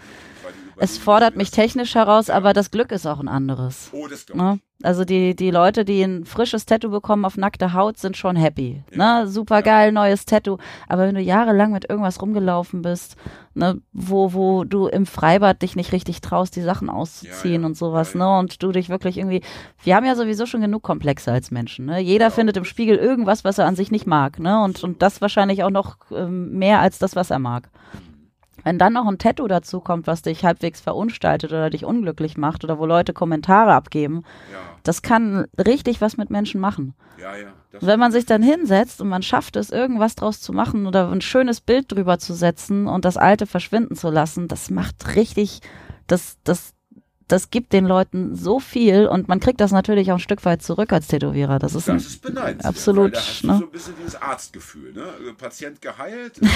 Es 0.76 0.98
fordert 0.98 1.36
mich 1.36 1.50
technisch 1.50 1.94
heraus, 1.94 2.28
Ja. 2.28 2.34
aber 2.34 2.52
das 2.52 2.70
Glück 2.70 2.92
ist 2.92 3.06
auch 3.06 3.20
ein 3.20 3.28
anderes. 3.28 3.90
Oh, 3.92 4.06
das 4.06 4.26
glaube 4.26 4.42
Ne? 4.42 4.60
Also 4.82 5.04
die, 5.04 5.34
die 5.34 5.50
Leute, 5.50 5.84
die 5.84 6.02
ein 6.02 6.24
frisches 6.24 6.64
Tattoo 6.64 6.90
bekommen 6.90 7.24
auf 7.24 7.36
nackte 7.36 7.72
Haut, 7.72 7.98
sind 7.98 8.16
schon 8.16 8.36
happy. 8.36 8.84
Ja. 8.92 9.22
Ne? 9.22 9.28
Super 9.28 9.62
geil, 9.62 9.90
neues 9.90 10.24
Tattoo. 10.24 10.58
Aber 10.86 11.02
wenn 11.06 11.16
du 11.16 11.20
jahrelang 11.20 11.72
mit 11.72 11.90
irgendwas 11.90 12.22
rumgelaufen 12.22 12.82
bist, 12.82 13.16
ne, 13.58 13.80
wo, 13.92 14.32
wo 14.32 14.64
du 14.64 14.86
im 14.86 15.04
Freibad 15.04 15.60
dich 15.60 15.76
nicht 15.76 15.92
richtig 15.92 16.20
traust, 16.20 16.56
die 16.56 16.62
Sachen 16.62 16.88
auszuziehen 16.88 17.54
Ja, 17.54 17.60
ja. 17.60 17.66
und 17.66 17.76
sowas, 17.76 18.14
Ja, 18.14 18.20
ne? 18.20 18.38
Und 18.38 18.62
du 18.62 18.72
dich 18.72 18.88
wirklich 18.88 19.18
irgendwie. 19.18 19.42
Wir 19.82 19.96
haben 19.96 20.06
ja 20.06 20.14
sowieso 20.14 20.46
schon 20.46 20.60
genug 20.60 20.82
Komplexe 20.82 21.32
als 21.32 21.50
Menschen. 21.50 21.86
Ne? 21.86 21.98
Jeder 21.98 22.30
findet 22.30 22.56
im 22.56 22.64
Spiegel 22.64 22.96
irgendwas, 22.96 23.44
was 23.44 23.58
er 23.58 23.66
an 23.66 23.76
sich 23.76 23.90
nicht 23.90 24.06
mag, 24.06 24.38
ne? 24.38 24.62
Und, 24.62 24.82
und 24.84 25.02
das 25.02 25.20
wahrscheinlich 25.20 25.64
auch 25.64 25.70
noch 25.70 25.96
ähm, 26.10 26.52
mehr 26.58 26.80
als 26.80 26.98
das, 26.98 27.16
was 27.16 27.30
er 27.30 27.38
mag. 27.38 27.68
Wenn 28.64 28.78
dann 28.78 28.92
noch 28.92 29.06
ein 29.06 29.18
Tattoo 29.18 29.46
dazu 29.46 29.80
kommt, 29.80 30.06
was 30.06 30.22
dich 30.22 30.44
halbwegs 30.44 30.80
verunstaltet 30.80 31.50
oder 31.52 31.70
dich 31.70 31.84
unglücklich 31.84 32.36
macht 32.36 32.64
oder 32.64 32.78
wo 32.78 32.86
Leute 32.86 33.12
Kommentare 33.12 33.72
abgeben, 33.72 34.24
das 34.82 35.02
kann 35.02 35.46
richtig 35.58 36.00
was 36.00 36.16
mit 36.16 36.30
Menschen 36.30 36.60
machen. 36.60 36.94
ja, 37.18 37.36
ja. 37.36 37.48
Wenn 37.72 38.00
man 38.00 38.12
sich 38.12 38.24
dann 38.24 38.42
hinsetzt 38.42 39.00
und 39.00 39.08
man 39.08 39.22
schafft 39.22 39.56
es, 39.56 39.70
irgendwas 39.70 40.14
draus 40.14 40.40
zu 40.40 40.52
machen 40.52 40.86
oder 40.86 41.10
ein 41.10 41.20
schönes 41.20 41.60
Bild 41.60 41.92
drüber 41.92 42.18
zu 42.18 42.34
setzen 42.34 42.86
und 42.86 43.04
das 43.04 43.16
Alte 43.16 43.46
verschwinden 43.46 43.94
zu 43.94 44.08
lassen, 44.08 44.48
das 44.48 44.70
macht 44.70 45.16
richtig, 45.16 45.60
das, 46.06 46.38
das, 46.44 46.72
das 47.28 47.50
gibt 47.50 47.72
den 47.72 47.84
Leuten 47.86 48.34
so 48.34 48.58
viel 48.60 49.06
und 49.06 49.28
man 49.28 49.38
kriegt 49.40 49.60
das 49.60 49.70
natürlich 49.70 50.10
auch 50.10 50.16
ein 50.16 50.20
Stück 50.20 50.44
weit 50.44 50.62
zurück 50.62 50.92
als 50.92 51.06
Tätowierer. 51.08 51.58
Das 51.58 51.74
ist, 51.74 51.88
Das 51.88 52.04
ist 52.06 52.22
beneidenswert. 52.22 52.64
absolut, 52.64 53.14
da 53.14 53.18
hast 53.20 53.44
ne? 53.44 53.52
du 53.52 53.58
so 53.58 53.64
ein 53.66 53.70
bisschen 53.70 53.94
dieses 54.00 54.20
Arztgefühl, 54.20 54.92
ne? 54.94 55.04
Patient 55.36 55.80
geheilt 55.80 56.38
und 56.40 56.50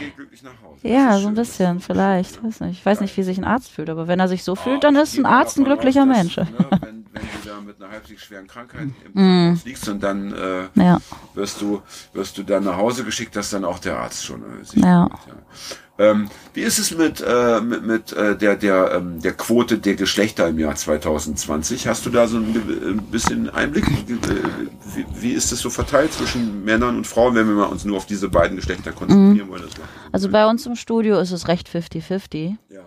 geht 0.00 0.16
glücklich 0.16 0.42
nach 0.42 0.52
Hause. 0.62 0.86
Ja, 0.88 1.18
so 1.18 1.28
ein 1.28 1.34
bisschen, 1.34 1.80
vielleicht. 1.80 2.42
Weiß 2.42 2.60
nicht. 2.60 2.78
Ich 2.78 2.86
weiß 2.86 3.00
nicht, 3.00 3.16
wie 3.16 3.22
sich 3.22 3.38
ein 3.38 3.44
Arzt 3.44 3.70
fühlt, 3.70 3.90
aber 3.90 4.08
wenn 4.08 4.20
er 4.20 4.28
sich 4.28 4.44
so 4.44 4.54
fühlt, 4.54 4.84
dann 4.84 4.96
ist 4.96 5.18
ein 5.18 5.26
Arzt 5.26 5.58
ein 5.58 5.64
glücklicher 5.64 6.02
aus, 6.02 6.08
dass, 6.08 6.16
Mensch. 6.16 6.36
Ne, 6.36 6.46
wenn, 6.80 7.04
wenn 7.12 7.22
du 7.22 7.48
da 7.48 7.60
mit 7.60 7.82
einer 7.82 7.90
halbwegs 7.92 8.22
schweren 8.22 8.46
Krankheit 8.46 8.88
im 9.14 9.50
Mm. 9.52 9.60
Liegst 9.64 9.88
und 9.88 10.02
dann 10.02 10.32
äh, 10.32 10.68
Ja, 10.74 10.98
wirst 11.34 11.60
du 11.60 11.82
wirst 12.12 12.38
du 12.38 12.42
dann 12.42 12.64
nach 12.64 12.76
Hause 12.76 13.04
geschickt, 13.04 13.36
dass 13.36 13.50
dann 13.50 13.64
auch 13.64 13.78
der 13.78 13.98
Arzt 13.98 14.24
schon 14.24 14.42
äh, 14.42 14.64
sich 14.64 14.80
Ja. 14.82 15.04
kümmert, 15.06 15.26
ja. 15.26 15.34
Ähm, 15.98 16.28
wie 16.54 16.62
ist 16.62 16.78
es 16.78 16.96
mit, 16.96 17.20
äh, 17.26 17.60
mit, 17.60 17.84
mit 17.86 18.12
äh, 18.14 18.36
der, 18.36 18.56
der, 18.56 18.92
ähm, 18.94 19.20
der 19.20 19.34
Quote 19.34 19.78
der 19.78 19.94
Geschlechter 19.94 20.48
im 20.48 20.58
Jahr 20.58 20.74
2020? 20.74 21.86
Hast 21.86 22.06
du 22.06 22.10
da 22.10 22.26
so 22.26 22.38
ein, 22.38 22.44
ein 22.46 23.02
bisschen 23.10 23.50
Einblick? 23.50 23.86
Äh, 23.88 24.14
Wie, 24.94 25.04
wie 25.20 25.32
ist 25.32 25.52
es 25.52 25.60
so 25.60 25.68
verteilt 25.70 26.12
zwischen 26.14 26.64
Männern 26.64 26.96
und 26.96 27.06
Frauen, 27.06 27.34
wenn 27.34 27.46
wir 27.46 27.54
mal 27.54 27.66
uns 27.66 27.84
nur 27.84 27.98
auf 27.98 28.06
diese 28.06 28.28
beiden 28.30 28.56
Geschlechter 28.56 28.92
konzentrieren 28.92 29.48
wollen? 29.50 29.62
Das 29.62 29.78
war- 29.78 29.84
also 30.12 30.28
bei 30.30 30.46
uns 30.48 30.64
im 30.66 30.76
Studio 30.76 31.18
ist 31.18 31.30
es 31.30 31.46
recht 31.48 31.68
50-50. 31.68 32.56
ja. 32.70 32.80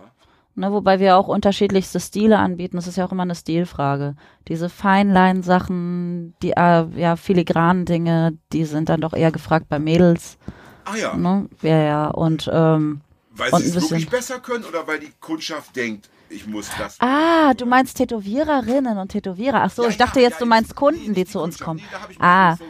Ne, 0.58 0.72
wobei 0.72 0.98
wir 1.00 1.18
auch 1.18 1.28
unterschiedlichste 1.28 2.00
Stile 2.00 2.38
anbieten. 2.38 2.76
Das 2.76 2.86
ist 2.86 2.96
ja 2.96 3.04
auch 3.06 3.12
immer 3.12 3.24
eine 3.24 3.34
Stilfrage. 3.34 4.16
Diese 4.48 4.70
Feinlein-Sachen, 4.70 6.34
die 6.42 6.52
äh, 6.52 6.86
ja 6.96 7.16
filigranen 7.16 7.84
Dinge, 7.84 8.38
die 8.54 8.64
sind 8.64 8.88
dann 8.88 9.00
doch 9.02 9.12
eher 9.12 9.32
gefragt 9.32 9.66
bei 9.68 9.78
Mädels. 9.78 10.38
Ah 10.86 10.96
ja, 10.96 11.14
Ne? 11.16 11.48
Ja, 11.62 11.82
ja. 11.82 12.06
Und 12.08 12.48
ähm, 12.52 13.00
weil 13.30 13.54
sie 13.56 13.68
es 13.68 13.74
wirklich 13.74 14.08
besser 14.08 14.38
können 14.40 14.64
oder 14.64 14.86
weil 14.86 14.98
die 15.00 15.12
Kundschaft 15.20 15.76
denkt, 15.76 16.08
ich 16.28 16.46
muss 16.46 16.68
das. 16.78 16.96
Ah, 17.00 17.54
du 17.54 17.66
meinst 17.66 17.98
Tätowiererinnen 17.98 18.98
und 18.98 19.08
Tätowierer. 19.12 19.62
Ach 19.62 19.70
so, 19.70 19.84
Ja, 19.84 19.88
ich 19.90 19.96
dachte 19.96 20.20
ja, 20.20 20.26
jetzt, 20.26 20.34
ja, 20.34 20.38
du 20.40 20.46
meinst 20.46 20.74
Kunden, 20.74 21.14
die 21.14 21.20
nicht 21.20 21.30
zu 21.30 21.40
uns 21.40 21.58
kommen. 21.58 21.80
Nee, 21.80 22.16
Ah. 22.18 22.56
seit 22.56 22.66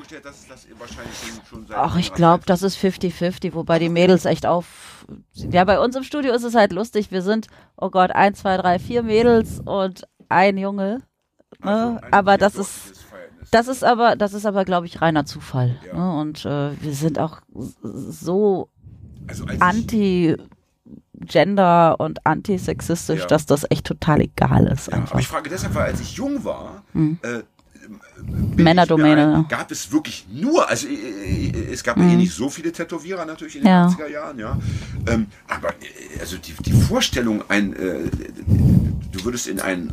Ach, 1.74 1.96
ich 1.96 2.12
glaube, 2.12 2.44
das 2.46 2.62
ist 2.62 2.76
50-50, 2.76 3.54
wobei 3.54 3.78
die 3.78 3.88
Mädels 3.88 4.24
echt 4.24 4.44
auf. 4.46 5.06
Ja, 5.34 5.64
bei 5.64 5.80
uns 5.80 5.96
im 5.96 6.02
Studio 6.02 6.34
ist 6.34 6.42
es 6.42 6.54
halt 6.54 6.72
lustig. 6.72 7.10
Wir 7.10 7.22
sind, 7.22 7.46
oh 7.76 7.90
Gott, 7.90 8.10
eins, 8.10 8.40
zwei, 8.40 8.56
drei, 8.56 8.78
vier 8.78 9.02
Mädels 9.02 9.60
und 9.64 10.06
ein 10.28 10.58
Junge. 10.58 11.02
Ne? 11.60 11.70
Also 11.70 11.98
ein 12.04 12.12
aber 12.12 12.32
sehr 12.32 12.38
das 12.38 12.56
ist. 12.56 12.95
Das 13.51 13.68
ist 13.68 13.84
aber, 13.84 14.16
das 14.16 14.34
ist 14.34 14.44
aber, 14.47 14.64
glaube 14.64 14.86
ich, 14.86 15.01
reiner 15.01 15.24
Zufall. 15.26 15.76
Ja. 15.86 15.94
Ne? 15.94 16.20
Und 16.20 16.44
äh, 16.44 16.70
wir 16.82 16.92
sind 16.94 17.18
auch 17.18 17.40
so 17.82 18.68
also 19.28 19.44
als 19.44 19.55
ich- 19.57 19.62
anti-gender 21.20 21.99
und 22.01 22.24
antisexistisch, 22.26 23.20
Ja. 23.20 23.26
dass 23.26 23.47
das 23.47 23.64
echt 23.70 23.86
total 23.86 24.20
egal 24.20 24.66
ist. 24.66 24.88
Ja, 24.90 24.99
aber 25.11 25.18
ich 25.20 25.28
frage 25.28 25.49
deshalb, 25.51 25.74
weil 25.74 25.84
als 25.86 26.01
ich 26.01 26.12
jung 26.14 26.44
war, 26.44 26.82
Hm. 26.92 27.18
äh, 27.22 27.42
Männerdomäne, 28.57 29.36
ein- 29.36 29.49
gab 29.49 29.70
es 29.70 29.92
wirklich 29.92 30.26
nur, 30.32 30.68
also 30.68 30.88
äh, 30.88 30.92
äh, 31.51 31.72
es 31.72 31.84
gab 31.84 31.97
ja 31.99 32.03
eh 32.05 32.16
nicht 32.16 32.32
so 32.34 32.49
viele 32.51 32.72
Tätowierer 32.72 33.24
natürlich 33.24 33.57
in 33.57 33.62
den 33.62 33.68
Ja. 33.68 33.86
80er 33.86 34.09
Jahren, 34.11 34.38
ja. 34.40 34.59
Ähm, 35.07 35.26
aber 35.47 35.68
äh, 35.70 36.18
also 36.20 36.36
die, 36.36 36.53
die 36.64 36.72
Vorstellung, 36.72 37.44
ein, 37.49 37.74
äh, 37.76 38.11
du 39.12 39.24
würdest 39.24 39.47
in 39.47 39.61
einen 39.61 39.92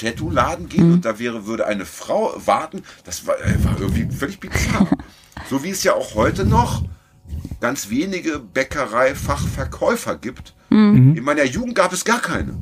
Tattoo-Laden 0.00 0.68
gehen 0.68 0.88
Mhm. 0.88 0.94
und 0.94 1.04
da 1.04 1.18
wäre, 1.18 1.46
würde 1.46 1.66
eine 1.66 1.84
Frau 1.84 2.34
warten, 2.44 2.82
das 3.04 3.26
war, 3.26 3.38
äh, 3.40 3.62
war 3.64 3.78
irgendwie 3.80 4.08
völlig 4.14 4.40
bizarr. 4.40 4.88
so 5.50 5.62
wie 5.62 5.70
es 5.70 5.82
ja 5.84 5.94
auch 5.94 6.14
heute 6.14 6.44
noch 6.44 6.82
ganz 7.60 7.90
wenige 7.90 8.38
Bäckerei-Fachverkäufer 9.14 10.16
gibt. 10.16 10.54
Mhm. 10.70 11.16
In 11.16 11.24
meiner 11.24 11.44
Jugend 11.44 11.74
gab 11.74 11.92
es 11.92 12.04
gar 12.04 12.20
keine. 12.20 12.54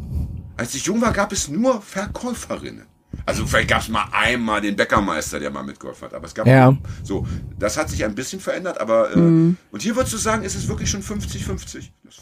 Als 0.56 0.74
ich 0.74 0.84
jung 0.86 1.00
war, 1.00 1.12
gab 1.12 1.32
es 1.32 1.48
nur 1.48 1.80
Verkäuferinnen. 1.82 2.86
Also 3.24 3.46
vielleicht 3.46 3.68
gab 3.70 3.80
es 3.80 3.88
mal 3.88 4.04
einmal 4.12 4.60
den 4.60 4.76
Bäckermeister, 4.76 5.38
der 5.40 5.50
mal 5.50 5.62
mitgeholfen 5.62 6.06
hat, 6.08 6.14
aber 6.14 6.26
es 6.26 6.34
gab 6.34 6.46
Ja. 6.46 6.76
so. 7.02 7.26
Das 7.58 7.76
hat 7.76 7.88
sich 7.90 8.04
ein 8.04 8.14
bisschen 8.14 8.38
verändert, 8.40 8.80
aber 8.80 9.12
äh, 9.12 9.18
Mhm. 9.18 9.56
und 9.70 9.82
hier 9.82 9.96
würdest 9.96 10.12
du 10.14 10.18
sagen, 10.18 10.42
ist 10.44 10.54
es 10.54 10.68
wirklich 10.68 10.90
schon 10.90 11.02
50-50. 11.02 11.90
Das 12.04 12.16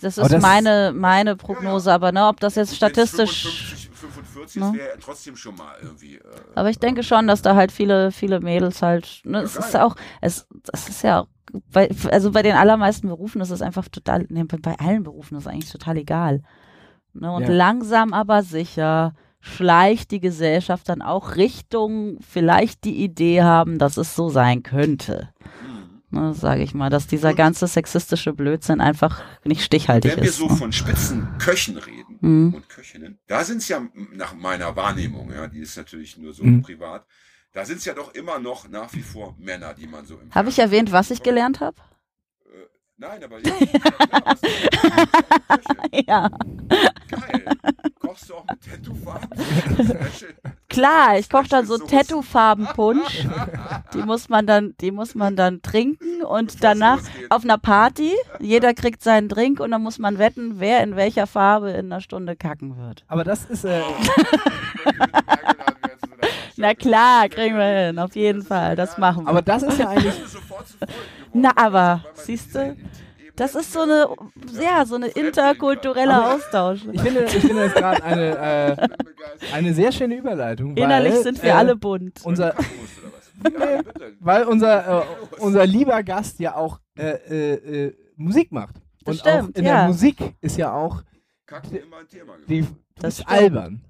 das 0.00 0.18
ist 0.18 0.32
das- 0.32 0.42
meine, 0.42 0.92
meine 0.94 1.36
Prognose, 1.36 1.92
aber 1.92 2.12
ne, 2.12 2.26
ob 2.26 2.40
das 2.40 2.54
jetzt 2.54 2.74
statistisch. 2.74 3.79
55, 4.52 4.52
45 4.52 4.62
Ne? 4.72 4.78
wäre 4.78 4.88
ja 4.90 4.96
trotzdem 5.00 5.36
schon 5.36 5.56
mal 5.56 5.74
irgendwie. 5.82 6.16
Äh, 6.16 6.22
Aber 6.54 6.70
ich 6.70 6.78
denke 6.78 7.02
schon, 7.02 7.26
dass 7.26 7.42
da 7.42 7.54
halt 7.56 7.72
viele, 7.72 8.10
viele 8.12 8.40
Mädels 8.40 8.82
halt. 8.82 9.20
Ne, 9.24 9.38
Ja, 9.38 9.44
es 9.44 9.54
geil. 9.54 9.64
ist 9.64 9.76
auch, 9.76 9.96
es, 10.20 10.46
das 10.64 10.88
ist 10.88 11.02
ja 11.02 11.20
auch. 11.22 11.26
Bei, 11.72 11.88
also 12.12 12.30
bei 12.30 12.42
den 12.42 12.54
allermeisten 12.54 13.08
Berufen 13.08 13.40
ist 13.40 13.50
es 13.50 13.60
einfach 13.62 13.88
total, 13.88 14.24
ne, 14.28 14.44
bei 14.44 14.78
allen 14.78 15.02
Berufen 15.02 15.36
ist 15.36 15.44
es 15.44 15.52
eigentlich 15.52 15.72
total 15.72 15.96
egal. 15.96 16.42
Ne, 17.12 17.32
und 17.32 17.42
Ja. 17.42 17.52
langsam 17.52 18.12
aber 18.12 18.42
sicher 18.42 19.14
schleicht 19.40 20.10
die 20.10 20.20
Gesellschaft 20.20 20.88
dann 20.88 21.02
auch 21.02 21.34
Richtung 21.36 22.18
vielleicht 22.20 22.84
die 22.84 23.02
Idee 23.02 23.42
haben, 23.42 23.78
dass 23.78 23.96
es 23.96 24.14
so 24.14 24.28
sein 24.28 24.62
könnte. 24.62 25.30
hm. 25.64 26.00
Ne, 26.12 26.34
sage 26.34 26.62
ich 26.62 26.74
mal, 26.74 26.90
dass 26.90 27.06
dieser 27.06 27.34
ganze 27.34 27.66
sexistische 27.68 28.32
Blödsinn 28.32 28.80
einfach 28.80 29.22
nicht 29.44 29.62
stichhaltig 29.62 30.12
Wenn 30.16 30.22
wir 30.24 30.28
ist. 30.28 30.38
so 30.38 30.48
ne? 30.48 30.56
von 30.56 30.72
Spitzenköchen 30.72 31.76
reden 31.78 32.09
Mhm. 32.20 32.54
und 32.54 32.68
Köchinnen, 32.68 33.18
da 33.26 33.44
sind 33.44 33.58
es 33.58 33.68
ja 33.68 33.86
nach 34.12 34.34
meiner 34.34 34.76
Wahrnehmung, 34.76 35.32
ja, 35.32 35.46
die 35.46 35.60
ist 35.60 35.76
natürlich 35.76 36.16
nur 36.16 36.32
so 36.32 36.44
Mhm. 36.44 36.62
privat, 36.62 37.06
da 37.52 37.64
sind 37.64 37.78
es 37.78 37.84
ja 37.84 37.94
doch 37.94 38.14
immer 38.14 38.38
noch 38.38 38.68
nach 38.68 38.92
wie 38.94 39.02
vor 39.02 39.36
Männer, 39.38 39.74
die 39.74 39.86
man 39.86 40.04
so 40.06 40.18
im 40.18 40.34
Habe 40.34 40.48
ich 40.50 40.58
erwähnt, 40.58 40.92
was 40.92 41.10
ich 41.10 41.22
gelernt 41.22 41.60
habe? 41.60 41.76
Nein, 43.00 43.24
aber 43.24 43.38
ja, 43.38 43.54
ja. 46.06 46.30
Geil. 47.08 47.44
Kochst 47.98 48.28
du 48.28 48.34
auch 48.34 48.44
mit 48.44 48.60
Tattoo-Farben? 48.60 49.28
Sehr 49.86 50.06
schön. 50.10 50.34
Klar, 50.68 51.18
ich 51.18 51.30
koche 51.30 51.48
dann 51.48 51.64
so. 51.64 51.78
Tattoo-Farben-Punsch. 51.78 53.26
Die 53.94 54.02
muss 54.02 54.28
man 54.28 54.46
dann, 54.46 54.74
die 54.82 54.90
muss 54.90 55.14
man 55.14 55.34
dann 55.34 55.62
trinken 55.62 56.22
und 56.22 56.62
danach 56.62 56.98
losgeht. 56.98 57.30
auf 57.30 57.42
einer 57.44 57.56
Party. 57.56 58.12
Jeder 58.38 58.74
kriegt 58.74 59.02
seinen 59.02 59.28
Drink 59.28 59.60
und 59.60 59.70
dann 59.70 59.82
muss 59.82 59.98
man 59.98 60.18
wetten, 60.18 60.60
wer 60.60 60.82
in 60.82 60.94
welcher 60.94 61.26
Farbe 61.26 61.70
in 61.70 61.86
einer 61.86 62.02
Stunde 62.02 62.36
kacken 62.36 62.76
wird. 62.76 63.04
Aber 63.08 63.24
das 63.24 63.46
ist, 63.46 63.64
äh, 63.64 63.80
Na 66.60 66.74
klar, 66.74 67.28
kriegen 67.28 67.56
wir 67.56 67.86
hin, 67.86 67.98
auf 67.98 68.14
jeden 68.14 68.42
Fall. 68.42 68.76
Das 68.76 68.98
machen 68.98 69.24
wir. 69.24 69.30
aber 69.30 69.42
das 69.42 69.62
ist 69.62 69.78
ja 69.78 69.88
eigentlich, 69.88 70.14
Na, 71.32 71.50
aber, 71.56 72.04
siehst 72.14 72.54
du, 72.54 72.76
Das 73.36 73.54
ist 73.54 73.72
so 73.72 73.80
eine, 73.80 74.08
ja, 74.60 74.84
so 74.84 74.96
eine 74.96 75.06
interkultureller 75.08 76.34
Austausch. 76.34 76.80
ich 76.92 77.00
finde, 77.00 77.24
ich 77.24 77.38
finde 77.38 77.64
das 77.64 77.74
gerade 77.74 78.02
eine, 78.04 78.36
äh, 78.78 78.88
eine 79.54 79.72
sehr 79.72 79.90
schöne 79.92 80.16
Überleitung. 80.16 80.76
Innerlich 80.76 81.14
weil, 81.14 81.22
sind 81.22 81.42
wir 81.42 81.50
äh, 81.50 81.54
alle 81.54 81.76
bunt. 81.76 82.20
Unser, 82.24 82.54
weil 84.20 84.44
unser, 84.44 85.00
äh, 85.00 85.04
unser 85.38 85.66
lieber 85.66 86.02
Gast 86.02 86.40
ja 86.40 86.56
auch 86.56 86.78
äh, 86.98 87.12
äh, 87.12 87.84
äh, 87.86 87.96
Musik 88.16 88.52
macht. 88.52 88.74
Das 89.04 89.16
Und 89.16 89.26
auch 89.26 89.38
stimmt, 89.38 89.56
in 89.58 89.64
ja. 89.64 89.76
der 89.78 89.86
Musik 89.86 90.34
ist 90.42 90.58
ja 90.58 90.74
auch 90.74 91.02
Kacken 91.46 91.76
immer 91.76 91.98
ein 91.98 92.08
Thema 92.08 92.36
gewesen. 92.36 92.46
die, 92.48 93.00
Das 93.00 93.14
stimmt. 93.14 93.30
albern. 93.30 93.80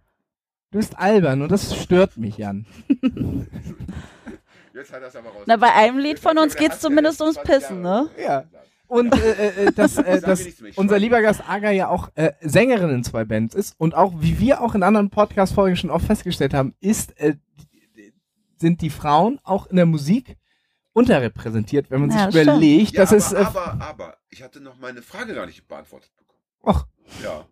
Du 0.71 0.79
bist 0.79 0.97
albern 0.99 1.43
und 1.43 1.51
das 1.51 1.77
stört 1.77 2.16
mich, 2.16 2.39
Jan. 2.39 2.64
Jetzt 4.73 4.93
hat 4.93 5.03
er 5.03 5.09
es 5.09 5.16
aber 5.16 5.31
raus. 5.31 5.43
Na, 5.47 5.57
bei 5.57 5.73
einem 5.73 5.99
Lied 5.99 6.21
von 6.21 6.39
uns 6.39 6.55
geht's 6.55 6.81
zumindest 6.81 7.21
ums 7.21 7.39
Pissen, 7.43 7.83
ne? 7.83 8.09
Ja. 8.23 8.45
Und 8.87 9.14
äh, 9.14 9.66
äh, 9.66 9.73
dass, 9.73 9.99
äh, 9.99 10.21
dass 10.21 10.41
ich 10.47 10.79
unser 10.79 10.99
lieber 10.99 11.23
Gast 11.23 11.43
Aga 11.49 11.71
ja 11.71 11.89
auch 11.89 12.11
äh, 12.14 12.33
Sängerin 12.41 12.91
in 12.91 13.05
zwei 13.05 13.25
Bands 13.25 13.55
ist 13.55 13.75
und 13.79 13.95
auch, 13.95 14.12
wie 14.18 14.39
wir 14.39 14.61
auch 14.62 14.75
in 14.75 14.83
anderen 14.83 15.11
Podcast-Folgen 15.11 15.77
schon 15.77 15.91
oft 15.91 16.07
festgestellt 16.07 16.55
haben, 16.55 16.75
ist, 16.81 17.18
äh, 17.21 17.37
sind 18.59 18.81
die 18.81 18.91
Frauen 18.91 19.41
auch 19.43 19.66
in 19.66 19.77
der 19.77 19.87
Musik 19.87 20.37
unterrepräsentiert, 20.93 21.91
wenn 21.91 22.01
man 22.01 22.11
Ja, 22.11 22.27
sich 22.31 22.35
das 22.35 22.43
überlegt, 22.43 22.93
Ja, 22.93 23.03
dass 23.03 23.12
es. 23.12 23.33
Äh, 23.33 23.39
aber, 23.39 23.73
aber, 23.73 23.85
aber, 23.85 24.16
ich 24.29 24.43
hatte 24.43 24.61
noch 24.61 24.79
meine 24.79 25.03
Frage 25.03 25.35
gar 25.35 25.47
nicht 25.47 25.66
beantwortet 25.66 26.11
bekommen. 26.16 26.41
ach, 26.64 26.87
Ja. 27.23 27.47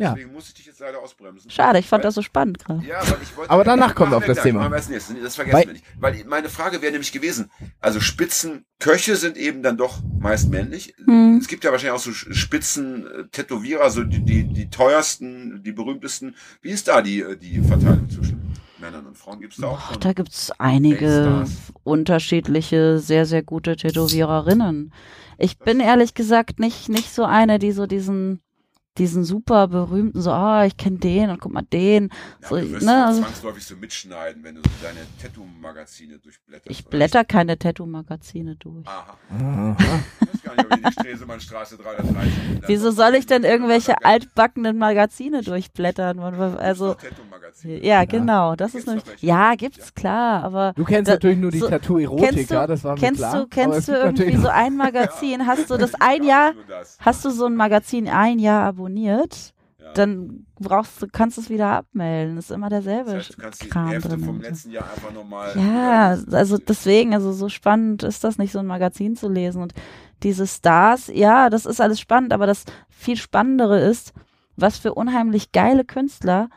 Ja. 0.00 0.14
Deswegen 0.14 0.32
musste 0.32 0.48
ich 0.48 0.54
dich 0.54 0.66
jetzt 0.66 0.80
leider 0.80 0.98
ausbremsen. 1.00 1.50
Schade, 1.50 1.78
ich 1.78 1.86
fand 1.86 2.02
Weil- 2.02 2.08
das 2.08 2.14
so 2.14 2.22
spannend 2.22 2.58
gerade. 2.64 2.82
Ja, 2.86 3.00
weil 3.02 3.18
ich 3.22 3.36
wollte. 3.36 3.50
Aber 3.50 3.64
danach 3.64 3.94
kommt 3.94 4.14
auf 4.14 4.24
das 4.24 4.36
gleich, 4.36 4.44
Thema. 4.44 4.68
Das 4.70 4.86
vergessen 4.86 5.52
Weil- 5.52 5.66
wir 5.66 5.72
nicht. 5.74 5.84
Weil 5.98 6.24
meine 6.26 6.48
Frage 6.48 6.80
wäre 6.80 6.92
nämlich 6.92 7.12
gewesen: 7.12 7.50
Also 7.80 8.00
Spitzenköche 8.00 9.16
sind 9.16 9.36
eben 9.36 9.62
dann 9.62 9.76
doch 9.76 9.98
meist 10.18 10.48
männlich. 10.48 10.94
Hm. 11.04 11.36
Es 11.38 11.48
gibt 11.48 11.64
ja 11.64 11.70
wahrscheinlich 11.70 11.94
auch 12.00 12.02
so 12.02 12.12
Spitzen-Tätowierer, 12.12 13.90
so 13.90 14.04
die, 14.04 14.20
die, 14.24 14.44
die 14.44 14.70
teuersten, 14.70 15.62
die 15.62 15.72
berühmtesten. 15.72 16.34
Wie 16.62 16.70
ist 16.70 16.88
da 16.88 17.02
die, 17.02 17.20
äh, 17.20 17.36
die 17.36 17.60
Verteilung 17.60 18.08
zwischen 18.08 18.40
Männern 18.78 19.06
und 19.06 19.16
Frauen? 19.18 19.40
Gibt 19.40 19.52
es 19.54 19.58
da 19.60 19.68
auch 19.68 19.90
schon? 19.92 20.00
da 20.00 20.12
gibt's 20.12 20.50
einige 20.58 21.00
Weltstars. 21.06 21.72
unterschiedliche, 21.84 22.98
sehr, 22.98 23.26
sehr 23.26 23.42
gute 23.42 23.76
Tätowiererinnen. 23.76 24.92
Ich 25.38 25.58
bin 25.58 25.80
ehrlich 25.80 26.14
gesagt 26.14 26.58
nicht, 26.58 26.88
nicht 26.88 27.12
so 27.14 27.24
eine, 27.24 27.58
die 27.58 27.72
so 27.72 27.86
diesen, 27.86 28.40
diesen 29.00 29.24
super 29.24 29.66
berühmten, 29.66 30.20
so, 30.20 30.30
ah, 30.30 30.64
ich 30.66 30.76
kenne 30.76 30.98
den 30.98 31.30
und 31.30 31.40
guck 31.40 31.52
mal 31.52 31.62
den. 31.62 32.10
Ja, 32.42 32.48
So, 32.48 32.56
du 32.56 32.70
wirst 32.70 32.86
ne, 32.86 32.92
ja 32.92 33.06
also, 33.06 33.22
zwangsläufig 33.22 33.64
so 33.64 33.74
mitschneiden, 33.76 34.44
wenn 34.44 34.54
du 34.56 34.60
so 34.62 34.70
deine 34.82 35.00
Tattoo-Magazine 35.22 36.18
durchblätterst. 36.18 36.70
ich 36.70 36.82
oder? 36.86 36.90
blätter 36.90 37.24
keine 37.24 37.58
Tattoo-Magazine 37.58 38.56
durch. 38.56 38.86
Aha. 38.86 39.16
aha. 39.30 39.76
Ich 40.20 40.28
weiß 40.34 40.42
gar 40.42 40.54
nicht, 40.56 40.66
ob 40.66 40.76
ich 40.78 40.84
die 40.84 40.92
Stresemannstraße 40.92 41.76
330. 41.78 42.32
Wieso 42.66 42.90
soll 42.90 43.14
ich 43.14 43.26
denn 43.26 43.42
irgendwelche 43.44 43.94
altbackenen 44.04 44.76
Magazine 44.78 45.42
durchblättern? 45.42 46.18
Also, 46.20 46.94
Tattoo-Magazine. 46.94 47.84
ja, 47.84 48.04
genau, 48.04 48.54
das 48.54 48.74
ist 48.74 48.86
nämlich, 48.86 49.04
ja, 49.20 49.54
gibt's 49.54 49.94
klar, 49.94 50.44
aber 50.44 50.72
Du 50.76 50.84
kennst 50.84 51.08
Da- 51.08 51.14
natürlich 51.14 51.38
nur 51.38 51.50
die 51.50 51.58
so- 51.58 51.68
Tattoo-Erotika, 51.68 52.30
kennst 52.32 52.50
du, 52.50 52.66
das 52.66 52.84
war 52.84 52.94
mir 52.94 53.00
kennst 53.00 53.18
klar. 53.20 53.36
du, 53.40 53.46
kennst 53.48 53.88
du 53.88 53.92
irgendwie 53.92 54.36
so 54.36 54.48
ein 54.48 54.76
Magazin, 54.76 55.46
hast 55.46 55.70
du 55.70 55.76
das 55.78 55.92
Ja, 56.00 56.06
ein 56.06 56.22
Jahr, 56.24 56.52
hast 57.00 57.24
du 57.24 57.30
so 57.30 57.46
ein 57.46 57.56
Magazin 57.56 58.08
ein 58.08 58.38
Jahr 58.38 58.64
abonniert, 58.64 58.89
Ja. 59.78 59.92
dann 59.94 60.46
brauchst 60.60 61.00
du, 61.00 61.06
kannst 61.10 61.38
du 61.38 61.40
es 61.40 61.48
wieder 61.48 61.68
abmelden. 61.70 62.36
ist 62.36 62.50
immer 62.50 62.68
derselbe 62.68 63.12
Das 63.12 63.28
heißt, 63.28 63.38
du 63.38 63.42
kannst 63.42 63.62
die 63.64 63.68
Kram 63.68 63.88
Hälfte 63.88 64.08
drin. 64.10 64.24
vom 64.24 64.40
letzten 64.40 64.70
Jahr 64.72 64.84
einfach 64.92 65.12
nochmal. 65.12 65.56
Ja, 65.56 66.18
also 66.32 66.58
deswegen, 66.58 67.14
also 67.14 67.32
so 67.32 67.48
spannend 67.48 68.02
ist 68.02 68.22
das 68.22 68.36
nicht, 68.36 68.52
so 68.52 68.58
ein 68.58 68.66
Magazin 68.66 69.16
zu 69.16 69.28
lesen. 69.28 69.62
Und 69.62 69.72
diese 70.22 70.46
Stars, 70.46 71.08
ja, 71.12 71.48
das 71.48 71.64
ist 71.64 71.80
alles 71.80 71.98
spannend, 71.98 72.32
aber 72.34 72.46
das 72.46 72.64
viel 72.90 73.16
Spannendere 73.16 73.80
ist, 73.80 74.12
was 74.56 74.76
für 74.76 74.92
unheimlich 74.92 75.52
geile 75.52 75.84
Künstler 75.84 76.50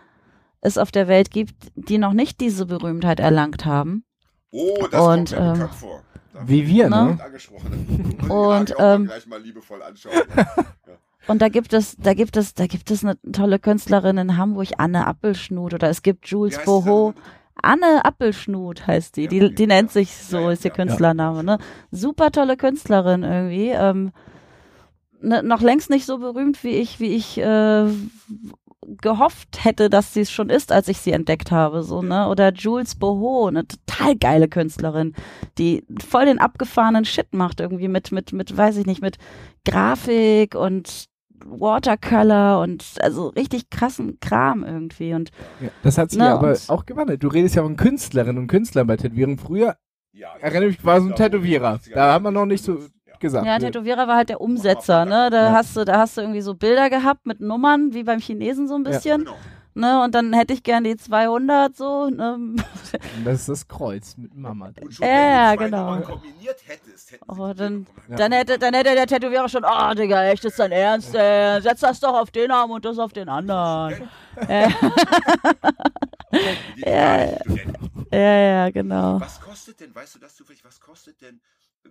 es 0.60 0.78
auf 0.78 0.92
der 0.92 1.08
Welt 1.08 1.32
gibt, 1.32 1.56
die 1.76 1.98
noch 1.98 2.14
nicht 2.14 2.42
diese 2.42 2.66
Berühmtheit 2.66 3.20
erlangt 3.22 3.66
haben. 3.66 4.04
Oh, 4.52 4.88
das 4.92 5.02
Und, 5.02 5.30
kommt 5.30 5.32
mir 5.32 5.38
ähm, 5.48 5.54
bekannt 5.54 5.76
vor. 5.76 6.02
Da 6.34 6.48
Wie 6.48 6.68
wir, 6.68 6.90
Ne? 6.90 7.18
Und, 8.24 8.30
Und 8.30 8.72
ähm, 8.72 8.76
ähm, 8.80 9.06
gleich 9.06 9.28
mal 9.28 9.42
liebevoll 9.42 9.82
anschauen. 9.82 10.14
Und 11.28 11.42
da 11.42 11.50
gibt 11.50 11.74
es, 11.74 11.96
da 11.98 12.14
gibt 12.14 12.36
es, 12.38 12.54
da 12.54 12.68
gibt 12.68 12.92
es 12.92 13.04
eine 13.04 13.18
tolle 13.32 13.60
Künstlerin 13.60 14.18
in 14.18 14.38
Hamburg, 14.38 14.70
Anne 14.78 15.08
Appelschnut, 15.08 15.74
oder 15.74 15.90
es 15.90 16.02
gibt 16.02 16.28
Jules 16.28 16.64
Boho. 16.66 17.14
Anne 17.62 18.04
Appelschnut 18.04 18.88
heißt 18.88 19.16
die. 19.16 19.24
Ja, 19.24 19.30
Die, 19.30 19.38
ja, 19.38 19.50
die 19.50 19.68
nennt 19.68 19.92
sich 19.92 20.14
so, 20.14 20.40
Ja, 20.40 20.52
ist 20.52 20.66
ihr. 20.66 20.72
Künstlername. 20.72 21.44
Ne? 21.44 21.60
Super 21.92 22.32
tolle 22.32 22.58
Künstlerin 22.58 23.24
irgendwie. 23.24 23.70
Ähm, 23.70 24.12
ne, 25.22 25.44
noch 25.44 25.62
längst 25.62 25.90
nicht 25.90 26.06
so 26.06 26.18
berühmt, 26.18 26.64
wie 26.64 26.76
ich, 26.76 27.00
wie 27.00 27.16
ich 27.16 27.38
äh, 27.38 27.86
gehofft 29.02 29.64
hätte, 29.64 29.90
dass 29.90 30.14
sie 30.14 30.22
es 30.22 30.32
schon 30.32 30.50
ist, 30.50 30.72
als 30.72 30.88
ich 30.88 30.98
sie 30.98 31.12
entdeckt 31.12 31.52
habe. 31.52 31.84
So, 31.84 32.02
ne? 32.02 32.28
Oder 32.28 32.52
Jules 32.52 32.96
Boho, 32.96 33.48
eine 33.48 33.66
total 33.66 34.16
geile 34.16 34.48
Künstlerin, 34.48 35.14
die 35.58 35.86
voll 36.06 36.26
den 36.26 36.40
abgefahrenen 36.40 37.06
Shit 37.06 37.34
macht, 37.34 37.60
irgendwie 37.60 37.88
mit, 37.88 38.12
mit, 38.12 38.34
mit, 38.34 38.56
weiß 38.58 38.78
ich 38.78 38.86
nicht, 38.86 39.02
mit 39.02 39.18
Grafik 39.64 40.56
und 40.56 41.06
Watercolor 41.46 42.62
und 42.62 42.84
also 43.02 43.28
richtig 43.30 43.70
krassen 43.70 44.20
Kram 44.20 44.64
irgendwie. 44.64 45.14
Und 45.14 45.32
Ja, 45.60 45.70
das 45.82 45.98
hat 45.98 46.12
sich 46.12 46.20
Ne, 46.20 46.26
ja 46.28 46.34
aber 46.36 46.58
auch 46.68 46.86
gewandelt. 46.86 47.24
Du 47.24 47.28
redest 47.28 47.56
ja 47.56 47.64
von 47.64 47.76
Künstlerinnen 47.76 48.38
und 48.38 48.48
Künstlern 48.48 48.88
bei 48.88 48.98
Tätowierung. 48.98 49.38
Früher 49.38 49.76
Ja, 50.14 50.30
erinnere 50.40 50.70
ich 50.70 50.78
mich, 50.78 50.86
war 50.86 51.02
so 51.02 51.08
ein 51.10 51.16
Tätowierer. 51.16 51.80
Da 51.94 52.14
haben 52.14 52.24
wir 52.24 52.32
noch 52.32 52.46
nicht 52.46 52.64
so 52.64 52.80
gesagt. 53.20 53.46
ja, 53.46 53.58
ne? 53.58 53.66
Tätowierer 53.66 54.08
war 54.08 54.18
halt 54.18 54.30
der 54.30 54.42
Umsetzer, 54.42 55.06
ne? 55.06 55.30
Da 55.32 55.48
Ja. 55.48 55.52
hast 55.54 55.76
du, 55.76 55.86
da 55.86 55.98
hast 56.00 56.18
du 56.18 56.22
irgendwie 56.22 56.42
so 56.42 56.54
Bilder 56.56 56.90
gehabt 56.90 57.26
mit 57.26 57.40
Nummern, 57.40 57.94
wie 57.94 58.04
beim 58.04 58.20
Chinesen 58.20 58.68
so 58.68 58.76
ein 58.76 58.84
Ja. 58.84 58.92
bisschen. 58.92 59.20
Genau. 59.20 59.38
Ne, 59.76 60.04
und 60.04 60.14
dann 60.14 60.34
hätte 60.34 60.54
ich 60.54 60.62
gern 60.62 60.84
die 60.84 60.96
200 60.98 61.76
so. 61.76 62.08
Ne? 62.10 62.56
Das 63.26 63.40
ist 63.42 63.50
das 63.50 63.68
Kreuz 63.68 64.16
mit 64.18 64.36
Mama. 64.36 64.72
Und 64.80 64.94
schon 64.94 65.08
Ja, 65.08 65.52
wenn 65.52 65.58
genau. 65.72 65.86
Nummern 65.96 66.04
kombiniert 66.04 66.58
hättest, 66.68 67.12
hätten 67.12 67.26
Oh, 67.28 67.48
sie 67.48 67.56
dann- 67.56 67.88
die 68.08 68.16
Dann 68.16 68.32
hätte, 68.32 68.60
dann 68.60 68.74
hätte 68.76 68.94
der 68.94 69.08
Tätowierer 69.08 69.50
schon, 69.50 69.66
oh 69.66 69.94
Digga, 69.96 70.26
echt, 70.26 70.46
ist 70.46 70.60
dein 70.60 70.72
Ernst, 70.72 71.16
ey. 71.16 71.62
Setz 71.62 71.80
das 71.80 72.00
doch 72.00 72.14
auf 72.14 72.30
den 72.32 72.52
Arm 72.52 72.70
und 72.72 72.86
das 72.86 73.00
auf 73.00 73.14
den 73.14 73.30
anderen. 73.30 74.10
Äh, 74.48 74.70
Ja, 76.78 77.18
ja, 78.12 78.20
ja, 78.20 78.70
genau. 78.70 79.20
Was 79.20 79.40
kostet 79.40 79.80
denn, 79.80 79.94
weißt 79.94 80.16
du 80.16 80.20
das 80.20 80.36
zufällig, 80.36 80.64
was 80.66 80.80
kostet 80.80 81.22
denn, 81.22 81.40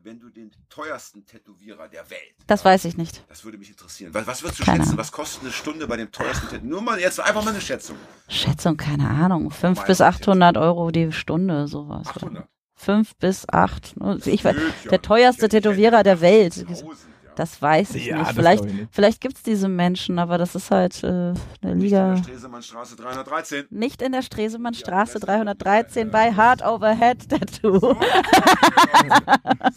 wenn 0.03 0.19
du 0.19 0.31
den 0.31 0.51
teuersten 0.69 1.25
Tätowierer 1.27 1.89
der 1.89 2.09
Welt 2.11 2.35
Das 2.47 2.65
weiß 2.65 2.85
ich 2.87 2.97
nicht. 2.97 3.25
Das 3.29 3.45
würde 3.45 3.59
mich 3.59 3.71
interessieren. 3.71 4.13
Was, 4.15 4.27
was 4.27 4.43
würdest 4.43 4.61
du 4.61 4.65
Keine 4.65 4.85
schätzen? 4.85 4.99
Was 4.99 5.13
kostet 5.13 5.43
eine 5.43 5.53
Stunde 5.53 5.87
bei 5.87 5.97
dem 5.97 6.11
teuersten 6.11 6.49
Tätowierer? 6.49 6.71
Nur 6.71 6.83
mal 6.83 6.99
jetzt 6.99 7.21
einfach 7.21 7.45
mal 7.45 7.51
eine 7.51 7.61
Schätzung. 7.61 7.97
Schätzung, 8.29 8.77
keine 8.77 9.09
Ahnung. 9.09 9.51
5 9.51 9.77
Meine 9.77 9.87
bis 9.87 10.01
ich 10.01 10.07
800 10.07 10.57
Euro 10.57 10.91
die 10.91 11.13
Stunde, 11.13 11.69
sowas. 11.69 12.09
800. 12.09 12.47
5 12.75 13.17
bis 13.17 13.49
8. 13.49 13.95
Ich 14.27 14.45
weiß, 14.45 14.57
der 14.91 15.03
teuerste 15.03 15.49
Tätowierer 15.49 16.03
der 16.03 16.21
Welt. 16.21 16.59
1000, 16.59 16.81
ja. 16.81 17.12
Das 17.37 17.61
weiß 17.63 17.95
ich 17.95 18.07
Ja, 18.07 18.17
nicht. 18.19 18.29
das 18.29 18.35
Vielleicht, 18.37 18.65
ich 18.67 18.73
nicht. 18.73 18.89
vielleicht 18.93 19.21
gibt 19.21 19.37
es 19.37 19.43
diese 19.43 19.69
Menschen, 19.69 20.19
aber 20.19 20.37
das 20.39 20.55
ist 20.55 20.71
halt 20.71 21.03
äh, 21.03 21.07
eine 21.07 21.35
Nicht 21.63 21.65
in 21.65 21.79
Liga. 21.81 22.15
der 22.15 22.23
Stresemannstraße 22.23 22.97
313. 22.97 23.65
Nicht 23.71 24.03
in 24.03 24.13
der 24.13 24.23
Stresemannstraße 24.23 25.15
Ja, 25.15 25.19
das- 25.21 25.27
313 25.27 26.11
bei 26.11 26.33
Hard 26.33 26.63
Overhead 26.65 27.29
Tattoo. 27.29 27.79
So, 27.81 27.97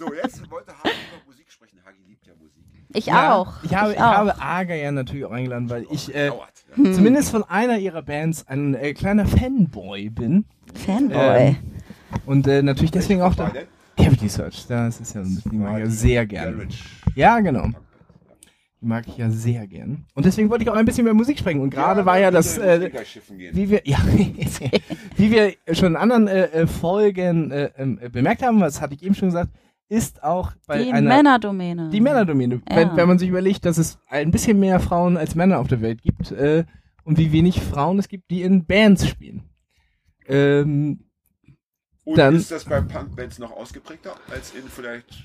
so, 0.08 0.14
jetzt 0.14 0.52
wollte 0.52 0.72
Hagi 0.72 0.90
über 0.90 1.26
Musik 1.28 1.46
sprechen. 1.50 1.80
Hagi 1.86 1.98
liebt 2.08 2.26
ja 2.28 2.34
Musik. 2.40 2.64
Ich 2.94 3.06
Ja, 3.08 3.34
auch. 3.36 3.54
Ich 3.64 3.74
habe, 3.76 3.92
ich 3.94 3.98
auch. 3.98 4.02
habe 4.02 4.42
Aga 4.42 4.76
ja 4.76 4.92
natürlich 4.92 5.26
auch 5.26 5.32
eingeladen, 5.32 5.70
weil 5.70 5.86
ich 5.92 6.14
äh. 6.14 6.32
Hm. 6.76 6.86
Ja. 6.88 6.92
zumindest 6.94 7.32
von 7.32 7.44
einer 7.44 7.78
ihrer 7.78 8.02
Bands 8.02 8.46
ein 8.48 8.74
äh, 8.76 8.94
kleiner 8.94 9.26
Fanboy 9.26 10.10
bin. 10.10 10.44
Fanboy. 10.86 11.16
Ähm, 11.50 11.58
Und 12.26 12.48
äh, 12.48 12.62
natürlich 12.62 12.92
deswegen 12.92 13.22
auch 13.22 13.34
da. 13.36 13.52
Cavity 13.98 14.28
Search, 14.28 14.68
das 14.68 15.00
ist 15.00 15.16
ja 15.16 15.24
so 15.24 15.30
ein 15.30 15.36
bisschen, 15.36 15.86
ich 15.86 15.94
sehr 15.94 16.26
gern. 16.26 16.68
Ja, 17.16 17.40
genau. 17.40 17.70
Die 18.82 18.86
mag 18.86 19.08
ich 19.08 19.18
ja 19.18 19.30
sehr 19.32 19.66
gern. 19.68 20.06
Und 20.14 20.26
deswegen 20.26 20.50
wollte 20.50 20.64
ich 20.64 20.70
auch 20.70 20.76
ein 20.76 20.86
bisschen 20.86 21.06
über 21.06 21.14
Musik 21.14 21.40
sprechen. 21.40 21.62
Und 21.62 21.70
gerade 21.72 22.06
war 22.06 22.20
ja 22.20 22.30
das, 22.30 22.58
äh, 22.58 22.92
wie 23.54 23.70
wir, 23.70 23.82
ja, 23.86 23.98
wie 25.16 25.32
wir 25.32 25.54
schon 25.76 25.94
in 25.94 25.96
anderen 25.96 26.28
äh, 26.28 26.46
äh, 26.48 26.68
Folgen 26.68 27.52
äh, 27.52 27.72
ähm, 27.78 27.98
äh, 28.02 28.10
bemerkt 28.10 28.44
haben, 28.44 28.60
was 28.60 28.82
hatte 28.82 28.94
ich 28.94 29.04
eben 29.04 29.16
schon 29.16 29.30
gesagt, 29.30 29.50
ist 29.88 30.24
auch 30.24 30.52
bei 30.68 30.84
Die 30.84 30.92
einer 30.92 31.08
Männerdomäne. 31.08 31.90
die 31.90 32.02
Männerdomäne. 32.02 32.62
Ja. 32.70 32.76
Wenn, 32.76 32.96
wenn 32.98 33.08
man 33.08 33.20
sich 33.20 33.30
überlegt, 33.30 33.66
dass 33.66 33.78
es 33.78 33.98
ein 34.08 34.32
bisschen 34.32 34.60
mehr 34.60 34.80
Frauen 34.80 35.16
als 35.16 35.36
Männer 35.36 35.60
auf 35.60 35.68
der 35.68 35.82
Welt 35.82 36.02
gibt 36.02 36.32
äh, 36.32 36.66
und 37.04 37.18
wie 37.18 37.32
wenig 37.32 37.62
Frauen 37.62 38.00
es 38.00 38.08
gibt, 38.08 38.30
die 38.32 38.42
in 38.42 38.66
Bands 38.66 39.08
spielen. 39.08 39.44
Ähm, 40.28 41.06
Und 42.04 42.18
dann- 42.18 42.36
ist 42.36 42.52
das 42.52 42.66
bei 42.66 42.82
Punkbands 42.82 43.38
noch 43.40 43.52
ausgeprägter 43.52 44.16
als 44.32 44.54
in 44.56 44.64
vielleicht, 44.68 45.24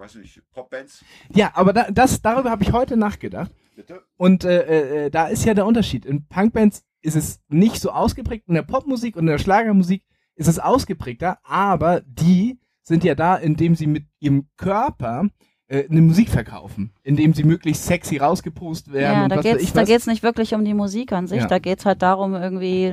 weiß 0.00 0.16
nicht, 0.16 0.42
Popbands? 0.52 1.04
ja, 1.34 1.50
aber 1.54 1.72
da, 1.72 1.90
das, 1.90 2.20
darüber 2.22 2.50
habe 2.50 2.62
ich 2.64 2.72
heute 2.72 2.96
nachgedacht. 2.96 3.52
Bitte? 3.76 4.02
Und 4.16 4.44
äh, 4.44 5.06
äh, 5.06 5.10
da 5.10 5.28
ist 5.28 5.44
ja 5.44 5.54
der 5.54 5.66
Unterschied. 5.66 6.04
In 6.04 6.26
Punkbands 6.26 6.84
ist 7.02 7.16
es 7.16 7.40
nicht 7.48 7.80
so 7.80 7.90
ausgeprägt. 7.90 8.48
In 8.48 8.54
der 8.54 8.62
Popmusik 8.62 9.16
und 9.16 9.22
in 9.22 9.28
der 9.28 9.38
Schlagermusik 9.38 10.04
ist 10.34 10.48
es 10.48 10.58
ausgeprägter, 10.58 11.38
aber 11.44 12.00
die 12.06 12.58
sind 12.82 13.04
ja 13.04 13.14
da, 13.14 13.36
indem 13.36 13.74
sie 13.74 13.86
mit 13.86 14.06
ihrem 14.18 14.48
Körper 14.56 15.28
äh, 15.68 15.88
eine 15.88 16.00
Musik 16.00 16.28
verkaufen, 16.30 16.92
indem 17.02 17.32
sie 17.32 17.44
möglichst 17.44 17.84
sexy 17.86 18.16
rausgepost 18.16 18.92
werden 18.92 19.16
Ja, 19.18 19.22
und 19.24 19.28
da 19.30 19.36
was 19.36 19.44
geht's, 19.44 19.62
ich 19.62 19.72
da 19.72 19.82
was. 19.82 19.88
geht's 19.88 20.06
nicht 20.06 20.22
wirklich 20.22 20.54
um 20.54 20.64
die 20.64 20.74
Musik 20.74 21.12
an 21.12 21.26
sich. 21.26 21.42
Ja. 21.42 21.46
Da 21.46 21.58
geht's 21.58 21.86
halt 21.86 22.02
darum, 22.02 22.34
irgendwie 22.34 22.86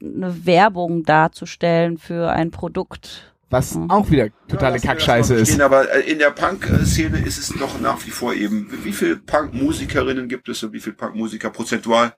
eine 0.00 0.46
Werbung 0.46 1.02
darzustellen 1.02 1.98
für 1.98 2.30
ein 2.30 2.50
Produkt. 2.50 3.31
Was 3.52 3.78
auch 3.88 4.10
wieder 4.10 4.30
totale 4.48 4.74
das 4.74 4.82
Kackscheiße 4.82 5.34
ist. 5.34 5.60
Aber 5.60 5.92
äh, 5.94 6.10
in 6.10 6.18
der 6.18 6.30
Punk-Szene 6.30 7.18
ist 7.18 7.38
es 7.38 7.48
doch 7.58 7.78
nach 7.80 8.04
wie 8.06 8.10
vor 8.10 8.32
eben, 8.34 8.68
wie 8.84 8.92
viele 8.92 9.16
Punk-Musikerinnen 9.16 10.28
gibt 10.28 10.48
es 10.48 10.62
und 10.62 10.72
wie 10.72 10.80
viele 10.80 10.96
Punk-Musiker 10.96 11.50
prozentual? 11.50 12.14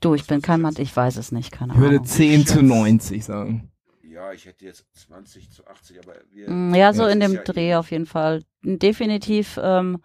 Du, 0.00 0.14
ich 0.14 0.26
bin 0.26 0.42
kein 0.42 0.60
Mann, 0.60 0.74
ich 0.78 0.94
weiß 0.94 1.16
es 1.16 1.32
nicht, 1.32 1.50
keine 1.52 1.72
Ich 1.72 1.78
würde 1.80 1.96
Ahnung. 1.96 2.06
10 2.06 2.46
zu 2.46 2.62
90 2.62 3.24
sagen. 3.24 3.70
Ja, 4.02 4.32
ich 4.32 4.44
hätte 4.46 4.64
jetzt 4.64 4.84
20 5.08 5.50
zu 5.50 5.66
80, 5.66 5.98
aber 6.00 6.14
wir. 6.32 6.50
Mm, 6.50 6.74
Ja, 6.74 6.92
so 6.92 7.06
in 7.06 7.20
dem 7.20 7.34
ja 7.34 7.42
Dreh 7.42 7.68
eben- 7.70 7.78
auf 7.78 7.90
jeden 7.90 8.06
Fall. 8.06 8.42
Definitiv 8.62 9.58
ähm, 9.62 10.02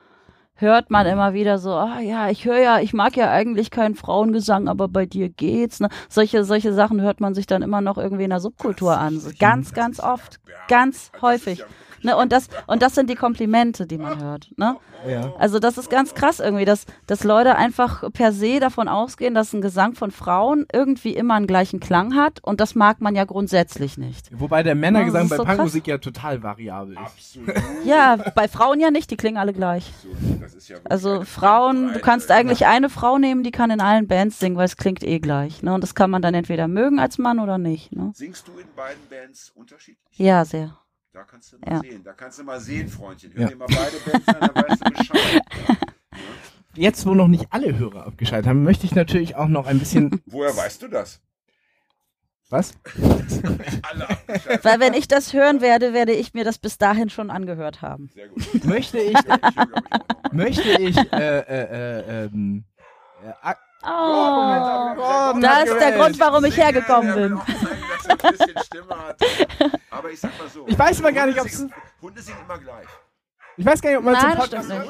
hört 0.62 0.92
man 0.92 1.06
immer 1.08 1.34
wieder 1.34 1.58
so, 1.58 1.72
ah 1.72 2.00
ja, 2.00 2.30
ich 2.30 2.46
höre 2.46 2.60
ja, 2.60 2.80
ich 2.80 2.94
mag 2.94 3.18
ja 3.18 3.32
eigentlich 3.32 3.72
keinen 3.72 3.96
Frauengesang, 3.96 4.68
aber 4.68 4.88
bei 4.88 5.06
dir 5.06 5.30
geht's. 5.30 5.80
Ne? 5.80 5.90
Solche, 6.08 6.44
solche 6.44 6.74
Sachen 6.74 7.02
hört 7.02 7.20
man 7.20 7.34
sich 7.34 7.48
dann 7.48 7.62
immer 7.62 7.82
noch 7.82 7.98
irgendwie 7.98 8.24
in 8.24 8.30
der 8.30 8.40
Subkultur 8.40 8.98
an. 8.98 9.22
Ganz, 9.40 9.74
ganz 9.74 10.00
oft. 10.00 10.40
Ganz 10.68 11.12
häufig. 11.22 11.64
Ne? 12.04 12.16
Und, 12.16 12.32
das, 12.32 12.48
und 12.68 12.82
das 12.82 12.96
sind 12.96 13.10
die 13.10 13.16
Komplimente, 13.16 13.86
die 13.86 13.98
man 13.98 14.22
hört. 14.22 14.50
Ne? 14.58 14.78
Ja. 15.08 15.34
Also 15.38 15.60
das 15.60 15.78
ist 15.78 15.90
ganz 15.90 16.14
krass 16.14 16.40
irgendwie, 16.40 16.66
dass, 16.66 16.86
dass 17.08 17.24
Leute 17.24 17.56
einfach 17.56 18.12
per 18.12 18.32
se 18.32 18.60
davon 18.60 18.88
ausgehen, 18.88 19.34
dass 19.34 19.54
ein 19.54 19.62
Gesang 19.62 19.94
von 19.94 20.12
Frauen 20.12 20.66
irgendwie 20.72 21.16
immer 21.16 21.36
einen 21.36 21.48
gleichen 21.48 21.80
Klang 21.80 22.16
hat 22.16 22.40
und 22.44 22.60
das 22.60 22.76
mag 22.76 23.02
man 23.02 23.16
ja 23.16 23.26
grundsätzlich 23.26 23.98
nicht. 23.98 24.30
Wobei 24.32 24.64
der 24.64 24.76
Männergesang 24.76 25.24
Ja, 25.24 25.30
bei 25.30 25.38
so 25.38 25.46
Punkmusik 25.46 25.88
ja 25.88 25.98
total 25.98 26.44
variabel 26.44 26.94
ist. 26.94 27.00
Absolut. 27.00 27.54
Ja, 27.86 28.18
bei 28.36 28.48
Frauen 28.48 28.80
ja 28.80 28.92
nicht, 28.92 29.10
die 29.12 29.18
klingen 29.18 29.38
alle 29.38 29.54
gleich. 29.54 29.92
Absolut. 29.92 30.51
Das 30.54 30.64
ist 30.64 30.70
ja 30.70 30.76
wirklich 30.78 30.92
Also 30.92 31.24
Frauen, 31.24 31.94
du 31.94 32.00
kannst 32.00 32.30
eigentlich 32.30 32.66
eine 32.66 32.90
Frau 32.90 33.18
nehmen, 33.18 33.44
die 33.44 33.52
kann 33.52 33.72
in 33.72 33.80
allen 33.82 34.08
Bands 34.08 34.40
singen, 34.40 34.58
weil 34.58 34.66
es 34.66 34.76
klingt 34.76 35.04
eh 35.04 35.20
gleich. 35.20 35.64
Ne? 35.64 35.74
Und 35.74 35.82
das 35.82 35.96
kann 35.96 36.10
man 36.12 36.22
dann 36.22 36.34
entweder 36.34 36.68
mögen 36.68 37.00
als 37.00 37.18
Mann 37.18 37.40
oder 37.40 37.58
nicht. 37.58 37.92
Ne? 37.94 38.12
Singst 38.16 38.48
du 38.48 38.60
in 38.60 38.68
beiden 38.76 39.02
Bands 39.10 39.50
unterschiedlich? 39.56 40.18
Ja, 40.18 40.44
sehr. 40.44 40.78
Da 41.14 41.24
kannst 41.24 41.54
du 41.54 41.58
mal 41.60 41.72
Ja. 41.72 41.80
sehen. 41.80 42.04
Da 42.04 42.14
kannst 42.14 42.40
du 42.40 42.44
mal 42.44 42.60
sehen, 42.60 42.88
Freundchen. 42.90 43.34
Hör 43.34 43.42
Ja. 43.44 43.48
dir 43.50 43.56
mal 43.56 43.68
beide 43.68 43.98
Bands 44.10 44.28
an, 44.28 44.40
dann 44.54 44.56
weißt 44.70 44.86
du 44.86 44.90
Bescheid. 44.90 45.42
Jetzt, 46.76 47.06
wo 47.06 47.14
noch 47.16 47.28
nicht 47.28 47.48
alle 47.52 47.78
Hörer 47.78 48.06
abgeschaltet 48.08 48.48
haben, 48.48 48.64
möchte 48.64 48.86
ich 48.86 48.96
natürlich 48.96 49.36
auch 49.36 49.48
noch 49.48 49.68
ein 49.68 49.80
bisschen. 49.80 50.22
Woher 50.26 50.56
weißt 50.56 50.82
du 50.82 50.88
das? 50.88 51.22
Was? 52.52 52.74
Weil 54.64 54.80
wenn 54.80 54.94
ich 54.94 55.08
das 55.08 55.34
hören 55.34 55.62
werde, 55.62 55.94
werde 55.94 56.12
ich 56.14 56.34
mir 56.34 56.44
das 56.44 56.58
bis 56.58 56.78
dahin 56.78 57.10
schon 57.10 57.30
angehört 57.30 57.82
haben. 57.82 58.10
Sehr 58.14 58.28
gut. 58.30 58.44
Möchte 58.66 59.00
ich. 59.00 59.18
Möchte 60.32 60.70
ich. 60.70 60.98
Äh, 60.98 61.40
äh, 61.40 61.42
äh, 61.42 62.26
ähm, 62.26 62.64
äh, 63.24 63.54
Oh, 63.84 64.94
Gordon 64.96 65.42
da 65.42 65.62
ist 65.62 65.74
der. 65.74 65.94
Grund, 65.98 66.20
warum 66.20 66.46
ich 66.46 66.56
hergekommen 66.56 67.16
bin. 67.16 67.34
auch 67.38 67.46
zeigen, 67.48 67.82
dass 67.98 68.06
er 68.06 68.12
ein 68.12 68.38
bisschen 68.38 68.64
Stimme 68.64 68.96
hat. 68.96 69.20
Aber 69.90 70.12
ich 70.12 70.20
sag 70.20 70.38
mal 70.38 70.48
so. 70.50 70.68
Ich 70.68 70.78
weiß 70.78 71.00
aber 71.00 71.12
gar 71.12 71.26
nicht, 71.26 71.40
ob's- 71.42 71.58
singen- 71.58 71.74
Hunde 72.00 72.22
singen 72.22 72.38
immer 72.46 72.60
gleich. 72.60 72.86
Ich 73.58 73.66
weiß 73.66 73.82
gar 73.82 73.90
nicht, 73.90 74.00
ob 74.00 74.06
man 74.06 74.14
Nein, 74.14 74.32
zum 74.32 74.40
Podcast. 74.40 74.72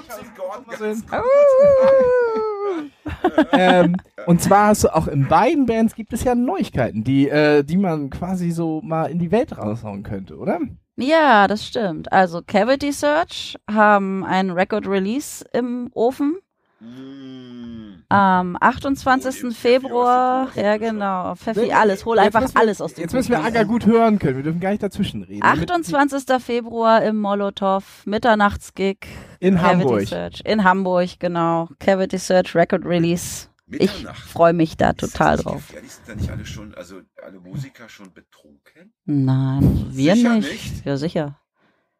ähm, 3.51 3.95
und 4.25 4.41
zwar 4.41 4.67
hast 4.67 4.83
du 4.83 4.95
auch 4.95 5.07
in 5.07 5.27
beiden 5.27 5.65
Bands 5.65 5.95
gibt 5.95 6.13
es 6.13 6.23
ja 6.23 6.35
Neuigkeiten, 6.35 7.03
die, 7.03 7.29
äh, 7.29 7.63
die 7.63 7.77
man 7.77 8.09
quasi 8.09 8.51
so 8.51 8.81
mal 8.81 9.11
in 9.11 9.19
die 9.19 9.31
Welt 9.31 9.57
raushauen 9.57 10.03
könnte, 10.03 10.37
oder? 10.37 10.59
Ja, 10.97 11.47
das 11.47 11.65
stimmt. 11.65 12.11
Also 12.11 12.41
Cavity 12.45 12.91
Search 12.91 13.57
haben 13.69 14.23
ein 14.23 14.51
Record 14.51 14.87
Release 14.87 15.43
im 15.53 15.89
Ofen. 15.93 16.37
Mm. 16.81 18.03
Am 18.09 18.55
Oh, 18.55 18.65
28. 18.65 19.33
die 19.35 19.39
Pfeffi 19.51 19.53
Februar, 19.79 20.49
ja 20.55 20.75
genau, 20.77 21.35
Pfeffi, 21.35 21.71
alles, 21.71 22.03
hol 22.05 22.19
einfach 22.19 22.41
wir, 22.41 22.59
alles 22.59 22.81
aus 22.81 22.93
dem 22.95 23.03
Jetzt 23.03 23.13
müssen 23.13 23.29
wir. 23.29 23.43
Aga 23.43 23.63
gut 23.63 23.85
hören 23.85 24.19
können, 24.19 24.35
wir 24.37 24.43
dürfen 24.43 24.59
gar 24.59 24.71
nicht 24.71 24.83
dazwischen 24.83 25.23
reden. 25.23 25.41
damit- 25.41 25.71
28. 25.71 26.39
Februar 26.43 27.03
im 27.03 27.17
Molotow, 27.21 27.83
Mitternachtsgig. 28.05 29.07
In 29.39 29.55
Cavity 29.55 29.81
Hamburg. 29.83 30.07
Search. 30.07 30.41
In 30.43 30.63
Hamburg, 30.63 31.19
genau. 31.19 31.69
Cavity 31.79 32.17
Search 32.17 32.53
Record 32.55 32.83
Release. 32.85 33.47
Ich 33.67 33.99
Mitternacht. 33.99 34.27
freue 34.27 34.53
mich 34.53 34.75
da 34.75 34.89
Ist 34.89 34.99
total 34.99 35.35
nicht 35.37 35.45
drauf. 35.45 35.67
gefährlich? 35.67 35.91
Sind 35.93 36.09
da 36.09 36.15
nicht 36.15 36.29
alle 36.31 36.45
schon, 36.45 36.73
also 36.75 36.95
alle 37.23 37.39
Musiker 37.39 37.87
schon 37.87 38.11
betrunken? 38.11 38.91
Nein, 39.05 39.85
wir 39.91 40.15
Sicher 40.15 40.33
nicht. 40.35 40.51
nicht? 40.51 40.85
Ja, 40.85 40.97
sicher. 40.97 41.37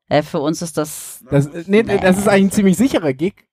Äh, 0.10 0.24
für 0.24 0.40
uns 0.40 0.62
ist 0.62 0.78
das. 0.78 1.24
Das, 1.32 1.48
Nee. 1.68 1.84
das 1.84 2.18
ist 2.18 2.28
eigentlich 2.28 2.46
ein 2.48 2.52
ziemlich 2.52 2.76
sicherer 2.78 3.14
Gig. 3.14 3.48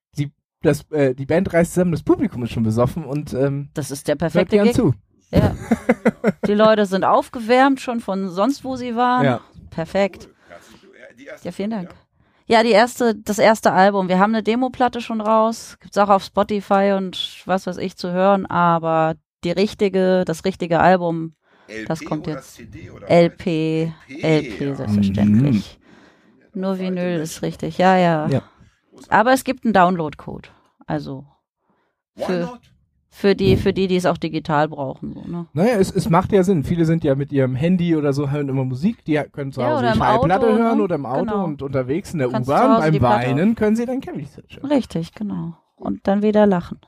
Die, 0.63 0.67
das, 0.67 0.91
äh, 0.91 1.15
die 1.15 1.27
Band 1.27 1.53
reist 1.53 1.75
zusammen, 1.75 1.93
das 1.93 2.03
Publikum 2.03 2.43
ist 2.43 2.53
schon 2.53 2.63
besoffen 2.65 3.05
und 3.05 3.33
ähm, 3.35 3.69
Das 3.75 3.91
ist 3.91 4.09
der 4.09 4.15
hört 4.15 4.19
perfekte 4.19 4.57
gern 4.57 4.67
Gig. 4.67 4.75
zu. 4.75 4.95
Ja. 5.31 5.55
Die 6.47 6.55
Leute 6.55 6.87
sind 6.87 7.05
aufgewärmt 7.05 7.81
schon 7.81 8.01
von 8.01 8.29
sonst 8.31 8.65
wo 8.65 8.77
sie 8.77 8.97
waren. 8.97 9.25
Ja. 9.25 9.41
Perfekt. 9.71 10.29
Ja, 11.43 11.53
vielen 11.53 11.71
Dank. 11.71 11.95
Ja, 12.47 12.63
die 12.63 12.71
erste, 12.71 13.15
das 13.15 13.39
erste 13.39 13.73
Album. 13.73 14.09
Wir 14.09 14.19
haben 14.19 14.35
eine 14.35 14.43
Demoplatte 14.43 15.03
schon 15.03 15.21
raus. 15.21 15.77
Gibt's 15.81 15.99
auch 15.99 16.09
auf 16.09 16.25
Spotify 16.25 16.95
und 16.97 17.43
was 17.45 17.67
weiß 17.67 17.77
ich 17.77 17.97
zu 17.97 18.11
hören, 18.11 18.47
aber 18.47 19.17
die 19.45 19.51
richtige, 19.51 20.25
das 20.25 20.47
richtige 20.47 20.81
Album, 20.81 21.35
LP 21.69 21.87
Das 21.89 22.01
kommt 22.03 22.27
oder 22.27 22.37
jetzt. 22.37 22.55
CD 22.55 22.91
oder 22.91 23.07
LP, 23.11 23.93
LP, 24.09 24.23
LP 24.23 24.61
ja. 24.61 24.75
selbstverständlich. 24.77 25.79
Ja, 26.41 26.47
Nur 26.55 26.79
Vinyl 26.79 27.21
ist 27.21 27.43
richtig, 27.43 27.77
ja, 27.77 27.99
ja. 27.99 28.27
Ja. 28.29 28.43
Aber 29.09 29.33
es 29.33 29.45
gibt 29.45 29.65
einen 29.65 29.73
Download-Code. 29.75 30.49
Also 30.87 31.27
für- 32.17 32.59
für 33.11 33.35
die, 33.35 33.57
für 33.57 33.73
die, 33.73 33.89
die 33.89 33.97
es 33.97 34.07
auch 34.07 34.19
digital 34.19 34.69
brauchen. 34.69 35.15
So, 35.15 35.23
ne? 35.29 35.47
Naja, 35.53 35.75
es, 35.77 35.91
es 35.91 36.09
macht 36.09 36.31
ja 36.31 36.45
Sinn. 36.45 36.63
Viele 36.63 36.85
sind 36.85 37.03
ja 37.05 37.15
mit 37.17 37.33
ihrem 37.33 37.57
Handy 37.57 37.97
oder 37.97 38.13
so, 38.13 38.31
hören 38.31 38.49
immer 38.49 38.65
Musik. 38.65 39.05
Die 39.07 39.21
können 39.33 39.51
zu 39.51 39.61
Ja, 39.61 39.69
Hause 39.69 39.79
oder 39.81 39.93
die 39.93 39.97
im 39.97 40.03
Auto, 40.03 40.29
Schallplatte 40.29 40.59
hören 40.59 40.77
ne? 40.79 40.83
oder 40.85 40.95
im 40.95 41.07
Auto 41.07 41.21
Genau. 41.25 41.45
und 41.45 41.63
unterwegs 41.63 42.13
in 42.13 42.19
der 42.21 42.29
U-Bahn. 42.29 42.81
Beim 42.81 43.01
Weinen 43.01 43.55
können 43.57 43.75
sie 43.77 43.87
dann 43.87 44.01
Search 44.03 44.57
hören. 44.61 44.67
Richtig, 44.71 45.15
genau. 45.15 45.57
Und 45.75 46.07
dann 46.07 46.23
wieder 46.23 46.47
lachen. 46.47 46.81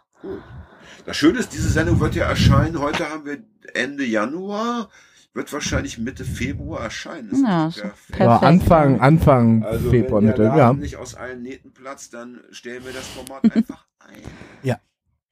Das 1.06 1.16
Schöne 1.16 1.38
ist, 1.38 1.52
diese 1.54 1.68
Sendung 1.70 1.98
wird 2.00 2.14
ja 2.14 2.26
erscheinen. 2.26 2.78
Heute 2.78 3.08
haben 3.08 3.24
wir 3.24 3.38
Ende 3.74 4.04
Januar. 4.04 4.88
Wird 5.32 5.52
wahrscheinlich 5.52 5.96
Mitte 5.98 6.24
Februar 6.24 6.82
erscheinen. 6.82 7.30
Ist 7.30 7.42
Ja, 7.44 7.64
perfekt? 7.70 7.96
perfekt. 8.08 8.20
Ja, 8.20 8.36
Anfang, 8.38 9.00
Anfang 9.00 9.62
Also 9.64 9.90
Februar, 9.90 10.20
wenn 10.22 10.28
Mitte, 10.28 10.42
ja. 10.42 10.56
Laden 10.56 10.80
nicht 10.80 10.96
aus 10.96 11.14
allen 11.14 11.42
Nähten 11.42 11.72
platzt, 11.72 12.14
dann 12.14 12.40
stellen 12.50 12.84
wir 12.84 12.92
das 12.92 13.06
Format 13.06 13.44
einfach 13.56 13.86
ein. 14.00 14.22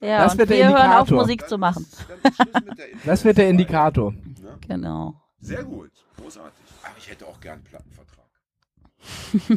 Ja, 0.01 0.19
Das 0.23 0.33
und 0.33 0.39
wird 0.39 0.51
wir 0.51 0.57
der 0.59 0.69
hören 0.69 0.77
auf, 0.77 1.09
Indikator. 1.09 1.21
Musik 1.23 1.41
Dann 1.41 1.49
zu 1.49 1.59
machen. 1.59 1.83
Ist, 1.83 2.07
Das 3.05 3.25
wird 3.25 3.39
der 3.39 3.49
Indikator. 3.51 4.13
Ne? 4.13 4.59
Genau. 4.69 5.21
Sehr 5.41 5.65
gut, 5.65 5.91
großartig. 6.17 6.53
Aber 6.85 6.95
ich 6.99 7.11
hätte 7.11 7.27
auch 7.27 7.41
gern 7.41 7.55
einen 7.55 7.65
Plattenvertrag. 7.65 8.25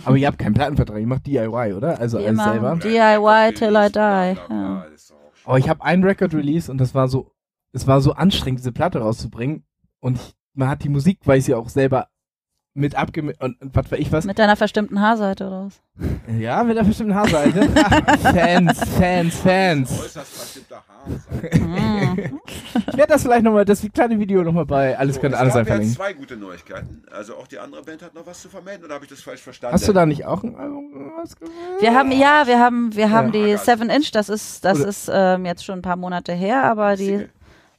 Aber 0.06 0.18
ihr 0.18 0.26
habt 0.28 0.40
keinen 0.40 0.56
Plattenvertrag, 0.56 1.00
ihr 1.00 1.06
macht 1.08 1.28
DIY, 1.28 1.74
oder? 1.74 2.00
Also 2.00 2.18
Wir 2.18 2.30
alles 2.30 2.44
selber. 2.44 2.76
DIY 2.78 3.54
till 3.54 3.76
I 3.76 3.90
die. 3.92 4.00
Ja. 4.00 4.86
schön. 4.98 5.18
Aber 5.46 5.60
ich 5.60 5.70
habe 5.70 5.84
ein 5.84 6.04
Record-Release 6.04 6.72
und 6.72 6.80
das 6.80 6.96
war 6.96 7.08
so, 7.08 7.32
es 7.74 7.86
war 7.86 8.02
so 8.02 8.14
anstrengend, 8.14 8.60
diese 8.62 8.72
Platte 8.72 9.00
rauszubringen. 9.00 9.64
Und 10.02 10.18
ich, 10.18 10.34
man 10.54 10.68
hat 10.68 10.84
die 10.84 10.90
Musik, 10.90 11.20
weil 11.26 11.40
ich 11.40 11.46
sie 11.46 11.54
auch 11.56 11.70
selber 11.70 12.08
mit 12.74 12.96
abgemischt 12.96 13.42
und, 13.44 13.62
und 13.62 13.76
was 13.76 13.92
weiß 13.92 14.00
ich 14.00 14.12
was. 14.14 14.24
Mit 14.26 14.40
deiner 14.40 14.56
verstimmten 14.56 15.02
Haarseite 15.02 15.46
oder 15.46 15.66
was? 15.66 15.82
Ja, 16.40 16.64
mit 16.64 16.78
einer 16.78 16.88
bestimmten 16.88 17.14
Haarseite. 17.14 17.68
Fans, 18.22 18.80
Fans, 18.98 19.36
Fans. 19.40 19.92
Äußerst 19.92 20.34
verstimmter 20.34 20.82
Haarseite. 20.88 21.60
Mhm. 21.60 22.40
Ich 22.88 22.98
werde 22.98 23.12
das 23.14 23.24
vielleicht 23.24 23.44
nochmal, 23.44 23.66
das 23.66 23.86
kleine 23.94 24.18
Video 24.18 24.42
nochmal 24.44 24.66
bei 24.66 24.98
Alles 24.98 25.16
So, 25.16 25.22
könnte 25.22 25.36
es 25.36 25.42
alles 25.42 25.54
sein 25.54 25.66
verlinken. 25.66 25.94
zwei 25.96 26.14
gute 26.14 26.38
Neuigkeiten. 26.38 27.04
Also 27.12 27.36
auch 27.36 27.48
die 27.48 27.60
andere 27.60 27.82
Band 27.84 28.02
hat 28.04 28.14
noch 28.16 28.26
was 28.26 28.42
zu 28.42 28.48
vermelden 28.48 28.86
oder 28.86 28.96
habe 28.96 29.04
ich 29.04 29.10
das 29.12 29.22
falsch 29.22 29.42
verstanden? 29.42 29.74
Hast 29.74 29.88
du 29.90 29.94
da 29.94 30.06
nicht 30.06 30.26
auch 30.26 30.42
ein 30.44 30.56
Album 30.56 31.12
was 31.18 31.36
gemacht? 31.36 31.54
Wir 31.82 31.94
haben, 31.94 32.12
ja, 32.14 32.48
wir 32.48 32.58
haben, 32.60 32.96
wir 32.96 33.10
haben 33.12 33.34
Ja. 33.34 33.46
die 33.48 33.58
Seven 33.58 33.90
Inch, 33.90 34.12
das 34.12 34.30
ist, 34.30 34.64
das 34.64 34.80
Oder- 34.80 34.88
ist 34.90 35.12
ähm, 35.14 35.46
jetzt 35.46 35.66
schon 35.66 35.80
ein 35.80 35.84
paar 35.84 35.98
Monate 35.98 36.32
her, 36.34 36.64
aber 36.64 36.96
die, 36.96 37.06
Single? 37.06 37.30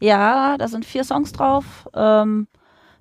Ja, 0.03 0.59
da 0.59 0.67
sind 0.69 0.85
vier 0.85 1.05
Songs 1.05 1.33
drauf. 1.33 1.89
Ähm, 1.95 2.49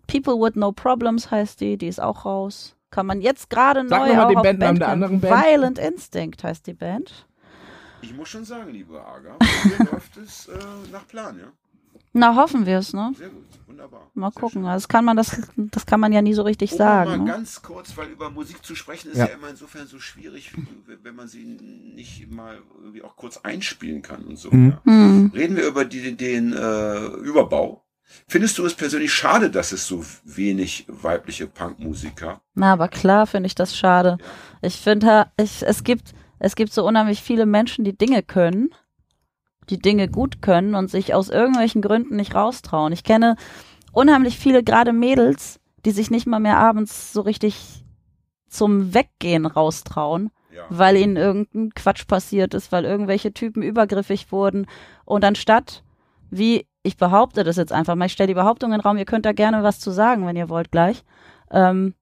People 0.07 0.35
with 0.35 0.55
No 0.55 0.71
Problems 0.71 1.31
heißt 1.31 1.59
die, 1.61 1.77
die 1.77 1.87
ist 1.87 1.99
auch 2.01 2.25
raus. 2.25 2.75
Kann 2.91 3.05
man 3.05 3.21
jetzt 3.21 3.49
gerade 3.49 3.87
Sag 3.87 4.01
neu 4.01 4.07
noch 4.09 4.15
mal 4.15 4.23
auch 4.25 4.27
den 4.29 4.37
auf 4.37 4.43
Bandnamen 4.43 4.79
der 4.79 4.85
Bandcamp. 4.85 4.91
anderen 4.91 5.19
Band. 5.21 5.45
Violent 5.45 5.79
Instinct 5.79 6.43
heißt 6.43 6.67
die 6.67 6.73
Band. 6.73 7.25
Ich 8.01 8.13
muss 8.15 8.29
schon 8.29 8.45
sagen, 8.45 8.71
liebe 8.71 8.99
Aga, 8.99 9.37
hier 9.63 9.87
läuft 9.91 10.17
es 10.17 10.47
äh, 10.47 10.57
nach 10.91 11.07
Plan, 11.07 11.39
ja? 11.39 11.51
Na, 12.13 12.35
hoffen 12.35 12.65
wir 12.65 12.79
es, 12.79 12.93
ne? 12.93 13.13
Sehr 13.17 13.29
gut, 13.29 13.43
wunderbar. 13.67 14.11
Mal 14.13 14.31
Sehr 14.31 14.41
gucken. 14.41 14.61
schön. 14.61 14.65
Also 14.65 14.83
das 14.83 14.87
kann 14.89 15.05
man, 15.05 15.15
das, 15.17 15.41
das 15.55 15.85
kann 15.85 15.99
man 15.99 16.11
ja 16.11 16.21
nie 16.21 16.33
so 16.33 16.41
richtig 16.43 16.71
Um 16.73 16.77
sagen. 16.77 17.09
mal 17.09 17.17
Ne? 17.19 17.25
ganz 17.25 17.61
kurz, 17.61 17.95
weil 17.95 18.09
über 18.09 18.29
Musik 18.29 18.63
zu 18.65 18.75
sprechen 18.75 19.11
ist 19.11 19.17
ja, 19.17 19.27
Ja. 19.27 19.33
immer 19.33 19.49
insofern 19.49 19.87
so 19.87 19.99
schwierig, 19.99 20.51
wenn 21.03 21.15
man 21.15 21.27
sie 21.27 21.45
nicht 21.45 22.29
mal 22.31 22.57
irgendwie 22.79 23.01
auch 23.03 23.15
kurz 23.15 23.37
einspielen 23.37 24.01
kann 24.01 24.23
und 24.25 24.37
so. 24.37 24.51
Mhm. 24.51 24.69
Ja. 24.85 24.91
Hm. 24.91 25.31
Reden 25.33 25.55
wir 25.55 25.65
über 25.67 25.85
die, 25.85 26.15
den 26.17 26.51
äh, 26.53 27.05
Überbau. 27.23 27.85
Findest 28.27 28.57
du 28.57 28.65
es 28.65 28.73
persönlich 28.73 29.13
schade, 29.13 29.49
dass 29.49 29.71
es 29.71 29.87
so 29.87 30.03
wenig 30.25 30.85
weibliche 30.89 31.47
Punkmusiker? 31.47 32.41
Na, 32.55 32.73
aber 32.73 32.89
klar 32.89 33.25
finde 33.25 33.47
ich 33.47 33.55
das 33.55 33.77
schade. 33.77 34.17
Ja. 34.19 34.25
Ich 34.67 34.75
finde, 34.81 35.27
ich, 35.37 35.63
es 35.63 35.85
gibt, 35.85 36.11
es 36.37 36.55
gibt 36.55 36.73
so 36.73 36.85
unheimlich 36.85 37.21
viele 37.21 37.45
Menschen, 37.45 37.85
die 37.85 37.97
Dinge 37.97 38.21
können, 38.21 38.71
die 39.69 39.79
Dinge 39.79 40.07
gut 40.07 40.41
können 40.41 40.75
und 40.75 40.89
sich 40.89 41.13
aus 41.13 41.29
irgendwelchen 41.29 41.81
Gründen 41.81 42.15
nicht 42.15 42.35
raustrauen. 42.35 42.93
Ich 42.93 43.03
kenne 43.03 43.35
unheimlich 43.91 44.37
viele, 44.37 44.63
gerade 44.63 44.93
Mädels, 44.93 45.59
die 45.85 45.91
sich 45.91 46.11
nicht 46.11 46.27
mal 46.27 46.39
mehr 46.39 46.57
abends 46.57 47.13
so 47.13 47.21
richtig 47.21 47.83
zum 48.47 48.93
Weggehen 48.93 49.45
raustrauen, 49.45 50.29
Ja. 50.53 50.63
weil 50.69 50.97
ihnen 50.97 51.15
irgendein 51.15 51.71
Quatsch 51.73 52.05
passiert 52.07 52.53
ist, 52.53 52.71
weil 52.71 52.83
irgendwelche 52.85 53.33
Typen 53.33 53.63
übergriffig 53.63 54.31
wurden. 54.31 54.65
Und 55.05 55.23
anstatt, 55.23 55.83
wie, 56.29 56.67
ich 56.83 56.97
behaupte 56.97 57.43
das 57.43 57.55
jetzt 57.55 57.71
einfach 57.71 57.95
mal, 57.95 58.05
ich 58.07 58.11
stelle 58.13 58.27
die 58.27 58.33
Behauptung 58.33 58.71
in 58.71 58.77
den 58.79 58.81
Raum, 58.81 58.97
ihr 58.97 59.05
könnt 59.05 59.25
da 59.25 59.31
gerne 59.31 59.63
was 59.63 59.79
zu 59.79 59.91
sagen, 59.91 60.27
wenn 60.27 60.35
ihr 60.35 60.49
wollt 60.49 60.71
gleich. 60.71 61.03
Ähm, 61.49 61.93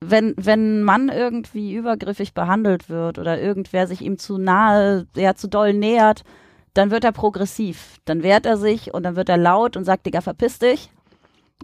wenn, 0.00 0.34
wenn 0.36 0.80
ein 0.80 0.82
Mann 0.84 1.08
irgendwie 1.08 1.74
übergriffig 1.74 2.34
behandelt 2.34 2.88
wird 2.88 3.18
oder 3.18 3.40
irgendwer 3.40 3.86
sich 3.86 4.00
ihm 4.02 4.18
zu 4.18 4.36
nahe, 4.38 5.06
ja, 5.16 5.34
zu 5.34 5.48
doll 5.48 5.72
nähert, 5.74 6.24
dann 6.74 6.90
wird 6.90 7.04
er 7.04 7.12
progressiv. 7.12 7.98
Dann 8.04 8.22
wehrt 8.22 8.46
er 8.46 8.56
sich 8.56 8.92
und 8.94 9.02
dann 9.02 9.16
wird 9.16 9.28
er 9.28 9.36
laut 9.36 9.76
und 9.76 9.84
sagt, 9.84 10.06
Digga, 10.06 10.20
verpiss 10.20 10.58
dich. 10.58 10.90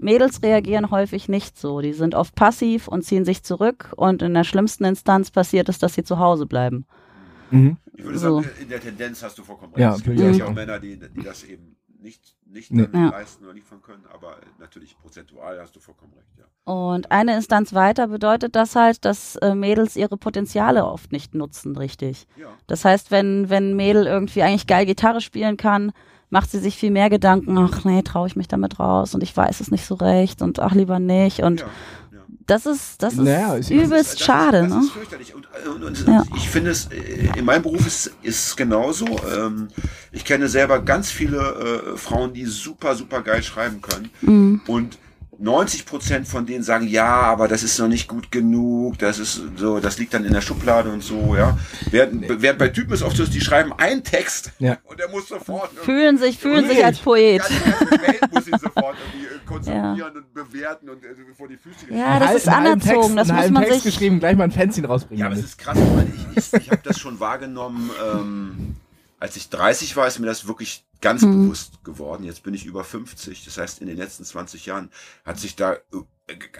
Mädels 0.00 0.42
reagieren 0.42 0.90
häufig 0.90 1.28
nicht 1.28 1.58
so. 1.58 1.80
Die 1.80 1.92
sind 1.92 2.14
oft 2.14 2.34
passiv 2.36 2.86
und 2.88 3.02
ziehen 3.02 3.24
sich 3.24 3.42
zurück 3.42 3.92
und 3.96 4.22
in 4.22 4.34
der 4.34 4.44
schlimmsten 4.44 4.84
Instanz 4.84 5.30
passiert 5.30 5.68
es, 5.68 5.78
dass 5.78 5.94
sie 5.94 6.04
zu 6.04 6.18
Hause 6.18 6.46
bleiben. 6.46 6.86
Mhm. 7.50 7.78
Ich 7.96 8.04
würde 8.04 8.18
So. 8.18 8.42
sagen, 8.42 8.52
in 8.60 8.68
der 8.68 8.80
Tendenz 8.80 9.22
hast 9.24 9.38
du 9.38 9.42
vollkommen 9.42 9.72
Ja, 9.76 9.90
recht. 9.92 10.06
es 10.06 10.16
gibt 10.16 10.36
ja 10.36 10.46
auch. 10.46 10.52
Männer, 10.52 10.78
die, 10.78 10.98
die 10.98 11.22
das 11.22 11.42
eben 11.44 11.76
nicht, 12.00 12.36
nicht 12.46 12.70
Nee. 12.72 12.88
Ja. 12.92 13.10
leisten 13.10 13.44
oder 13.44 13.54
liefern 13.54 13.82
können, 13.82 14.04
aber 14.12 14.36
natürlich 14.58 14.98
prozentual 14.98 15.60
hast 15.60 15.74
du 15.76 15.80
vollkommen 15.80 16.12
recht, 16.14 16.38
ja. 16.38 16.44
Und 16.72 17.10
eine 17.10 17.34
Instanz 17.34 17.72
weiter 17.74 18.08
bedeutet 18.08 18.54
das 18.54 18.76
halt, 18.76 19.04
dass 19.04 19.36
äh, 19.36 19.54
Mädels 19.54 19.96
ihre 19.96 20.16
Potenziale 20.16 20.84
oft 20.84 21.12
nicht 21.12 21.34
nutzen, 21.34 21.76
richtig. 21.76 22.26
Ja, 22.36 22.48
Das 22.66 22.84
heißt, 22.84 23.10
wenn, 23.10 23.48
wenn 23.48 23.70
ein 23.70 23.76
Mädel 23.76 24.06
irgendwie 24.06 24.42
eigentlich 24.42 24.66
geil 24.66 24.84
Gitarre 24.86 25.20
spielen 25.20 25.56
kann, 25.56 25.92
macht 26.30 26.50
sie 26.50 26.58
sich 26.58 26.76
viel 26.76 26.90
mehr 26.90 27.08
Gedanken, 27.08 27.56
ach 27.56 27.84
nee, 27.84 28.02
traue 28.02 28.26
ich 28.26 28.36
mich 28.36 28.48
damit 28.48 28.78
raus 28.78 29.14
und 29.14 29.22
ich 29.22 29.34
weiß 29.34 29.60
es 29.60 29.70
nicht 29.70 29.86
so 29.86 29.94
recht 29.94 30.42
und 30.42 30.60
ach 30.60 30.74
lieber 30.74 30.98
nicht. 30.98 31.40
Und 31.40 31.60
ja. 31.60 31.66
Das 32.48 32.66
ist, 32.66 33.02
das 33.02 33.12
ist 33.14 33.20
Naja, 33.20 33.54
ist- 33.54 33.70
übelst 33.70 33.92
Das 33.92 34.12
ist- 34.14 34.20
schade, 34.24 34.62
das 34.62 34.70
ne? 34.70 34.80
ist 34.80 34.90
fürchterlich. 34.92 35.34
Und, 35.34 35.46
und, 35.68 35.84
und 35.84 36.08
Ja. 36.08 36.24
ich 36.36 36.48
finde 36.48 36.70
es, 36.72 36.86
äh, 36.86 37.28
in 37.38 37.44
meinem 37.44 37.62
Beruf 37.62 37.86
ist 37.86 38.10
es 38.22 38.56
genauso. 38.56 39.06
Ähm, 39.34 39.68
ich 40.12 40.24
kenne 40.24 40.48
selber 40.48 40.80
ganz 40.80 41.10
viele 41.10 41.38
äh, 41.94 41.96
Frauen, 41.96 42.32
die 42.32 42.44
super, 42.46 42.94
super 42.96 43.22
geil 43.22 43.42
schreiben 43.42 43.80
können. 43.80 44.10
Mhm. 44.22 44.60
Und 44.66 44.98
90 45.40 45.86
Prozent 45.86 46.26
von 46.26 46.46
denen 46.46 46.64
sagen, 46.64 46.88
ja, 46.88 47.06
aber 47.06 47.46
das 47.46 47.62
ist 47.62 47.78
noch 47.78 47.86
nicht 47.86 48.08
gut 48.08 48.32
genug, 48.32 48.98
das 48.98 49.20
ist 49.20 49.40
so, 49.56 49.78
das 49.78 49.96
liegt 49.98 50.12
dann 50.12 50.24
in 50.24 50.32
der 50.32 50.40
Schublade 50.40 50.90
und 50.90 51.02
so, 51.02 51.36
ja. 51.36 51.56
Während, 51.90 52.42
während 52.42 52.58
bei 52.58 52.68
Typen 52.68 52.92
ist 52.92 53.02
oft 53.02 53.16
so, 53.16 53.24
die 53.24 53.40
schreiben 53.40 53.72
einen 53.74 54.02
Text 54.02 54.50
Ja. 54.58 54.78
und 54.84 54.98
der 54.98 55.08
muss 55.10 55.28
sofort 55.28 55.70
Fühlen 55.78 56.18
sich, 56.18 56.38
fühlen 56.38 56.68
sich 56.68 56.84
als 56.84 56.98
Poet. 56.98 57.42
Die 57.48 57.70
ganze 57.70 57.90
Welt 58.02 58.32
muss 58.34 58.48
ihn 58.48 58.58
sofort 58.58 58.96
irgendwie 59.12 59.26
äh, 59.26 59.38
konsumieren 59.46 60.16
und 60.16 60.34
bewerten 60.34 60.88
und 60.90 61.04
äh, 61.04 61.08
vor 61.36 61.46
die 61.46 61.56
Füße. 61.56 61.86
Ja, 61.94 62.18
das 62.18 62.34
ist 62.34 62.48
anerzogen, 62.48 63.14
das 63.14 63.28
muss 63.28 63.50
man 63.50 63.62
Text 63.62 63.82
sich- 63.82 63.92
geschrieben, 63.94 64.18
gleich 64.18 64.36
mal 64.36 64.44
ein 64.44 64.50
Fanzine 64.52 64.88
rausbringen. 64.88 65.20
Ja, 65.20 65.26
aber 65.26 65.36
es 65.36 65.44
ist 65.44 65.58
krass, 65.58 65.78
weil 65.78 66.08
ich, 66.34 66.52
ich, 66.52 66.60
ich 66.62 66.70
habe 66.70 66.80
das 66.82 66.98
schon 66.98 67.20
wahrgenommen, 67.20 67.90
ähm, 68.12 68.76
als 69.20 69.36
ich 69.36 69.48
30 69.50 69.96
war, 69.96 70.06
ist 70.06 70.18
mir 70.18 70.26
das 70.26 70.46
wirklich 70.46 70.84
ganz 71.00 71.22
Mhm. 71.22 71.44
bewusst 71.44 71.84
geworden. 71.84 72.24
Jetzt 72.24 72.42
bin 72.42 72.54
ich 72.54 72.66
über 72.66 72.82
50. 72.84 73.44
Das 73.44 73.56
heißt, 73.58 73.80
in 73.80 73.86
den 73.88 73.96
letzten 73.96 74.24
20 74.24 74.66
Jahren 74.66 74.90
hat 75.24 75.38
sich 75.38 75.54
da 75.56 75.74
äh, 75.74 75.78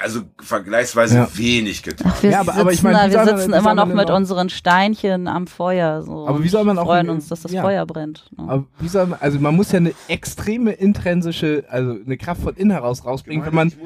also 0.00 0.22
vergleichsweise 0.40 1.14
Ja. 1.16 1.28
wenig 1.36 1.82
getan. 1.82 2.11
Wir 2.22 2.30
Ja, 2.30 2.40
aber- 2.40 2.52
sitzen, 2.52 2.61
aber 2.62 2.72
ich 2.72 2.82
meine, 2.82 2.96
da, 2.96 3.11
wir 3.11 3.16
man- 3.18 3.26
sitzen 3.26 3.38
soll 3.50 3.59
immer 3.59 3.74
man 3.74 3.76
noch 3.88 3.94
mit 3.94 4.09
noch- 4.09 4.16
unseren 4.16 4.48
Steinchen 4.48 5.28
am 5.28 5.46
Feuer. 5.46 6.02
So 6.02 6.26
Aber 6.26 6.42
wie 6.42 6.48
soll 6.48 6.64
man 6.64 6.78
und 6.78 6.84
auch- 6.84 6.86
freuen 6.86 7.11
uns, 7.11 7.28
dass 7.28 7.42
das 7.42 7.52
ja. 7.52 7.61
Feuer 7.62 7.84
brennt. 7.84 8.30
ne? 8.36 8.44
Aber 8.48 8.64
wie 8.80 8.88
soll 8.88 9.06
man, 9.09 9.18
also 9.20 9.38
man 9.40 9.54
muss 9.54 9.70
ja 9.72 9.76
eine 9.76 9.92
extreme 10.09 10.72
intrinsische, 10.72 11.64
also 11.68 11.90
eine 12.02 12.16
Kraft 12.16 12.40
von 12.42 12.54
innen 12.56 12.70
heraus 12.70 13.04
rausbringen, 13.04 13.44
wenn 13.44 13.54
man, 13.54 13.68
Ich 13.68 13.76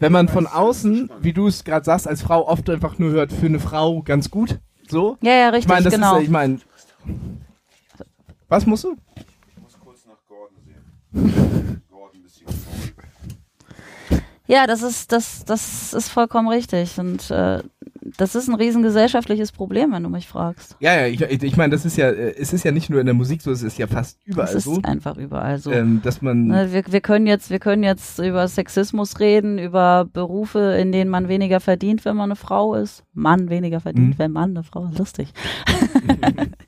wenn 0.00 0.10
man 0.10 0.26
von 0.28 0.46
außen, 0.48 1.08
wie 1.20 1.32
du 1.32 1.46
es 1.46 1.62
gerade 1.62 1.84
sagst, 1.84 2.08
als 2.08 2.20
Frau 2.22 2.48
oft 2.48 2.68
einfach 2.68 2.98
nur 2.98 3.12
hört, 3.12 3.32
für 3.32 3.46
eine 3.46 3.60
Frau 3.60 4.02
ganz 4.02 4.30
gut, 4.30 4.58
so. 4.88 5.18
Ja, 5.20 5.32
ja, 5.34 5.48
Ich 5.50 5.54
richtig, 5.54 5.68
meine, 5.68 5.84
das 5.84 5.94
genau. 5.94 6.16
ist, 6.16 6.24
ich 6.24 6.30
meine, 6.30 6.58
was 8.48 8.66
musst 8.66 8.84
du? 8.84 8.96
Ich 9.16 9.62
muss 9.62 9.78
kurz 9.78 10.04
nach 10.06 10.16
Gordon 10.26 10.56
ein 11.12 12.22
bisschen 12.22 12.46
faul. 12.46 14.18
Ja, 14.46 14.66
das 14.66 14.82
ist, 14.82 15.12
das, 15.12 15.44
das 15.44 15.92
ist 15.92 16.08
vollkommen 16.08 16.48
richtig. 16.48 16.98
Und 16.98 17.30
äh, 17.30 17.62
das 18.16 18.34
ist 18.34 18.48
ein 18.48 18.54
riesen 18.54 18.82
gesellschaftliches 18.82 19.52
Problem, 19.52 19.92
wenn 19.92 20.02
du 20.02 20.08
mich 20.08 20.26
fragst. 20.26 20.74
Ja, 20.80 20.94
ja, 20.98 21.06
ich, 21.06 21.20
ich, 21.20 21.56
meine, 21.58 21.72
das 21.72 21.84
ist 21.84 21.98
ja, 21.98 22.08
äh, 22.08 22.34
es 22.38 22.54
ist 22.54 22.64
ja 22.64 22.72
nicht 22.72 22.88
nur 22.88 23.00
in 23.00 23.04
der 23.06 23.14
Musik 23.14 23.42
so, 23.42 23.50
es 23.50 23.62
ist 23.62 23.76
ja 23.76 23.86
fast 23.86 24.18
überall 24.24 24.46
Das 24.46 24.54
ist 24.54 24.64
so, 24.64 24.80
einfach 24.82 25.18
überall 25.18 25.58
so. 25.58 25.70
ähm, 25.70 26.00
dass 26.02 26.22
man, 26.22 26.46
Ne, 26.46 26.72
wir, 26.72 26.82
wir 26.90 27.00
können 27.02 27.26
jetzt, 27.26 27.50
wir 27.50 27.58
können 27.58 27.82
jetzt 27.82 28.18
über 28.20 28.48
Sexismus 28.48 29.20
reden, 29.20 29.58
über 29.58 30.06
Berufe, 30.10 30.78
in 30.80 30.92
denen 30.92 31.10
man 31.10 31.28
weniger 31.28 31.60
verdient, 31.60 32.06
wenn 32.06 32.16
man 32.16 32.30
eine 32.30 32.36
Frau 32.36 32.74
ist. 32.74 33.04
Mann 33.12 33.50
weniger 33.50 33.80
verdient, 33.80 34.14
Mhm. 34.14 34.18
wenn 34.18 34.32
Mann 34.32 34.50
eine 34.50 34.62
Frau 34.64 34.86
ist. 34.86 34.98
Lustig. 34.98 35.28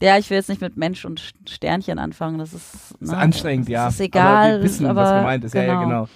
ja, 0.00 0.18
ich 0.18 0.30
will 0.30 0.36
jetzt 0.36 0.48
nicht 0.48 0.60
mit 0.60 0.76
Mensch 0.76 1.04
und 1.04 1.34
Sternchen 1.48 1.98
anfangen. 1.98 2.38
Das 2.38 2.52
ist, 2.52 2.92
ist 3.00 3.10
ne, 3.10 3.16
anstrengend, 3.16 3.68
ja. 3.68 3.86
Das 3.86 3.94
ist 3.94 4.00
egal. 4.00 4.52
Aber 4.52 4.56
wir 4.58 4.62
wissen, 4.64 4.86
aber, 4.86 5.02
was 5.02 5.10
gemeint 5.10 5.44
ist. 5.44 5.54
Ja, 5.54 5.62
ja, 5.64 5.82
genau. 5.82 6.08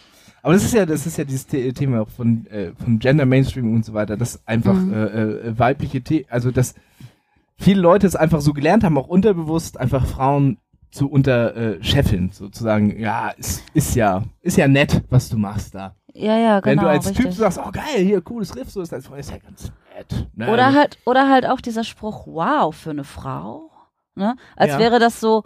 Aber 0.42 0.54
das 0.54 0.64
ist 0.64 0.74
ja, 0.74 0.86
das 0.86 1.06
ist 1.06 1.16
ja 1.18 1.24
dieses 1.24 1.46
The 1.48 1.72
Thema 1.72 2.04
von, 2.06 2.46
äh, 2.46 2.72
von 2.82 2.98
Gender 2.98 3.26
Mainstream 3.26 3.72
und 3.74 3.84
so 3.84 3.94
weiter, 3.94 4.16
dass 4.16 4.46
einfach 4.46 4.74
Mhm. 4.74 4.92
äh, 4.92 5.04
äh, 5.04 5.58
weibliche, 5.58 6.02
The 6.06 6.26
also 6.28 6.50
dass 6.50 6.74
viele 7.56 7.80
Leute 7.80 8.06
es 8.06 8.16
einfach 8.16 8.40
so 8.40 8.52
gelernt 8.52 8.82
haben, 8.82 8.98
auch 8.98 9.06
unterbewusst 9.08 9.78
einfach 9.78 10.04
Frauen 10.06 10.58
zu 10.90 11.08
unterscheffeln, 11.10 12.30
sozusagen. 12.32 12.98
Ja, 12.98 13.30
ist, 13.30 13.62
ist 13.72 13.94
ja, 13.94 14.24
ist 14.42 14.56
ja 14.58 14.68
nett, 14.68 15.02
was 15.10 15.28
du 15.28 15.38
machst 15.38 15.74
da. 15.74 15.94
Ja, 16.12 16.36
ja, 16.36 16.60
genau. 16.60 16.66
Wenn 16.70 16.78
du 16.78 16.88
als 16.88 17.08
richtig. 17.08 17.24
Typ 17.24 17.34
sagst, 17.34 17.58
oh 17.58 17.70
geil, 17.70 18.04
hier 18.04 18.20
cooles 18.20 18.54
Riff, 18.54 18.70
so 18.70 18.82
ist 18.82 18.92
das 18.92 19.06
ist 19.06 19.30
ja 19.30 19.38
ganz 19.38 19.72
nett. 19.96 20.28
Ne? 20.34 20.52
Oder 20.52 20.74
halt, 20.74 20.98
oder 21.06 21.30
halt 21.30 21.46
auch 21.46 21.60
dieser 21.60 21.84
Spruch, 21.84 22.26
wow, 22.26 22.74
für 22.74 22.90
eine 22.90 23.04
Frau. 23.04 23.70
Ne? 24.14 24.36
Als 24.56 24.72
Ja. 24.72 24.78
wäre 24.78 24.98
das 24.98 25.20
so, 25.20 25.44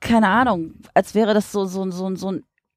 keine 0.00 0.28
Ahnung, 0.28 0.74
als 0.94 1.14
wäre 1.14 1.34
das 1.34 1.52
so, 1.52 1.64
so, 1.66 1.90
so, 1.90 2.14
so, 2.14 2.34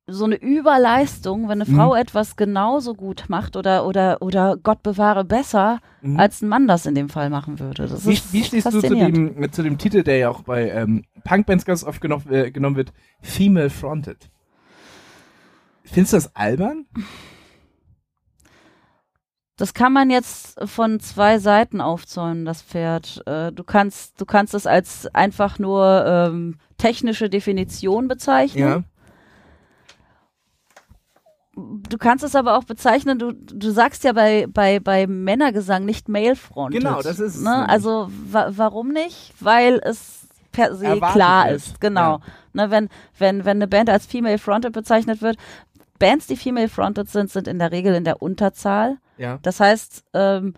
so 0.07 0.25
eine 0.25 0.35
Überleistung, 0.35 1.43
wenn 1.43 1.61
eine 1.61 1.69
Mhm. 1.69 1.75
Frau 1.75 1.95
etwas 1.95 2.35
genauso 2.35 2.93
gut 2.93 3.25
macht 3.27 3.55
oder, 3.55 3.85
oder, 3.85 4.21
oder 4.21 4.57
Gott 4.57 4.81
bewahre 4.83 5.23
besser, 5.25 5.79
Mhm. 6.01 6.19
als 6.19 6.41
ein 6.41 6.49
Mann 6.49 6.67
das 6.67 6.85
in 6.85 6.95
dem 6.95 7.09
Fall 7.09 7.29
machen 7.29 7.59
würde. 7.59 7.87
Das 7.87 8.05
Wie, 8.05 8.19
wie 8.31 8.43
stehst 8.43 8.67
du 8.71 8.79
zu 8.81 8.95
dem, 8.95 9.51
zu 9.51 9.63
dem 9.63 9.77
Titel, 9.77 10.03
der 10.03 10.17
ja 10.17 10.29
auch 10.29 10.41
bei 10.43 10.69
ähm, 10.69 11.03
Punkbands 11.23 11.65
ganz 11.65 11.83
oft 11.83 11.99
genommen, 12.01 12.31
äh, 12.31 12.51
genommen 12.51 12.75
wird, 12.75 12.93
Female 13.21 13.69
Fronted? 13.69 14.29
Findest 15.83 16.13
du 16.13 16.17
das 16.17 16.35
albern? 16.35 16.85
Das 19.57 19.73
kann 19.73 19.91
man 19.91 20.11
jetzt 20.11 20.59
von 20.69 20.99
zwei 20.99 21.39
Seiten 21.39 21.81
aufzäunen, 21.81 22.45
das 22.45 22.61
Pferd. 22.61 23.23
Äh, 23.25 23.51
du 23.51 23.63
kannst, 23.63 24.21
du 24.21 24.25
kannst 24.25 24.53
es 24.53 24.67
als 24.67 25.07
einfach 25.15 25.57
nur 25.57 26.05
ähm, 26.05 26.57
technische 26.77 27.27
Definition 27.27 28.07
bezeichnen. 28.07 28.85
Du 31.55 31.97
kannst 31.97 32.23
es 32.23 32.35
aber 32.35 32.55
auch 32.55 32.65
bezeichnen, 32.65 33.17
du, 33.17 33.31
du 33.31 33.71
sagst 33.71 34.03
ja 34.03 34.13
bei, 34.13 34.45
bei, 34.47 34.79
bei 34.79 35.07
Männergesang 35.07 35.85
nicht 35.85 36.07
male-fronted. 36.07 36.79
Genau, 36.79 37.01
das 37.01 37.19
ist 37.19 37.41
Ne? 37.41 37.67
Also 37.67 38.11
wa 38.11 38.51
warum 38.51 38.89
nicht? 38.89 39.33
Weil 39.39 39.81
es 39.83 40.27
per 40.51 40.75
se 40.75 40.99
klar 40.99 41.45
wird. 41.47 41.55
ist. 41.55 41.81
Genau. 41.81 42.19
Ne, 42.53 42.69
wenn, 42.69 42.89
wenn, 43.17 43.43
wenn 43.43 43.57
eine 43.57 43.67
Band 43.67 43.89
als 43.89 44.05
female-fronted 44.05 44.71
bezeichnet 44.71 45.23
wird, 45.23 45.37
Bands, 45.97 46.27
die 46.27 46.35
female-fronted 46.35 47.09
sind, 47.09 47.31
sind 47.31 47.47
in 47.47 47.57
der 47.57 47.71
Regel 47.71 47.95
in 47.95 48.03
der 48.03 48.21
Unterzahl. 48.21 48.99
Ja. 49.17 49.39
Das 49.41 49.59
heißt, 49.59 50.03
ähm, 50.13 50.53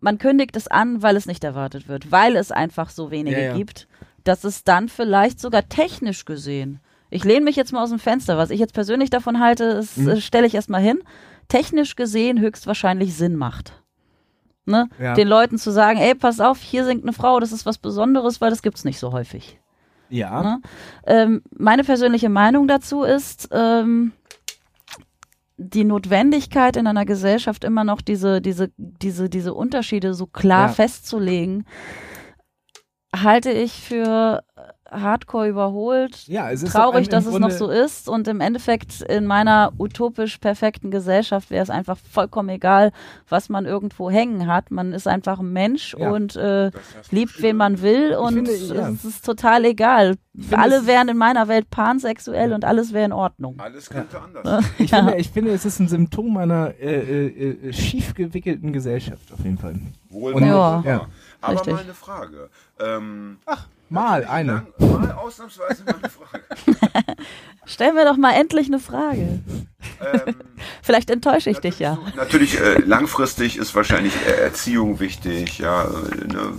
man 0.00 0.18
kündigt 0.18 0.56
es 0.56 0.68
an, 0.68 1.02
weil 1.02 1.16
es 1.16 1.26
nicht 1.26 1.44
erwartet 1.44 1.88
wird, 1.88 2.10
weil 2.10 2.36
es 2.36 2.50
einfach 2.52 2.90
so 2.90 3.10
wenige 3.10 3.36
Ja, 3.38 3.46
ja. 3.48 3.54
gibt, 3.56 3.86
dass 4.24 4.44
es 4.44 4.64
dann 4.64 4.88
vielleicht 4.88 5.40
sogar 5.40 5.68
technisch 5.68 6.24
gesehen, 6.24 6.80
ich 7.12 7.24
lehne 7.24 7.44
mich 7.44 7.56
jetzt 7.56 7.72
mal 7.72 7.82
aus 7.82 7.90
dem 7.90 7.98
Fenster, 7.98 8.38
was 8.38 8.50
ich 8.50 8.60
jetzt 8.60 8.72
persönlich 8.74 9.10
davon 9.10 9.40
halte, 9.40 9.74
das 9.74 9.96
Mhm. 9.96 10.08
äh, 10.10 10.20
stelle 10.20 10.46
ich 10.46 10.54
erstmal 10.54 10.80
hin, 10.80 11.00
technisch 11.48 11.96
gesehen 11.96 12.38
höchstwahrscheinlich 12.40 13.14
Sinn 13.16 13.34
macht. 13.34 13.72
Ne? 14.66 14.88
Ja. 15.00 15.14
Den 15.14 15.26
Leuten 15.26 15.58
zu 15.58 15.70
sagen, 15.72 15.98
ey, 15.98 16.14
pass 16.14 16.38
auf, 16.38 16.60
hier 16.60 16.84
singt 16.84 17.02
eine 17.02 17.12
Frau, 17.12 17.40
das 17.40 17.50
ist 17.50 17.66
was 17.66 17.78
Besonderes, 17.78 18.40
weil 18.40 18.50
das 18.50 18.62
gibt's 18.62 18.84
nicht 18.84 19.00
so 19.00 19.10
häufig. 19.12 19.58
Ja. 20.08 20.42
Ne? 20.42 20.60
Ähm, 21.06 21.42
meine 21.56 21.82
persönliche 21.82 22.28
Meinung 22.28 22.68
dazu 22.68 23.02
ist, 23.02 23.48
ähm, 23.52 24.12
die 25.62 25.84
Notwendigkeit 25.84 26.76
in 26.76 26.86
einer 26.86 27.04
Gesellschaft 27.04 27.64
immer 27.64 27.84
noch 27.84 28.00
diese, 28.00 28.40
diese, 28.40 28.70
diese, 28.78 29.28
diese 29.28 29.52
Unterschiede 29.52 30.14
so 30.14 30.26
klar 30.26 30.68
Ja. 30.68 30.72
festzulegen, 30.74 31.66
halte 33.14 33.50
ich 33.50 33.72
für 33.72 34.42
hardcore 34.90 35.48
überholt. 35.48 36.26
Ja, 36.26 36.50
es 36.50 36.62
ist 36.62 36.72
Traurig, 36.72 37.08
dass 37.08 37.26
es 37.26 37.38
noch 37.38 37.50
so 37.50 37.70
ist. 37.70 38.08
Und 38.08 38.26
im 38.28 38.40
Endeffekt 38.40 39.02
in 39.02 39.24
meiner 39.26 39.72
utopisch 39.78 40.38
perfekten 40.38 40.90
Gesellschaft 40.90 41.50
wäre 41.50 41.62
es 41.62 41.70
einfach 41.70 41.96
vollkommen 42.10 42.48
egal, 42.48 42.92
was 43.28 43.48
man 43.48 43.66
irgendwo 43.66 44.10
hängen 44.10 44.46
hat. 44.46 44.70
Man 44.70 44.92
ist 44.92 45.06
einfach 45.06 45.38
ein 45.40 45.52
Mensch 45.52 45.94
Ja. 45.98 46.10
und 46.10 46.36
äh, 46.36 46.70
liebt, 47.10 47.32
schön- 47.32 47.42
wen 47.42 47.56
man 47.56 47.82
will 47.82 48.14
und 48.14 48.34
finde, 48.34 48.56
ja. 48.56 48.88
es 48.88 49.04
ist 49.04 49.24
total 49.24 49.64
egal. 49.64 50.16
Alle 50.52 50.86
wären 50.86 51.08
in 51.08 51.16
meiner 51.16 51.48
Welt 51.48 51.70
pansexuell 51.70 52.52
und 52.52 52.64
alles 52.64 52.92
wäre 52.92 53.04
in 53.06 53.12
Ordnung. 53.12 53.58
Alles 53.58 53.90
könnte 53.90 54.20
anders. 54.20 54.64
Ich, 54.78 54.90
Ja. 54.90 54.98
finde, 54.98 55.16
ich 55.16 55.30
finde, 55.30 55.50
es 55.52 55.64
ist 55.64 55.78
ein 55.80 55.88
Symptom 55.88 56.36
einer 56.36 56.74
äh, 56.80 57.26
äh, 57.26 57.68
äh, 57.68 57.72
schief 57.72 58.14
gewickelten 58.14 58.72
Gesellschaft 58.72 59.32
auf 59.32 59.40
jeden 59.44 59.58
Fall. 59.58 59.74
Wohl 60.08 60.32
Und-. 60.34 60.44
Ja. 60.46 60.82
Aber 61.40 61.52
Richtig. 61.54 61.74
mal 61.74 61.82
eine 61.82 61.94
Frage. 61.94 62.50
Ähm, 62.78 63.38
Mal 63.90 64.24
eine. 64.24 64.66
Lang, 64.78 64.92
mal 65.00 65.12
ausnahmsweise 65.12 65.82
mal 65.84 65.96
eine 65.96 66.08
Frage. 66.08 66.44
Stell 67.66 67.92
mir 67.92 68.04
doch 68.04 68.16
mal 68.16 68.32
endlich 68.34 68.68
eine 68.68 68.78
Frage. 68.78 69.40
Ähm, 70.00 70.34
Vielleicht 70.82 71.10
enttäusche 71.10 71.50
ich 71.50 71.58
dich 71.58 71.80
ja. 71.80 71.98
natürlich 72.16 72.52
so- 72.52 72.60
Natürlich, 72.60 72.60
äh, 72.60 72.88
langfristig 72.88 73.56
ist 73.58 73.74
wahrscheinlich 73.74 74.14
äh, 74.26 74.42
Erziehung 74.42 75.00
wichtig, 75.00 75.58
ja, 75.58 75.84
äh, 75.84 76.26
ne, 76.32 76.52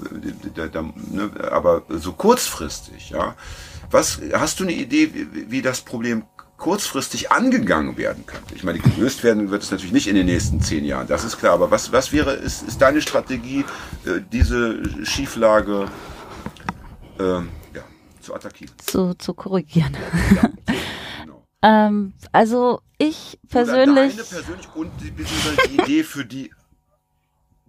da, 0.55 0.67
da, 0.67 0.81
ne, 0.81 1.31
aber 1.51 1.83
so 1.89 2.11
kurzfristig, 2.11 3.11
ja. 3.11 3.35
Was, 3.89 4.19
hast 4.33 4.59
du 4.59 4.63
eine 4.63 4.73
Idee, 4.73 5.11
wie, 5.13 5.51
wie 5.51 5.61
das 5.61 5.81
Problem 5.81 6.23
kurzfristig 6.57 7.31
angegangen 7.31 7.97
werden 7.97 8.25
könnte? 8.25 8.55
Ich 8.55 8.63
meine, 8.63 8.79
gelöst 8.79 9.23
werden 9.23 9.51
wird 9.51 9.63
es 9.63 9.71
natürlich 9.71 9.93
nicht 9.93 10.07
in 10.07 10.15
den 10.15 10.25
nächsten 10.27 10.59
zehn 10.61 10.83
Jahren, 10.85 11.07
das 11.07 11.23
ist 11.23 11.37
klar, 11.39 11.53
aber 11.53 11.71
was, 11.71 11.91
was 11.93 12.11
wäre, 12.11 12.33
ist, 12.33 12.61
ist 12.67 12.81
deine 12.81 13.01
Strategie, 13.01 13.63
äh, 14.05 14.19
diese 14.31 15.05
Schieflage 15.05 15.87
ähm, 17.19 17.49
ja, 17.73 17.83
zu 18.19 18.33
attackieren? 18.33 18.73
Zu, 18.77 19.13
zu 19.15 19.33
korrigieren. 19.33 19.95
Genau. 21.21 21.43
Ähm, 21.61 22.13
also 22.31 22.81
ich 22.97 23.39
persönlich. 23.47 24.13
Oder 24.15 24.23
deine 24.23 24.43
persönlich 24.43 24.75
und 24.75 24.91
die, 24.99 25.11
die 25.11 25.81
Idee 25.81 26.03
für 26.03 26.25
die 26.25 26.51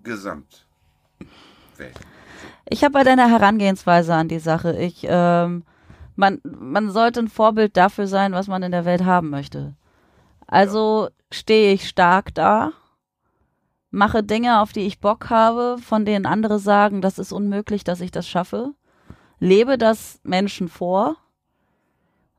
Gesamtwelt. 0.02 0.66
Ich 2.68 2.84
habe 2.84 2.92
bei 2.92 3.02
deiner 3.02 3.28
Herangehensweise 3.28 4.14
an 4.14 4.28
die 4.28 4.38
Sache. 4.38 4.78
Ich, 4.78 5.06
ähm, 5.08 5.64
man, 6.16 6.40
man 6.44 6.90
sollte 6.90 7.20
ein 7.20 7.28
Vorbild 7.28 7.76
dafür 7.76 8.06
sein, 8.06 8.32
was 8.32 8.48
man 8.48 8.62
in 8.62 8.72
der 8.72 8.84
Welt 8.84 9.04
haben 9.04 9.30
möchte. 9.30 9.74
Also 10.46 11.08
stehe 11.30 11.72
ich 11.72 11.88
stark 11.88 12.34
da, 12.34 12.72
mache 13.90 14.22
Dinge, 14.22 14.60
auf 14.60 14.72
die 14.72 14.86
ich 14.86 15.00
Bock 15.00 15.30
habe, 15.30 15.76
von 15.82 16.04
denen 16.04 16.26
andere 16.26 16.58
sagen, 16.58 17.00
das 17.00 17.18
ist 17.18 17.32
unmöglich, 17.32 17.84
dass 17.84 18.00
ich 18.00 18.10
das 18.10 18.28
schaffe, 18.28 18.74
lebe 19.42 19.76
das 19.76 20.20
Menschen 20.22 20.68
vor, 20.68 21.16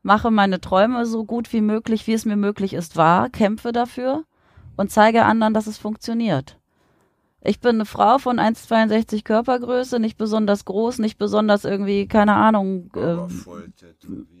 mache 0.02 0.30
meine 0.30 0.60
Träume 0.60 1.04
so 1.04 1.24
gut 1.24 1.52
wie 1.52 1.60
möglich, 1.60 2.06
wie 2.06 2.14
es 2.14 2.24
mir 2.24 2.36
möglich 2.36 2.72
ist, 2.72 2.96
wahr, 2.96 3.28
kämpfe 3.28 3.72
dafür 3.72 4.24
und 4.76 4.90
zeige 4.90 5.24
anderen, 5.24 5.52
dass 5.52 5.66
es 5.66 5.76
funktioniert. 5.76 6.58
Ich 7.46 7.60
bin 7.60 7.76
eine 7.76 7.84
Frau 7.84 8.16
von 8.16 8.38
1,62 8.40 9.22
Körpergröße, 9.22 10.00
nicht 10.00 10.16
besonders 10.16 10.64
groß, 10.64 10.98
nicht 10.98 11.18
besonders 11.18 11.66
irgendwie, 11.66 12.08
keine 12.08 12.36
Ahnung. 12.36 12.90
Ähm, 12.96 13.44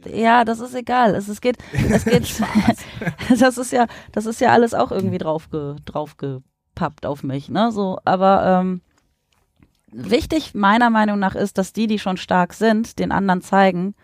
ja, 0.06 0.46
das 0.46 0.60
ist 0.60 0.74
egal. 0.74 1.14
Es, 1.14 1.28
es 1.28 1.42
geht, 1.42 1.58
es 1.90 2.04
geht, 2.06 2.34
das 3.38 3.58
ist 3.58 3.72
ja, 3.72 3.88
das 4.12 4.24
ist 4.24 4.40
ja 4.40 4.52
alles 4.52 4.72
auch 4.72 4.90
irgendwie 4.90 5.18
draufge, 5.18 5.76
draufgepappt 5.84 7.04
auf 7.04 7.22
mich, 7.24 7.50
ne? 7.50 7.70
So, 7.72 7.98
aber 8.06 8.62
ähm, 8.62 8.80
wichtig 9.94 10.54
meiner 10.54 10.90
Meinung 10.90 11.18
nach 11.18 11.34
ist, 11.34 11.56
dass 11.58 11.72
die, 11.72 11.86
die 11.86 11.98
schon 11.98 12.16
stark 12.16 12.52
sind, 12.52 12.98
den 12.98 13.12
anderen 13.12 13.42
zeigen, 13.42 13.94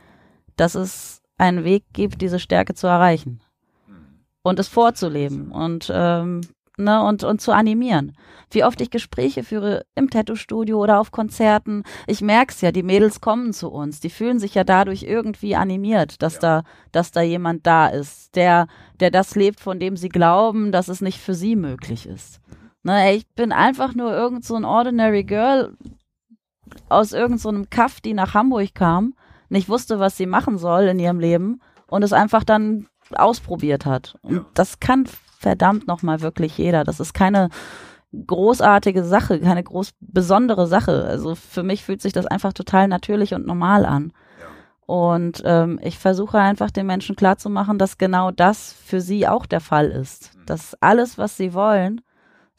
dass 0.57 0.75
es 0.75 1.23
einen 1.37 1.65
Weg 1.65 1.85
gibt, 1.93 2.23
diese 2.23 2.39
Stärke 2.39 2.75
zu 2.75 2.87
erreichen 2.87 3.41
und 4.43 4.59
es 4.59 4.69
vorzuleben 4.69 5.51
und 5.51 5.91
ähm, 5.93 6.43
ne 6.77 7.03
und 7.03 7.25
und 7.25 7.41
zu 7.41 7.53
animieren. 7.53 8.17
Wie 8.51 8.65
oft 8.65 8.81
ich 8.81 8.91
Gespräche 8.91 9.43
führe 9.43 9.85
im 9.95 10.11
Tattoo-Studio 10.11 10.79
oder 10.79 10.99
auf 10.99 11.13
Konzerten. 11.13 11.85
Ich 12.07 12.21
merk's 12.21 12.61
ja, 12.63 12.73
die 12.73 12.83
Mädels 12.83 13.21
kommen 13.21 13.53
zu 13.53 13.71
uns, 13.71 14.01
die 14.01 14.11
fühlen 14.11 14.39
sich 14.39 14.55
ja 14.55 14.65
dadurch 14.65 15.03
irgendwie 15.03 15.57
animiert, 15.57 16.23
dass 16.23 16.39
da 16.39 16.63
dass 16.93 17.13
da 17.13 17.21
jemand 17.21 17.67
da 17.67 17.89
ist, 17.89 18.35
der 18.37 18.67
der 19.01 19.11
das 19.11 19.35
lebt, 19.35 19.61
von 19.61 19.81
dem 19.81 19.97
sie 19.97 20.09
glauben, 20.09 20.73
dass 20.73 20.89
es 20.89 21.01
nicht 21.01 21.21
für 21.21 21.35
sie 21.35 21.57
möglich 21.57 22.07
ist. 22.07 22.41
Ne, 22.83 23.15
ich 23.15 23.27
bin 23.35 23.53
einfach 23.53 23.95
nur 23.95 24.13
irgend 24.13 24.45
so 24.45 24.55
ein 24.57 24.65
ordinary 24.65 25.25
girl 25.25 25.77
aus 26.89 27.13
irgendeinem 27.13 27.39
so 27.39 27.49
einem 27.51 27.71
Kaff, 27.71 28.01
die 28.01 28.15
nach 28.15 28.35
Hamburg 28.35 28.75
kam, 28.75 29.15
nicht 29.49 29.69
wusste, 29.69 29.99
was 29.99 30.17
sie 30.17 30.27
machen 30.27 30.57
soll 30.57 30.85
in 30.85 30.99
ihrem 30.99 31.21
Leben 31.21 31.61
und 31.89 32.03
es 32.03 32.13
einfach 32.13 32.45
dann 32.45 32.87
ausprobiert 33.15 33.85
hat. 33.87 34.17
Und 34.23 34.35
Ja. 34.37 34.47
das 34.55 34.81
kann 34.81 35.05
verdammt 35.39 35.87
nochmal 35.89 36.21
wirklich 36.21 36.57
jeder. 36.57 36.85
Das 36.85 37.01
ist 37.01 37.13
keine 37.13 37.49
großartige 38.27 39.05
Sache, 39.05 39.41
keine 39.41 39.63
groß 39.63 39.91
besondere 40.01 40.67
Sache. 40.67 41.05
Also 41.05 41.35
für 41.35 41.63
mich 41.63 41.85
fühlt 41.85 42.03
sich 42.03 42.13
das 42.13 42.27
einfach 42.27 42.53
total 42.53 42.89
natürlich 42.89 43.35
und 43.35 43.47
normal 43.47 43.85
an. 43.85 44.13
Ja. 44.41 44.47
Und 44.87 45.43
ähm, 45.45 45.79
ich 45.83 45.99
versuche 45.99 46.39
einfach 46.39 46.71
den 46.71 46.87
Menschen 46.87 47.15
klarzumachen, 47.17 47.79
dass 47.79 47.99
genau 47.99 48.31
das 48.31 48.73
für 48.85 49.01
sie 49.01 49.29
auch 49.29 49.47
der 49.47 49.61
Fall 49.61 49.89
ist. 49.89 50.35
Mhm. 50.37 50.47
Dass 50.47 50.77
alles, 50.81 51.19
was 51.19 51.37
sie 51.37 51.55
wollen, 51.55 52.01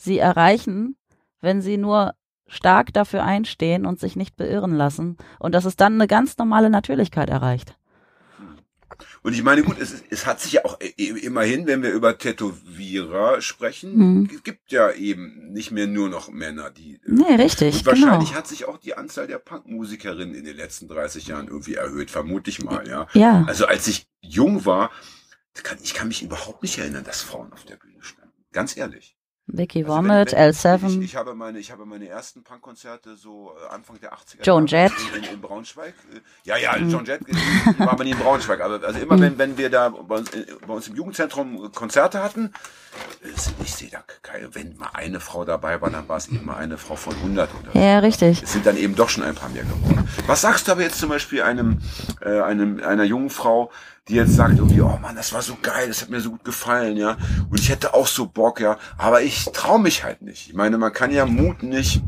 sie 0.01 0.17
erreichen, 0.17 0.95
wenn 1.41 1.61
sie 1.61 1.77
nur 1.77 2.13
stark 2.47 2.91
dafür 2.93 3.23
einstehen 3.23 3.85
und 3.85 3.99
sich 3.99 4.15
nicht 4.15 4.35
beirren 4.35 4.73
lassen. 4.75 5.17
Und 5.39 5.55
dass 5.55 5.65
es 5.65 5.75
dann 5.77 5.93
eine 5.93 6.07
ganz 6.07 6.37
normale 6.37 6.69
Natürlichkeit 6.69 7.29
erreicht. 7.29 7.75
Und 9.23 9.33
ich 9.33 9.41
meine, 9.43 9.63
gut, 9.63 9.79
es, 9.79 10.03
es 10.09 10.25
hat 10.25 10.39
sich 10.41 10.53
ja 10.53 10.65
auch 10.65 10.79
immerhin, 10.97 11.65
wenn 11.67 11.81
wir 11.83 11.91
über 11.91 12.17
Tätowierer 12.17 13.41
sprechen, 13.41 13.95
Mhm. 13.97 14.29
es 14.35 14.43
gibt 14.43 14.71
ja 14.71 14.91
eben 14.91 15.51
nicht 15.53 15.71
mehr 15.71 15.87
nur 15.87 16.09
noch 16.09 16.29
Männer, 16.29 16.71
die. 16.71 16.95
äh, 16.95 16.99
Nee, 17.05 17.35
richtig, 17.35 17.79
Und 17.79 17.85
wahrscheinlich 17.85 18.29
genau. 18.29 18.37
hat 18.39 18.47
sich 18.47 18.65
auch 18.65 18.77
die 18.77 18.95
Anzahl 18.95 19.27
der 19.27 19.39
Punkmusikerinnen 19.39 20.35
in 20.35 20.43
den 20.43 20.57
letzten 20.57 20.87
30 20.87 21.27
Jahren 21.27 21.47
irgendwie 21.47 21.75
erhöht, 21.75 22.11
vermute 22.11 22.49
ich 22.49 22.63
mal, 22.63 22.87
ja. 22.87 23.07
Ja, 23.13 23.43
Also 23.47 23.65
als 23.65 23.87
ich 23.87 24.07
jung 24.21 24.65
war, 24.65 24.91
kann, 25.63 25.77
ich 25.83 25.93
kann 25.93 26.07
mich 26.07 26.23
überhaupt 26.23 26.61
nicht 26.63 26.77
erinnern, 26.77 27.03
dass 27.03 27.21
Frauen 27.21 27.53
auf 27.53 27.63
der 27.63 27.75
Bühne 27.77 28.01
standen. 28.01 28.33
Ganz 28.51 28.75
ehrlich. 28.75 29.15
Vicky 29.47 29.83
Also 29.83 29.95
Vomit, 29.95 30.31
wenn- 30.33 30.51
L7. 30.53 30.87
Ich, 30.87 31.01
ich, 31.01 31.15
habe 31.15 31.33
meine, 31.35 31.59
ich 31.59 31.71
habe 31.71 31.85
meine 31.85 32.07
ersten 32.07 32.43
Punkkonzerte 32.43 33.15
so 33.17 33.51
äh, 33.69 33.73
Anfang 33.73 33.99
der 33.99 34.13
80er 34.13 34.43
Joan 34.43 34.67
Jahre 34.67 34.93
Jett. 34.93 34.93
In, 35.17 35.33
in, 35.33 35.41
Braunschweig. 35.41 35.93
Äh, 36.13 36.19
Ja, 36.43 36.57
ja, 36.57 36.77
Mhm. 36.77 36.89
John 36.89 37.05
Jett 37.05 37.21
äh, 37.27 37.79
war 37.79 37.91
aber 37.93 38.03
nie 38.03 38.11
in 38.11 38.17
Braunschweig. 38.17 38.61
Aber 38.61 38.81
also 38.85 38.99
immer, 38.99 39.19
wenn, 39.19 39.37
wenn 39.37 39.57
wir 39.57 39.69
da 39.69 39.89
bei 39.89 40.17
uns, 40.17 40.31
bei 40.65 40.73
uns 40.73 40.87
im 40.87 40.95
Jugendzentrum 40.95 41.71
Konzerte 41.73 42.23
hatten, 42.23 42.53
ich 43.63 43.73
sehe 43.75 43.89
da 43.89 44.03
wenn 44.53 44.77
mal 44.77 44.89
eine 44.93 45.19
Frau 45.19 45.43
dabei 45.43 45.81
war, 45.81 45.89
dann 45.89 46.07
war 46.07 46.17
es 46.17 46.27
eben 46.27 46.45
mal 46.45 46.57
eine 46.57 46.77
Frau 46.77 46.95
von 46.95 47.13
100 47.15 47.49
oder 47.61 47.71
so. 47.73 47.79
Ja, 47.79 47.99
richtig. 47.99 48.43
Es 48.43 48.53
sind 48.53 48.65
dann 48.65 48.77
eben 48.77 48.95
doch 48.95 49.09
schon 49.09 49.23
ein 49.23 49.35
paar 49.35 49.49
mehr 49.49 49.63
geworden. 49.63 50.07
Was 50.27 50.41
sagst 50.41 50.67
du 50.67 50.71
aber 50.73 50.81
jetzt 50.81 50.99
zum 50.99 51.09
Beispiel 51.09 51.41
einem, 51.41 51.79
äh, 52.21 52.39
einem 52.41 52.81
einer 52.83 53.03
jungen 53.03 53.29
Frau, 53.29 53.71
die 54.07 54.15
jetzt 54.15 54.35
sagt 54.35 54.57
irgendwie, 54.57 54.81
oh 54.81 54.97
Mann, 55.01 55.15
das 55.15 55.33
war 55.33 55.41
so 55.41 55.57
geil, 55.61 55.87
das 55.87 56.01
hat 56.01 56.09
mir 56.09 56.21
so 56.21 56.31
gut 56.31 56.43
gefallen, 56.43 56.97
ja, 56.97 57.17
und 57.49 57.59
ich 57.59 57.69
hätte 57.69 57.93
auch 57.93 58.07
so 58.07 58.25
Bock, 58.27 58.59
ja, 58.59 58.77
aber 58.97 59.21
ich 59.21 59.45
traue 59.53 59.79
mich 59.79 60.03
halt 60.03 60.21
nicht. 60.21 60.49
Ich 60.49 60.53
meine, 60.55 60.77
man 60.77 60.91
kann 60.91 61.11
ja 61.11 61.25
Mut 61.25 61.63
nicht 61.63 62.01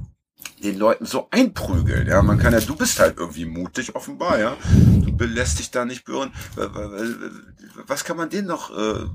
den 0.63 0.77
Leuten 0.77 1.05
so 1.05 1.27
einprügeln, 1.29 2.07
ja, 2.07 2.21
man 2.21 2.39
kann 2.39 2.53
ja, 2.53 2.59
du 2.59 2.75
bist 2.75 2.99
halt 2.99 3.17
irgendwie 3.17 3.45
mutig, 3.45 3.95
offenbar, 3.95 4.39
ja, 4.39 4.57
du 4.73 5.25
lässt 5.25 5.59
dich 5.59 5.71
da 5.71 5.85
nicht 5.85 6.03
berühren. 6.03 6.31
Was 7.85 8.03
kann 8.03 8.17
man 8.17 8.29
denen 8.29 8.47
noch, 8.47 8.75
äh, 8.75 9.05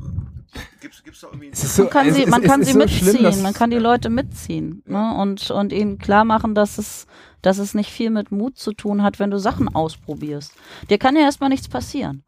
gibt's, 0.81 1.03
gibt's 1.03 1.21
da 1.21 1.29
irgendwie... 1.29 1.51
Es 1.53 1.65
ist 1.65 1.77
so, 1.77 1.83
Man 1.83 1.91
kann 1.91 2.09
es 2.09 2.15
sie, 2.15 2.27
man 2.27 2.43
es 2.43 2.49
kann 2.49 2.63
sie 2.63 2.73
so 2.73 2.79
mitziehen, 2.79 3.17
schlimm, 3.17 3.43
man 3.43 3.55
kann 3.55 3.71
die 3.71 3.79
Leute 3.79 4.09
mitziehen 4.09 4.83
ne? 4.87 5.15
und, 5.19 5.51
und 5.51 5.73
ihnen 5.73 5.99
klar 5.99 6.25
machen, 6.25 6.55
dass 6.55 6.79
es, 6.79 7.07
dass 7.43 7.59
es 7.59 7.75
nicht 7.75 7.91
viel 7.91 8.11
mit 8.11 8.31
Mut 8.31 8.57
zu 8.57 8.73
tun 8.73 9.03
hat, 9.03 9.19
wenn 9.19 9.31
du 9.31 9.39
Sachen 9.39 9.69
ausprobierst. 9.69 10.53
Dir 10.91 10.99
kann 10.99 11.17
ja 11.17 11.23
erstmal 11.23 11.51
nichts 11.51 11.69
passieren. 11.69 12.23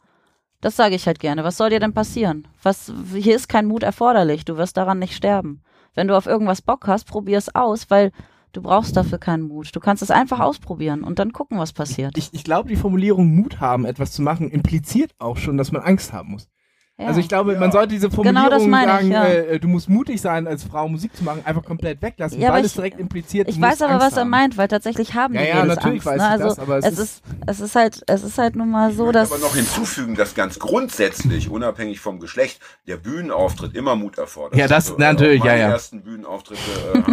Das 0.60 0.76
sage 0.76 0.94
ich 0.94 1.06
halt 1.06 1.20
gerne. 1.20 1.44
Was 1.44 1.56
soll 1.56 1.70
dir 1.70 1.80
denn 1.80 1.94
passieren? 1.94 2.46
Was, 2.62 2.92
hier 3.14 3.34
ist 3.34 3.48
kein 3.48 3.66
Mut 3.66 3.82
erforderlich. 3.82 4.44
Du 4.44 4.56
wirst 4.56 4.76
daran 4.76 4.98
nicht 4.98 5.14
sterben. 5.14 5.62
Wenn 5.94 6.08
du 6.08 6.16
auf 6.16 6.26
irgendwas 6.26 6.62
Bock 6.62 6.86
hast, 6.86 7.06
probier 7.06 7.38
es 7.38 7.54
aus, 7.54 7.90
weil 7.90 8.12
du 8.52 8.62
brauchst 8.62 8.96
dafür 8.96 9.18
keinen 9.18 9.42
Mut. 9.42 9.74
Du 9.74 9.80
kannst 9.80 10.02
es 10.02 10.10
einfach 10.10 10.40
ausprobieren 10.40 11.02
und 11.02 11.18
dann 11.18 11.32
gucken, 11.32 11.58
was 11.58 11.72
passiert. 11.72 12.16
Ich, 12.16 12.30
ich 12.32 12.44
glaube, 12.44 12.68
die 12.68 12.76
Formulierung 12.76 13.34
Mut 13.34 13.60
haben, 13.60 13.84
etwas 13.84 14.12
zu 14.12 14.22
machen, 14.22 14.50
impliziert 14.50 15.14
auch 15.18 15.38
schon, 15.38 15.56
dass 15.56 15.72
man 15.72 15.82
Angst 15.82 16.12
haben 16.12 16.32
muss. 16.32 16.48
Ja. 17.00 17.06
Also 17.06 17.20
ich 17.20 17.28
glaube, 17.28 17.54
Ja. 17.54 17.58
man 17.60 17.72
sollte 17.72 17.88
diese 17.88 18.08
Genau 18.10 18.16
Formulierung 18.22 18.50
das 18.50 18.62
meine 18.66 18.86
ich, 18.92 18.98
sagen, 18.98 19.10
ja. 19.10 19.24
äh, 19.26 19.58
du 19.58 19.68
musst 19.68 19.88
mutig 19.88 20.20
sein, 20.20 20.46
als 20.46 20.64
Frau 20.64 20.86
Musik 20.88 21.16
zu 21.16 21.24
machen, 21.24 21.40
einfach 21.44 21.64
komplett 21.64 22.02
weglassen, 22.02 22.40
Ja, 22.40 22.52
weil 22.52 22.60
ich- 22.60 22.66
es 22.66 22.74
direkt 22.74 23.00
impliziert, 23.00 23.48
Ich 23.48 23.60
weiß 23.60 23.80
aber, 23.82 23.94
Angst 23.94 24.06
was 24.08 24.16
er 24.18 24.24
meint, 24.26 24.58
weil 24.58 24.68
tatsächlich 24.68 25.14
haben 25.14 25.34
Ja, 25.34 25.40
die 25.40 25.48
ja, 25.48 25.54
Mädels 25.62 25.76
natürlich 25.76 26.06
Angst. 26.06 26.06
weiß 26.06 26.18
ne? 26.18 26.24
ich 26.26 26.30
also 26.30 26.44
das, 26.48 26.58
aber 26.58 26.78
es 26.78 26.84
es 26.84 26.92
ist- 26.92 27.00
ist, 27.00 27.22
es 27.46 27.60
ist 27.60 27.74
halt, 27.74 28.02
es 28.06 28.22
ist 28.22 28.38
halt 28.38 28.56
nun 28.56 28.70
mal 28.70 28.92
so, 28.92 29.06
Ich 29.06 29.12
dass 29.14 29.32
aber 29.32 29.40
noch 29.40 29.54
hinzufügen, 29.56 30.14
dass 30.14 30.34
ganz 30.34 30.58
grundsätzlich, 30.58 31.48
unabhängig 31.50 32.00
vom 32.00 32.20
Geschlecht, 32.20 32.60
der 32.86 32.96
Bühnenauftritt 32.98 33.74
immer 33.74 33.96
Mut 33.96 34.18
erfordert. 34.18 34.58
Ja, 34.58 34.68
das 34.68 34.90
äh, 34.90 34.94
natürlich, 34.98 35.40
meine 35.40 35.52
ja, 35.58 35.68
ja. 35.68 35.72
ersten 35.72 36.02
Bühnenauftritte 36.02 36.60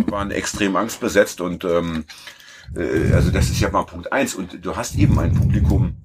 äh, 0.08 0.12
waren 0.12 0.32
extrem 0.32 0.76
angstbesetzt 0.76 1.40
und 1.42 1.64
ähm, 1.64 2.04
äh, 2.76 3.14
also 3.14 3.32
das 3.32 3.46
ist 3.50 3.60
ja 3.62 3.70
mal 3.70 3.84
Punkt 3.84 4.12
eins. 4.12 4.36
Und 4.36 4.66
du 4.66 4.76
hast 4.76 4.96
eben 4.96 5.18
ein 5.20 5.34
Publikum, 5.34 5.96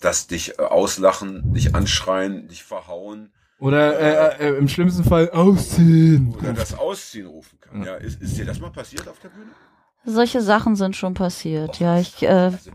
das 0.00 0.26
dich 0.26 0.58
äh, 0.58 0.62
auslachen, 0.62 1.52
dich 1.54 1.74
anschreien, 1.74 2.48
dich 2.48 2.62
verhauen 2.64 3.30
Oder 3.58 3.98
äh, 4.38 4.48
äh, 4.50 4.56
im 4.58 4.68
schlimmsten 4.68 5.04
Fall 5.04 5.30
ausziehen. 5.30 6.34
oder 6.38 6.52
das 6.52 6.76
Ausziehen 6.78 7.26
rufen 7.26 7.58
kann. 7.60 7.82
Ja, 7.84 7.94
ist, 7.96 8.20
ist 8.22 8.36
dir 8.38 8.44
das 8.44 8.60
mal 8.60 8.70
passiert 8.70 9.08
auf 9.08 9.18
der 9.20 9.28
Bühne? 9.30 9.50
solche 10.04 10.40
Sachen 10.40 10.74
sind 10.76 10.96
schon 10.96 11.12
passiert. 11.14 11.80
Ja, 11.80 11.98
ich, 11.98 12.22
äh, 12.22 12.28
Also, 12.28 12.70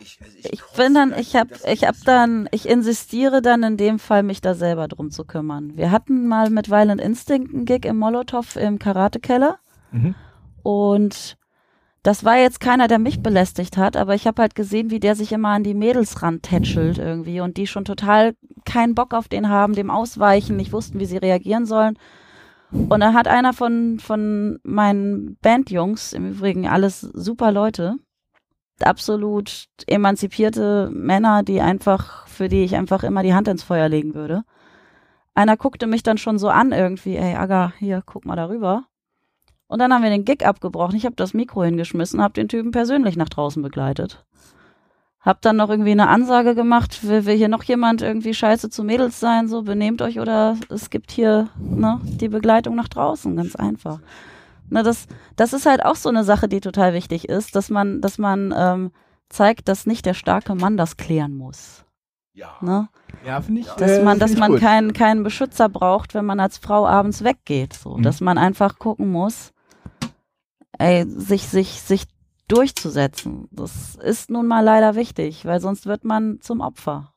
ich, 0.00 0.18
also 0.22 0.38
ich 0.40 0.60
kotze 0.62 0.76
bin 0.82 0.94
dann, 0.94 1.10
da 1.10 1.16
ich 1.18 1.36
hab, 1.36 1.48
ich 1.66 1.84
hab 1.84 1.96
dann, 2.06 2.48
ich 2.52 2.66
insistiere 2.68 3.42
dann 3.42 3.62
in 3.62 3.76
dem 3.76 3.98
Fall, 3.98 4.22
mich 4.22 4.40
da 4.40 4.54
selber 4.54 4.88
drum 4.88 5.10
zu 5.10 5.24
kümmern. 5.24 5.76
Wir 5.76 5.90
hatten 5.90 6.26
mal 6.28 6.48
mit 6.50 6.70
Violent 6.70 7.00
Instinct 7.00 7.52
einen 7.52 7.64
Gig 7.66 7.84
im 7.84 7.98
Molotow 7.98 8.56
im 8.56 8.78
Karatekeller 8.78 9.58
Mhm. 9.90 10.14
und 10.62 11.36
das 12.02 12.24
war 12.24 12.36
jetzt 12.36 12.60
keiner, 12.60 12.88
der 12.88 12.98
mich 12.98 13.22
belästigt 13.22 13.76
hat, 13.76 13.96
aber 13.96 14.14
ich 14.14 14.26
habe 14.26 14.42
halt 14.42 14.54
gesehen, 14.54 14.90
wie 14.90 15.00
der 15.00 15.14
sich 15.14 15.32
immer 15.32 15.48
an 15.50 15.64
die 15.64 15.74
Mädels 15.74 16.22
rantätschelt 16.22 16.98
irgendwie 16.98 17.40
und 17.40 17.56
die 17.56 17.66
schon 17.66 17.84
total 17.84 18.34
keinen 18.64 18.94
Bock 18.94 19.14
auf 19.14 19.28
den 19.28 19.48
haben, 19.48 19.74
dem 19.74 19.90
ausweichen, 19.90 20.56
nicht 20.56 20.72
wussten, 20.72 21.00
wie 21.00 21.06
sie 21.06 21.16
reagieren 21.16 21.66
sollen. 21.66 21.98
Und 22.70 23.00
dann 23.00 23.14
hat 23.14 23.28
einer 23.28 23.52
von, 23.52 23.98
von 23.98 24.58
meinen 24.62 25.36
Bandjungs, 25.40 26.12
im 26.12 26.30
Übrigen 26.30 26.68
alles 26.68 27.00
super 27.00 27.50
Leute, 27.50 27.96
absolut 28.80 29.66
emanzipierte 29.86 30.90
Männer, 30.92 31.42
die 31.42 31.60
einfach, 31.60 32.26
für 32.28 32.48
die 32.48 32.64
ich 32.64 32.76
einfach 32.76 33.02
immer 33.04 33.22
die 33.22 33.34
Hand 33.34 33.48
ins 33.48 33.62
Feuer 33.62 33.88
legen 33.88 34.14
würde. 34.14 34.44
Einer 35.34 35.56
guckte 35.56 35.86
mich 35.86 36.02
dann 36.02 36.18
schon 36.18 36.38
so 36.38 36.48
an 36.48 36.72
irgendwie, 36.72 37.16
ey 37.16 37.34
Aga, 37.34 37.72
hier, 37.78 38.02
guck 38.04 38.24
mal 38.26 38.36
darüber. 38.36 38.87
Und 39.68 39.78
dann 39.78 39.92
haben 39.92 40.02
wir 40.02 40.10
den 40.10 40.24
Gig 40.24 40.44
abgebrochen. 40.44 40.96
Ich 40.96 41.04
habe 41.04 41.14
das 41.14 41.34
Mikro 41.34 41.62
hingeschmissen, 41.62 42.22
habe 42.22 42.34
den 42.34 42.48
Typen 42.48 42.70
persönlich 42.70 43.16
nach 43.16 43.28
draußen 43.28 43.62
begleitet. 43.62 44.24
Hab 45.20 45.42
dann 45.42 45.56
noch 45.56 45.68
irgendwie 45.68 45.90
eine 45.90 46.08
Ansage 46.08 46.54
gemacht, 46.54 47.06
will, 47.06 47.26
will 47.26 47.36
hier 47.36 47.48
noch 47.48 47.62
jemand 47.64 48.00
irgendwie 48.00 48.32
scheiße 48.32 48.70
zu 48.70 48.82
Mädels 48.82 49.20
sein, 49.20 49.46
so 49.46 49.62
benehmt 49.62 50.00
euch 50.00 50.20
oder 50.20 50.56
es 50.70 50.90
gibt 50.90 51.10
hier 51.10 51.48
ne, 51.58 52.00
die 52.04 52.28
Begleitung 52.28 52.74
nach 52.76 52.88
draußen, 52.88 53.36
ganz 53.36 53.54
einfach. 53.56 54.00
Ne, 54.70 54.82
das, 54.82 55.06
das 55.36 55.52
ist 55.52 55.66
halt 55.66 55.84
auch 55.84 55.96
so 55.96 56.08
eine 56.08 56.24
Sache, 56.24 56.48
die 56.48 56.60
total 56.60 56.94
wichtig 56.94 57.28
ist, 57.28 57.54
dass 57.56 57.68
man, 57.68 58.00
dass 58.00 58.16
man 58.16 58.54
ähm, 58.56 58.90
zeigt, 59.28 59.68
dass 59.68 59.86
nicht 59.86 60.06
der 60.06 60.14
starke 60.14 60.54
Mann 60.54 60.76
das 60.76 60.96
klären 60.96 61.36
muss. 61.36 61.84
Ja. 62.32 62.52
Ne? 62.60 62.88
Ja, 63.26 63.40
finde 63.40 63.62
ich. 63.62 63.66
Dass 63.66 63.98
äh, 63.98 64.02
man, 64.02 64.18
dass 64.18 64.30
find 64.30 64.38
ich 64.38 64.40
man 64.40 64.52
gut. 64.52 64.60
keinen, 64.60 64.92
keinen 64.92 65.24
Beschützer 65.24 65.68
braucht, 65.68 66.14
wenn 66.14 66.24
man 66.24 66.38
als 66.38 66.56
Frau 66.58 66.86
abends 66.86 67.24
weggeht. 67.24 67.74
So. 67.74 67.96
Mhm. 67.96 68.02
Dass 68.02 68.20
man 68.20 68.38
einfach 68.38 68.78
gucken 68.78 69.10
muss, 69.10 69.52
ey, 70.78 71.04
sich, 71.08 71.46
sich, 71.46 71.80
sich 71.82 72.04
durchzusetzen. 72.48 73.48
Das 73.50 73.96
ist 73.96 74.30
nun 74.30 74.46
mal 74.46 74.64
leider 74.64 74.94
wichtig, 74.94 75.44
weil 75.44 75.60
sonst 75.60 75.86
wird 75.86 76.04
man 76.04 76.40
zum 76.40 76.60
Opfer. 76.60 77.12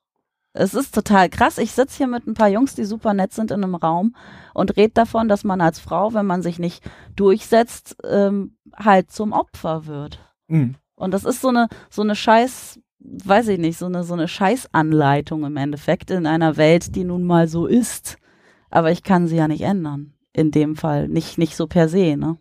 Es 0.53 0.73
ist 0.73 0.93
total 0.93 1.29
krass. 1.29 1.57
Ich 1.57 1.71
sitze 1.71 1.97
hier 1.97 2.07
mit 2.07 2.27
ein 2.27 2.33
paar 2.33 2.49
Jungs, 2.49 2.75
die 2.75 2.83
super 2.83 3.13
nett 3.13 3.31
sind 3.33 3.51
in 3.51 3.63
einem 3.63 3.75
Raum 3.75 4.15
und 4.53 4.75
red 4.75 4.97
davon, 4.97 5.29
dass 5.29 5.45
man 5.45 5.61
als 5.61 5.79
Frau, 5.79 6.13
wenn 6.13 6.25
man 6.25 6.41
sich 6.41 6.59
nicht 6.59 6.83
durchsetzt, 7.15 7.95
ähm, 8.03 8.57
halt 8.75 9.11
zum 9.11 9.31
Opfer 9.31 9.85
wird. 9.85 10.19
Mhm. 10.47 10.75
Und 10.95 11.13
das 11.13 11.23
ist 11.23 11.41
so 11.41 11.47
eine, 11.47 11.67
so 11.89 12.01
eine 12.01 12.15
Scheiß, 12.15 12.79
weiß 12.99 13.47
ich 13.47 13.59
nicht, 13.59 13.77
so 13.77 13.85
eine, 13.85 14.03
so 14.03 14.13
eine 14.13 14.27
Scheißanleitung 14.27 15.45
im 15.45 15.55
Endeffekt 15.55 16.11
in 16.11 16.27
einer 16.27 16.57
Welt, 16.57 16.95
die 16.95 17.05
nun 17.05 17.23
mal 17.23 17.47
so 17.47 17.65
ist. 17.65 18.17
Aber 18.69 18.91
ich 18.91 19.03
kann 19.03 19.27
sie 19.27 19.37
ja 19.37 19.47
nicht 19.47 19.61
ändern. 19.61 20.13
In 20.33 20.51
dem 20.51 20.75
Fall. 20.75 21.07
Nicht, 21.07 21.37
nicht 21.37 21.55
so 21.55 21.67
per 21.67 21.89
se, 21.89 22.15
ne? 22.17 22.37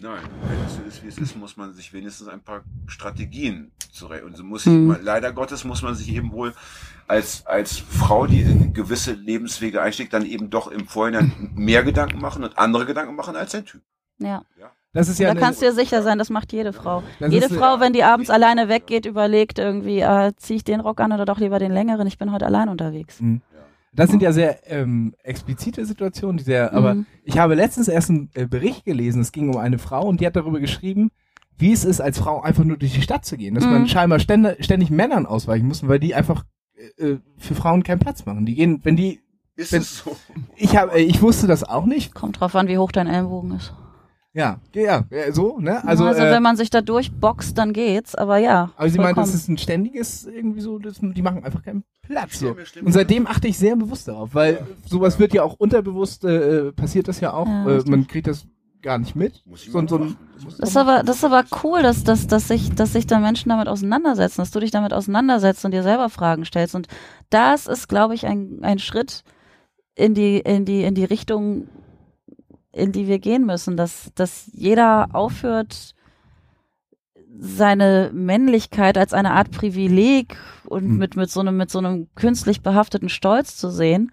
Nein, 0.00 0.18
wenn 0.48 0.66
es 0.66 0.76
so 0.76 0.82
ist, 0.82 1.02
wie 1.02 1.08
es 1.08 1.18
ist, 1.18 1.36
muss 1.36 1.56
man 1.56 1.72
sich 1.72 1.92
wenigstens 1.92 2.28
ein 2.28 2.40
paar 2.40 2.62
Strategien 2.86 3.70
zurecht. 3.92 4.24
Und 4.24 4.36
so 4.36 4.44
muss 4.44 4.64
sich, 4.64 4.72
Mhm. 4.72 4.96
leider 5.02 5.32
Gottes 5.32 5.64
muss 5.64 5.82
man 5.82 5.94
sich 5.94 6.12
eben 6.14 6.32
wohl 6.32 6.54
als, 7.06 7.46
als 7.46 7.78
Frau, 7.78 8.26
die 8.26 8.40
in 8.42 8.72
gewisse 8.72 9.12
Lebenswege 9.12 9.80
einschlägt, 9.82 10.12
dann 10.12 10.24
eben 10.26 10.50
doch 10.50 10.68
im 10.70 10.86
Vorhinein 10.86 11.50
mehr 11.54 11.82
Gedanken 11.84 12.20
machen 12.20 12.44
und 12.44 12.58
andere 12.58 12.86
Gedanken 12.86 13.14
machen 13.16 13.36
als 13.36 13.54
ein 13.54 13.64
Typ. 13.64 13.82
Ja. 14.18 14.42
Das 14.92 15.08
ist 15.08 15.18
ja 15.18 15.34
da 15.34 15.40
kannst 15.40 15.60
du 15.60 15.66
dir 15.66 15.72
sicher 15.72 16.02
sein, 16.02 16.18
das 16.18 16.30
macht 16.30 16.52
jede 16.52 16.72
Frau. 16.72 17.02
Das 17.18 17.32
jede 17.32 17.48
Frau, 17.48 17.80
wenn 17.80 17.92
die 17.92 18.04
abends 18.04 18.30
alleine 18.30 18.68
weggeht, 18.68 19.06
überlegt 19.06 19.58
irgendwie, 19.58 19.98
äh, 19.98 20.32
ziehe 20.36 20.58
ich 20.58 20.62
den 20.64 20.78
Rock 20.78 21.00
an 21.00 21.12
oder 21.12 21.24
doch 21.24 21.38
lieber 21.40 21.58
den 21.58 21.72
längeren, 21.72 22.06
ich 22.06 22.16
bin 22.16 22.30
heute 22.30 22.46
allein 22.46 22.68
unterwegs. 22.68 23.18
Das 23.94 24.10
sind 24.10 24.22
ja 24.22 24.32
sehr 24.32 24.70
ähm, 24.70 25.14
explizite 25.22 25.84
Situationen, 25.86 26.36
die 26.38 26.44
sehr, 26.44 26.72
aber 26.72 26.94
Mhm. 26.94 27.06
ich 27.24 27.38
habe 27.38 27.54
letztens 27.54 27.88
erst 27.88 28.10
einen 28.10 28.30
äh, 28.34 28.46
Bericht 28.46 28.84
gelesen, 28.84 29.20
es 29.22 29.32
ging 29.32 29.48
um 29.50 29.56
eine 29.56 29.78
Frau 29.78 30.06
und 30.06 30.20
die 30.20 30.26
hat 30.26 30.36
darüber 30.36 30.58
geschrieben, 30.60 31.10
wie 31.56 31.72
es 31.72 31.84
ist, 31.84 32.00
als 32.00 32.18
Frau 32.18 32.40
einfach 32.42 32.64
nur 32.64 32.76
durch 32.76 32.92
die 32.94 33.02
Stadt 33.02 33.24
zu 33.24 33.36
gehen. 33.36 33.54
Dass 33.54 33.64
man 33.64 33.82
Mhm. 33.82 33.86
scheinbar 33.88 34.18
ständig, 34.18 34.64
ständig 34.64 34.90
Männern 34.90 35.26
ausweichen 35.26 35.68
muss, 35.68 35.86
weil 35.86 36.00
die 36.00 36.14
einfach 36.14 36.44
äh, 36.98 37.04
äh, 37.12 37.18
für 37.38 37.54
Frauen 37.54 37.84
keinen 37.84 38.00
Platz 38.00 38.26
machen. 38.26 38.44
Die 38.46 38.54
gehen, 38.56 38.80
wenn 38.82 38.96
die, 38.96 39.20
Ist 39.56 39.72
Wenn- 39.72 39.82
es 39.82 39.98
so? 39.98 40.16
ich 40.56 40.76
habe, 40.76 40.98
ich 41.00 41.22
wusste 41.22 41.46
das 41.46 41.62
auch 41.62 41.86
nicht. 41.86 42.12
Kommt 42.12 42.40
drauf 42.40 42.56
an, 42.56 42.66
wie 42.66 42.76
hoch 42.78 42.90
dein 42.90 43.06
Ellenbogen 43.06 43.52
ist. 43.52 43.72
Ja, 44.34 44.58
ja, 44.74 45.04
ja 45.10 45.32
so, 45.32 45.58
ne? 45.58 45.82
Also, 45.86 46.04
Also, 46.04 46.20
äh, 46.20 46.30
wenn 46.32 46.42
man 46.42 46.56
sich 46.56 46.68
da 46.68 46.80
durchboxt, 46.80 47.56
dann 47.56 47.72
geht's, 47.72 48.16
aber 48.16 48.38
ja. 48.38 48.72
aber 48.76 48.88
sie 48.88 48.98
meint, 48.98 49.16
das 49.16 49.32
ist 49.32 49.48
ein 49.48 49.56
ständiges 49.58 50.26
irgendwie 50.26 50.60
so, 50.60 50.78
das, 50.78 50.98
die 51.00 51.22
machen 51.22 51.44
einfach 51.44 51.62
keinen 51.62 51.84
Platz. 52.02 52.40
So. 52.40 52.56
Und 52.84 52.92
seitdem 52.92 53.28
achte 53.28 53.46
ich 53.46 53.56
sehr 53.56 53.76
bewusst 53.76 54.08
darauf, 54.08 54.34
weil 54.34 54.54
Ja. 54.54 54.66
sowas 54.86 55.20
wird 55.20 55.34
ja 55.34 55.44
auch 55.44 55.54
unterbewusst, 55.54 56.24
äh, 56.24 56.72
passiert 56.72 57.06
das 57.06 57.20
ja 57.20 57.32
auch, 57.32 57.46
Ja, 57.46 57.78
äh, 57.78 57.82
man 57.86 58.08
kriegt 58.08 58.26
das 58.26 58.44
gar 58.82 58.98
nicht 58.98 59.14
mit. 59.16 59.42
So, 59.54 59.86
so 59.86 59.98
ein, 59.98 60.16
Das 60.58 60.68
ist 60.70 60.76
aber, 60.76 61.02
das 61.04 61.16
ist 61.18 61.24
aber 61.24 61.44
cool, 61.62 61.82
dass, 61.82 62.02
dass, 62.04 62.26
dass, 62.26 62.48
sich, 62.48 62.74
dass 62.74 62.92
sich 62.92 63.06
da 63.06 63.18
Menschen 63.20 63.48
damit 63.48 63.68
auseinandersetzen, 63.68 64.42
dass 64.42 64.50
du 64.50 64.60
dich 64.60 64.72
damit 64.72 64.92
auseinandersetzt 64.92 65.64
und 65.64 65.70
dir 65.70 65.82
selber 65.84 66.10
Fragen 66.10 66.44
stellst. 66.44 66.74
Und 66.74 66.88
das 67.30 67.66
ist, 67.66 67.88
glaube 67.88 68.14
ich, 68.14 68.26
ein, 68.26 68.58
ein 68.62 68.78
Schritt 68.80 69.22
in 69.94 70.12
die, 70.14 70.38
in 70.40 70.64
die, 70.64 70.82
in 70.82 70.94
die 70.94 71.04
Richtung, 71.04 71.68
in 72.74 72.92
die 72.92 73.06
wir 73.06 73.18
gehen 73.18 73.46
müssen, 73.46 73.76
dass, 73.76 74.10
dass 74.14 74.50
jeder 74.52 75.08
aufhört, 75.12 75.94
seine 77.36 78.10
Männlichkeit 78.12 78.96
als 78.96 79.12
eine 79.12 79.32
Art 79.32 79.50
Privileg 79.50 80.36
und 80.66 80.84
Hm. 80.84 80.98
mit, 80.98 81.16
mit 81.16 81.30
so 81.30 81.40
einem, 81.40 81.56
mit 81.56 81.70
so 81.70 81.78
einem 81.78 82.08
künstlich 82.14 82.62
behafteten 82.62 83.08
Stolz 83.08 83.56
zu 83.56 83.70
sehen 83.70 84.12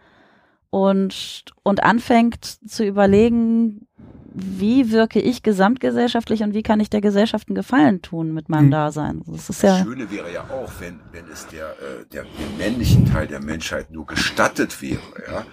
und, 0.70 1.46
und 1.64 1.84
anfängt 1.84 2.46
zu 2.46 2.84
überlegen, 2.84 3.88
wie 4.34 4.92
wirke 4.92 5.20
ich 5.20 5.44
gesamtgesellschaftlich 5.44 6.42
und 6.42 6.54
wie 6.54 6.64
kann 6.64 6.80
ich 6.80 6.90
der 6.90 7.02
Gesellschaft 7.02 7.50
einen 7.50 7.56
Gefallen 7.56 8.02
tun 8.02 8.34
mit 8.34 8.50
meinem 8.50 8.66
Hm. 8.66 8.72
Dasein. 8.72 9.22
Das 9.28 9.50
ist 9.50 9.64
Das 9.64 9.80
ja, 9.80 9.84
Schöne 9.84 10.10
wäre 10.10 10.34
ja 10.34 10.44
auch, 10.44 10.72
wenn, 10.80 11.00
wenn 11.12 11.28
es 11.32 11.48
der, 11.48 11.66
äh, 11.72 12.06
der, 12.12 12.24
dem 12.24 12.58
männlichen 12.58 13.06
Teil 13.06 13.28
der 13.28 13.42
Menschheit 13.42 13.92
nur 13.92 14.06
gestattet 14.06 14.82
wäre, 14.82 15.02
ja, 15.28 15.46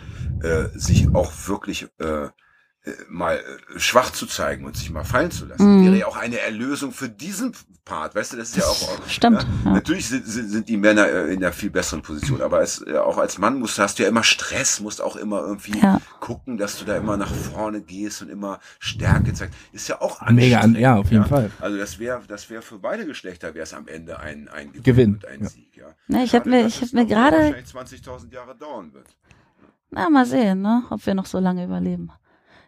äh, 0.48 0.68
sich 0.78 1.14
auch 1.14 1.32
wirklich 1.48 1.88
äh, 1.98 2.28
mal 3.08 3.36
äh, 3.36 3.78
schwach 3.78 4.10
zu 4.10 4.26
zeigen 4.26 4.64
und 4.64 4.76
sich 4.76 4.90
mal 4.90 5.04
fallen 5.04 5.30
zu 5.30 5.46
lassen. 5.46 5.80
Mhm. 5.80 5.84
Wäre 5.86 5.96
ja 5.98 6.06
auch 6.06 6.16
eine 6.16 6.38
Erlösung 6.40 6.92
für 6.92 7.08
diesen 7.08 7.52
Part. 7.84 8.14
Weißt 8.14 8.32
du, 8.34 8.36
das 8.36 8.50
ist 8.50 8.56
ja 8.58 8.64
auch. 8.64 9.08
stimmt. 9.08 9.42
Ja, 9.42 9.48
Ja. 9.64 9.72
Natürlich 9.74 10.08
sind, 10.08 10.26
sind, 10.26 10.50
sind 10.50 10.68
die 10.68 10.76
Männer 10.76 11.06
äh, 11.08 11.32
in 11.32 11.42
einer 11.42 11.52
viel 11.52 11.70
besseren 11.70 12.02
Position, 12.02 12.42
aber 12.42 12.62
äh, 12.62 12.96
auch 12.98 13.16
als 13.18 13.38
Mann 13.38 13.58
musst, 13.58 13.78
hast 13.78 13.98
du 13.98 14.02
ja 14.02 14.08
immer 14.10 14.24
Stress, 14.24 14.80
musst 14.80 15.00
auch 15.00 15.16
immer 15.16 15.40
irgendwie 15.40 15.78
Ja. 15.80 16.00
gucken, 16.20 16.58
dass 16.58 16.78
du 16.78 16.84
da 16.84 16.96
immer 16.96 17.16
nach 17.16 17.32
vorne 17.34 17.80
gehst 17.80 18.20
und 18.22 18.28
immer 18.28 18.60
Stärke 18.78 19.32
zeigst. 19.32 19.54
Ist 19.72 19.88
ja 19.88 20.00
auch 20.02 20.20
Mega, 20.28 20.66
ja, 20.66 20.96
auf 20.96 21.10
jeden 21.10 21.24
Fall. 21.24 21.50
Also 21.60 21.78
das 21.78 21.98
wäre 21.98 22.20
das 22.28 22.50
wäre 22.50 22.60
für 22.62 22.78
beide 22.78 23.06
Geschlechter 23.06 23.54
wäre 23.54 23.62
es 23.64 23.72
am 23.72 23.88
Ende 23.88 24.20
ein, 24.20 24.48
ein 24.48 24.72
Gewinn, 24.82 25.14
und 25.14 25.24
ein 25.26 25.42
ja. 25.42 25.48
Sieg. 25.48 25.76
Ja. 25.76 25.86
Ne, 26.08 26.24
ich 26.24 26.34
hab 26.34 26.44
Schade, 26.44 26.50
mir- 26.50 26.66
ich 26.66 26.76
hab 26.76 26.82
es 26.82 26.92
mir 26.92 27.06
gerade- 27.06 27.36
wahrscheinlich 27.36 28.02
20.000 28.04 28.32
Jahre 28.34 28.54
dauern 28.56 28.92
wird. 28.92 29.06
Na, 29.90 30.10
mal 30.10 30.26
sehen, 30.26 30.60
ne, 30.60 30.82
ob 30.90 31.06
wir 31.06 31.14
noch 31.14 31.24
so 31.24 31.38
lange 31.38 31.64
überleben. 31.64 32.10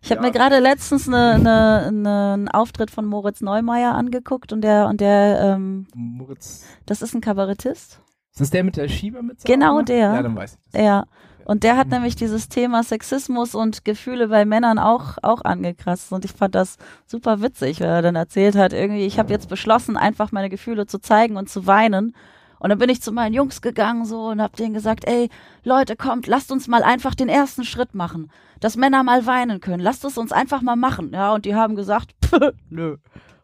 Ich 0.02 0.10
habe 0.10 0.20
Ja. 0.22 0.26
mir 0.28 0.32
gerade 0.32 0.58
letztens 0.60 1.06
ne, 1.06 1.38
ne, 1.38 1.90
ne, 1.92 2.32
einen 2.34 2.48
Auftritt 2.48 2.90
von 2.90 3.04
Moritz 3.06 3.40
Neumeier 3.42 3.94
angeguckt 3.94 4.52
und 4.52 4.62
der 4.62 4.86
und 4.88 5.00
der, 5.00 5.40
ähm, 5.56 5.86
Moritz. 5.94 6.64
das 6.86 7.02
ist 7.02 7.14
ein 7.14 7.20
Kabarettist. 7.20 8.00
Ist 8.32 8.40
das 8.40 8.50
der 8.50 8.64
mit 8.64 8.76
der 8.76 8.88
Schiebermütze? 8.88 9.46
Genau 9.46 9.82
der. 9.82 10.14
Ja, 10.14 10.22
dann 10.22 10.36
weiß 10.36 10.52
ich 10.54 10.70
das. 10.72 10.82
Ja. 10.82 11.04
Und 11.44 11.64
der 11.64 11.76
hat 11.76 11.88
Mhm. 11.88 11.94
nämlich 11.94 12.14
dieses 12.16 12.48
Thema 12.48 12.82
Sexismus 12.84 13.54
und 13.56 13.84
Gefühle 13.84 14.28
bei 14.28 14.44
Männern 14.44 14.78
auch, 14.78 15.18
auch 15.22 15.42
angekratzt. 15.42 16.12
Und 16.12 16.24
ich 16.24 16.32
fand 16.32 16.54
das 16.54 16.76
super 17.06 17.42
witzig, 17.42 17.80
weil 17.80 17.88
er 17.88 18.02
dann 18.02 18.14
erzählt 18.14 18.54
hat, 18.56 18.72
irgendwie, 18.72 19.04
ich 19.04 19.18
habe 19.18 19.32
jetzt 19.32 19.48
beschlossen, 19.48 19.96
einfach 19.96 20.30
meine 20.32 20.48
Gefühle 20.48 20.86
zu 20.86 20.98
zeigen 21.00 21.36
und 21.36 21.48
zu 21.50 21.66
weinen. 21.66 22.14
Und 22.60 22.70
dann 22.70 22.78
bin 22.78 22.90
ich 22.90 23.02
zu 23.02 23.10
meinen 23.10 23.34
Jungs 23.34 23.60
gegangen 23.62 24.04
so 24.04 24.26
und 24.28 24.40
hab 24.40 24.54
denen 24.54 24.74
gesagt, 24.74 25.06
ey, 25.06 25.28
Leute, 25.64 25.96
kommt, 25.96 26.26
lasst 26.28 26.52
uns 26.52 26.68
mal 26.68 26.82
einfach 26.84 27.14
den 27.16 27.28
ersten 27.28 27.64
Schritt 27.64 27.94
machen. 27.94 28.30
Dass 28.60 28.76
Männer 28.76 29.02
mal 29.02 29.26
weinen 29.26 29.60
können. 29.60 29.82
Lasst 29.82 30.04
es 30.04 30.18
uns 30.18 30.30
einfach 30.30 30.60
mal 30.60 30.76
machen. 30.76 31.10
Ja, 31.12 31.32
und 31.32 31.46
die 31.46 31.54
haben 31.54 31.74
gesagt, 31.74 32.14
nö. 32.68 32.98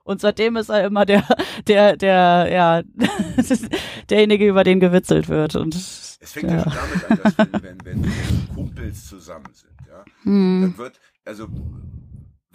Und 0.04 0.20
seitdem 0.20 0.56
ist 0.56 0.68
er 0.68 0.84
immer 0.84 1.04
der, 1.06 1.24
der, 1.66 1.96
der, 1.96 2.48
ja, 2.52 2.82
derjenige, 4.10 4.46
über 4.46 4.62
den 4.62 4.78
gewitzelt 4.80 5.28
wird. 5.28 5.56
Und 5.56 5.74
Es 5.74 6.18
fängt 6.20 6.50
ja, 6.50 6.58
Ja. 6.58 6.70
schon 6.70 6.72
damit 6.72 7.10
an, 7.10 7.18
dass 7.22 7.38
wenn, 7.38 7.52
wenn, 7.62 7.84
wenn, 7.84 8.04
wenn 8.04 8.54
Kumpels 8.54 9.06
zusammen 9.08 9.48
sind, 9.52 9.72
ja, 9.88 10.04
hm, 10.22 10.60
dann 10.62 10.78
wird, 10.78 11.00
also 11.24 11.48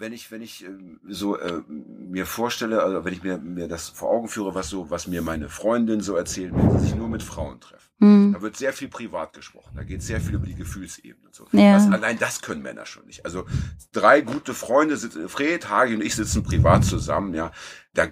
wenn 0.02 0.12
ich, 0.12 0.30
wenn 0.32 0.42
ich 0.42 0.64
ähm, 0.64 0.98
so 1.08 1.38
äh, 1.38 1.62
mir 1.68 2.26
vorstelle, 2.26 2.82
also 2.82 3.04
wenn 3.04 3.12
ich 3.14 3.22
mir, 3.22 3.38
mir 3.38 3.68
das 3.68 3.88
vor 3.88 4.10
Augen 4.10 4.28
führe, 4.28 4.54
was 4.54 4.68
so, 4.68 4.90
was 4.90 5.06
mir 5.06 5.22
meine 5.22 5.48
Freundin 5.48 6.00
so 6.00 6.16
erzählen, 6.16 6.52
wenn 6.54 6.70
sie 6.72 6.86
sich 6.88 6.96
nur 6.96 7.08
mit 7.08 7.22
Frauen 7.22 7.60
treffen. 7.60 7.88
hm, 8.00 8.32
Da 8.34 8.42
wird 8.42 8.56
sehr 8.56 8.72
viel 8.72 8.88
privat 8.88 9.32
gesprochen. 9.32 9.74
Da 9.76 9.84
geht 9.84 10.02
sehr 10.02 10.20
viel 10.20 10.34
über 10.34 10.46
die 10.46 10.56
Gefühlsebene 10.56 11.26
und 11.26 11.34
so. 11.34 11.46
Ja. 11.52 11.74
Das, 11.74 11.88
allein 11.90 12.18
das 12.18 12.42
können 12.42 12.62
Männer 12.62 12.84
schon 12.84 13.06
nicht. 13.06 13.24
Also 13.24 13.46
drei 13.92 14.20
gute 14.22 14.54
Freunde 14.54 14.96
sitzen, 14.96 15.28
Fred, 15.28 15.70
Hagi 15.70 15.94
und 15.94 16.02
ich 16.02 16.16
sitzen 16.16 16.42
privat 16.42 16.84
zusammen, 16.84 17.32
ja. 17.32 17.52
Da, 17.94 18.04
äh, 18.04 18.08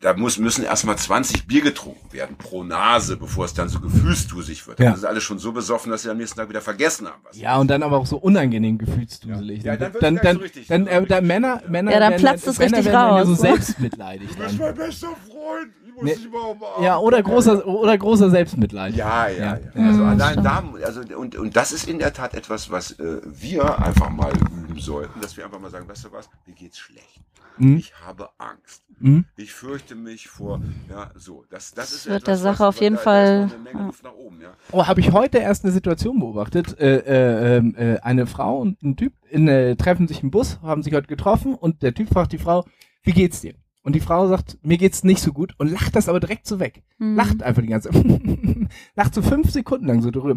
da 0.00 0.14
muss, 0.14 0.38
müssen 0.38 0.62
erstmal 0.64 0.96
20 0.96 1.48
Bier 1.48 1.60
getrunken 1.60 2.12
werden 2.12 2.36
pro 2.36 2.62
Nase, 2.62 3.16
bevor 3.16 3.46
es 3.46 3.52
dann 3.54 3.68
so 3.68 3.80
gefühlsdusig 3.80 4.64
wird. 4.68 4.78
Ja. 4.78 4.90
Das 4.90 5.00
ist 5.00 5.04
alles 5.04 5.24
schon 5.24 5.40
so 5.40 5.50
besoffen, 5.50 5.90
dass 5.90 6.02
sie 6.02 6.10
am 6.10 6.18
nächsten 6.18 6.38
Tag 6.38 6.48
wieder 6.48 6.60
vergessen 6.60 7.08
haben. 7.08 7.20
Was 7.24 7.36
Ja, 7.36 7.56
und 7.58 7.68
dann 7.68 7.82
aber 7.82 7.98
auch 7.98 8.06
so 8.06 8.16
unangenehm 8.16 8.78
gefühlsduselig. 8.78 9.64
Ja, 9.64 9.76
dann 9.76 9.92
dann, 10.00 10.16
dann, 10.22 10.36
so 10.36 10.42
richtig- 10.42 10.68
dann, 10.68 10.86
äh, 10.86 11.04
dann 11.04 11.26
Männer, 11.26 11.60
Männer, 11.68 11.90
Ja, 11.90 11.98
dann 11.98 12.10
werden, 12.12 12.20
platzt 12.22 12.46
es 12.46 12.58
Männer 12.60 12.76
richtig 12.76 12.92
dann 12.92 13.16
ja 13.16 13.24
so 13.24 13.32
raus. 13.32 13.40
selbstmitleidig 13.40 14.28
Du 14.30 14.36
bist 14.36 14.58
mein 14.60 14.74
bester 14.76 15.08
Freund. 15.08 15.72
Ich 15.84 15.94
muss 15.94 16.04
Nee. 16.04 16.14
dich 16.14 16.30
mal 16.30 16.38
umarmen. 16.52 16.84
Ja, 16.84 16.98
oder 16.98 17.20
großer, 17.20 17.66
oder 17.66 17.98
großer 17.98 18.30
Selbstmitleid. 18.30 18.94
Ja, 18.94 19.26
ja, 19.26 19.36
ja. 19.36 19.58
Ja. 19.74 19.86
Also 19.88 20.02
Ja, 20.02 20.08
allein 20.10 20.44
da, 20.44 20.64
also 20.84 21.00
und, 21.16 21.34
und 21.34 21.56
das 21.56 21.72
ist 21.72 21.88
in 21.88 21.98
der 21.98 22.12
Tat 22.12 22.34
etwas, 22.34 22.70
was 22.70 22.92
äh, 23.00 23.20
wir 23.24 23.80
einfach 23.80 24.10
mal 24.10 24.30
üben 24.62 24.78
sollten, 24.78 25.20
dass 25.20 25.36
wir 25.36 25.44
einfach 25.44 25.58
mal 25.58 25.72
sagen, 25.72 25.88
weißt 25.88 26.04
du 26.04 26.12
was, 26.12 26.28
mir 26.46 26.54
geht's 26.54 26.78
schlecht. 26.78 27.20
Mhm. 27.60 27.78
Ich 27.78 27.92
habe 28.06 28.28
Angst. 28.38 28.84
Mhm. 29.00 29.24
Ich 29.36 29.52
fürchte 29.52 29.94
mich 29.94 30.28
vor, 30.28 30.60
ja, 30.90 31.10
so. 31.14 31.44
Das, 31.50 31.72
das 31.74 31.92
ist 31.92 32.06
wird 32.06 32.22
etwas, 32.22 32.24
der 32.24 32.36
Sache 32.38 32.60
was- 32.64 32.74
auf 32.76 32.80
jeden 32.80 32.96
da, 32.96 33.02
Fall- 33.02 33.38
Da 33.38 33.44
ist 33.46 33.50
noch 33.52 33.54
eine 33.54 33.62
Menge 33.64 33.78
ja. 33.80 33.86
Luft 33.86 34.02
nach 34.04 34.14
oben, 34.14 34.40
ja. 34.40 34.48
Oh, 34.72 34.86
habe 34.86 35.00
ich 35.00 35.12
heute 35.12 35.38
erst 35.38 35.64
eine 35.64 35.72
Situation 35.72 36.18
beobachtet. 36.18 36.78
Äh, 36.80 36.96
äh, 36.98 37.56
ähm, 37.58 37.74
äh, 37.76 37.98
eine 38.00 38.26
Frau 38.26 38.58
und 38.58 38.82
ein 38.82 38.96
Typ 38.96 39.12
in, 39.30 39.46
äh, 39.48 39.76
treffen 39.76 40.08
sich 40.08 40.22
im 40.22 40.30
Bus, 40.30 40.60
haben 40.62 40.82
sich 40.82 40.92
heute 40.94 41.06
getroffen 41.06 41.54
und 41.54 41.82
der 41.82 41.94
Typ 41.94 42.08
fragt 42.08 42.32
die 42.32 42.38
Frau, 42.38 42.64
wie 43.02 43.12
geht's 43.12 43.40
dir? 43.40 43.54
Und 43.82 43.94
die 43.94 44.00
Frau 44.00 44.26
sagt, 44.28 44.58
mir 44.62 44.76
geht's 44.76 45.02
nicht 45.04 45.22
so 45.22 45.32
gut 45.32 45.54
und 45.58 45.70
lacht 45.70 45.96
das 45.96 46.08
aber 46.08 46.20
direkt 46.20 46.46
so 46.46 46.58
weg. 46.60 46.82
hm. 46.98 47.14
Lacht 47.16 47.42
einfach 47.42 47.62
die 47.62 47.68
ganze 47.68 47.88
Lacht 48.96 49.14
so 49.14 49.22
fünf 49.22 49.50
Sekunden 49.50 49.86
lang 49.86 50.02
so 50.02 50.10
drüber. 50.10 50.34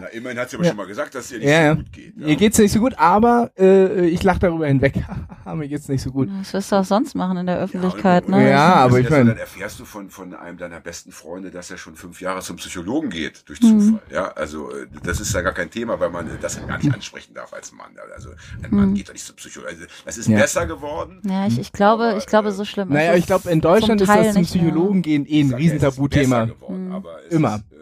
Na, 0.00 0.06
immerhin 0.08 0.38
hat 0.38 0.50
sie 0.50 0.56
aber 0.56 0.64
Ja. 0.64 0.70
schon 0.70 0.76
mal 0.78 0.86
gesagt, 0.86 1.14
dass 1.14 1.26
es 1.26 1.32
ihr 1.32 1.38
nicht 1.38 1.48
Ja, 1.48 1.56
so 1.58 1.62
ja. 1.64 1.74
gut 1.74 1.92
geht. 1.92 2.14
Ja. 2.16 2.26
Mir 2.26 2.36
geht's 2.36 2.58
nicht 2.58 2.72
so 2.72 2.80
gut, 2.80 2.94
aber 2.98 3.50
äh, 3.58 4.06
ich 4.08 4.22
lach 4.22 4.38
darüber 4.38 4.66
hinweg. 4.66 4.94
mir 5.54 5.68
geht's 5.68 5.88
nicht 5.88 6.02
so 6.02 6.10
gut. 6.10 6.28
Was 6.40 6.52
wirst 6.54 6.72
du 6.72 6.76
auch 6.76 6.84
sonst 6.84 7.14
machen 7.14 7.36
in 7.38 7.46
der 7.46 7.56
Ja, 7.56 7.62
Öffentlichkeit, 7.62 8.24
und- 8.26 8.30
ne? 8.32 8.50
Ja, 8.50 8.74
aber 8.74 8.98
ich 9.00 9.06
also, 9.06 9.16
mein- 9.18 9.26
Dann 9.28 9.36
erfährst 9.38 9.78
du 9.80 9.84
von, 9.84 10.10
von 10.10 10.34
einem 10.34 10.58
deiner 10.58 10.80
besten 10.80 11.12
Freunde, 11.12 11.50
dass 11.50 11.70
er 11.70 11.76
schon 11.76 11.96
fünf 11.96 12.20
Jahre 12.20 12.40
zum 12.40 12.56
Psychologen 12.56 13.10
geht, 13.10 13.48
durch 13.48 13.60
Mhm. 13.60 13.80
Zufall. 13.80 14.00
Ja, 14.12 14.28
also 14.32 14.70
äh, 14.70 14.86
das 15.02 15.20
ist 15.20 15.34
ja 15.34 15.40
gar 15.42 15.52
kein 15.52 15.70
Thema, 15.70 15.98
weil 16.00 16.10
man 16.10 16.28
das 16.40 16.64
gar 16.66 16.78
nicht 16.78 16.92
ansprechen 16.94 17.34
darf 17.34 17.52
als 17.52 17.72
Mann. 17.72 17.90
Also 18.14 18.30
ein 18.62 18.70
Mann 18.74 18.90
Mhm. 18.90 18.94
geht 18.94 19.08
doch 19.08 19.12
nicht 19.12 19.24
zum 19.26 19.36
Psychologen. 19.36 19.72
Also, 19.74 19.84
das 20.04 20.16
ist 20.18 20.28
Ja. 20.28 20.38
besser 20.38 20.66
geworden. 20.66 21.20
Ja, 21.28 21.46
ich, 21.46 21.58
ich 21.58 21.72
glaube, 21.72 22.04
Aber, 22.04 22.16
ich 22.16 22.26
glaube, 22.26 22.48
äh, 22.48 22.52
so 22.52 22.64
schlimm 22.64 22.88
Naja, 22.88 23.12
ist 23.12 23.18
ich 23.18 23.20
es 23.24 23.26
glaube, 23.26 23.50
in 23.50 23.60
Deutschland 23.60 24.00
ist 24.00 24.08
das 24.08 24.26
zum 24.28 24.34
mehr. 24.34 24.42
Psychologen 24.44 25.02
gehen 25.02 25.26
eh 25.26 25.40
ein 25.40 25.46
Ich 25.46 25.50
ja, 25.50 25.56
es 25.56 25.62
Riesentabuthema. 25.62 26.46
Mhm. 26.68 26.92
Aber 26.92 27.18
es 27.26 27.32
Immer. 27.34 27.56
Ist, 27.56 27.60
äh, 27.72 27.76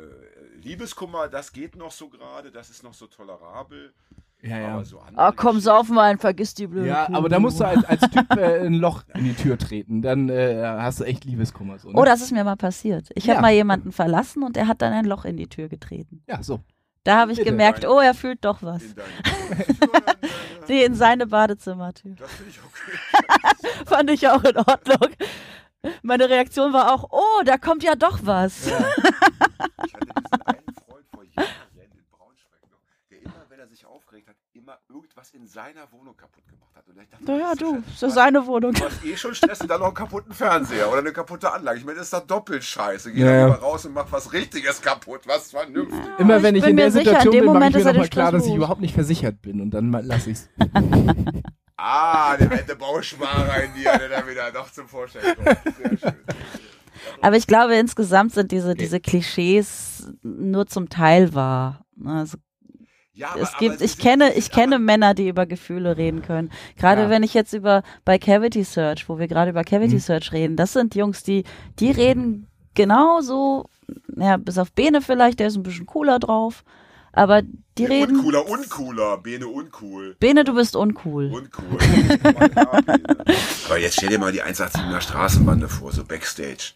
Liebeskummer, 0.69 1.29
das 1.29 1.53
geht 1.53 1.77
noch 1.77 1.91
so 1.93 2.09
gerade, 2.09 2.51
das 2.51 2.71
ist 2.71 2.83
noch 2.83 2.95
so 2.95 3.07
tolerabel. 3.07 3.93
Ja, 4.41 4.59
ja. 4.59 4.69
Aber 4.75 4.85
so 4.85 5.01
andere 5.01 5.19
Ah, 5.21 5.33
komm, 5.35 5.59
sauf 5.59 5.89
mal 5.89 6.11
ein, 6.11 6.19
vergiss 6.19 6.55
die 6.55 6.69
blöde 6.69 6.87
Ja, 6.89 7.07
Kuh. 7.07 7.15
aber 7.15 7.29
da 7.29 7.41
musst 7.41 7.59
du 7.59 7.65
als, 7.65 7.85
als 7.85 8.03
Typ 8.03 8.31
äh, 8.37 8.65
ein 8.67 8.75
Loch 8.75 9.03
in 9.15 9.25
die 9.25 9.35
Tür 9.35 9.59
treten. 9.59 10.01
Dann 10.01 10.29
äh, 10.29 10.63
hast 10.65 11.01
du 11.01 11.05
echt 11.05 11.25
Liebeskummer. 11.25 11.79
So, 11.81 11.89
ne? 11.91 11.95
Oh, 11.99 12.05
das 12.05 12.21
ist 12.21 12.31
mir 12.31 12.45
mal 12.45 12.55
passiert. 12.57 13.09
Ich 13.17 13.25
Ja. 13.25 13.35
habe 13.35 13.43
mal 13.43 13.53
jemanden 13.53 13.91
verlassen 13.91 14.45
und 14.45 14.57
er 14.57 14.69
hat 14.69 14.81
dann 14.81 14.93
ein 14.93 15.07
Loch 15.07 15.25
in 15.25 15.37
die 15.37 15.49
Tür 15.49 15.69
getreten. 15.69 16.23
Ja, 16.29 16.41
so. 16.43 16.61
Da 17.03 17.17
habe 17.19 17.33
ich 17.33 17.39
Bitte. 17.39 17.51
gemerkt, 17.51 17.85
oh, 17.87 17.99
er 17.99 18.15
fühlt 18.15 18.45
doch 18.45 18.63
was. 18.63 18.83
In 18.85 18.95
Nee, 20.69 20.85
in 20.85 20.95
seine 20.95 21.27
Badezimmertür. 21.27 22.15
Das 22.17 22.31
finde 22.33 22.51
ich 22.51 22.61
okay. 22.61 23.85
Fand 23.87 24.11
ich 24.11 24.29
auch 24.29 24.45
in 24.45 24.57
Ordnung. 24.57 25.09
Meine 26.03 26.29
Reaktion 26.29 26.73
war 26.73 26.93
auch, 26.93 27.09
oh, 27.11 27.43
da 27.45 27.57
kommt 27.57 27.83
ja 27.83 27.95
doch 27.95 28.21
was. 28.23 28.71
Ich 29.87 29.95
hatte 29.95 30.07
diesen 30.07 30.43
einen 30.43 30.75
Freund 30.87 31.07
vor 31.13 31.25
Jahren 31.25 31.49
in 31.77 32.05
Braunschweig 32.11 32.61
noch, 32.71 32.79
der 33.11 33.23
immer, 33.23 33.45
wenn 33.49 33.61
er 33.61 33.69
sich 33.69 33.87
aufgeregt 33.87 34.29
hat, 34.29 34.37
immer 34.53 34.79
irgendwas 34.89 35.31
in 35.31 35.47
seiner 35.47 35.91
Wohnung 35.93 36.17
kaputt 36.17 36.45
gemacht 36.49 36.75
hat. 36.75 36.87
Und 36.89 37.01
ich 37.01 37.09
dachte, 37.09 37.25
Naja, 37.25 37.55
du, 37.55 37.83
ist 37.93 38.03
ja 38.03 38.11
seine 38.11 38.47
Wohnung. 38.47 38.73
Du 38.73 38.85
hast 38.85 39.05
eh 39.05 39.17
schon 39.17 39.35
Stress 39.35 39.61
und 39.61 39.69
dann 39.69 39.81
noch 39.81 39.89
einen 39.89 39.95
kaputten 39.95 40.33
Fernseher 40.33 40.89
oder 40.89 40.99
eine 40.99 41.13
kaputte 41.13 41.53
Anlage. 41.53 41.79
Ich 41.79 41.85
meine, 41.85 41.99
das 41.99 42.07
ist 42.09 42.13
doch 42.13 42.27
doppelt 42.27 42.65
scheiße. 42.65 43.13
Geh 43.13 43.21
Ja, 43.21 43.27
dann 43.27 43.35
ja. 43.35 43.47
lieber 43.47 43.59
raus 43.61 43.87
und 43.87 43.95
mach 43.95 44.11
was 44.11 44.33
Richtiges 44.33 44.81
kaputt, 44.81 45.23
was 45.27 45.51
vernünftig. 45.51 46.01
Immer 46.19 46.39
ich 46.39 46.43
wenn 46.43 46.55
ich 46.57 46.63
bin 46.63 46.71
in 46.71 46.77
der 46.77 46.91
sicher, 46.91 47.11
in 47.11 47.17
Situation 47.17 47.33
dem 47.33 47.45
bin, 47.45 47.53
mache 47.55 47.69
ich 47.69 47.75
mir 47.75 47.81
ist 47.81 47.87
nochmal 47.87 48.09
klar, 48.09 48.33
dass 48.33 48.47
ich 48.47 48.55
überhaupt 48.55 48.81
nicht 48.81 48.95
versichert 48.95 49.43
bin 49.43 49.61
und 49.61 49.71
dann 49.71 49.93
lasse 49.93 50.31
ich's. 50.31 50.49
Ah, 51.81 52.37
der 52.37 52.51
alte 52.51 52.75
Bauschwarer 52.77 53.63
in 53.65 53.75
dir, 53.75 53.97
der 53.99 54.09
da 54.09 54.27
wieder 54.29 54.51
doch 54.51 54.71
zum 54.73 54.89
Vorschein 54.89 55.23
kommt. 55.37 55.77
Sehr 55.77 55.99
schön. 56.11 56.19
Aber 57.23 57.37
ich 57.37 57.47
glaube, 57.47 57.77
insgesamt 57.77 58.33
sind 58.35 58.51
diese, 58.51 58.75
diese 58.75 58.99
Klischees 59.01 60.13
nur 60.23 60.67
zum 60.67 60.89
Teil 60.89 61.35
wahr. 61.35 61.85
Also 62.05 62.37
Ja, 63.13 63.35
es 63.39 63.51
aber- 63.51 63.59
gibt, 63.61 63.75
aber 63.77 63.85
ich 63.85 63.99
kenne, 63.99 64.35
ich 64.35 64.51
kenne 64.51 64.79
Männer, 64.81 65.15
die 65.15 65.29
über 65.29 65.47
Gefühle 65.47 65.97
reden 65.97 66.23
können. 66.23 66.51
Gerade 66.77 67.03
Ja. 67.03 67.11
wenn 67.11 67.23
ich 67.23 67.33
jetzt 67.35 67.53
über 67.53 67.83
bei 68.05 68.19
Cavity 68.19 68.65
Search, 68.65 69.09
wo 69.09 69.19
wir 69.21 69.29
gerade 69.29 69.51
über 69.53 69.63
Cavity 69.63 69.95
Mhm. 69.95 70.01
Search 70.01 70.33
reden, 70.33 70.57
das 70.57 70.73
sind 70.73 70.97
Jungs, 70.97 71.23
die, 71.23 71.45
die 71.79 71.93
reden 71.93 72.49
genauso, 72.75 73.67
ja, 74.17 74.37
bis 74.37 74.59
auf 74.59 74.73
Bene 74.73 75.01
vielleicht, 75.01 75.39
der 75.39 75.47
ist 75.49 75.57
ein 75.57 75.63
bisschen 75.63 75.87
cooler 75.87 76.19
drauf, 76.19 76.65
aber 77.13 77.43
die 77.43 77.83
Ja, 77.85 77.89
reden. 77.89 78.17
Uncooler, 78.17 78.49
uncooler. 78.49 79.19
Bene 79.19 79.47
uncool. 79.49 80.17
Bene, 80.21 80.45
du 80.45 80.55
bist 80.55 80.77
uncool. 80.77 81.31
Uncool. 81.33 81.79
Aber 83.67 83.79
jetzt 83.79 83.95
stell 83.97 84.09
dir 84.09 84.19
mal 84.19 84.33
die 84.33 84.43
187er 84.43 85.01
Straßenbande 85.01 85.69
vor, 85.69 85.93
so 85.93 86.05
Backstage. 86.05 86.75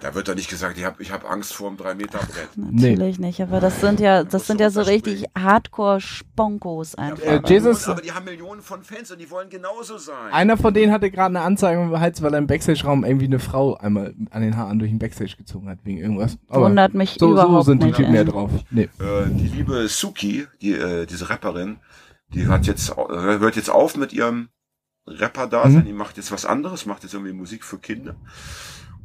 Da 0.00 0.14
wird 0.14 0.28
doch 0.28 0.34
nicht 0.34 0.50
gesagt, 0.50 0.76
ich 0.76 0.84
habe 0.84 1.02
ich 1.02 1.10
hab 1.10 1.28
Angst 1.28 1.54
vor 1.54 1.68
einem 1.68 1.78
3-Meter-Brett. 1.78 2.50
Natürlich 2.56 3.18
nicht, 3.18 3.40
aber 3.40 3.60
das 3.60 3.80
sind 3.80 3.98
ja, 3.98 4.24
das 4.24 4.32
musst 4.34 4.46
sind 4.48 4.60
ja 4.60 4.68
so 4.68 4.82
richtig 4.82 5.24
Hardcore-Sponkos 5.36 6.94
einfach. 6.96 7.22
Äh, 7.22 7.40
Jesus- 7.46 7.88
aber 7.88 8.02
die 8.02 8.12
haben 8.12 8.24
Millionen 8.26 8.60
von 8.60 8.82
Fans 8.82 9.10
und 9.10 9.18
die 9.20 9.30
wollen 9.30 9.48
genauso 9.48 9.96
sein. 9.96 10.32
Einer 10.32 10.56
von 10.58 10.74
denen 10.74 10.92
hatte 10.92 11.10
gerade 11.10 11.34
eine 11.36 11.40
Anzeige 11.40 11.80
im 11.80 11.98
Hals, 11.98 12.20
weil 12.20 12.32
er 12.34 12.38
im 12.38 12.46
Backstage-Raum 12.46 13.04
irgendwie 13.04 13.24
eine 13.24 13.38
Frau 13.38 13.74
einmal 13.76 14.14
an 14.30 14.42
den 14.42 14.56
Haaren 14.56 14.78
durch 14.78 14.90
den 14.90 14.98
Backstage 14.98 15.36
gezogen 15.38 15.68
hat, 15.68 15.78
wegen 15.84 15.98
irgendwas. 15.98 16.36
Aber 16.48 16.66
Wundert 16.66 16.92
mich 16.94 17.16
so, 17.18 17.28
so 17.28 17.32
überhaupt 17.32 17.64
sind 17.64 17.82
die 17.82 17.86
nicht. 17.86 17.96
Typen 17.96 18.14
ja 18.14 18.24
drauf. 18.24 18.50
Nee. 18.70 18.90
Äh, 19.00 19.28
die 19.30 19.48
liebe 19.48 19.88
Suki, 19.88 20.46
die, 20.60 20.72
äh, 20.72 21.06
diese 21.06 21.30
Rapperin, 21.30 21.78
die 22.34 22.48
hat 22.48 22.66
jetzt, 22.66 22.94
hört 22.96 23.56
jetzt 23.56 23.70
auf 23.70 23.96
mit 23.96 24.12
ihrem 24.12 24.48
Rapper-Dasein. 25.06 25.80
Mhm. 25.82 25.84
Die 25.86 25.92
macht 25.92 26.16
jetzt 26.16 26.32
was 26.32 26.44
anderes, 26.44 26.84
macht 26.84 27.02
jetzt 27.04 27.14
irgendwie 27.14 27.32
Musik 27.32 27.64
für 27.64 27.78
Kinder. 27.78 28.16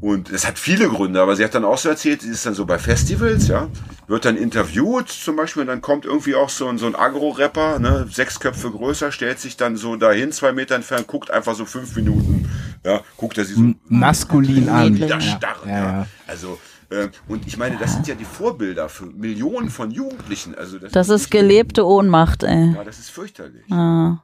Und 0.02 0.32
es 0.32 0.48
hat 0.48 0.58
viele 0.58 0.90
Gründe, 0.90 1.22
aber 1.22 1.36
sie 1.36 1.44
hat 1.44 1.54
dann 1.54 1.64
auch 1.64 1.78
so 1.78 1.88
erzählt, 1.88 2.24
sie 2.24 2.30
ist 2.30 2.44
dann 2.44 2.56
so 2.56 2.66
bei 2.66 2.80
Festivals, 2.80 3.48
ja, 3.48 3.68
wird 4.08 4.26
dann 4.26 4.36
interviewt 4.36 5.10
zum 5.10 5.36
Beispiel, 5.36 5.62
und 5.62 5.68
dann 5.68 5.82
kommt 5.82 6.06
irgendwie 6.06 6.34
auch 6.34 6.50
so 6.50 6.68
ein, 6.68 6.80
so 6.80 6.88
ein 6.88 6.96
Agro-Rapper, 6.96 7.78
ne, 7.78 8.08
sechs 8.10 8.40
Köpfe 8.40 8.72
größer, 8.72 9.12
stellt 9.12 9.40
sich 9.40 9.58
dann 9.58 9.78
so 9.78 9.96
dahin, 9.98 10.32
zwei 10.32 10.54
Meter 10.54 10.74
entfernt, 10.74 11.06
guckt 11.06 11.30
einfach 11.30 11.54
so 11.54 11.66
fünf 11.66 11.96
Minuten, 11.96 12.50
ja, 12.84 13.02
guckt 13.16 13.38
er 13.38 13.46
sie 13.46 13.54
so 13.54 13.74
Maskulin 13.90 14.70
an. 14.70 14.96
Ja, 14.98 15.22
starren. 15.22 15.70
ja, 15.70 15.76
Ja, 15.78 15.92
ja. 16.00 16.08
Also, 16.26 16.58
äh, 16.90 17.10
und 17.28 17.46
ich 17.46 17.58
meine, 17.58 17.78
das 17.78 17.94
sind 17.94 18.08
ja 18.08 18.16
die 18.16 18.26
Vorbilder 18.26 18.90
für 18.90 19.06
Millionen 19.06 19.70
von 19.70 19.92
Jugendlichen. 19.92 20.56
Also 20.56 20.80
das, 20.80 20.92
Das 20.94 21.10
ist 21.10 21.30
gelebte 21.30 21.86
Ohnmacht, 21.86 22.42
ey. 22.42 22.74
Ja, 22.74 22.84
das 22.84 22.98
ist 22.98 23.12
fürchterlich. 23.12 23.72
Ah. 23.72 24.18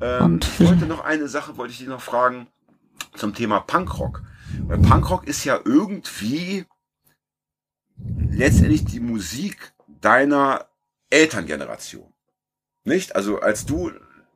Ähm, 0.00 0.24
Und- 0.24 0.46
ich 0.60 0.64
wollte 0.64 0.86
noch 0.86 1.04
eine 1.04 1.26
Sache, 1.26 1.56
wollte 1.56 1.72
ich 1.72 1.78
dich 1.80 1.88
noch 1.88 2.00
fragen 2.00 2.46
zum 3.16 3.34
Thema 3.34 3.58
Punkrock. 3.58 4.22
Weil 4.66 4.78
Punkrock 4.78 5.26
ist 5.26 5.44
ja 5.44 5.58
irgendwie 5.64 6.64
letztendlich 8.30 8.84
die 8.84 9.00
Musik 9.00 9.72
deiner 10.00 10.66
Elterngeneration. 11.10 12.12
Nicht? 12.84 13.16
Also 13.16 13.40
als 13.40 13.66
du 13.66 13.90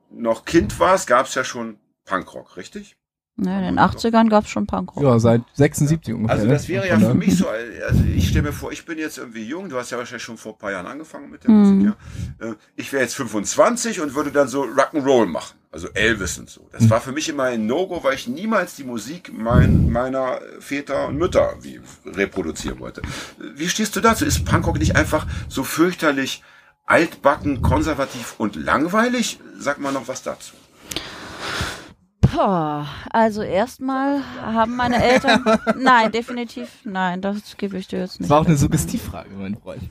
noch 0.09 0.45
Kind 0.45 0.79
warst, 0.79 1.07
gab 1.07 1.27
es 1.27 1.35
ja 1.35 1.43
schon 1.43 1.77
Punkrock, 2.05 2.57
richtig? 2.57 2.97
Ne, 3.37 3.57
in 3.59 3.75
den 3.75 3.79
80ern 3.79 4.29
gab's 4.29 4.49
schon 4.49 4.67
Punkrock. 4.67 5.01
Ja, 5.01 5.17
seit 5.17 5.41
76 5.53 6.13
ungefähr. 6.13 6.33
Also 6.35 6.47
ne? 6.47 6.53
das 6.53 6.67
wäre 6.67 6.87
ja 6.87 6.99
für 6.99 7.13
mich 7.13 7.37
so, 7.37 7.47
also 7.47 8.03
ich 8.03 8.27
stelle 8.27 8.47
mir 8.47 8.53
vor, 8.53 8.71
ich 8.73 8.85
bin 8.85 8.97
jetzt 8.99 9.17
irgendwie 9.17 9.45
jung, 9.45 9.69
du 9.69 9.77
hast 9.77 9.89
ja 9.89 9.97
wahrscheinlich 9.97 10.23
schon 10.23 10.37
vor 10.37 10.53
ein 10.53 10.57
paar 10.57 10.71
Jahren 10.71 10.85
angefangen 10.85 11.29
mit 11.29 11.43
der 11.45 11.51
Mhm. 11.51 11.57
Musik, 11.77 11.95
ja. 12.41 12.47
Äh, 12.49 12.55
Ich 12.75 12.91
wäre 12.91 13.03
jetzt 13.03 13.15
25 13.15 14.01
und 14.01 14.15
würde 14.15 14.31
dann 14.31 14.49
so 14.49 14.63
Rock'n'Roll 14.63 15.27
machen, 15.27 15.57
also 15.71 15.87
Elvis 15.93 16.37
und 16.37 16.49
so. 16.49 16.67
Das 16.73 16.89
war 16.89 16.99
für 16.99 17.11
mich 17.13 17.29
immer 17.29 17.43
ein 17.43 17.65
No-Go, 17.65 18.03
weil 18.03 18.15
ich 18.15 18.27
niemals 18.27 18.75
die 18.75 18.83
Musik 18.83 19.31
mein, 19.33 19.89
meiner 19.89 20.39
Väter 20.59 21.07
und 21.07 21.17
Mütter 21.17 21.53
wie 21.61 21.79
reproduzieren 22.05 22.79
wollte. 22.79 23.01
Wie 23.55 23.69
stehst 23.69 23.95
du 23.95 24.01
dazu? 24.01 24.25
Ist 24.25 24.43
Punkrock 24.45 24.79
nicht 24.79 24.95
einfach 24.97 25.25
so 25.47 25.63
fürchterlich 25.63 26.43
altbacken, 26.85 27.61
konservativ 27.61 28.35
und 28.37 28.55
langweilig? 28.57 29.39
Sag 29.57 29.79
mal 29.79 29.93
noch 29.93 30.07
was 30.09 30.23
dazu. 30.23 30.53
Boah, 32.33 32.87
also 33.09 33.41
erstmal 33.41 34.21
haben 34.41 34.75
meine 34.77 35.03
Eltern. 35.03 35.43
Nein, 35.77 36.11
definitiv 36.13 36.69
nein, 36.85 37.21
das 37.21 37.57
gebe 37.57 37.77
ich 37.77 37.87
dir 37.89 37.99
jetzt 37.99 38.13
Das 38.13 38.19
nicht. 38.21 38.29
war 38.29 38.39
auch 38.39 38.45
eine 38.45 38.55
Suggestivfrage, 38.55 39.29
mein 39.31 39.57
Freund. 39.57 39.81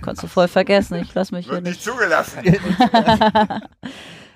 Kannst 0.00 0.22
du 0.22 0.26
voll 0.26 0.48
vergessen, 0.48 0.94
ich 0.94 1.12
lass 1.14 1.30
mich 1.30 1.44
hier 1.44 1.56
Wird 1.56 1.64
nicht. 1.64 1.74
nicht 1.74 1.84
zugelassen. 1.84 2.38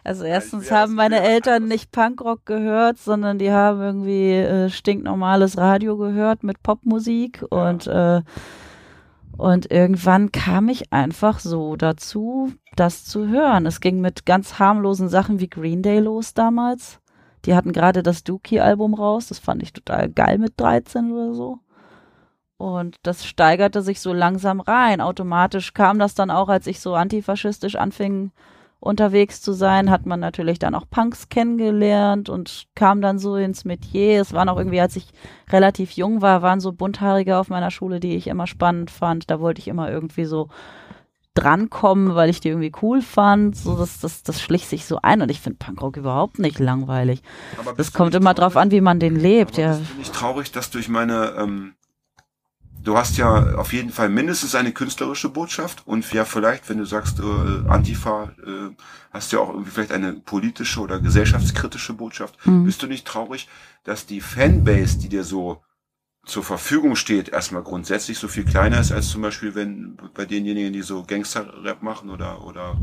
Also 0.05 0.25
erstens 0.25 0.71
will 0.71 0.77
haben 0.77 0.95
meine 0.95 1.21
Eltern 1.21 1.67
nicht 1.67 1.91
Punkrock 1.91 2.45
gehört, 2.45 2.99
sondern 2.99 3.39
die 3.39 3.51
haben 3.51 3.81
irgendwie 3.81 4.33
äh, 4.33 4.69
stinknormales 4.69 5.57
Radio 5.57 5.97
gehört 5.97 6.45
mit 6.45 6.63
Popmusik 6.63 7.43
und 7.49 7.87
äh, 7.87 8.21
und 9.37 9.71
irgendwann 9.73 10.31
kam 10.31 10.69
ich 10.69 10.93
einfach 10.93 11.41
so 11.41 11.75
dazu, 11.75 12.53
das 12.77 13.05
zu 13.05 13.27
hören. 13.29 13.67
Es 13.67 13.81
ging 13.81 14.01
mit 14.01 14.27
ganz 14.27 14.61
harmlosen 14.61 15.09
Sachen 15.09 15.41
wie 15.41 15.49
Green 15.49 15.83
Day 15.83 15.99
los 15.99 16.35
damals. 16.35 17.01
Die 17.45 17.55
hatten 17.55 17.73
gerade 17.73 18.03
das 18.05 18.23
Dookie-Album 18.23 18.95
raus. 18.95 19.27
Das 19.27 19.41
fand 19.41 19.63
ich 19.63 19.73
total 19.73 20.09
geil 20.09 20.39
mit 20.39 20.53
13 20.61 21.13
oder 21.13 21.35
so. 21.35 21.59
Und 22.59 22.97
das 23.03 23.27
steigerte 23.27 23.83
sich 23.83 24.01
so 24.01 24.13
langsam 24.13 24.61
rein. 24.61 25.01
Automatisch 25.01 25.75
kam 25.75 25.99
das 25.99 26.15
dann 26.15 26.31
auch, 26.31 26.49
als 26.49 26.69
ich 26.69 26.79
so 26.79 26.95
antifaschistisch 26.95 27.75
anfing, 27.75 28.31
unterwegs 28.85 29.41
zu 29.41 29.53
sein, 29.53 29.91
hat 29.91 30.07
man 30.07 30.21
natürlich 30.21 30.59
dann 30.59 30.75
auch 30.75 30.85
Punks 30.91 31.29
kennengelernt 31.29 32.29
und 32.29 32.67
kam 32.75 33.01
dann 33.01 33.19
so 33.19 33.37
ins 33.37 33.65
Metier. 33.65 34.21
Es 34.21 34.33
waren 34.33 34.49
auch 34.49 34.59
irgendwie, 34.59 34.81
als 34.81 34.95
ich 34.97 35.09
relativ 35.51 35.93
jung 35.93 36.21
war, 36.23 36.43
waren 36.43 36.61
so 36.61 36.73
Bunthaarige 36.73 37.39
auf 37.39 37.49
meiner 37.49 37.71
Schule, 37.71 37.99
die 38.01 38.15
ich 38.15 38.27
immer 38.27 38.47
spannend 38.47 38.91
fand. 38.91 39.31
Da 39.31 39.41
wollte 39.41 39.61
ich 39.61 39.69
immer 39.69 39.91
irgendwie 39.91 40.27
so 40.27 40.49
drankommen, 41.35 42.15
weil 42.15 42.31
ich 42.31 42.41
die 42.41 42.49
irgendwie 42.49 42.73
cool 42.83 43.03
fand. 43.03 43.57
So, 43.57 43.77
das, 43.77 43.99
das, 44.01 44.23
das 44.23 44.41
schlich 44.41 44.67
sich 44.67 44.85
so 44.85 44.99
ein 45.03 45.21
und 45.21 45.31
ich 45.31 45.41
finde 45.41 45.59
Punkrock 45.59 45.97
überhaupt 45.97 46.39
nicht 46.39 46.59
langweilig. 46.61 47.23
Aber 47.59 47.73
Das 47.73 47.93
kommt 47.93 48.15
immer 48.15 48.35
drauf 48.35 48.53
traurig? 48.53 48.67
an, 48.67 48.71
wie 48.71 48.81
man 48.81 49.01
den 49.01 49.17
lebt, 49.17 49.55
Aber 49.55 49.63
ja. 49.63 49.77
bist 49.77 49.93
du 49.95 49.99
nicht 49.99 50.15
traurig, 50.15 50.53
dass 50.53 50.71
durch 50.71 50.89
meine, 50.89 51.35
ähm, 51.39 51.73
du 52.85 52.97
hast 52.97 53.17
ja 53.17 53.57
auf 53.57 53.73
jeden 53.73 53.91
Fall 53.91 54.09
mindestens 54.09 54.55
eine 54.55 54.73
künstlerische 54.73 55.31
Botschaft 55.31 55.87
und 55.87 56.11
ja 56.13 56.25
vielleicht, 56.25 56.69
wenn 56.69 56.79
du 56.79 56.85
sagst 56.85 57.19
äh, 57.19 57.69
Antifa, 57.69 58.33
äh, 58.47 58.75
hast 59.11 59.33
du 59.33 59.37
ja 59.37 59.43
auch 59.43 59.51
irgendwie 59.51 59.71
vielleicht 59.71 59.93
eine 59.93 60.13
politische 60.13 60.81
oder 60.81 61.01
gesellschaftskritische 61.01 61.95
Botschaft. 61.95 62.37
Mhm. 62.47 62.65
Bist 62.65 62.83
du 62.83 62.87
nicht 62.87 63.07
traurig, 63.07 63.49
dass 63.85 64.07
die 64.07 64.21
Fanbase, 64.21 64.99
die 64.99 65.09
dir 65.09 65.25
so 65.25 65.63
zur 66.27 66.43
Verfügung 66.43 66.97
steht, 66.97 67.29
erstmal 67.29 67.63
grundsätzlich 67.63 68.19
so 68.19 68.29
viel 68.29 68.45
kleiner 68.45 68.81
ist 68.81 68.93
als 68.93 69.09
zum 69.09 69.21
Beispiel, 69.21 69.55
wenn 69.55 69.99
bei 70.15 70.25
denjenigen, 70.25 70.73
die 70.73 70.81
so 70.81 71.05
Gangster-Rap 71.07 71.83
machen 71.83 72.09
oder, 72.09 72.47
oder 72.47 72.79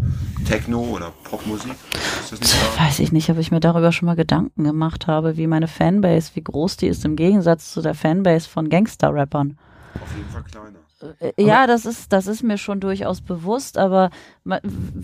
Techno 0.45 0.81
oder 0.81 1.11
Popmusik? 1.23 1.73
Ist 2.21 2.31
das 2.33 2.39
nicht 2.39 2.77
wahr? 2.77 2.85
Weiß 2.85 2.99
ich 2.99 3.11
nicht, 3.11 3.29
ob 3.31 3.39
ich 3.39 3.49
mir 3.49 3.59
darüber 3.59 3.91
schon 3.91 4.05
mal 4.05 4.15
Gedanken 4.15 4.63
gemacht 4.63 5.07
habe, 5.07 5.37
wie 5.37 5.47
meine 5.47 5.67
Fanbase, 5.67 6.31
wie 6.35 6.43
groß 6.43 6.77
die 6.77 6.87
ist 6.87 7.03
im 7.03 7.15
Gegensatz 7.15 7.71
zu 7.71 7.81
der 7.81 7.95
Fanbase 7.95 8.47
von 8.47 8.69
Gangster-Rappern. 8.69 9.57
Auf 10.01 10.15
jeden 10.15 10.29
Fall 10.29 10.43
kleiner. 10.43 10.79
Äh, 11.19 11.43
Ja, 11.43 11.65
das 11.67 11.85
ist, 11.85 12.13
das 12.13 12.27
ist 12.27 12.43
mir 12.43 12.57
schon 12.57 12.79
durchaus 12.79 13.21
bewusst, 13.21 13.77
aber 13.77 14.09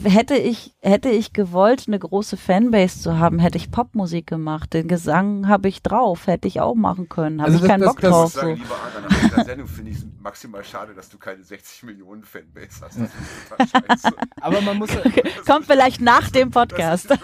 hätte 0.03 0.35
ich, 0.35 0.75
hätte 0.81 1.09
ich 1.09 1.33
gewollt, 1.33 1.85
eine 1.87 1.97
große 1.99 2.37
Fanbase 2.37 2.99
zu 3.01 3.17
haben, 3.19 3.39
hätte 3.39 3.57
ich 3.57 3.71
Popmusik 3.71 4.27
gemacht. 4.27 4.73
Den 4.73 4.87
Gesang 4.87 5.47
habe 5.47 5.67
ich 5.67 5.81
drauf, 5.81 6.27
hätte 6.27 6.47
ich 6.47 6.61
auch 6.61 6.75
machen 6.75 7.09
können. 7.09 7.41
Habe 7.41 7.51
Also 7.51 7.55
ich 7.57 7.61
das- 7.61 7.69
keinen 7.69 7.81
das- 7.81 7.89
Bock 7.89 8.01
das- 8.01 8.09
Ich 8.09 8.13
drauf. 8.13 8.23
muss 8.23 8.33
sagen, 8.33 8.55
So. 8.57 8.63
lieber 8.63 8.75
Argan, 8.75 9.03
nach 9.09 9.29
dieser 9.29 9.45
Sendung 9.45 9.67
finde 9.67 9.91
ich 9.91 9.97
es 9.97 10.05
maximal 10.19 10.63
schade, 10.63 10.93
dass 10.93 11.09
du 11.09 11.17
keine 11.17 11.43
60 11.43 11.83
Millionen 11.83 12.23
Fanbase 12.23 12.81
hast. 12.81 12.99
Das. 12.99 14.13
Aber 14.41 14.61
man 14.61 14.77
muss, 14.77 14.89
Kommt 15.47 15.65
vielleicht 15.65 16.01
nach 16.01 16.29
dem 16.29 16.51
Podcast. 16.51 17.09
Das 17.09 17.17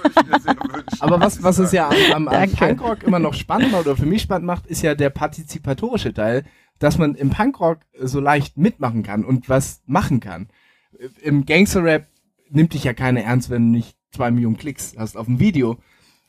aber 1.00 1.20
was, 1.20 1.44
was 1.44 1.60
es 1.60 1.72
ja 1.72 1.90
am, 1.90 2.28
am, 2.28 2.28
am. 2.28 2.52
Punkrock 2.52 3.04
immer 3.04 3.20
noch 3.20 3.34
spannend 3.34 3.72
macht 3.72 3.86
oder 3.86 3.96
für 3.96 4.06
mich 4.06 4.22
spannend 4.22 4.46
macht, 4.48 4.66
ist 4.68 4.82
ja 4.82 4.96
der 4.96 5.10
partizipatorische 5.10 6.14
Teil, 6.14 6.46
dass 6.84 6.98
man 6.98 7.16
im 7.16 7.30
Punkrock 7.30 7.80
so 7.98 8.20
leicht 8.20 8.58
mitmachen 8.58 9.04
kann 9.04 9.24
und 9.24 9.48
was 9.48 9.82
machen 9.86 10.20
kann. 10.20 10.50
Im 11.22 11.46
Gangster-Rap 11.46 12.08
nimmt 12.50 12.74
dich 12.74 12.84
ja 12.84 12.94
keiner 12.94 13.22
ernst, 13.22 13.50
wenn 13.50 13.72
du 13.72 13.78
nicht 13.78 13.96
zwei 14.12 14.32
Millionen 14.32 14.58
Klicks 14.58 14.94
hast 14.98 15.16
auf 15.16 15.26
dem 15.28 15.40
Video. 15.40 15.78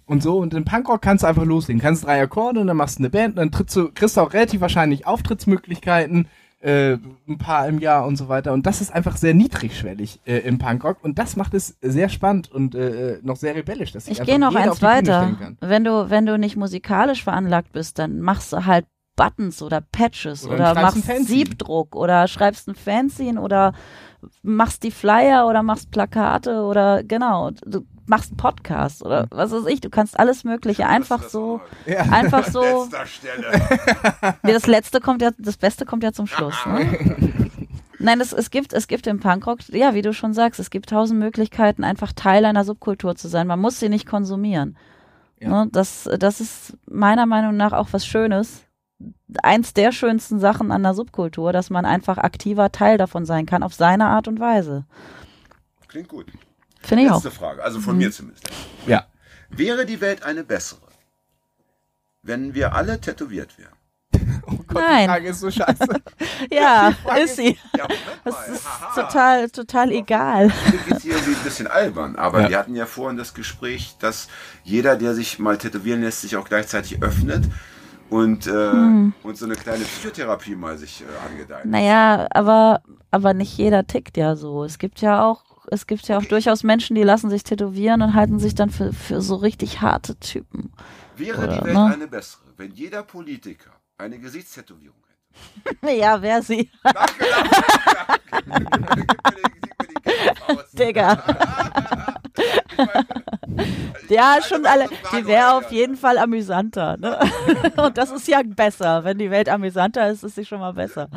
Und 0.06 0.22
so, 0.22 0.38
und 0.38 0.54
im 0.54 0.64
Punkrock 0.64 1.02
kannst 1.02 1.24
du 1.24 1.28
einfach 1.28 1.44
loslegen. 1.44 1.82
Kannst 1.82 2.04
drei 2.04 2.22
Akkorde 2.22 2.60
und 2.60 2.68
dann 2.68 2.76
machst 2.76 2.98
du 2.98 3.02
eine 3.02 3.10
Band 3.10 3.30
und 3.30 3.36
dann 3.36 3.50
trittst 3.50 3.74
du, 3.74 3.90
kriegst 3.92 4.16
du 4.16 4.20
auch 4.20 4.32
relativ 4.32 4.60
wahrscheinlich 4.60 5.06
Auftrittsmöglichkeiten, 5.06 6.28
äh, 6.60 6.98
ein 7.28 7.38
paar 7.38 7.66
im 7.68 7.78
Jahr 7.80 8.06
und 8.06 8.16
so 8.16 8.28
weiter. 8.28 8.52
Und 8.52 8.64
das 8.64 8.80
ist 8.80 8.94
einfach 8.94 9.16
sehr 9.16 9.34
niedrigschwellig 9.34 10.20
äh, 10.24 10.38
im 10.38 10.58
Punkrock. 10.58 11.02
Und 11.02 11.18
das 11.18 11.36
macht 11.36 11.54
es 11.54 11.76
sehr 11.80 12.08
spannend 12.08 12.50
und 12.52 12.74
äh, 12.74 13.18
noch 13.22 13.36
sehr 13.36 13.54
rebellisch. 13.54 13.92
Dass 13.92 14.06
Ich 14.06 14.20
einfach 14.20 14.26
gehe 14.26 14.38
noch 14.38 14.54
eins 14.54 14.80
weiter. 14.82 15.56
Wenn 15.60 15.84
du, 15.84 16.10
wenn 16.10 16.26
du 16.26 16.38
nicht 16.38 16.56
musikalisch 16.56 17.24
veranlagt 17.24 17.72
bist, 17.72 17.98
dann 17.98 18.20
machst 18.20 18.52
du 18.52 18.66
halt 18.66 18.86
Buttons 19.16 19.62
oder 19.62 19.80
Patches 19.80 20.44
Oder 20.46 20.72
oder, 20.72 20.74
machst. 20.82 21.04
Siebdruck 21.26 21.94
oder 21.96 22.26
schreibst 22.28 22.68
ein 22.68 22.74
Fanzine 22.74 23.40
oder 23.40 23.72
machst 24.42 24.82
die 24.82 24.90
Flyer 24.90 25.46
oder 25.46 25.62
machst 25.62 25.90
Plakate 25.90 26.62
oder 26.62 27.02
genau. 27.04 27.50
Du, 27.64 27.84
machst 28.06 28.32
einen 28.32 28.36
Podcast 28.36 29.02
oder 29.02 29.26
was 29.30 29.50
weiß 29.52 29.64
ich. 29.66 29.80
Du 29.80 29.88
kannst 29.88 30.18
alles 30.18 30.44
Mögliche 30.44 30.86
einfach 30.86 31.16
Das- 31.22 31.26
das 31.26 31.32
so, 31.32 31.60
Ja. 31.86 32.00
einfach 32.02 32.46
so. 32.50 32.62
Letzter 32.62 33.06
Stelle. 33.06 33.60
Nee, 34.42 34.52
das 34.52 34.66
letzte 34.66 35.00
kommt 35.00 35.22
ja, 35.22 35.30
das 35.38 35.56
Beste 35.56 35.86
kommt 35.86 36.02
ja 36.02 36.12
zum 36.12 36.26
Schluss. 36.26 36.54
Ne? 36.66 37.50
Nein, 37.98 38.20
es, 38.20 38.34
es 38.34 38.50
gibt, 38.50 38.74
es 38.74 38.88
gibt 38.88 39.06
im 39.06 39.20
Punkrock, 39.20 39.60
ja, 39.70 39.94
wie 39.94 40.02
du 40.02 40.12
schon 40.12 40.34
sagst, 40.34 40.60
es 40.60 40.68
gibt 40.68 40.90
tausend 40.90 41.18
Möglichkeiten, 41.20 41.84
einfach 41.84 42.12
Teil 42.12 42.44
einer 42.44 42.64
Subkultur 42.64 43.14
zu 43.16 43.28
sein. 43.28 43.46
Man 43.46 43.60
muss 43.60 43.80
sie 43.80 43.88
nicht 43.88 44.04
konsumieren. 44.06 44.76
Ja. 45.40 45.64
Ne? 45.64 45.70
Das, 45.72 46.08
das 46.18 46.40
ist 46.42 46.76
meiner 46.90 47.24
Meinung 47.24 47.56
nach 47.56 47.72
auch 47.72 47.88
was 47.92 48.04
Schönes. 48.06 48.64
Eins 49.42 49.74
der 49.74 49.92
schönsten 49.92 50.38
Sachen 50.40 50.70
an 50.72 50.82
der 50.82 50.94
Subkultur, 50.94 51.52
dass 51.52 51.70
man 51.70 51.84
einfach 51.84 52.18
aktiver 52.18 52.70
Teil 52.72 52.98
davon 52.98 53.24
sein 53.26 53.46
kann, 53.46 53.62
auf 53.62 53.74
seine 53.74 54.06
Art 54.06 54.28
und 54.28 54.40
Weise. 54.40 54.84
Klingt 55.88 56.08
gut. 56.08 56.26
Finde 56.80 57.04
ich 57.04 57.10
auch. 57.10 57.14
Letzte 57.24 57.30
Frage, 57.30 57.62
also 57.62 57.80
von 57.80 57.96
mir 57.96 58.10
zumindest. 58.12 58.48
Ja. 58.86 59.06
Wäre 59.48 59.86
die 59.86 60.00
Welt 60.00 60.22
eine 60.22 60.44
bessere, 60.44 60.80
wenn 62.22 62.54
wir 62.54 62.74
alle 62.74 63.00
tätowiert 63.00 63.56
wären? 63.58 63.70
Oh 64.46 64.56
Gott, 64.68 64.74
Nein. 64.86 65.02
die 65.04 65.08
Frage 65.08 65.28
ist 65.30 65.40
so 65.40 65.50
scheiße. 65.50 65.86
Ja, 66.50 66.92
ist 67.22 67.36
sie. 67.36 67.56
Ja, 67.76 67.88
Das 68.24 68.48
ist 68.48 68.64
haha. 68.66 69.02
total, 69.02 69.48
total 69.50 69.90
egal. 69.92 70.48
Mir 70.48 70.78
geht's 70.86 71.02
hier 71.02 71.14
irgendwie 71.14 71.34
ein 71.34 71.42
bisschen 71.44 71.66
albern, 71.66 72.16
aber 72.16 72.42
Ja. 72.42 72.48
wir 72.50 72.58
hatten 72.58 72.76
ja 72.76 72.84
vorhin 72.84 73.16
das 73.16 73.32
Gespräch, 73.32 73.96
dass 74.00 74.28
jeder, 74.62 74.96
der 74.96 75.14
sich 75.14 75.38
mal 75.38 75.56
tätowieren 75.56 76.02
lässt, 76.02 76.20
sich 76.20 76.36
auch 76.36 76.46
gleichzeitig 76.46 77.02
öffnet 77.02 77.44
und, 78.10 78.46
äh, 78.46 78.72
Hm. 78.72 79.12
und 79.22 79.36
so 79.36 79.44
eine 79.46 79.54
kleine 79.56 79.84
Psychotherapie 79.84 80.54
mal 80.54 80.76
sich 80.78 81.02
äh, 81.02 81.28
angedeiht. 81.28 81.64
Naja, 81.66 82.26
aber, 82.30 82.82
aber 83.10 83.34
nicht 83.34 83.56
jeder 83.56 83.86
tickt 83.86 84.16
ja 84.16 84.36
so. 84.36 84.64
Es 84.64 84.78
gibt 84.78 85.00
ja 85.00 85.24
auch, 85.24 85.44
es 85.70 85.86
gibt 85.86 86.06
ja 86.08 86.18
auch 86.18 86.24
durchaus 86.24 86.62
Menschen, 86.62 86.94
die 86.94 87.02
lassen 87.02 87.30
sich 87.30 87.42
tätowieren 87.44 88.02
und 88.02 88.14
halten 88.14 88.38
sich 88.38 88.54
dann 88.54 88.70
für, 88.70 88.92
für 88.92 89.20
so 89.20 89.36
richtig 89.36 89.80
harte 89.80 90.16
Typen. 90.18 90.72
Wäre 91.16 91.42
Oder, 91.44 91.58
die 91.58 91.64
Welt 91.64 91.74
ne? 91.74 91.84
eine 91.94 92.08
bessere, 92.08 92.42
wenn 92.56 92.72
jeder 92.72 93.02
Politiker 93.02 93.70
eine 93.98 94.18
Gesichtstätowierung 94.18 94.96
hätte? 94.98 95.04
Ja, 95.98 96.20
wer 96.22 96.42
sie. 96.42 96.70
Danke, 96.82 97.24
danke, 97.30 99.06
danke. 99.24 100.64
Digga. 100.72 101.22
Ja, 104.08 104.38
schon 104.46 104.66
alle. 104.66 104.88
Die 105.12 105.26
wäre 105.26 105.54
auf 105.54 105.70
jeden 105.70 105.96
Fall 105.96 106.18
amüsanter. 106.18 106.96
Ne? 106.96 107.18
Und 107.76 107.96
das 107.96 108.10
ist 108.10 108.28
ja 108.28 108.42
besser. 108.44 109.04
Wenn 109.04 109.18
die 109.18 109.30
Welt 109.30 109.48
amüsanter 109.48 110.10
ist, 110.10 110.24
ist 110.24 110.34
sie 110.34 110.44
schon 110.44 110.60
mal 110.60 110.72
besser. 110.72 111.08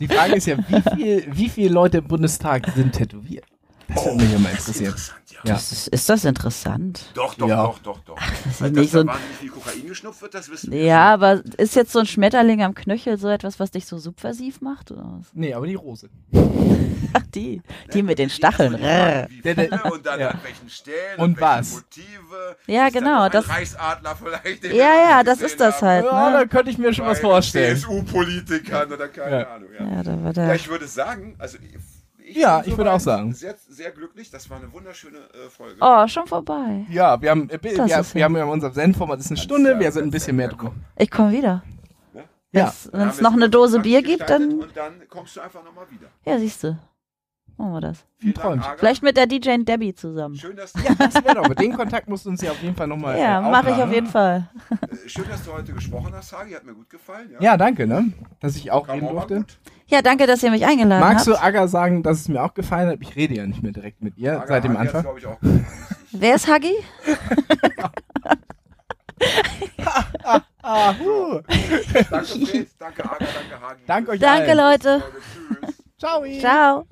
Die 0.00 0.08
Frage 0.08 0.34
ist 0.34 0.46
ja, 0.46 0.56
wie 0.58 0.96
viel, 0.96 1.26
wie 1.30 1.48
viele 1.48 1.72
Leute 1.72 1.98
im 1.98 2.08
Bundestag 2.08 2.66
sind 2.74 2.92
tätowiert? 2.92 3.44
Das 3.88 4.04
würde 4.04 4.16
mich 4.24 4.34
immer 4.34 4.50
interessieren. 4.50 4.94
Ja. 5.44 5.50
Ja. 5.50 5.54
Das 5.54 5.70
ist, 5.72 5.88
ist 5.88 6.08
das 6.08 6.24
interessant? 6.24 7.04
Doch, 7.14 7.34
doch, 7.34 7.48
Ja. 7.48 7.62
doch, 7.64 7.78
doch, 7.78 7.98
doch. 8.00 8.16
ist 8.50 8.60
Weil 8.60 8.70
nicht 8.72 8.86
dass 8.86 8.90
so 8.92 9.04
da 9.04 9.12
ein- 9.12 9.16
wahnsinnig 9.18 9.36
viel 9.38 9.50
Kokain 9.50 9.86
geschnupft 9.86 10.20
wird, 10.22 10.34
das 10.34 10.50
wissen 10.50 10.72
wir. 10.72 10.82
Ja, 10.82 11.14
aber 11.14 11.42
ist 11.58 11.76
jetzt 11.76 11.92
so 11.92 12.00
ein 12.00 12.06
Schmetterling 12.06 12.62
am 12.62 12.74
Knöchel 12.74 13.18
so 13.18 13.28
etwas, 13.28 13.60
was 13.60 13.70
dich 13.70 13.86
so 13.86 13.98
subversiv 13.98 14.60
macht? 14.60 14.90
Oder 14.90 15.02
was? 15.18 15.26
Nee, 15.34 15.54
aber 15.54 15.66
die 15.66 15.76
Rose. 15.76 16.08
Ach, 17.14 17.22
die. 17.34 17.62
Die 17.94 18.02
mit 18.02 18.18
den 18.18 18.28
Stacheln. 18.30 18.72
Die 18.72 19.36
die 19.36 19.42
Der- 19.42 19.54
der- 19.54 19.92
und 19.92 20.04
dann 20.04 20.20
ja. 20.20 20.28
an 20.30 20.40
welchen 20.42 20.68
Stellen 20.68 21.18
Und 21.18 21.40
was? 21.40 21.72
Motive. 21.72 22.56
Ja, 22.66 22.88
Ist 22.88 22.92
genau, 22.94 23.16
noch 23.18 23.24
ein 23.26 23.30
das- 23.32 23.48
Reichsadler 23.48 24.16
vielleicht. 24.16 24.64
den 24.64 24.74
Ja, 24.74 24.94
ja, 24.94 25.16
nicht 25.18 25.28
das 25.28 25.40
ist 25.40 25.60
das 25.60 25.80
halt. 25.80 26.04
Ja, 26.04 26.30
da 26.32 26.40
Ne? 26.40 26.48
könnte 26.48 26.70
ich 26.70 26.78
mir 26.78 26.92
schon 26.92 27.06
was 27.06 27.20
vorstellen. 27.20 27.76
CSU-Politikern 27.76 28.92
oder 28.92 29.08
keine 29.08 29.40
Ja. 29.40 29.54
Ahnung. 29.54 29.68
Ja. 29.78 29.86
Ja, 29.96 30.02
da 30.02 30.10
war 30.18 30.26
Ja, 30.26 30.32
der. 30.32 30.54
ich 30.56 30.68
würde 30.68 30.86
sagen, 30.86 31.36
also 31.38 31.56
ich, 32.30 32.36
ich 32.36 32.42
Ja, 32.42 32.58
bin 32.60 32.70
ich 32.72 32.76
würde 32.78 32.92
auch 32.92 33.00
sagen. 33.00 33.32
Sehr, 33.34 33.54
sehr 33.68 33.90
glücklich, 33.90 34.30
das 34.30 34.48
war 34.50 34.58
eine 34.58 34.72
wunderschöne 34.72 35.18
äh, 35.18 35.48
Folge. 35.50 35.76
Oh, 35.80 36.06
schon 36.08 36.26
vorbei. 36.26 36.86
Ja, 36.90 37.20
wir 37.20 37.30
haben, 37.30 37.48
äh, 37.50 37.58
wir, 37.62 37.72
wir, 37.76 37.86
ja- 37.86 38.24
haben 38.24 38.36
ja 38.36 38.44
unser 38.44 38.72
Zen-Format, 38.72 39.18
das 39.18 39.26
ist 39.26 39.32
eine 39.32 39.40
Stunde, 39.40 39.72
ja- 39.72 39.80
wir 39.80 39.92
sind 39.92 40.04
ein 40.04 40.10
bisschen 40.10 40.36
mehr 40.36 40.50
ja, 40.50 40.56
drin. 40.56 40.70
Ich 40.96 41.10
komme 41.10 41.32
wieder. 41.32 41.62
Ja, 42.50 42.72
Wir 42.90 42.98
Wenn 43.00 43.08
es 43.08 43.20
noch 43.20 43.34
eine 43.34 43.50
Dose 43.50 43.80
Bier 43.80 44.02
gibt, 44.02 44.28
dann. 44.30 44.60
Und 44.60 44.74
dann 44.76 45.06
kommst 45.08 45.36
du 45.36 45.40
einfach 45.40 45.62
nochmal 45.62 45.84
wieder. 45.90 46.06
Ja, 46.24 46.38
siehst 46.38 46.64
du. 46.64 46.78
Machen 47.58 47.72
wir 47.72 47.80
das. 47.80 48.04
Dank. 48.22 48.78
Vielleicht 48.78 49.02
mit 49.02 49.16
der 49.16 49.26
DJ 49.26 49.56
Debbie 49.64 49.92
zusammen. 49.92 50.36
Schön, 50.36 50.56
dass 50.56 50.72
du, 50.72 50.78
ja 50.80 50.94
das 50.96 51.12
wäre 51.16 51.34
doch. 51.34 51.44
Aber 51.44 51.56
den 51.56 51.72
Kontakt 51.74 52.08
musst 52.08 52.24
du 52.24 52.30
uns 52.30 52.40
ja 52.40 52.52
auf 52.52 52.62
jeden 52.62 52.76
Fall 52.76 52.86
nochmal. 52.86 53.18
Ja, 53.18 53.40
äh, 53.40 53.50
mache 53.50 53.62
ich 53.70 53.74
auf 53.74 53.82
aufladen. 53.82 53.92
jeden 53.94 54.06
Fall. 54.06 54.48
äh, 54.80 55.08
schön, 55.08 55.24
dass 55.28 55.44
du 55.44 55.52
heute 55.52 55.72
gesprochen 55.72 56.12
hast, 56.14 56.32
Hagi. 56.32 56.52
Hat 56.52 56.64
mir 56.64 56.72
gut 56.74 56.88
gefallen. 56.88 57.30
Ja, 57.32 57.40
Ja, 57.42 57.56
danke, 57.56 57.86
ne? 57.88 58.12
Dass 58.40 58.54
ich 58.56 58.70
auch 58.70 58.86
Kam 58.86 58.94
reden 59.00 59.08
durfte. 59.08 59.36
gut. 59.38 59.58
Ja, 59.88 60.02
danke, 60.02 60.26
dass 60.26 60.42
ihr 60.42 60.50
mich 60.50 60.66
eingeladen 60.66 61.00
Magst 61.00 61.26
du 61.26 61.32
habt. 61.32 61.42
Aga 61.44 61.66
sagen, 61.66 62.02
dass 62.02 62.20
es 62.20 62.28
mir 62.28 62.42
auch 62.42 62.52
gefallen 62.54 62.88
hat? 62.90 62.98
Ich 63.00 63.16
rede 63.16 63.34
ja 63.34 63.46
nicht 63.46 63.62
mehr 63.62 63.72
direkt 63.72 64.02
mit 64.02 64.16
ihr 64.18 64.34
Aga, 64.36 64.46
seit 64.46 64.64
dem 64.64 64.78
Hagi 64.78 64.86
hat's, 64.88 64.94
Anfang. 64.96 65.16
glaub 65.16 65.18
ich, 65.18 65.26
auch. 65.26 65.38
Wer 66.12 66.34
ist 66.34 66.46
Huggy? 66.48 66.74
Ah, 70.62 70.94
huh. 70.98 71.40
Danke, 72.10 72.26
Fred. 72.46 72.68
Danke, 72.78 73.04
Aga. 73.04 73.18
Danke, 73.18 73.60
Hagi. 73.60 73.82
Danke 73.86 74.10
euch 74.10 74.20
Danke, 74.20 74.50
allen. 74.50 74.58
Leute. 74.58 75.02
Ciao. 75.98 76.22
Ciao. 76.40 76.86